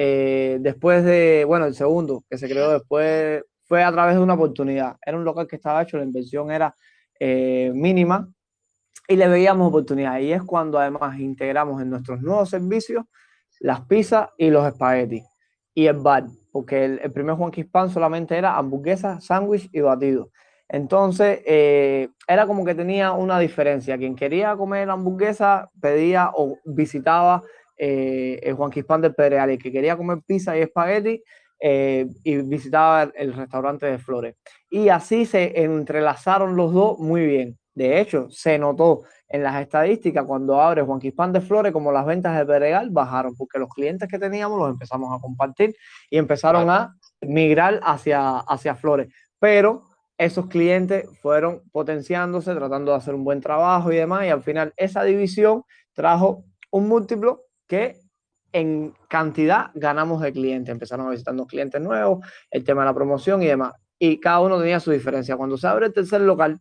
eh, 0.00 0.58
después 0.60 1.04
de, 1.04 1.44
bueno, 1.44 1.66
el 1.66 1.74
segundo 1.74 2.24
que 2.30 2.38
se 2.38 2.48
creó 2.48 2.70
después 2.70 3.42
fue 3.64 3.82
a 3.82 3.90
través 3.90 4.14
de 4.14 4.22
una 4.22 4.34
oportunidad. 4.34 4.96
Era 5.04 5.16
un 5.16 5.24
local 5.24 5.48
que 5.48 5.56
estaba 5.56 5.82
hecho, 5.82 5.96
la 5.98 6.04
inversión 6.04 6.50
era 6.52 6.74
eh, 7.18 7.72
mínima 7.74 8.28
y 9.08 9.16
le 9.16 9.26
veíamos 9.26 9.68
oportunidad. 9.68 10.20
Y 10.20 10.32
es 10.32 10.42
cuando 10.44 10.78
además 10.78 11.18
integramos 11.18 11.82
en 11.82 11.90
nuestros 11.90 12.20
nuevos 12.20 12.48
servicios 12.48 13.04
las 13.58 13.80
pizzas 13.82 14.28
y 14.38 14.50
los 14.50 14.64
espaguetis 14.66 15.24
y 15.74 15.86
el 15.86 15.96
bar, 15.96 16.26
porque 16.58 16.84
el, 16.84 17.12
primer 17.12 17.36
Juan 17.36 17.52
Quispan 17.52 17.88
solamente 17.88 18.36
era 18.36 18.56
hamburguesa, 18.56 19.20
sándwich 19.20 19.68
y 19.70 19.80
batido. 19.80 20.32
Entonces, 20.68 21.40
eh, 21.46 22.08
era 22.26 22.48
como 22.48 22.64
que 22.64 22.74
tenía 22.74 23.12
una 23.12 23.38
diferencia. 23.38 23.96
Quien 23.96 24.16
quería 24.16 24.56
comer 24.56 24.90
hamburguesa 24.90 25.70
pedía 25.80 26.32
o 26.34 26.58
visitaba 26.64 27.44
eh, 27.76 28.40
el 28.42 28.54
Juan 28.54 28.72
Quispan 28.72 29.00
del 29.00 29.14
Pedregal. 29.14 29.50
El 29.50 29.58
que 29.62 29.70
quería 29.70 29.96
comer 29.96 30.18
pizza 30.26 30.58
y 30.58 30.62
espagueti 30.62 31.22
eh, 31.60 32.08
y 32.24 32.38
visitaba 32.38 33.04
el, 33.14 33.34
restaurante 33.34 33.86
de 33.86 33.98
Flores. 33.98 34.34
Y 34.68 34.88
así 34.88 35.26
se 35.26 35.62
entrelazaron 35.62 36.56
los 36.56 36.72
dos 36.72 36.98
muy 36.98 37.24
bien. 37.24 37.56
De 37.78 38.00
hecho, 38.00 38.28
se 38.28 38.58
notó 38.58 39.04
en 39.28 39.44
las 39.44 39.60
estadísticas 39.62 40.24
cuando 40.26 40.60
abre 40.60 40.82
Juan 40.82 40.98
Quispan 40.98 41.32
de 41.32 41.40
Flores 41.40 41.72
como 41.72 41.92
las 41.92 42.04
ventas 42.04 42.36
de 42.36 42.44
Pedregal 42.44 42.90
bajaron 42.90 43.36
porque 43.36 43.60
los 43.60 43.68
clientes 43.68 44.08
que 44.08 44.18
teníamos 44.18 44.58
los 44.58 44.68
empezamos 44.68 45.16
a 45.16 45.20
compartir 45.20 45.76
y 46.10 46.18
empezaron 46.18 46.68
a 46.70 46.96
migrar 47.20 47.78
hacia, 47.84 48.38
hacia 48.38 48.74
Flores. 48.74 49.14
Pero 49.38 49.90
esos 50.18 50.48
clientes 50.48 51.08
fueron 51.22 51.62
potenciándose, 51.70 52.52
tratando 52.52 52.90
de 52.90 52.98
hacer 52.98 53.14
un 53.14 53.22
buen 53.22 53.40
trabajo 53.40 53.92
y 53.92 53.96
demás, 53.96 54.24
y 54.24 54.30
al 54.30 54.42
final 54.42 54.72
esa 54.76 55.04
división 55.04 55.62
trajo 55.92 56.42
un 56.72 56.88
múltiplo 56.88 57.44
que 57.68 58.00
en 58.52 58.92
cantidad 59.08 59.70
ganamos 59.74 60.20
de 60.20 60.32
clientes. 60.32 60.72
Empezaron 60.72 61.06
a 61.06 61.10
visitarnos 61.10 61.46
clientes 61.46 61.80
nuevos, 61.80 62.26
el 62.50 62.64
tema 62.64 62.82
de 62.82 62.86
la 62.86 62.94
promoción 62.94 63.40
y 63.40 63.46
demás. 63.46 63.74
Y 64.00 64.18
cada 64.18 64.40
uno 64.40 64.58
tenía 64.58 64.80
su 64.80 64.90
diferencia. 64.90 65.36
Cuando 65.36 65.56
se 65.56 65.68
abre 65.68 65.86
el 65.86 65.92
tercer 65.92 66.22
local, 66.22 66.60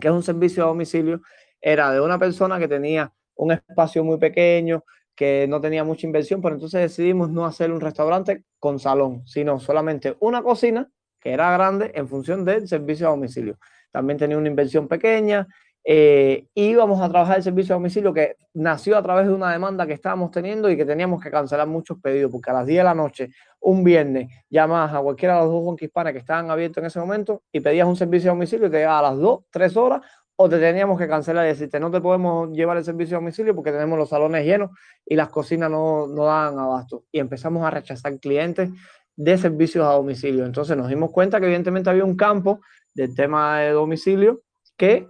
que 0.00 0.08
es 0.08 0.14
un 0.14 0.22
servicio 0.22 0.64
a 0.64 0.68
domicilio, 0.68 1.20
era 1.60 1.90
de 1.92 2.00
una 2.00 2.18
persona 2.18 2.58
que 2.58 2.68
tenía 2.68 3.12
un 3.34 3.52
espacio 3.52 4.04
muy 4.04 4.18
pequeño, 4.18 4.84
que 5.14 5.46
no 5.48 5.60
tenía 5.60 5.82
mucha 5.82 6.06
inversión, 6.06 6.40
pero 6.40 6.54
entonces 6.54 6.80
decidimos 6.80 7.30
no 7.30 7.44
hacer 7.44 7.72
un 7.72 7.80
restaurante 7.80 8.44
con 8.58 8.78
salón, 8.78 9.26
sino 9.26 9.58
solamente 9.58 10.16
una 10.20 10.42
cocina 10.42 10.88
que 11.20 11.32
era 11.32 11.50
grande 11.52 11.90
en 11.94 12.08
función 12.08 12.44
del 12.44 12.68
servicio 12.68 13.08
a 13.08 13.10
domicilio. 13.10 13.58
También 13.90 14.18
tenía 14.18 14.38
una 14.38 14.48
inversión 14.48 14.86
pequeña, 14.86 15.48
eh, 15.84 16.46
íbamos 16.54 17.00
a 17.00 17.08
trabajar 17.08 17.38
el 17.38 17.42
servicio 17.42 17.74
a 17.74 17.78
domicilio 17.78 18.12
que 18.12 18.36
nació 18.54 18.96
a 18.98 19.02
través 19.02 19.26
de 19.26 19.32
una 19.32 19.52
demanda 19.52 19.86
que 19.86 19.94
estábamos 19.94 20.30
teniendo 20.30 20.70
y 20.70 20.76
que 20.76 20.84
teníamos 20.84 21.22
que 21.22 21.30
cancelar 21.30 21.66
muchos 21.66 21.98
pedidos, 21.98 22.30
porque 22.30 22.50
a 22.50 22.54
las 22.54 22.66
10 22.66 22.78
de 22.78 22.84
la 22.84 22.94
noche, 22.94 23.30
un 23.60 23.82
viernes, 23.84 24.28
llamas 24.50 24.92
a 24.92 25.00
cualquiera 25.00 25.36
de 25.36 25.40
los 25.42 25.50
dos 25.50 25.62
Juan 25.64 25.76
que 26.12 26.18
estaban 26.18 26.50
abiertos 26.50 26.82
en 26.82 26.86
ese 26.86 27.00
momento 27.00 27.42
y 27.52 27.60
pedías 27.60 27.86
un 27.86 27.96
servicio 27.96 28.30
a 28.30 28.34
domicilio 28.34 28.66
y 28.66 28.70
te 28.70 28.78
llegaba 28.78 28.98
a 28.98 29.10
las 29.10 29.18
2, 29.18 29.40
3 29.50 29.76
horas 29.76 30.02
o 30.40 30.48
te 30.48 30.58
teníamos 30.58 30.98
que 30.98 31.08
cancelar 31.08 31.46
y 31.46 31.48
decirte 31.48 31.80
no 31.80 31.90
te 31.90 32.00
podemos 32.00 32.50
llevar 32.52 32.76
el 32.76 32.84
servicio 32.84 33.16
a 33.16 33.20
domicilio 33.20 33.56
porque 33.56 33.72
tenemos 33.72 33.98
los 33.98 34.08
salones 34.08 34.44
llenos 34.44 34.70
y 35.04 35.16
las 35.16 35.30
cocinas 35.30 35.68
no, 35.68 36.06
no 36.06 36.26
dan 36.26 36.58
abasto. 36.58 37.04
Y 37.10 37.18
empezamos 37.18 37.64
a 37.64 37.70
rechazar 37.70 38.18
clientes 38.20 38.70
de 39.16 39.36
servicios 39.36 39.84
a 39.84 39.92
domicilio. 39.94 40.46
Entonces 40.46 40.76
nos 40.76 40.88
dimos 40.88 41.10
cuenta 41.10 41.40
que 41.40 41.46
evidentemente 41.46 41.90
había 41.90 42.04
un 42.04 42.14
campo 42.14 42.60
del 42.94 43.16
tema 43.16 43.58
de 43.58 43.70
domicilio 43.70 44.42
que 44.76 45.08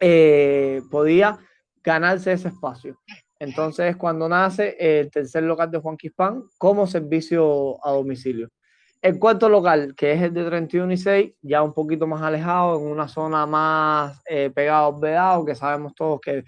eh, 0.00 0.82
podía 0.90 1.38
ganarse 1.82 2.32
ese 2.32 2.48
espacio. 2.48 2.98
Entonces 3.38 3.96
cuando 3.96 4.28
nace 4.28 4.76
el 4.78 5.10
tercer 5.10 5.42
local 5.42 5.70
de 5.70 5.78
Juan 5.78 5.96
Quispan 5.96 6.44
como 6.58 6.86
servicio 6.86 7.84
a 7.86 7.92
domicilio. 7.92 8.48
El 9.02 9.18
cuarto 9.18 9.48
local, 9.48 9.94
que 9.96 10.12
es 10.12 10.22
el 10.22 10.32
de 10.32 10.44
31 10.44 10.92
y 10.92 10.96
6, 10.96 11.34
ya 11.42 11.62
un 11.62 11.72
poquito 11.72 12.06
más 12.06 12.22
alejado, 12.22 12.78
en 12.80 12.86
una 12.86 13.06
zona 13.06 13.46
más 13.46 14.20
eh, 14.28 14.50
pegada 14.52 14.88
a 14.88 15.44
que 15.44 15.54
sabemos 15.54 15.94
todos 15.94 16.20
que 16.20 16.44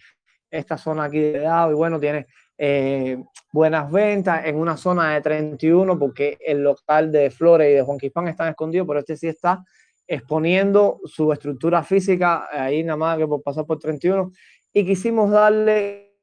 esta 0.50 0.78
zona 0.78 1.04
aquí 1.04 1.20
de 1.20 1.32
Vedado, 1.32 1.70
y 1.70 1.74
bueno, 1.74 2.00
tiene 2.00 2.26
eh, 2.56 3.22
buenas 3.52 3.92
ventas 3.92 4.46
en 4.46 4.56
una 4.56 4.76
zona 4.76 5.14
de 5.14 5.20
31, 5.20 5.98
porque 5.98 6.38
el 6.40 6.64
local 6.64 7.12
de 7.12 7.30
Flores 7.30 7.70
y 7.70 7.74
de 7.74 7.82
Juan 7.82 7.98
Quispan 7.98 8.28
están 8.28 8.48
escondidos, 8.48 8.88
pero 8.88 9.00
este 9.00 9.16
sí 9.16 9.28
está 9.28 9.62
exponiendo 10.08 11.00
su 11.04 11.30
estructura 11.32 11.82
física, 11.84 12.48
ahí 12.50 12.82
nada 12.82 12.96
más 12.96 13.18
que 13.18 13.26
por 13.26 13.42
pasar 13.42 13.66
por 13.66 13.78
31, 13.78 14.32
y 14.72 14.84
quisimos 14.84 15.30
darle 15.30 16.16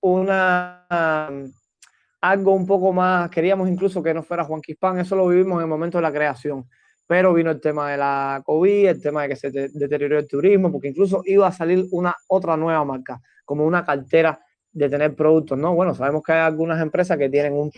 una 0.00 0.86
algo 2.20 2.52
un 2.52 2.66
poco 2.66 2.92
más, 2.92 3.28
queríamos 3.30 3.68
incluso 3.68 4.02
que 4.02 4.14
no 4.14 4.22
fuera 4.22 4.44
Juan 4.44 4.60
Quispan, 4.60 4.98
eso 4.98 5.16
lo 5.16 5.26
vivimos 5.28 5.56
en 5.56 5.62
el 5.62 5.68
momento 5.68 5.98
de 5.98 6.02
la 6.02 6.12
creación, 6.12 6.66
pero 7.06 7.34
vino 7.34 7.50
el 7.50 7.60
tema 7.60 7.90
de 7.90 7.98
la 7.98 8.42
COVID, 8.44 8.88
el 8.88 9.02
tema 9.02 9.22
de 9.22 9.28
que 9.28 9.36
se 9.36 9.50
deterioró 9.50 10.18
el 10.18 10.26
turismo, 10.26 10.72
porque 10.72 10.88
incluso 10.88 11.22
iba 11.26 11.46
a 11.46 11.52
salir 11.52 11.84
una 11.92 12.14
otra 12.28 12.56
nueva 12.56 12.82
marca, 12.84 13.20
como 13.44 13.66
una 13.66 13.84
cartera 13.84 14.40
de 14.72 14.88
tener 14.88 15.14
productos, 15.14 15.58
¿no? 15.58 15.74
Bueno, 15.74 15.94
sabemos 15.94 16.22
que 16.22 16.32
hay 16.32 16.40
algunas 16.40 16.80
empresas 16.80 17.18
que 17.18 17.28
tienen 17.28 17.52
un 17.52 17.70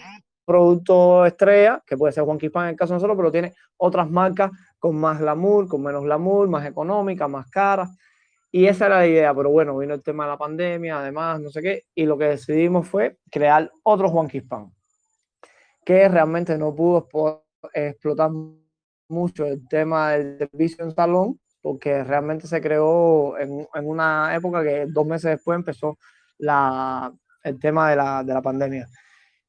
producto 0.45 1.27
estrella, 1.27 1.83
que 1.85 1.97
puede 1.97 2.13
ser 2.13 2.23
Juan 2.23 2.39
Quispan 2.39 2.67
en 2.67 2.71
el 2.71 2.77
caso 2.77 2.93
de 2.93 2.99
nosotros, 2.99 3.17
pero 3.17 3.33
tiene 3.33 3.53
otras 3.79 4.09
marcas 4.09 4.53
con 4.87 4.97
más 5.01 5.19
glamour, 5.19 5.67
con 5.67 5.83
menos 5.83 6.05
glamour, 6.05 6.49
más 6.49 6.65
económicas, 6.65 7.29
más 7.29 7.51
caras. 7.51 7.91
Y 8.53 8.67
esa 8.67 8.87
era 8.87 8.99
la 8.99 9.07
idea, 9.09 9.35
pero 9.35 9.51
bueno, 9.51 9.77
vino 9.77 9.95
el 9.95 10.03
tema 10.03 10.25
de 10.25 10.31
la 10.31 10.39
pandemia, 10.39 11.01
además, 11.01 11.41
no 11.41 11.51
sé 11.51 11.61
qué, 11.61 11.83
y 11.93 12.07
lo 12.07 12.17
que 12.17 12.27
decidimos 12.27 12.87
fue 12.87 13.19
crear 13.29 13.69
otro 13.83 14.09
Juan 14.09 14.29
Quispan, 14.29 14.73
que 15.85 16.09
realmente 16.09 16.57
no 16.57 16.73
pudo 16.73 17.09
explotar 17.75 18.31
mucho 19.09 19.45
el 19.45 19.67
tema 19.69 20.13
del 20.13 20.39
servicio 20.39 20.85
en 20.85 20.95
salón, 20.95 21.41
porque 21.61 22.05
realmente 22.05 22.47
se 22.47 22.61
creó 22.61 23.37
en, 23.39 23.67
en 23.75 23.89
una 23.89 24.37
época 24.37 24.63
que 24.63 24.87
dos 24.87 25.05
meses 25.05 25.33
después 25.33 25.57
empezó 25.57 25.99
la, 26.39 27.13
el 27.43 27.59
tema 27.59 27.91
de 27.91 27.97
la, 27.97 28.23
de 28.23 28.33
la 28.33 28.41
pandemia. 28.41 28.87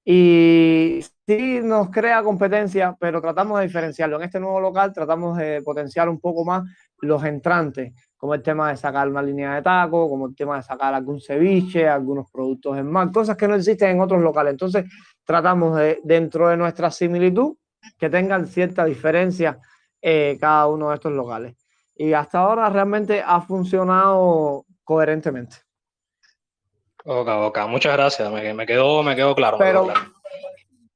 Y 0.09 1.01
sí 1.27 1.59
nos 1.61 1.89
crea 1.89 2.23
competencia, 2.23 2.95
pero 2.97 3.19
tratamos 3.19 3.59
de 3.59 3.65
diferenciarlo. 3.65 4.15
En 4.15 4.23
este 4.23 4.39
nuevo 4.39 4.61
local 4.61 4.93
tratamos 4.93 5.37
de 5.37 5.61
potenciar 5.61 6.07
un 6.07 6.21
poco 6.21 6.45
más 6.45 6.63
los 7.01 7.25
entrantes, 7.25 7.91
como 8.15 8.33
el 8.33 8.41
tema 8.41 8.69
de 8.69 8.77
sacar 8.77 9.09
una 9.09 9.21
línea 9.21 9.55
de 9.55 9.61
taco, 9.61 10.07
como 10.07 10.27
el 10.27 10.33
tema 10.33 10.55
de 10.55 10.63
sacar 10.63 10.93
algún 10.93 11.19
ceviche, 11.19 11.89
algunos 11.89 12.31
productos 12.31 12.77
en 12.77 12.89
mar, 12.89 13.11
cosas 13.11 13.35
que 13.35 13.49
no 13.49 13.55
existen 13.55 13.89
en 13.89 13.99
otros 13.99 14.21
locales. 14.21 14.51
Entonces, 14.51 14.85
tratamos 15.25 15.77
de, 15.77 15.99
dentro 16.05 16.47
de 16.47 16.55
nuestra 16.55 16.89
similitud, 16.89 17.57
que 17.97 18.09
tengan 18.09 18.47
cierta 18.47 18.85
diferencia 18.85 19.59
eh, 20.01 20.37
cada 20.39 20.67
uno 20.67 20.87
de 20.87 20.95
estos 20.95 21.11
locales. 21.11 21.57
Y 21.93 22.13
hasta 22.13 22.39
ahora 22.39 22.69
realmente 22.69 23.21
ha 23.25 23.41
funcionado 23.41 24.63
coherentemente. 24.85 25.66
Ok, 27.09 27.29
ok, 27.29 27.59
muchas 27.69 27.93
gracias, 27.93 28.29
me, 28.29 28.53
me 28.53 28.65
quedó, 28.65 29.01
me 29.01 29.15
quedó 29.15 29.33
claro. 29.33 29.57
Pero, 29.57 29.85
me 29.85 29.93
quedó 29.93 30.01
claro. 30.01 30.13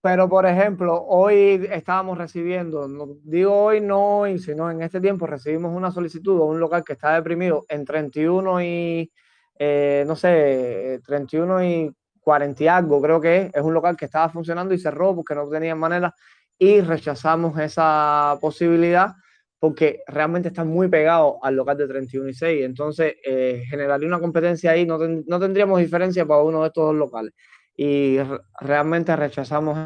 pero, 0.02 0.28
por 0.28 0.46
ejemplo, 0.46 1.06
hoy 1.08 1.66
estábamos 1.72 2.18
recibiendo, 2.18 2.86
no, 2.90 3.16
digo 3.24 3.56
hoy, 3.56 3.80
no 3.80 4.20
hoy, 4.20 4.38
sino 4.38 4.70
en 4.70 4.82
este 4.82 5.00
tiempo 5.00 5.26
recibimos 5.26 5.74
una 5.74 5.90
solicitud 5.90 6.38
de 6.38 6.44
un 6.44 6.60
local 6.60 6.84
que 6.84 6.94
está 6.94 7.14
deprimido 7.14 7.64
en 7.70 7.86
31 7.86 8.62
y, 8.62 9.10
eh, 9.58 10.04
no 10.06 10.18
sé, 10.18 11.00
31 11.06 11.64
y 11.64 11.96
40 12.20 12.62
y 12.62 12.68
algo, 12.68 13.02
creo 13.02 13.22
que 13.22 13.44
es, 13.44 13.56
es 13.56 13.62
un 13.62 13.74
local 13.74 13.96
que 13.96 14.04
estaba 14.04 14.28
funcionando 14.28 14.74
y 14.74 14.80
cerró 14.80 15.16
porque 15.16 15.34
no 15.34 15.48
tenían 15.48 15.80
manera 15.80 16.14
y 16.60 16.82
rechazamos 16.82 17.58
esa 17.58 18.38
posibilidad 18.42 19.14
porque 19.62 20.02
realmente 20.08 20.48
está 20.48 20.64
muy 20.64 20.88
pegado 20.88 21.38
al 21.44 21.56
local 21.56 21.78
de 21.78 21.88
31 21.88 22.30
y 22.30 22.34
6. 22.34 22.66
Entonces, 22.66 23.14
eh, 23.24 23.64
generaría 23.70 24.08
una 24.08 24.20
competencia 24.20 24.72
ahí, 24.72 24.88
no, 24.88 24.98
ten, 24.98 25.24
no, 25.28 25.40
tendríamos 25.40 25.80
diferencia 25.80 26.26
para 26.26 26.42
uno 26.42 26.62
de 26.62 26.70
estos 26.70 26.84
dos 26.84 26.96
locales. 26.96 27.32
Y 27.78 28.18
realmente 28.60 29.16
rechazamos 29.16 29.78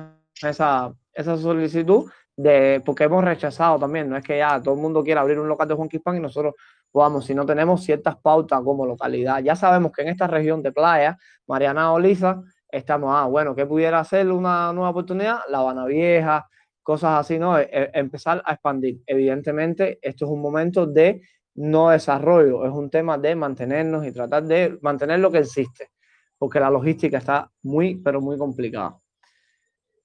esa, 0.41 0.93
esa 1.13 1.37
solicitud 1.37 2.09
de, 2.37 2.81
porque 2.85 3.03
hemos 3.03 3.21
rechazado 3.21 3.77
también, 3.77 4.09
no 4.09 4.15
es 4.15 4.23
que 4.23 4.37
ya 4.37 4.61
todo 4.61 4.75
el 4.75 4.79
mundo 4.79 5.03
quiera 5.03 5.19
abrir 5.19 5.39
un 5.39 5.49
local 5.49 5.67
de 5.67 5.73
Juan 5.73 5.89
Quispan 5.89 6.15
y 6.15 6.19
nosotros 6.21 6.53
vamos, 6.93 7.25
si 7.25 7.35
no 7.35 7.45
tenemos 7.45 7.83
ciertas 7.83 8.15
pautas 8.15 8.61
como 8.61 8.85
localidad. 8.85 9.43
Ya 9.43 9.57
sabemos 9.57 9.91
que 9.91 10.03
en 10.03 10.07
esta 10.07 10.25
región 10.27 10.63
de 10.63 10.71
playa, 10.71 11.17
Mariana 11.47 11.91
Oliza, 11.91 12.41
estamos, 12.69 13.13
ah, 13.13 13.25
bueno, 13.25 13.53
¿qué 13.53 13.65
pudiera 13.65 14.01
ser 14.05 14.31
una 14.31 14.71
nueva 14.71 14.91
oportunidad? 14.91 15.39
La 15.49 15.59
Habana 15.59 15.83
Vieja, 15.85 16.47
cosas 16.85 17.19
así, 17.19 17.39
¿no? 17.39 17.57
E, 17.57 17.63
e, 17.63 17.89
empezar 17.95 18.41
a 18.45 18.53
expandir. 18.53 19.01
Evidentemente, 19.07 19.97
esto 20.01 20.25
es 20.25 20.31
un 20.31 20.39
momento 20.39 20.85
de 20.85 21.23
no 21.55 21.89
desarrollo, 21.89 22.63
es 22.63 22.71
un 22.71 22.89
tema 22.91 23.17
de 23.17 23.33
mantenernos 23.33 24.05
y 24.05 24.11
tratar 24.11 24.43
de 24.43 24.77
mantener 24.81 25.19
lo 25.19 25.31
que 25.31 25.39
existe, 25.39 25.89
porque 26.37 26.59
la 26.59 26.69
logística 26.69 27.17
está 27.17 27.51
muy, 27.63 27.95
pero 27.95 28.21
muy 28.21 28.37
complicada. 28.37 28.99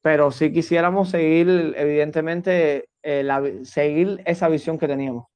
Pero 0.01 0.31
sí 0.31 0.51
quisiéramos 0.53 1.11
seguir, 1.11 1.75
evidentemente, 1.77 2.89
eh, 3.03 3.61
seguir 3.65 4.23
esa 4.25 4.49
visión 4.49 4.79
que 4.79 4.89
teníamos. 4.89 5.27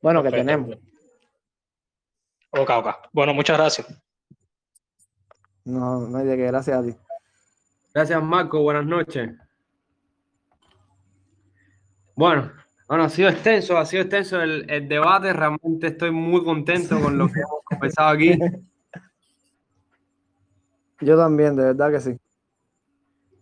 Bueno, 0.00 0.22
que 0.22 0.30
tenemos. 0.30 0.78
Ok, 2.50 2.70
ok. 2.70 2.88
Bueno, 3.12 3.34
muchas 3.34 3.58
gracias. 3.58 3.88
No, 5.64 6.06
no 6.06 6.18
hay 6.18 6.26
de 6.26 6.36
qué, 6.36 6.46
gracias 6.46 6.78
a 6.78 6.82
ti. 6.84 6.94
Gracias, 7.96 8.22
Marco. 8.22 8.60
Buenas 8.60 8.84
noches. 8.84 9.30
Bueno, 12.14 12.52
bueno, 12.86 13.04
ha 13.04 13.08
sido 13.08 13.30
extenso, 13.30 13.78
ha 13.78 13.86
sido 13.86 14.02
extenso 14.02 14.38
el, 14.38 14.68
el, 14.68 14.86
debate. 14.86 15.32
Realmente 15.32 15.86
estoy 15.86 16.10
muy 16.10 16.44
contento 16.44 17.00
con 17.00 17.16
lo 17.16 17.26
que 17.26 17.40
hemos 17.40 17.62
conversado 17.64 18.10
aquí. 18.10 18.38
Yo 21.00 21.16
también, 21.16 21.56
de 21.56 21.64
verdad 21.64 21.90
que 21.90 22.00
sí. 22.00 22.18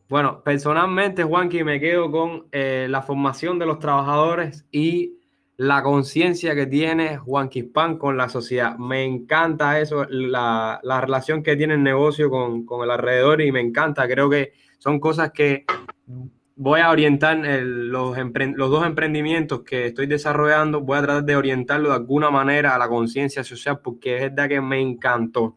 Bueno, 0.08 0.40
personalmente, 0.44 1.24
Juanqui, 1.24 1.64
me 1.64 1.80
quedo 1.80 2.12
con 2.12 2.46
eh, 2.52 2.86
la 2.88 3.02
formación 3.02 3.58
de 3.58 3.66
los 3.66 3.80
trabajadores 3.80 4.68
y 4.70 5.18
la 5.56 5.82
conciencia 5.82 6.54
que 6.54 6.66
tiene 6.66 7.16
Juan 7.16 7.48
Quispan 7.48 7.96
con 7.96 8.16
la 8.16 8.28
sociedad. 8.28 8.76
Me 8.76 9.04
encanta 9.04 9.80
eso, 9.80 10.04
la, 10.08 10.80
la 10.82 11.00
relación 11.00 11.42
que 11.42 11.56
tiene 11.56 11.74
el 11.74 11.82
negocio 11.82 12.28
con, 12.28 12.66
con, 12.66 12.82
el 12.82 12.90
alrededor 12.90 13.40
y 13.40 13.52
me 13.52 13.60
encanta. 13.60 14.08
Creo 14.08 14.28
que 14.28 14.52
son 14.78 14.98
cosas 14.98 15.30
que 15.32 15.64
voy 16.56 16.80
a 16.80 16.90
orientar 16.90 17.38
los, 17.38 18.16
los 18.16 18.70
dos 18.70 18.86
emprendimientos 18.86 19.62
que 19.62 19.86
estoy 19.86 20.06
desarrollando. 20.06 20.80
Voy 20.80 20.98
a 20.98 21.02
tratar 21.02 21.24
de 21.24 21.36
orientarlo 21.36 21.90
de 21.90 21.96
alguna 21.96 22.30
manera 22.30 22.74
a 22.74 22.78
la 22.78 22.88
conciencia 22.88 23.44
social 23.44 23.80
porque 23.80 24.16
es 24.16 24.22
verdad 24.22 24.48
que 24.48 24.60
me 24.60 24.80
encantó. 24.80 25.56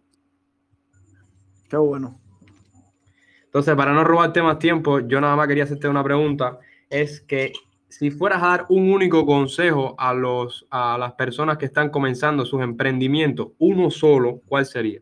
Qué 1.69 1.77
bueno. 1.77 2.19
Entonces, 3.45 3.75
para 3.75 3.93
no 3.93 4.03
robarte 4.03 4.41
más 4.41 4.59
tiempo, 4.59 4.99
yo 4.99 5.19
nada 5.19 5.35
más 5.35 5.47
quería 5.47 5.63
hacerte 5.63 5.87
una 5.87 6.03
pregunta. 6.03 6.59
Es 6.89 7.21
que 7.21 7.53
si 7.89 8.11
fueras 8.11 8.43
a 8.43 8.47
dar 8.47 8.65
un 8.69 8.91
único 8.91 9.25
consejo 9.25 9.95
a, 9.97 10.13
los, 10.13 10.67
a 10.69 10.97
las 10.97 11.13
personas 11.13 11.57
que 11.57 11.65
están 11.65 11.89
comenzando 11.89 12.45
sus 12.45 12.61
emprendimientos, 12.61 13.49
uno 13.59 13.89
solo, 13.89 14.41
¿cuál 14.47 14.65
sería? 14.65 15.01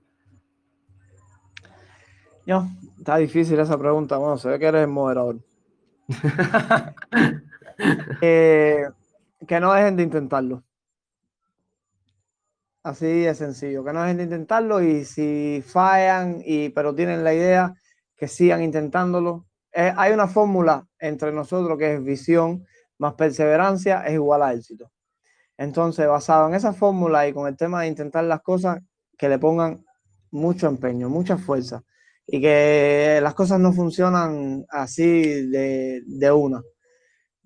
No, 2.45 2.69
está 2.97 3.17
difícil 3.17 3.59
esa 3.59 3.77
pregunta. 3.77 4.17
Bueno, 4.17 4.37
se 4.37 4.49
ve 4.49 4.59
que 4.59 4.67
eres 4.67 4.81
el 4.83 4.87
moderador. 4.87 5.39
Eh, 8.21 8.85
que 9.45 9.59
no 9.59 9.73
dejen 9.73 9.97
de 9.97 10.03
intentarlo. 10.03 10.63
Así 12.83 13.05
de 13.05 13.35
sencillo, 13.35 13.83
que 13.83 13.91
no 13.91 14.01
dejen 14.01 14.15
de 14.15 14.23
intentarlo 14.23 14.81
y 14.81 15.03
si 15.03 15.61
fallan, 15.65 16.41
y, 16.45 16.69
pero 16.69 16.95
tienen 16.95 17.25
la 17.25 17.33
idea, 17.33 17.73
que 18.15 18.29
sigan 18.29 18.63
intentándolo. 18.63 19.45
Eh, 19.73 19.91
hay 19.97 20.13
una 20.13 20.27
fórmula 20.27 20.87
entre 20.99 21.33
nosotros 21.33 21.77
que 21.77 21.95
es 21.95 22.03
visión, 22.03 22.65
más 22.97 23.13
perseverancia 23.13 24.01
es 24.05 24.13
igual 24.13 24.43
a 24.43 24.53
éxito. 24.53 24.91
Entonces, 25.57 26.07
basado 26.07 26.47
en 26.47 26.55
esa 26.55 26.73
fórmula 26.73 27.27
y 27.27 27.33
con 27.33 27.47
el 27.47 27.55
tema 27.55 27.81
de 27.81 27.87
intentar 27.87 28.23
las 28.25 28.41
cosas, 28.41 28.79
que 29.17 29.29
le 29.29 29.39
pongan 29.39 29.85
mucho 30.31 30.67
empeño, 30.67 31.09
mucha 31.09 31.37
fuerza 31.37 31.83
y 32.27 32.41
que 32.41 33.19
las 33.21 33.33
cosas 33.33 33.59
no 33.59 33.71
funcionan 33.71 34.65
así 34.69 35.47
de, 35.47 36.01
de 36.05 36.31
una. 36.31 36.61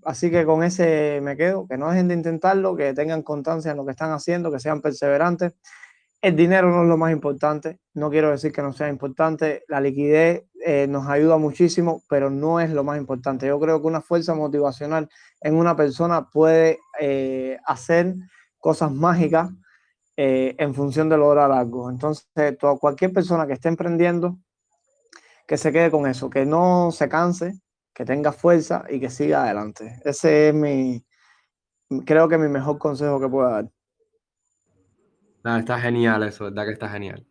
Así 0.03 0.31
que 0.31 0.45
con 0.45 0.63
ese 0.63 1.19
me 1.21 1.35
quedo, 1.35 1.67
que 1.67 1.77
no 1.77 1.89
dejen 1.89 2.07
de 2.07 2.13
intentarlo, 2.13 2.75
que 2.75 2.93
tengan 2.93 3.21
constancia 3.21 3.71
en 3.71 3.77
lo 3.77 3.85
que 3.85 3.91
están 3.91 4.11
haciendo, 4.11 4.51
que 4.51 4.59
sean 4.59 4.81
perseverantes. 4.81 5.53
El 6.21 6.35
dinero 6.35 6.69
no 6.69 6.83
es 6.83 6.89
lo 6.89 6.97
más 6.97 7.13
importante, 7.13 7.79
no 7.93 8.09
quiero 8.09 8.29
decir 8.31 8.51
que 8.51 8.61
no 8.61 8.73
sea 8.73 8.89
importante, 8.89 9.63
la 9.69 9.79
liquidez 9.79 10.43
eh, 10.65 10.85
nos 10.87 11.07
ayuda 11.07 11.37
muchísimo, 11.37 12.03
pero 12.09 12.29
no 12.29 12.59
es 12.59 12.71
lo 12.71 12.83
más 12.83 12.97
importante. 12.97 13.47
Yo 13.47 13.57
creo 13.57 13.79
que 13.79 13.87
una 13.87 14.01
fuerza 14.01 14.35
motivacional 14.35 15.09
en 15.39 15.55
una 15.55 15.77
persona 15.77 16.29
puede 16.29 16.79
eh, 16.99 17.57
hacer 17.65 18.15
cosas 18.57 18.91
mágicas 18.91 19.49
eh, 20.17 20.55
en 20.57 20.75
función 20.75 21.07
de 21.07 21.17
lograr 21.17 21.53
algo. 21.53 21.89
Entonces, 21.89 22.27
cualquier 22.81 23.13
persona 23.13 23.47
que 23.47 23.53
esté 23.53 23.69
emprendiendo, 23.69 24.37
que 25.47 25.55
se 25.57 25.71
quede 25.71 25.89
con 25.89 26.05
eso, 26.05 26.29
que 26.29 26.45
no 26.45 26.91
se 26.91 27.07
canse, 27.07 27.61
que 27.93 28.03
tenga 28.03 28.33
fuerza 28.33 28.83
y 28.89 28.99
que 28.99 29.09
siga 29.09 29.43
adelante. 29.43 30.01
Ese 30.03 30.49
es 30.49 30.53
mi, 30.53 31.05
creo 32.05 32.27
que 32.27 32.37
mi 32.37 32.49
mejor 32.49 32.77
consejo 32.77 33.21
que 33.21 33.29
puedo 33.29 33.49
dar. 33.49 33.69
Está 35.43 35.79
genial 35.79 36.23
eso, 36.23 36.45
¿verdad 36.45 36.65
que 36.65 36.71
está 36.71 36.89
genial? 36.89 37.25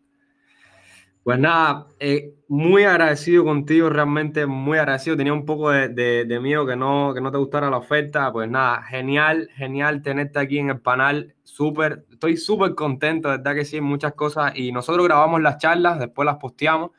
Pues 1.28 1.38
nada, 1.38 1.88
eh, 2.00 2.32
muy 2.48 2.84
agradecido 2.84 3.44
contigo, 3.44 3.90
realmente 3.90 4.46
muy 4.46 4.78
agradecido. 4.78 5.14
Tenía 5.14 5.34
un 5.34 5.44
poco 5.44 5.70
de, 5.70 5.90
de, 5.90 6.40
miedo 6.40 6.66
que 6.66 6.74
no, 6.74 7.12
que 7.12 7.20
no 7.20 7.30
te 7.30 7.36
gustara 7.36 7.68
la 7.68 7.76
oferta. 7.76 8.32
Pues 8.32 8.48
nada, 8.48 8.82
genial, 8.84 9.50
genial 9.54 10.00
tenerte 10.00 10.38
aquí 10.38 10.58
en 10.58 10.70
el 10.70 10.80
panel. 10.80 11.34
Súper, 11.42 12.06
estoy 12.10 12.38
súper 12.38 12.74
contento, 12.74 13.28
verdad 13.28 13.54
que 13.54 13.66
sí, 13.66 13.78
muchas 13.82 14.14
cosas. 14.14 14.52
Y 14.56 14.72
nosotros 14.72 15.04
grabamos 15.06 15.42
las 15.42 15.58
charlas, 15.58 15.98
después 15.98 16.24
las 16.24 16.36
posteamos. 16.36 16.92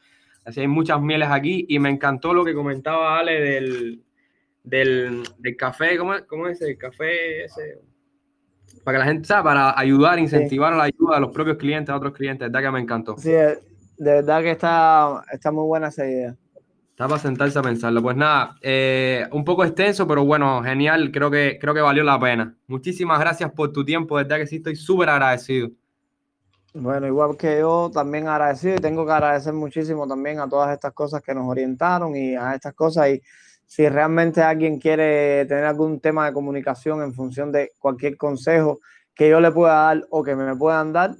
Así 0.45 0.59
hay 0.59 0.67
muchas 0.67 1.01
mieles 1.01 1.29
aquí. 1.31 1.65
Y 1.67 1.79
me 1.79 1.89
encantó 1.89 2.31
lo 2.31 2.45
que 2.45 2.53
comentaba 2.53 3.17
Ale 3.17 3.41
del, 3.41 4.03
del, 4.63 5.23
del 5.39 5.57
café. 5.57 5.97
¿Cómo, 5.97 6.13
¿Cómo, 6.27 6.47
es 6.47 6.61
el 6.61 6.77
café 6.77 7.45
ese? 7.45 7.79
Para 8.83 8.97
que 8.97 8.99
la 8.99 9.05
gente, 9.05 9.27
sea, 9.27 9.43
para 9.43 9.77
ayudar, 9.79 10.19
incentivar 10.19 10.73
a 10.73 10.77
la 10.77 10.83
ayuda 10.83 11.15
de 11.15 11.21
los 11.21 11.31
propios 11.31 11.57
clientes, 11.57 11.89
a 11.89 11.97
otros 11.97 12.13
clientes, 12.13 12.51
verdad 12.51 12.67
que 12.67 12.71
me 12.71 12.79
encantó. 12.79 13.17
Sí, 13.17 13.31
de 13.31 13.57
verdad 13.97 14.41
que 14.41 14.51
está, 14.51 15.23
está 15.31 15.51
muy 15.51 15.65
buena 15.65 15.89
esa 15.89 16.05
idea. 16.07 16.35
Está 16.99 17.07
para 17.07 17.21
sentarse 17.21 17.57
a 17.57 17.61
pensarlo. 17.61 18.01
Pues 18.01 18.17
nada, 18.17 18.57
eh, 18.61 19.25
un 19.31 19.45
poco 19.45 19.63
extenso, 19.63 20.05
pero 20.05 20.25
bueno, 20.25 20.61
genial. 20.63 21.11
Creo 21.11 21.31
que, 21.31 21.57
creo 21.59 21.73
que 21.73 21.79
valió 21.79 22.03
la 22.03 22.19
pena. 22.19 22.55
Muchísimas 22.67 23.19
gracias 23.19 23.51
por 23.51 23.71
tu 23.71 23.85
tiempo. 23.85 24.17
De 24.17 24.23
verdad 24.23 24.37
que 24.37 24.47
sí, 24.47 24.57
estoy 24.57 24.75
súper 24.75 25.09
agradecido. 25.09 25.69
Bueno, 26.73 27.07
igual 27.07 27.37
que 27.37 27.59
yo, 27.59 27.89
también 27.93 28.27
agradecido 28.27 28.75
y 28.75 28.79
tengo 28.79 29.05
que 29.05 29.11
agradecer 29.11 29.53
muchísimo 29.53 30.07
también 30.07 30.39
a 30.39 30.47
todas 30.47 30.73
estas 30.73 30.93
cosas 30.93 31.21
que 31.21 31.33
nos 31.33 31.47
orientaron 31.47 32.15
y 32.15 32.35
a 32.35 32.55
estas 32.55 32.73
cosas. 32.73 33.09
Y 33.09 33.21
si 33.69 33.87
realmente 33.87 34.41
alguien 34.41 34.79
quiere 34.79 35.45
tener 35.45 35.63
algún 35.63 35.99
tema 35.99 36.25
de 36.25 36.33
comunicación 36.33 37.03
en 37.03 37.13
función 37.13 37.51
de 37.51 37.71
cualquier 37.77 38.17
consejo 38.17 38.79
que 39.13 39.29
yo 39.29 39.39
le 39.39 39.51
pueda 39.51 39.73
dar 39.73 40.07
o 40.09 40.23
que 40.23 40.35
me 40.35 40.55
puedan 40.55 40.91
dar, 40.91 41.15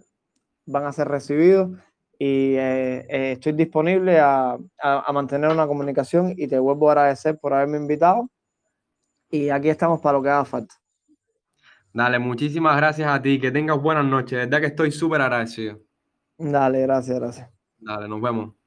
van 0.66 0.86
a 0.86 0.92
ser 0.92 1.10
recibidos 1.10 1.70
y 2.18 2.56
eh, 2.56 3.06
eh, 3.08 3.32
estoy 3.34 3.52
disponible 3.52 4.20
a, 4.20 4.58
a, 4.82 5.14
mantener 5.14 5.52
una 5.52 5.68
comunicación 5.68 6.34
y 6.36 6.48
te 6.48 6.58
vuelvo 6.58 6.90
a 6.90 6.94
agradecer 6.94 7.38
por 7.38 7.54
haberme 7.54 7.78
invitado 7.78 8.28
y 9.30 9.50
aquí 9.50 9.70
estamos 9.70 10.02
para 10.02 10.18
lo 10.18 10.24
que 10.24 10.30
haga 10.30 10.44
falta. 10.46 10.74
Dale, 11.94 12.18
muchísimas 12.18 12.76
gracias 12.78 13.08
a 13.12 13.22
ti, 13.22 13.40
que 13.40 13.52
tengas 13.52 13.80
buenas 13.80 14.06
noches, 14.06 14.32
de 14.32 14.46
verdad 14.46 14.62
que 14.62 14.68
estoy 14.68 14.92
súper 14.92 15.22
agradecido. 15.22 15.80
Dale, 16.36 16.82
gracias, 16.82 17.20
gracias. 17.20 17.50
Dale, 17.78 18.08
nos 18.08 18.20
vemos. 18.20 18.59